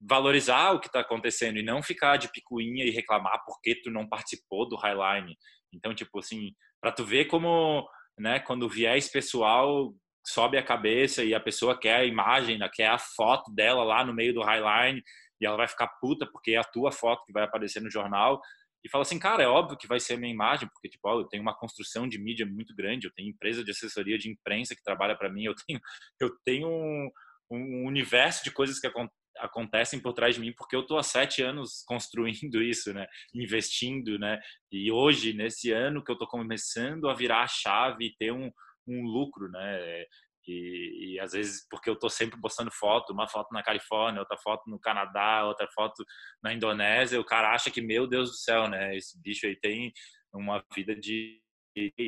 Valorizar 0.00 0.72
o 0.72 0.80
que 0.80 0.86
está 0.86 1.00
acontecendo 1.00 1.58
e 1.58 1.62
não 1.62 1.82
ficar 1.82 2.18
de 2.18 2.30
picuinha 2.30 2.84
e 2.84 2.90
reclamar 2.90 3.42
porque 3.44 3.74
tu 3.82 3.90
não 3.90 4.08
participou 4.08 4.68
do 4.68 4.76
Highline. 4.76 5.36
Então, 5.72 5.92
tipo 5.92 6.20
assim, 6.20 6.54
para 6.80 6.92
tu 6.92 7.04
ver 7.04 7.24
como, 7.24 7.84
né, 8.16 8.38
quando 8.38 8.62
o 8.62 8.68
viés 8.68 9.08
pessoal 9.08 9.92
sobe 10.24 10.58
a 10.58 10.62
cabeça 10.62 11.24
e 11.24 11.34
a 11.34 11.40
pessoa 11.40 11.78
quer 11.78 11.96
a 11.96 12.04
imagem, 12.04 12.58
né, 12.58 12.68
quer 12.72 12.88
a 12.88 12.98
foto 12.98 13.52
dela 13.52 13.82
lá 13.82 14.04
no 14.04 14.14
meio 14.14 14.34
do 14.34 14.42
Highline 14.42 15.02
e 15.40 15.46
ela 15.46 15.56
vai 15.56 15.68
ficar 15.68 15.88
puta 16.00 16.26
porque 16.30 16.52
é 16.52 16.58
a 16.58 16.64
tua 16.64 16.92
foto 16.92 17.24
que 17.24 17.32
vai 17.32 17.44
aparecer 17.44 17.80
no 17.80 17.90
jornal 17.90 18.40
e 18.84 18.88
fala 18.88 19.02
assim, 19.02 19.18
cara, 19.18 19.42
é 19.42 19.46
óbvio 19.46 19.76
que 19.76 19.86
vai 19.86 20.00
ser 20.00 20.14
a 20.14 20.16
minha 20.16 20.32
imagem, 20.32 20.68
porque 20.72 20.88
tipo, 20.88 21.06
ó, 21.06 21.20
eu 21.20 21.24
tenho 21.24 21.42
uma 21.42 21.56
construção 21.56 22.08
de 22.08 22.18
mídia 22.18 22.46
muito 22.46 22.74
grande, 22.74 23.06
eu 23.06 23.12
tenho 23.12 23.28
empresa 23.28 23.62
de 23.62 23.70
assessoria 23.70 24.18
de 24.18 24.30
imprensa 24.30 24.74
que 24.74 24.82
trabalha 24.82 25.16
para 25.16 25.30
mim, 25.30 25.44
eu 25.44 25.54
tenho 25.54 25.80
eu 26.18 26.30
tenho 26.44 26.68
um, 26.68 27.10
um 27.50 27.86
universo 27.86 28.42
de 28.42 28.50
coisas 28.50 28.78
que 28.78 28.90
acontecem 29.38 30.00
por 30.00 30.14
trás 30.14 30.34
de 30.34 30.40
mim 30.40 30.54
porque 30.56 30.74
eu 30.74 30.86
tô 30.86 30.96
há 30.96 31.02
sete 31.02 31.42
anos 31.42 31.82
construindo 31.86 32.62
isso, 32.62 32.94
né, 32.94 33.06
investindo, 33.34 34.18
né, 34.18 34.40
e 34.72 34.90
hoje 34.90 35.34
nesse 35.34 35.70
ano 35.72 36.02
que 36.02 36.10
eu 36.10 36.16
tô 36.16 36.26
começando 36.26 37.08
a 37.08 37.14
virar 37.14 37.42
a 37.42 37.48
chave 37.48 38.06
e 38.06 38.16
ter 38.16 38.32
um, 38.32 38.50
um 38.86 39.02
lucro, 39.04 39.48
né, 39.50 40.04
e, 40.46 41.14
e, 41.14 41.20
às 41.20 41.32
vezes, 41.32 41.66
porque 41.68 41.88
eu 41.88 41.94
estou 41.94 42.10
sempre 42.10 42.40
postando 42.40 42.70
foto, 42.72 43.12
uma 43.12 43.28
foto 43.28 43.52
na 43.52 43.62
Califórnia, 43.62 44.20
outra 44.20 44.36
foto 44.38 44.68
no 44.68 44.80
Canadá, 44.80 45.44
outra 45.44 45.68
foto 45.72 46.04
na 46.42 46.52
Indonésia, 46.52 47.20
o 47.20 47.24
cara 47.24 47.52
acha 47.54 47.70
que, 47.70 47.80
meu 47.80 48.06
Deus 48.06 48.30
do 48.30 48.36
céu, 48.36 48.68
né? 48.68 48.96
Esse 48.96 49.20
bicho 49.20 49.46
aí 49.46 49.56
tem 49.56 49.92
uma 50.32 50.64
vida 50.74 50.94
de 50.94 51.40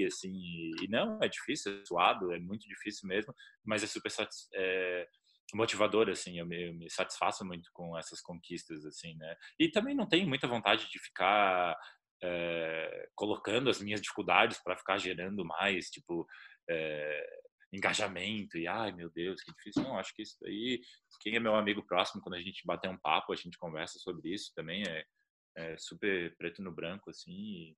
assim 0.07 0.33
e 0.83 0.89
não 0.89 1.19
é 1.23 1.29
difícil 1.29 1.81
é 1.81 1.85
suado 1.87 2.33
é 2.33 2.39
muito 2.39 2.67
difícil 2.69 3.09
mesmo 3.09 3.33
mas 3.65 3.83
é 3.83 3.87
super 3.87 4.11
é, 4.55 5.09
motivador 5.55 6.11
assim 6.11 6.39
eu 6.39 6.45
me, 6.45 6.69
eu 6.69 6.75
me, 6.75 6.91
satisfaço 6.91 7.45
muito 7.45 7.71
com 7.73 7.97
essas 7.97 8.21
conquistas 8.21 8.85
assim 8.85 9.15
né 9.17 9.37
e 9.59 9.71
também 9.71 9.95
não 9.95 10.07
tenho 10.07 10.29
muita 10.29 10.49
vontade 10.49 10.91
de 10.91 10.99
ficar 10.99 11.77
é, 12.23 13.09
colocando 13.15 13.71
as 13.71 13.81
minhas 13.81 14.01
dificuldades 14.01 14.61
para 14.63 14.77
ficar 14.77 14.99
gerando 14.99 15.45
mais 15.45 15.89
tipo 15.91 16.27
é, 16.69 17.43
engajamento 17.73 18.59
e 18.59 18.67
ai 18.67 18.93
meu 18.93 19.11
Deus, 19.11 19.43
que 19.43 19.53
difícil. 19.53 19.83
Não, 19.83 19.99
acho 19.99 20.15
que 20.15 20.23
isso 20.23 20.37
aí, 20.45 20.81
quem 21.21 21.37
é 21.37 21.41
meu 21.41 21.55
amigo 21.55 21.83
próximo, 21.85 22.21
quando 22.21 22.35
a 22.35 22.41
gente 22.41 22.67
bater 22.67 22.91
um 22.91 22.99
papo, 22.99 23.33
a 23.33 23.37
gente 23.37 23.59
conversa 23.59 23.99
sobre 23.99 24.33
isso 24.33 24.53
também, 24.55 24.83
é, 24.87 25.05
é 25.57 25.77
super 25.79 26.37
preto 26.37 26.63
no 26.63 26.73
branco, 26.73 27.11
assim. 27.11 27.75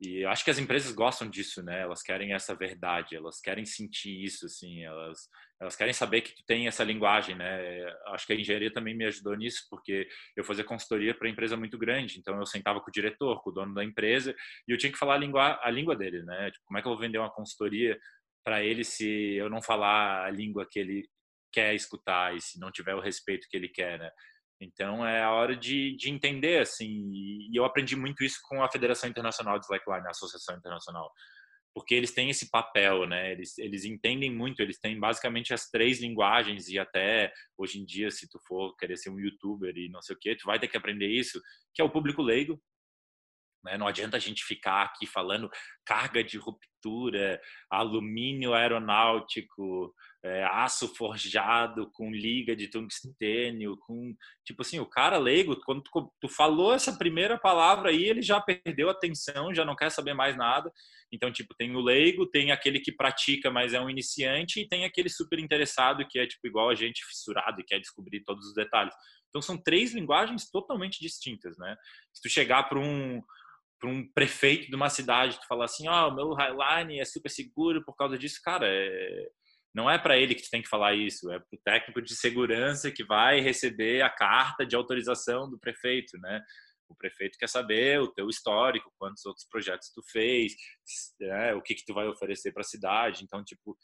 E, 0.00 0.22
eu 0.22 0.28
acho 0.28 0.44
que 0.44 0.50
as 0.50 0.58
empresas 0.58 0.92
gostam 0.92 1.28
disso, 1.28 1.62
né? 1.62 1.80
Elas 1.80 2.02
querem 2.02 2.34
essa 2.34 2.54
verdade, 2.54 3.16
elas 3.16 3.40
querem 3.40 3.64
sentir 3.64 4.22
isso, 4.22 4.44
assim, 4.44 4.82
elas, 4.84 5.28
elas 5.60 5.74
querem 5.74 5.92
saber 5.94 6.20
que 6.20 6.34
tu 6.34 6.44
tem 6.46 6.66
essa 6.66 6.84
linguagem, 6.84 7.34
né? 7.34 7.82
Acho 8.08 8.26
que 8.26 8.34
a 8.34 8.36
engenharia 8.36 8.72
também 8.72 8.94
me 8.94 9.06
ajudou 9.06 9.34
nisso, 9.34 9.66
porque 9.70 10.06
eu 10.36 10.44
fazia 10.44 10.64
consultoria 10.64 11.14
para 11.14 11.28
empresa 11.28 11.56
muito 11.56 11.78
grande, 11.78 12.18
então 12.18 12.38
eu 12.38 12.46
sentava 12.46 12.80
com 12.80 12.90
o 12.90 12.92
diretor, 12.92 13.42
com 13.42 13.50
o 13.50 13.52
dono 13.52 13.74
da 13.74 13.84
empresa, 13.84 14.34
e 14.68 14.72
eu 14.72 14.76
tinha 14.76 14.92
que 14.92 14.98
falar 14.98 15.14
a 15.14 15.18
língua, 15.18 15.58
a 15.62 15.70
língua 15.70 15.96
dele, 15.96 16.22
né? 16.24 16.50
Tipo, 16.50 16.66
como 16.66 16.78
é 16.78 16.82
que 16.82 16.88
eu 16.88 16.92
vou 16.92 17.00
vender 17.00 17.18
uma 17.18 17.32
consultoria 17.32 17.98
para 18.44 18.62
ele 18.62 18.84
se 18.84 19.34
eu 19.34 19.48
não 19.48 19.62
falar 19.62 20.26
a 20.26 20.30
língua 20.30 20.66
que 20.70 20.78
ele 20.78 21.08
quer 21.50 21.74
escutar 21.74 22.36
e 22.36 22.40
se 22.40 22.60
não 22.60 22.70
tiver 22.70 22.94
o 22.94 23.00
respeito 23.00 23.48
que 23.48 23.56
ele 23.56 23.68
quer, 23.68 23.98
né? 23.98 24.10
Então 24.60 25.06
é 25.06 25.22
a 25.22 25.30
hora 25.32 25.56
de, 25.56 25.96
de 25.96 26.10
entender 26.10 26.60
assim. 26.60 27.10
E 27.12 27.50
eu 27.54 27.64
aprendi 27.64 27.94
muito 27.94 28.24
isso 28.24 28.38
com 28.44 28.62
a 28.62 28.70
Federação 28.70 29.08
Internacional 29.08 29.58
de 29.58 29.64
Slackline, 29.66 30.06
a 30.06 30.10
Associação 30.10 30.56
Internacional, 30.56 31.10
porque 31.74 31.94
eles 31.94 32.12
têm 32.12 32.30
esse 32.30 32.50
papel, 32.50 33.06
né? 33.06 33.32
Eles 33.32 33.58
eles 33.58 33.84
entendem 33.84 34.34
muito. 34.34 34.60
Eles 34.60 34.78
têm 34.78 34.98
basicamente 34.98 35.52
as 35.52 35.68
três 35.68 36.00
linguagens 36.00 36.68
e 36.68 36.78
até 36.78 37.32
hoje 37.58 37.78
em 37.78 37.84
dia, 37.84 38.10
se 38.10 38.28
tu 38.28 38.38
for 38.46 38.74
querer 38.76 38.96
ser 38.96 39.10
um 39.10 39.20
YouTuber 39.20 39.76
e 39.76 39.88
não 39.90 40.00
sei 40.00 40.16
o 40.16 40.18
que, 40.18 40.36
tu 40.36 40.46
vai 40.46 40.58
ter 40.58 40.68
que 40.68 40.76
aprender 40.76 41.08
isso, 41.08 41.40
que 41.74 41.82
é 41.82 41.84
o 41.84 41.90
público 41.90 42.22
leigo, 42.22 42.58
né? 43.66 43.76
Não 43.76 43.86
adianta 43.86 44.16
a 44.16 44.20
gente 44.20 44.44
ficar 44.44 44.84
aqui 44.84 45.06
falando 45.06 45.50
carga 45.84 46.22
de 46.22 46.38
ruptura, 46.38 47.40
alumínio 47.68 48.54
aeronáutico, 48.54 49.92
é, 50.26 50.44
aço 50.44 50.88
forjado 50.94 51.88
com 51.92 52.10
liga 52.10 52.56
de 52.56 52.68
tungstênio, 52.68 53.76
com 53.78 54.14
tipo 54.44 54.62
assim, 54.62 54.80
o 54.80 54.86
cara 54.86 55.18
leigo, 55.18 55.56
quando 55.64 55.82
tu, 55.82 56.12
tu, 56.20 56.28
falou 56.28 56.74
essa 56.74 56.96
primeira 56.96 57.38
palavra 57.38 57.90
aí, 57.90 58.04
ele 58.04 58.22
já 58.22 58.40
perdeu 58.40 58.88
a 58.88 58.92
atenção, 58.92 59.54
já 59.54 59.64
não 59.64 59.76
quer 59.76 59.90
saber 59.90 60.14
mais 60.14 60.36
nada. 60.36 60.72
Então, 61.12 61.32
tipo, 61.32 61.54
tem 61.54 61.74
o 61.76 61.80
leigo, 61.80 62.26
tem 62.26 62.50
aquele 62.50 62.80
que 62.80 62.90
pratica, 62.90 63.50
mas 63.50 63.72
é 63.72 63.80
um 63.80 63.88
iniciante, 63.88 64.60
e 64.60 64.68
tem 64.68 64.84
aquele 64.84 65.08
super 65.08 65.38
interessado 65.38 66.06
que 66.08 66.18
é 66.18 66.26
tipo 66.26 66.46
igual 66.46 66.68
a 66.70 66.74
gente 66.74 67.04
fissurado 67.04 67.60
e 67.60 67.64
quer 67.64 67.78
descobrir 67.78 68.24
todos 68.24 68.46
os 68.48 68.54
detalhes. 68.54 68.94
Então, 69.28 69.40
são 69.40 69.56
três 69.56 69.94
linguagens 69.94 70.50
totalmente 70.50 71.00
distintas, 71.00 71.56
né? 71.56 71.76
Se 72.12 72.22
tu 72.22 72.28
chegar 72.28 72.64
para 72.64 72.80
um 72.80 73.22
para 73.78 73.90
um 73.90 74.10
prefeito 74.12 74.70
de 74.70 74.74
uma 74.74 74.88
cidade, 74.88 75.38
tu 75.38 75.46
falar 75.46 75.66
assim, 75.66 75.86
ó, 75.86 76.08
oh, 76.08 76.14
meu 76.14 76.32
Highline 76.32 76.98
é 76.98 77.04
super 77.04 77.28
seguro 77.28 77.84
por 77.84 77.94
causa 77.94 78.16
disso, 78.16 78.40
cara, 78.42 78.66
é... 78.66 79.28
não 79.76 79.90
é 79.90 79.98
para 79.98 80.16
ele 80.16 80.34
que 80.34 80.48
tem 80.48 80.62
que 80.62 80.70
falar 80.70 80.94
isso, 80.94 81.30
é 81.30 81.38
para 81.38 81.54
o 81.54 81.60
técnico 81.62 82.00
de 82.00 82.16
segurança 82.16 82.90
que 82.90 83.04
vai 83.04 83.40
receber 83.40 84.00
a 84.00 84.08
carta 84.08 84.64
de 84.64 84.74
autorização 84.74 85.50
do 85.50 85.58
prefeito, 85.58 86.18
né? 86.18 86.42
O 86.88 86.94
prefeito 86.96 87.36
quer 87.36 87.48
saber 87.48 88.00
o 88.00 88.08
teu 88.08 88.26
histórico, 88.30 88.90
quantos 88.98 89.26
outros 89.26 89.46
projetos 89.46 89.90
tu 89.92 90.02
fez, 90.10 90.54
né? 91.20 91.52
o 91.52 91.60
que 91.60 91.74
que 91.74 91.84
tu 91.84 91.92
vai 91.92 92.08
oferecer 92.08 92.52
para 92.52 92.62
a 92.62 92.64
cidade. 92.64 93.22
Então, 93.22 93.44
tipo, 93.44 93.76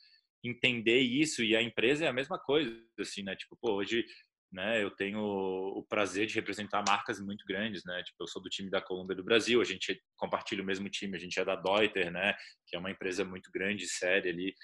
entender 0.43 1.01
isso 1.01 1.45
e 1.45 1.55
a 1.55 1.61
empresa 1.61 2.07
é 2.07 2.09
a 2.09 2.13
mesma 2.13 2.39
coisa, 2.39 2.75
assim, 2.99 3.23
né? 3.23 3.37
Tipo, 3.37 3.59
pô, 3.61 3.75
hoje 3.75 4.07
né? 4.51 4.83
Eu 4.83 4.91
tenho 4.91 5.19
o 5.19 5.83
prazer 5.89 6.27
de 6.27 6.35
representar 6.35 6.85
marcas 6.87 7.19
muito 7.21 7.45
grandes, 7.47 7.85
né? 7.85 8.03
Tipo, 8.03 8.23
eu 8.23 8.29
sou 8.29 8.43
do 8.43 8.51
time 8.51 8.71
da 8.71 8.83
Colômbia 8.83 9.17
do 9.17 9.25
Brasil, 9.25 9.61
a 9.61 9.65
gente 9.65 10.01
compartilha 10.17 10.63
o 10.63 10.67
mesmo 10.67 10.89
time, 10.91 11.17
a 11.17 11.21
gente 11.21 11.39
é 11.41 11.45
da 11.45 11.57
Deuter, 11.57 12.11
né? 12.11 12.35
Que 12.67 12.77
é 12.77 12.79
uma 12.79 12.91
empresa 12.91 13.25
muito 13.25 13.51
grande, 13.51 13.89
séria 13.89 14.31
ali, 14.31 14.55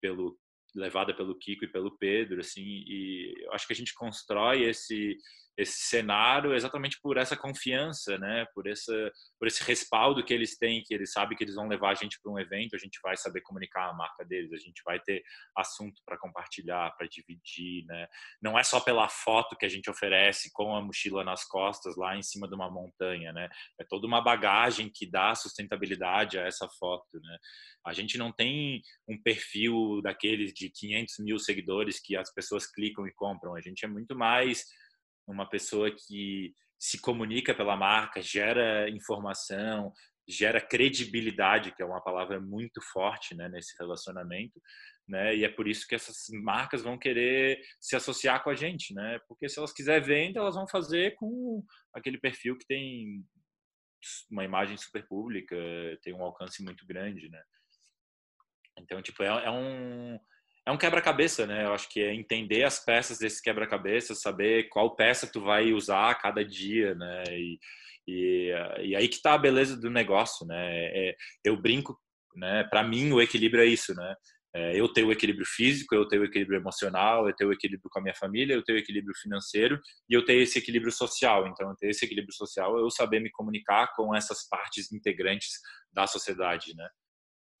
pelo 0.00 0.38
levada 0.74 1.14
pelo 1.14 1.38
Kiko 1.38 1.64
e 1.64 1.72
pelo 1.72 1.96
Pedro, 1.98 2.40
assim, 2.40 2.62
e 2.62 3.34
eu 3.44 3.52
acho 3.52 3.66
que 3.66 3.72
a 3.72 3.76
gente 3.76 3.94
constrói 3.94 4.62
esse 4.62 5.16
esse 5.56 5.82
cenário 5.88 6.54
exatamente 6.54 6.98
por 7.00 7.16
essa 7.16 7.36
confiança, 7.36 8.16
né? 8.18 8.46
Por 8.54 8.66
essa, 8.66 9.12
por 9.38 9.46
esse 9.46 9.62
respaldo 9.64 10.24
que 10.24 10.32
eles 10.32 10.56
têm, 10.56 10.82
que 10.82 10.94
eles 10.94 11.12
sabem 11.12 11.36
que 11.36 11.44
eles 11.44 11.54
vão 11.54 11.68
levar 11.68 11.90
a 11.90 11.94
gente 11.94 12.18
para 12.22 12.32
um 12.32 12.38
evento, 12.38 12.74
a 12.74 12.78
gente 12.78 12.98
vai 13.02 13.16
saber 13.16 13.42
comunicar 13.42 13.90
a 13.90 13.94
marca 13.94 14.24
deles, 14.24 14.52
a 14.52 14.56
gente 14.56 14.82
vai 14.84 14.98
ter 15.00 15.22
assunto 15.56 16.00
para 16.06 16.18
compartilhar, 16.18 16.94
para 16.96 17.06
dividir, 17.06 17.84
né? 17.86 18.06
Não 18.40 18.58
é 18.58 18.62
só 18.62 18.80
pela 18.80 19.08
foto 19.08 19.56
que 19.56 19.66
a 19.66 19.68
gente 19.68 19.90
oferece 19.90 20.50
com 20.52 20.74
a 20.74 20.80
mochila 20.80 21.22
nas 21.22 21.44
costas 21.44 21.96
lá 21.96 22.16
em 22.16 22.22
cima 22.22 22.48
de 22.48 22.54
uma 22.54 22.70
montanha, 22.70 23.32
né? 23.32 23.48
É 23.78 23.84
toda 23.84 24.06
uma 24.06 24.22
bagagem 24.22 24.90
que 24.92 25.06
dá 25.06 25.34
sustentabilidade 25.34 26.38
a 26.38 26.42
essa 26.46 26.66
foto, 26.78 27.20
né? 27.20 27.38
A 27.84 27.92
gente 27.92 28.16
não 28.16 28.32
tem 28.32 28.80
um 29.08 29.20
perfil 29.20 30.00
daqueles 30.02 30.52
de 30.54 30.61
500 30.70 31.18
mil 31.20 31.38
seguidores 31.38 32.00
que 32.00 32.16
as 32.16 32.32
pessoas 32.32 32.66
clicam 32.66 33.06
e 33.06 33.12
compram. 33.12 33.54
A 33.54 33.60
gente 33.60 33.84
é 33.84 33.88
muito 33.88 34.16
mais 34.16 34.64
uma 35.26 35.48
pessoa 35.48 35.90
que 35.90 36.54
se 36.78 37.00
comunica 37.00 37.54
pela 37.54 37.76
marca, 37.76 38.20
gera 38.20 38.90
informação, 38.90 39.92
gera 40.28 40.60
credibilidade, 40.60 41.74
que 41.74 41.82
é 41.82 41.86
uma 41.86 42.02
palavra 42.02 42.40
muito 42.40 42.80
forte 42.92 43.34
né, 43.34 43.48
nesse 43.48 43.76
relacionamento, 43.78 44.60
né? 45.08 45.34
E 45.36 45.44
é 45.44 45.48
por 45.48 45.68
isso 45.68 45.86
que 45.86 45.94
essas 45.94 46.26
marcas 46.42 46.82
vão 46.82 46.98
querer 46.98 47.60
se 47.80 47.94
associar 47.96 48.42
com 48.42 48.50
a 48.50 48.54
gente, 48.54 48.94
né? 48.94 49.18
Porque 49.28 49.48
se 49.48 49.58
elas 49.58 49.72
quiserem 49.72 50.02
venda, 50.02 50.40
elas 50.40 50.54
vão 50.54 50.66
fazer 50.66 51.14
com 51.16 51.64
aquele 51.92 52.18
perfil 52.18 52.56
que 52.56 52.66
tem 52.66 53.24
uma 54.30 54.44
imagem 54.44 54.76
super 54.76 55.06
pública, 55.06 55.56
tem 56.02 56.12
um 56.12 56.22
alcance 56.22 56.62
muito 56.64 56.86
grande, 56.86 57.28
né? 57.28 57.42
Então, 58.78 59.02
tipo, 59.02 59.22
é, 59.22 59.26
é 59.26 59.50
um 59.50 60.18
é 60.66 60.70
um 60.70 60.78
quebra-cabeça, 60.78 61.46
né? 61.46 61.64
Eu 61.64 61.74
acho 61.74 61.88
que 61.88 62.00
é 62.00 62.14
entender 62.14 62.64
as 62.64 62.84
peças 62.84 63.18
desse 63.18 63.42
quebra-cabeça, 63.42 64.14
saber 64.14 64.68
qual 64.68 64.94
peça 64.94 65.26
tu 65.26 65.40
vai 65.40 65.72
usar 65.72 66.10
a 66.10 66.14
cada 66.14 66.44
dia, 66.44 66.94
né? 66.94 67.24
E, 67.30 67.58
e, 68.06 68.52
e 68.82 68.96
aí 68.96 69.08
que 69.08 69.20
tá 69.20 69.34
a 69.34 69.38
beleza 69.38 69.76
do 69.76 69.90
negócio, 69.90 70.46
né? 70.46 70.86
É, 70.86 71.16
eu 71.44 71.56
brinco, 71.56 71.98
né? 72.36 72.64
Para 72.64 72.82
mim 72.84 73.12
o 73.12 73.20
equilíbrio 73.20 73.62
é 73.62 73.66
isso, 73.66 73.94
né? 73.94 74.14
É, 74.54 74.78
eu 74.78 74.86
tenho 74.92 75.08
o 75.08 75.12
equilíbrio 75.12 75.46
físico, 75.46 75.94
eu 75.94 76.06
tenho 76.06 76.22
o 76.22 76.24
equilíbrio 76.26 76.58
emocional, 76.58 77.26
eu 77.26 77.34
tenho 77.34 77.48
o 77.48 77.54
equilíbrio 77.54 77.88
com 77.90 77.98
a 77.98 78.02
minha 78.02 78.14
família, 78.14 78.54
eu 78.54 78.62
tenho 78.62 78.78
o 78.78 78.82
equilíbrio 78.82 79.14
financeiro 79.16 79.80
e 80.08 80.14
eu 80.14 80.24
tenho 80.24 80.42
esse 80.42 80.58
equilíbrio 80.58 80.92
social. 80.92 81.48
Então, 81.48 81.70
eu 81.70 81.76
tenho 81.76 81.90
esse 81.90 82.04
equilíbrio 82.04 82.34
social, 82.34 82.78
eu 82.78 82.90
saber 82.90 83.20
me 83.20 83.30
comunicar 83.30 83.90
com 83.96 84.14
essas 84.14 84.46
partes 84.48 84.92
integrantes 84.92 85.58
da 85.90 86.06
sociedade, 86.06 86.74
né? 86.76 86.86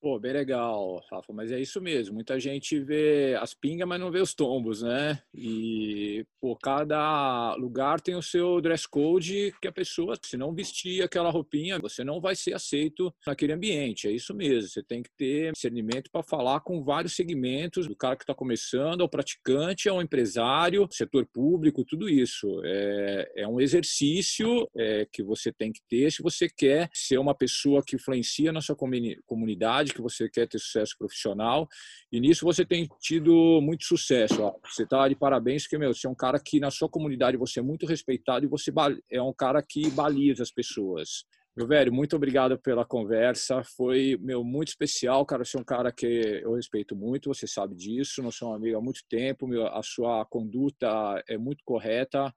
Pô, 0.02 0.18
bem 0.18 0.32
legal, 0.32 1.00
Rafa, 1.08 1.32
mas 1.32 1.52
é 1.52 1.60
isso 1.60 1.80
mesmo. 1.80 2.16
Muita 2.16 2.40
gente 2.40 2.76
vê 2.80 3.38
as 3.40 3.54
pingas, 3.54 3.86
mas 3.86 4.00
não 4.00 4.10
vê 4.10 4.18
os 4.18 4.34
tombos, 4.34 4.82
né? 4.82 5.22
E, 5.32 6.26
pô, 6.40 6.56
cada 6.56 7.54
lugar 7.54 8.00
tem 8.00 8.16
o 8.16 8.20
seu 8.20 8.60
dress 8.60 8.84
code 8.84 9.54
que 9.62 9.68
a 9.68 9.72
pessoa, 9.72 10.16
se 10.20 10.36
não 10.36 10.52
vestir 10.52 11.04
aquela 11.04 11.30
roupinha, 11.30 11.78
você 11.78 12.02
não 12.02 12.20
vai 12.20 12.34
ser 12.34 12.52
aceito 12.52 13.14
naquele 13.24 13.52
ambiente. 13.52 14.08
É 14.08 14.10
isso 14.10 14.34
mesmo. 14.34 14.68
Você 14.68 14.82
tem 14.82 15.04
que 15.04 15.10
ter 15.16 15.52
discernimento 15.52 16.10
para 16.10 16.24
falar 16.24 16.58
com 16.62 16.82
vários 16.82 17.14
segmentos, 17.14 17.86
do 17.86 17.94
cara 17.94 18.16
que 18.16 18.24
está 18.24 18.34
começando, 18.34 19.02
ao 19.02 19.08
praticante, 19.08 19.88
ao 19.88 20.02
empresário, 20.02 20.88
setor 20.90 21.24
público, 21.32 21.84
tudo 21.84 22.08
isso. 22.08 22.60
É, 22.64 23.32
é 23.36 23.46
um 23.46 23.60
exercício 23.60 24.68
é, 24.74 25.06
que 25.12 25.22
você 25.22 25.52
tem 25.52 25.70
que 25.70 25.80
ter 25.88 26.10
se 26.10 26.24
você 26.24 26.48
quer 26.48 26.90
ser 26.92 27.18
uma 27.18 27.36
pessoa 27.36 27.84
que 27.86 27.94
influencia 27.94 28.50
na 28.50 28.60
sua 28.60 28.74
comunidade 28.74 29.91
que 29.94 30.02
você 30.02 30.28
quer 30.28 30.46
ter 30.46 30.58
sucesso 30.58 30.96
profissional. 30.98 31.68
E 32.10 32.20
nisso 32.20 32.44
você 32.44 32.64
tem 32.64 32.88
tido 33.00 33.60
muito 33.62 33.84
sucesso. 33.84 34.42
Ó. 34.42 34.54
Você 34.64 34.84
está 34.84 35.08
de 35.08 35.14
parabéns, 35.14 35.62
porque 35.64 35.78
meu, 35.78 35.94
você 35.94 36.06
é 36.06 36.10
um 36.10 36.14
cara 36.14 36.38
que 36.38 36.60
na 36.60 36.70
sua 36.70 36.88
comunidade 36.88 37.36
você 37.36 37.60
é 37.60 37.62
muito 37.62 37.86
respeitado 37.86 38.44
e 38.44 38.48
você 38.48 38.72
é 39.10 39.22
um 39.22 39.32
cara 39.32 39.62
que 39.62 39.90
baliza 39.90 40.42
as 40.42 40.50
pessoas. 40.50 41.24
Meu 41.54 41.66
velho, 41.66 41.92
muito 41.92 42.16
obrigado 42.16 42.58
pela 42.58 42.82
conversa. 42.82 43.62
Foi 43.62 44.16
meu 44.22 44.42
muito 44.42 44.68
especial, 44.68 45.26
cara. 45.26 45.44
Você 45.44 45.58
é 45.58 45.60
um 45.60 45.64
cara 45.64 45.92
que 45.92 46.06
eu 46.06 46.54
respeito 46.54 46.96
muito, 46.96 47.28
você 47.28 47.46
sabe 47.46 47.74
disso. 47.74 48.22
Nós 48.22 48.36
somos 48.36 48.56
amigos 48.56 48.78
há 48.78 48.80
muito 48.80 49.00
tempo. 49.06 49.46
Meu, 49.46 49.66
a 49.66 49.82
sua 49.82 50.24
conduta 50.24 51.22
é 51.28 51.36
muito 51.36 51.62
correta. 51.62 52.34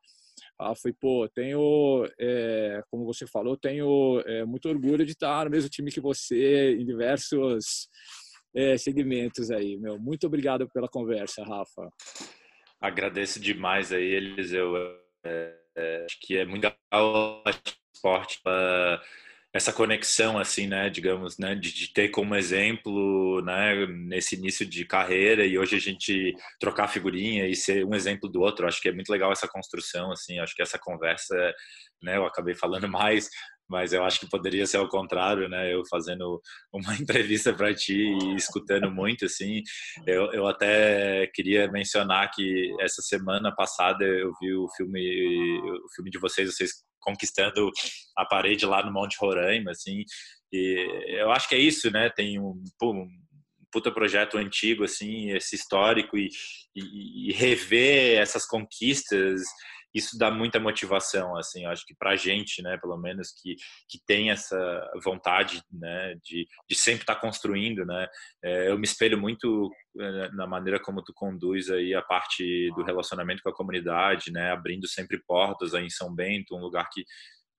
Ah, 0.58 0.74
foi, 0.74 0.94
pô, 0.94 1.28
tenho, 1.30 2.08
é, 2.20 2.82
como 2.90 3.06
você 3.06 3.28
falou, 3.28 3.58
tenho 3.58 4.22
é, 4.26 4.46
muito 4.46 4.70
orgulho 4.70 5.06
de 5.06 5.12
estar 5.12 5.46
no 5.46 5.52
mesmo 5.52 5.70
time 5.70 5.92
que 5.92 6.00
você 6.00 6.76
em 6.76 6.86
diversos 6.86 7.90
é, 8.56 8.78
segmentos 8.78 9.52
aí, 9.52 9.78
meu. 9.78 10.00
Muito 10.00 10.26
obrigado 10.28 10.70
pela 10.70 10.88
conversa, 10.88 11.44
Rafa. 11.44 11.90
Agradeço 12.80 13.40
demais 13.40 13.92
aí, 13.92 14.06
Eliseu. 14.06 14.76
É, 15.26 15.56
é, 15.76 16.06
acho 16.06 16.18
que 16.22 16.38
é 16.38 16.46
muito 16.46 16.64
legal 16.64 17.44
esporte 17.94 18.42
essa 19.56 19.72
conexão 19.72 20.38
assim 20.38 20.68
né 20.68 20.90
digamos 20.90 21.38
né 21.38 21.56
de, 21.56 21.74
de, 21.74 21.94
ter 21.94 22.10
como 22.10 22.36
exemplo 22.36 23.42
né 23.42 23.86
nesse 23.88 24.36
início 24.36 24.66
de 24.66 24.84
carreira 24.84 25.46
e 25.46 25.58
hoje 25.58 25.78
a 25.78 25.80
gente 25.80 26.36
trocar 26.60 26.90
figurinha 26.90 27.48
e 27.48 27.56
ser 27.56 27.86
um 27.86 27.96
exemplo 27.96 28.30
do 28.30 28.42
outro 28.42 28.68
acho 28.68 28.82
que 28.82 28.90
é 28.90 28.92
muito 28.92 29.10
legal 29.10 29.32
essa 29.32 29.48
construção 29.48 30.12
assim 30.12 30.40
acho 30.40 30.54
que 30.54 30.62
essa 30.62 30.78
conversa 30.78 31.34
né 32.04 32.18
eu 32.18 32.26
acabei 32.26 32.54
falando 32.54 32.88
mais 32.92 33.30
mas 33.68 33.94
eu 33.94 34.04
acho 34.04 34.20
que 34.20 34.30
poderia 34.30 34.68
ser 34.68 34.78
ao 34.78 34.88
contrário, 34.88 35.50
né? 35.50 35.74
Eu 35.74 35.82
fazendo 35.90 36.40
uma 36.72 36.94
entrevista 37.02 37.52
para 37.52 37.74
ti 37.74 37.96
e 37.96 38.36
escutando 38.36 38.92
muito, 38.92 39.26
assim. 39.26 39.64
Eu, 40.06 40.32
eu 40.34 40.46
até 40.46 41.26
queria 41.34 41.68
mencionar 41.72 42.30
que 42.32 42.72
essa 42.80 43.02
semana 43.02 43.52
passada 43.56 44.06
eu 44.06 44.32
vi 44.40 44.54
o 44.54 44.68
filme, 44.78 45.60
o 45.84 45.96
filme 45.96 46.12
de 46.12 46.20
vocês, 46.20 46.56
vocês 46.56 46.74
conquistando 47.06 47.70
a 48.18 48.26
parede 48.26 48.66
lá 48.66 48.84
no 48.84 48.92
Monte 48.92 49.18
Roraima, 49.20 49.72
assim. 49.72 50.04
E 50.52 51.16
eu 51.20 51.32
acho 51.32 51.48
que 51.48 51.56
é 51.56 51.60
isso, 51.60 51.92
né? 51.92 52.10
Tem 52.10 52.40
um, 52.40 52.62
um 52.84 53.08
puta 53.72 53.92
projeto 53.92 54.38
antigo, 54.38 54.84
assim, 54.84 55.32
esse 55.32 55.56
histórico 55.56 56.18
e, 56.18 56.30
e, 56.76 57.30
e 57.30 57.34
rever 57.34 58.20
essas 58.20 58.46
conquistas 58.46 59.42
isso 59.96 60.18
dá 60.18 60.30
muita 60.30 60.60
motivação, 60.60 61.38
assim, 61.38 61.64
eu 61.64 61.70
acho 61.70 61.86
que 61.86 61.96
para 61.96 62.12
a 62.12 62.16
gente, 62.18 62.62
né, 62.62 62.78
pelo 62.78 62.98
menos 62.98 63.32
que, 63.32 63.56
que 63.88 63.98
tem 64.06 64.30
essa 64.30 64.58
vontade, 65.02 65.64
né, 65.72 66.16
de, 66.22 66.46
de 66.70 66.76
sempre 66.76 67.04
estar 67.04 67.16
tá 67.16 67.22
construindo, 67.22 67.86
né, 67.86 68.06
é, 68.44 68.70
eu 68.70 68.78
me 68.78 68.84
espelho 68.84 69.18
muito 69.18 69.72
é, 69.98 70.30
na 70.34 70.46
maneira 70.46 70.82
como 70.82 71.02
tu 71.02 71.14
conduz 71.16 71.70
aí 71.70 71.96
a 71.96 72.02
parte 72.02 72.70
do 72.76 72.84
relacionamento 72.84 73.42
com 73.42 73.50
a 73.50 73.56
comunidade, 73.56 74.32
né, 74.32 74.52
abrindo 74.52 74.86
sempre 74.86 75.18
portas 75.26 75.74
aí 75.74 75.86
em 75.86 75.90
São 75.90 76.14
Bento, 76.14 76.56
um 76.56 76.62
lugar 76.62 76.90
que 76.92 77.06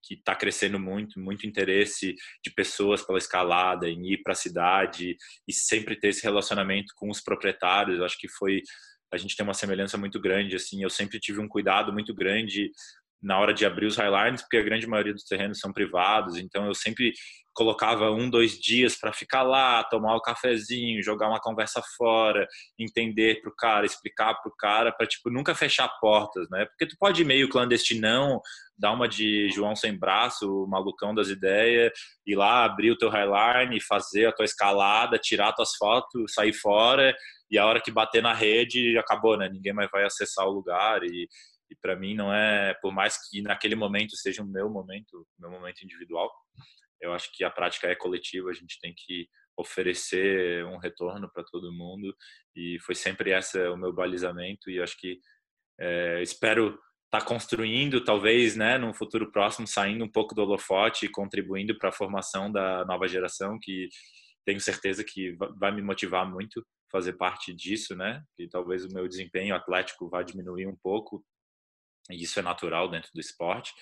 que 0.06 0.14
está 0.14 0.36
crescendo 0.36 0.78
muito, 0.78 1.18
muito 1.18 1.48
interesse 1.48 2.14
de 2.40 2.50
pessoas 2.54 3.02
pela 3.02 3.18
escalada, 3.18 3.88
em 3.88 4.12
ir 4.12 4.22
para 4.22 4.34
a 4.34 4.36
cidade 4.36 5.16
e 5.48 5.52
sempre 5.52 5.96
ter 5.96 6.08
esse 6.08 6.22
relacionamento 6.22 6.94
com 6.94 7.10
os 7.10 7.20
proprietários. 7.20 7.98
Eu 7.98 8.04
acho 8.04 8.16
que 8.16 8.28
foi 8.28 8.62
a 9.12 9.16
gente 9.16 9.36
tem 9.36 9.44
uma 9.44 9.54
semelhança 9.54 9.96
muito 9.96 10.20
grande, 10.20 10.56
assim, 10.56 10.82
eu 10.82 10.90
sempre 10.90 11.20
tive 11.20 11.40
um 11.40 11.48
cuidado 11.48 11.92
muito 11.92 12.14
grande 12.14 12.72
na 13.22 13.38
hora 13.38 13.52
de 13.52 13.64
abrir 13.64 13.86
os 13.86 13.96
highlines, 13.96 14.42
porque 14.42 14.58
a 14.58 14.62
grande 14.62 14.86
maioria 14.86 15.12
dos 15.12 15.24
terrenos 15.24 15.58
são 15.58 15.72
privados, 15.72 16.36
então 16.36 16.66
eu 16.66 16.74
sempre 16.74 17.12
colocava 17.56 18.10
um, 18.10 18.28
dois 18.28 18.58
dias 18.60 18.96
para 18.96 19.14
ficar 19.14 19.42
lá, 19.42 19.82
tomar 19.84 20.12
o 20.14 20.18
um 20.18 20.20
cafezinho, 20.20 21.02
jogar 21.02 21.28
uma 21.28 21.40
conversa 21.40 21.82
fora, 21.96 22.46
entender 22.78 23.40
pro 23.40 23.54
cara, 23.56 23.86
explicar 23.86 24.34
pro 24.42 24.54
cara, 24.58 24.92
para 24.92 25.06
tipo 25.06 25.30
nunca 25.30 25.54
fechar 25.54 25.88
portas, 25.98 26.46
né? 26.50 26.66
Porque 26.66 26.86
tu 26.86 26.94
pode 27.00 27.22
ir 27.22 27.24
meio 27.24 27.48
clandestinão, 27.48 28.42
dar 28.78 28.92
uma 28.92 29.08
de 29.08 29.48
João 29.48 29.74
sem 29.74 29.98
braço, 29.98 30.64
o 30.64 30.68
malucão 30.68 31.14
das 31.14 31.28
ideias, 31.28 31.92
ir 32.26 32.36
lá 32.36 32.62
abrir 32.62 32.90
o 32.90 32.98
teu 32.98 33.08
highline, 33.08 33.80
fazer 33.80 34.26
a 34.26 34.32
tua 34.32 34.44
escalada, 34.44 35.18
tirar 35.18 35.54
tuas 35.54 35.74
fotos, 35.76 36.34
sair 36.34 36.52
fora 36.52 37.16
e 37.50 37.56
a 37.56 37.64
hora 37.64 37.80
que 37.80 37.90
bater 37.90 38.22
na 38.22 38.34
rede 38.34 38.98
acabou, 38.98 39.36
né? 39.38 39.48
Ninguém 39.48 39.72
mais 39.72 39.90
vai 39.90 40.04
acessar 40.04 40.46
o 40.46 40.52
lugar 40.52 41.02
e, 41.04 41.26
e 41.70 41.76
para 41.76 41.96
mim 41.96 42.14
não 42.14 42.32
é, 42.32 42.74
por 42.80 42.92
mais 42.92 43.28
que 43.28 43.42
naquele 43.42 43.74
momento 43.74 44.16
seja 44.16 44.42
o 44.42 44.46
meu 44.46 44.70
momento, 44.70 45.26
meu 45.38 45.50
momento 45.50 45.82
individual, 45.82 46.30
eu 47.00 47.12
acho 47.12 47.30
que 47.32 47.44
a 47.44 47.50
prática 47.50 47.88
é 47.88 47.94
coletiva, 47.94 48.50
a 48.50 48.54
gente 48.54 48.78
tem 48.80 48.94
que 48.96 49.28
oferecer 49.56 50.64
um 50.66 50.78
retorno 50.78 51.30
para 51.32 51.44
todo 51.44 51.72
mundo 51.72 52.14
e 52.54 52.78
foi 52.80 52.94
sempre 52.94 53.30
essa 53.30 53.70
o 53.70 53.76
meu 53.76 53.92
balizamento 53.92 54.70
e 54.70 54.80
acho 54.80 54.98
que 54.98 55.18
é, 55.80 56.22
espero 56.22 56.78
estar 57.06 57.20
tá 57.20 57.24
construindo 57.24 58.04
talvez 58.04 58.54
né 58.54 58.76
num 58.76 58.92
futuro 58.92 59.32
próximo 59.32 59.66
saindo 59.66 60.04
um 60.04 60.10
pouco 60.10 60.34
do 60.34 60.42
holofote 60.42 61.06
e 61.06 61.10
contribuindo 61.10 61.76
para 61.78 61.88
a 61.88 61.92
formação 61.92 62.52
da 62.52 62.84
nova 62.84 63.08
geração 63.08 63.58
que 63.60 63.88
tenho 64.44 64.60
certeza 64.60 65.02
que 65.02 65.34
vai 65.58 65.72
me 65.72 65.80
motivar 65.80 66.30
muito 66.30 66.62
fazer 66.90 67.14
parte 67.14 67.52
disso, 67.52 67.94
né? 67.94 68.22
E 68.38 68.48
talvez 68.48 68.84
o 68.84 68.92
meu 68.92 69.08
desempenho 69.08 69.54
atlético 69.54 70.08
vá 70.08 70.22
diminuir 70.22 70.66
um 70.66 70.76
pouco, 70.76 71.24
isso 72.10 72.38
é 72.38 72.42
natural 72.42 72.88
dentro 72.88 73.10
do 73.14 73.20
esporte. 73.20 73.72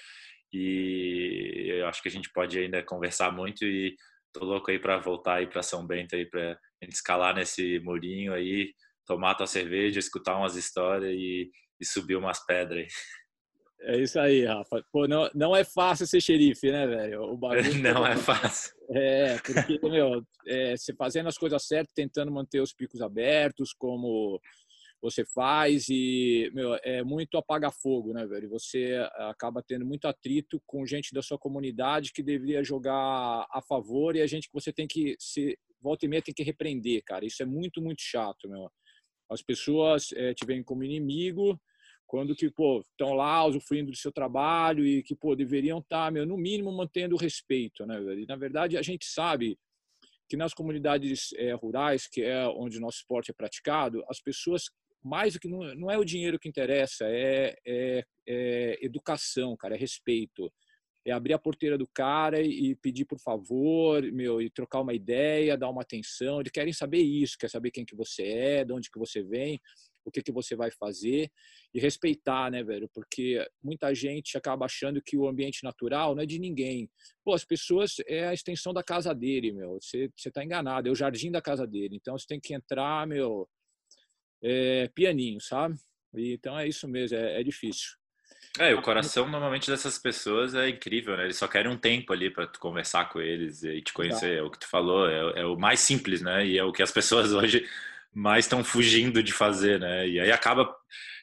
E 0.52 1.66
eu 1.68 1.86
acho 1.88 2.02
que 2.02 2.08
a 2.08 2.10
gente 2.10 2.30
pode 2.32 2.58
ainda 2.58 2.82
conversar 2.82 3.32
muito 3.32 3.64
e 3.64 3.96
tô 4.32 4.44
louco 4.44 4.70
aí 4.70 4.78
para 4.78 4.98
voltar 4.98 5.36
aí 5.36 5.46
para 5.46 5.62
São 5.62 5.86
Bento 5.86 6.14
aí 6.14 6.26
para 6.26 6.58
gente 6.82 6.94
escalar 6.94 7.34
nesse 7.34 7.80
murinho 7.80 8.32
aí, 8.32 8.72
tomar 9.06 9.34
tua 9.34 9.46
cerveja, 9.46 9.98
escutar 9.98 10.36
umas 10.36 10.56
histórias 10.56 11.12
e, 11.12 11.50
e 11.80 11.84
subir 11.84 12.16
umas 12.16 12.44
pedras. 12.44 12.92
É 13.86 13.98
isso 13.98 14.18
aí, 14.18 14.46
Rafa. 14.46 14.82
Pô, 14.90 15.06
não, 15.06 15.28
não 15.34 15.54
é 15.54 15.62
fácil 15.62 16.06
ser 16.06 16.20
xerife, 16.20 16.70
né, 16.70 16.86
velho? 16.86 17.22
O 17.22 17.36
bagulho 17.36 17.74
não 17.82 18.06
é 18.06 18.16
fácil. 18.16 18.72
É, 18.90 19.36
porque, 19.38 19.78
meu, 19.82 20.22
é, 20.46 20.76
você 20.76 20.94
fazendo 20.94 21.28
as 21.28 21.36
coisas 21.36 21.66
certas, 21.66 21.92
tentando 21.94 22.32
manter 22.32 22.60
os 22.60 22.72
picos 22.72 23.02
abertos, 23.02 23.74
como 23.74 24.40
você 25.04 25.22
faz, 25.22 25.90
e, 25.90 26.50
meu, 26.54 26.78
é 26.82 27.04
muito 27.04 27.36
apaga-fogo, 27.36 28.14
né, 28.14 28.26
velho? 28.26 28.48
Você 28.48 28.96
acaba 29.28 29.62
tendo 29.62 29.84
muito 29.84 30.06
atrito 30.06 30.58
com 30.66 30.86
gente 30.86 31.12
da 31.12 31.20
sua 31.20 31.38
comunidade 31.38 32.10
que 32.10 32.22
deveria 32.22 32.64
jogar 32.64 33.46
a 33.50 33.60
favor 33.68 34.16
e 34.16 34.22
a 34.22 34.26
gente 34.26 34.46
que 34.46 34.54
você 34.54 34.72
tem 34.72 34.86
que 34.86 35.14
se 35.18 35.58
volta 35.78 36.06
e 36.06 36.08
meia 36.08 36.22
tem 36.22 36.32
que 36.32 36.42
repreender, 36.42 37.02
cara. 37.04 37.26
Isso 37.26 37.42
é 37.42 37.46
muito, 37.46 37.82
muito 37.82 38.00
chato, 38.00 38.48
meu. 38.48 38.70
As 39.30 39.42
pessoas 39.42 40.10
é, 40.12 40.32
te 40.32 40.46
veem 40.46 40.64
como 40.64 40.82
inimigo, 40.82 41.60
quando 42.06 42.34
que, 42.34 42.50
pô, 42.50 42.80
estão 42.80 43.12
lá 43.12 43.44
usufruindo 43.44 43.90
do 43.90 43.96
seu 43.98 44.10
trabalho 44.10 44.86
e 44.86 45.02
que, 45.02 45.14
pô, 45.14 45.36
deveriam 45.36 45.80
estar, 45.80 46.06
tá, 46.06 46.10
meu, 46.10 46.24
no 46.24 46.38
mínimo 46.38 46.72
mantendo 46.72 47.14
o 47.14 47.18
respeito, 47.18 47.84
né? 47.84 48.00
E, 48.14 48.24
na 48.24 48.36
verdade, 48.36 48.78
a 48.78 48.82
gente 48.82 49.04
sabe 49.04 49.58
que 50.30 50.36
nas 50.36 50.54
comunidades 50.54 51.34
é, 51.34 51.52
rurais, 51.52 52.06
que 52.06 52.22
é 52.22 52.46
onde 52.48 52.80
nosso 52.80 52.98
esporte 52.98 53.30
é 53.30 53.34
praticado, 53.34 54.02
as 54.08 54.18
pessoas, 54.18 54.70
mais 55.04 55.34
do 55.34 55.40
que, 55.40 55.48
não, 55.48 55.74
não 55.74 55.90
é 55.90 55.98
o 55.98 56.04
dinheiro 56.04 56.38
que 56.38 56.48
interessa, 56.48 57.04
é, 57.06 57.56
é, 57.66 58.04
é 58.26 58.84
educação, 58.84 59.56
cara, 59.56 59.74
é 59.74 59.78
respeito 59.78 60.52
é 61.06 61.12
abrir 61.12 61.34
a 61.34 61.38
porteira 61.38 61.76
do 61.76 61.86
cara 61.86 62.40
e 62.40 62.74
pedir 62.76 63.04
por 63.04 63.20
favor, 63.20 64.02
meu, 64.10 64.40
e 64.40 64.48
trocar 64.48 64.80
uma 64.80 64.94
ideia, 64.94 65.54
dar 65.54 65.68
uma 65.68 65.82
atenção. 65.82 66.40
Eles 66.40 66.50
querem 66.50 66.72
saber 66.72 66.96
isso, 66.96 67.36
quer 67.38 67.50
saber 67.50 67.70
quem 67.70 67.84
que 67.84 67.94
você 67.94 68.22
é, 68.22 68.64
de 68.64 68.72
onde 68.72 68.90
que 68.90 68.98
você 68.98 69.22
vem 69.22 69.60
o 70.04 70.10
que, 70.10 70.22
que 70.22 70.32
você 70.32 70.54
vai 70.54 70.70
fazer 70.70 71.30
e 71.72 71.80
respeitar, 71.80 72.50
né, 72.50 72.62
velho? 72.62 72.88
Porque 72.92 73.44
muita 73.62 73.94
gente 73.94 74.36
acaba 74.36 74.66
achando 74.66 75.02
que 75.02 75.16
o 75.16 75.26
ambiente 75.26 75.64
natural 75.64 76.14
não 76.14 76.22
é 76.22 76.26
de 76.26 76.38
ninguém. 76.38 76.88
Pô, 77.24 77.32
as 77.32 77.44
pessoas 77.44 77.96
é 78.06 78.28
a 78.28 78.34
extensão 78.34 78.72
da 78.72 78.82
casa 78.82 79.14
dele, 79.14 79.52
meu. 79.52 79.78
Você, 79.80 80.10
você 80.16 80.30
tá 80.30 80.44
enganado, 80.44 80.88
é 80.88 80.92
o 80.92 80.94
jardim 80.94 81.30
da 81.30 81.40
casa 81.40 81.66
dele. 81.66 81.96
Então 81.96 82.16
você 82.16 82.26
tem 82.26 82.38
que 82.38 82.54
entrar, 82.54 83.06
meu, 83.06 83.48
é, 84.44 84.88
pianinho, 84.94 85.40
sabe? 85.40 85.76
E, 86.14 86.34
então 86.34 86.58
é 86.58 86.68
isso 86.68 86.86
mesmo, 86.86 87.16
é, 87.16 87.40
é 87.40 87.42
difícil. 87.42 87.92
É, 88.58 88.72
o 88.72 88.82
coração 88.82 89.28
normalmente 89.28 89.68
dessas 89.68 89.98
pessoas 89.98 90.54
é 90.54 90.68
incrível, 90.68 91.16
né? 91.16 91.24
Eles 91.24 91.36
só 91.36 91.48
querem 91.48 91.72
um 91.72 91.76
tempo 91.76 92.12
ali 92.12 92.30
para 92.30 92.46
tu 92.46 92.60
conversar 92.60 93.08
com 93.08 93.20
eles 93.20 93.64
e 93.64 93.82
te 93.82 93.92
conhecer. 93.92 94.36
Tá. 94.36 94.40
É 94.40 94.42
o 94.42 94.50
que 94.50 94.60
tu 94.60 94.68
falou, 94.68 95.08
é, 95.08 95.40
é, 95.40 95.46
o 95.46 95.56
mais 95.56 95.80
simples, 95.80 96.20
né? 96.22 96.46
E 96.46 96.56
é 96.56 96.62
o 96.62 96.72
que 96.72 96.82
as 96.82 96.92
pessoas 96.92 97.32
hoje 97.34 97.66
mais 98.14 98.44
estão 98.44 98.62
fugindo 98.62 99.22
de 99.22 99.32
fazer, 99.32 99.80
né? 99.80 100.08
E 100.08 100.20
aí 100.20 100.30
acaba, 100.30 100.72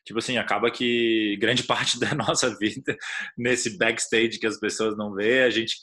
tipo 0.03 0.19
assim, 0.19 0.37
acaba 0.37 0.69
que 0.69 1.37
grande 1.39 1.63
parte 1.63 1.97
da 1.97 2.13
nossa 2.13 2.57
vida 2.57 2.97
nesse 3.37 3.77
backstage 3.77 4.37
que 4.37 4.47
as 4.47 4.59
pessoas 4.59 4.97
não 4.97 5.13
vê, 5.13 5.43
a 5.43 5.49
gente 5.49 5.77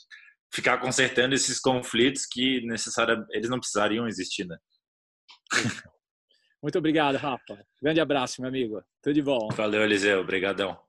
ficar 0.53 0.77
consertando 0.77 1.33
esses 1.33 1.59
conflitos 1.59 2.27
que 2.27 2.61
necessariamente 2.61 3.29
eles 3.33 3.49
não 3.49 3.59
precisariam 3.59 4.07
existir, 4.07 4.45
né? 4.45 4.57
Muito 6.61 6.77
obrigado, 6.77 7.15
Rafa. 7.15 7.65
Grande 7.81 8.01
abraço, 8.01 8.41
meu 8.41 8.49
amigo. 8.49 8.83
Tudo 9.01 9.13
de 9.13 9.21
bom. 9.21 9.49
Valeu, 9.53 9.83
Eliseu. 9.83 10.19
Obrigadão. 10.19 10.88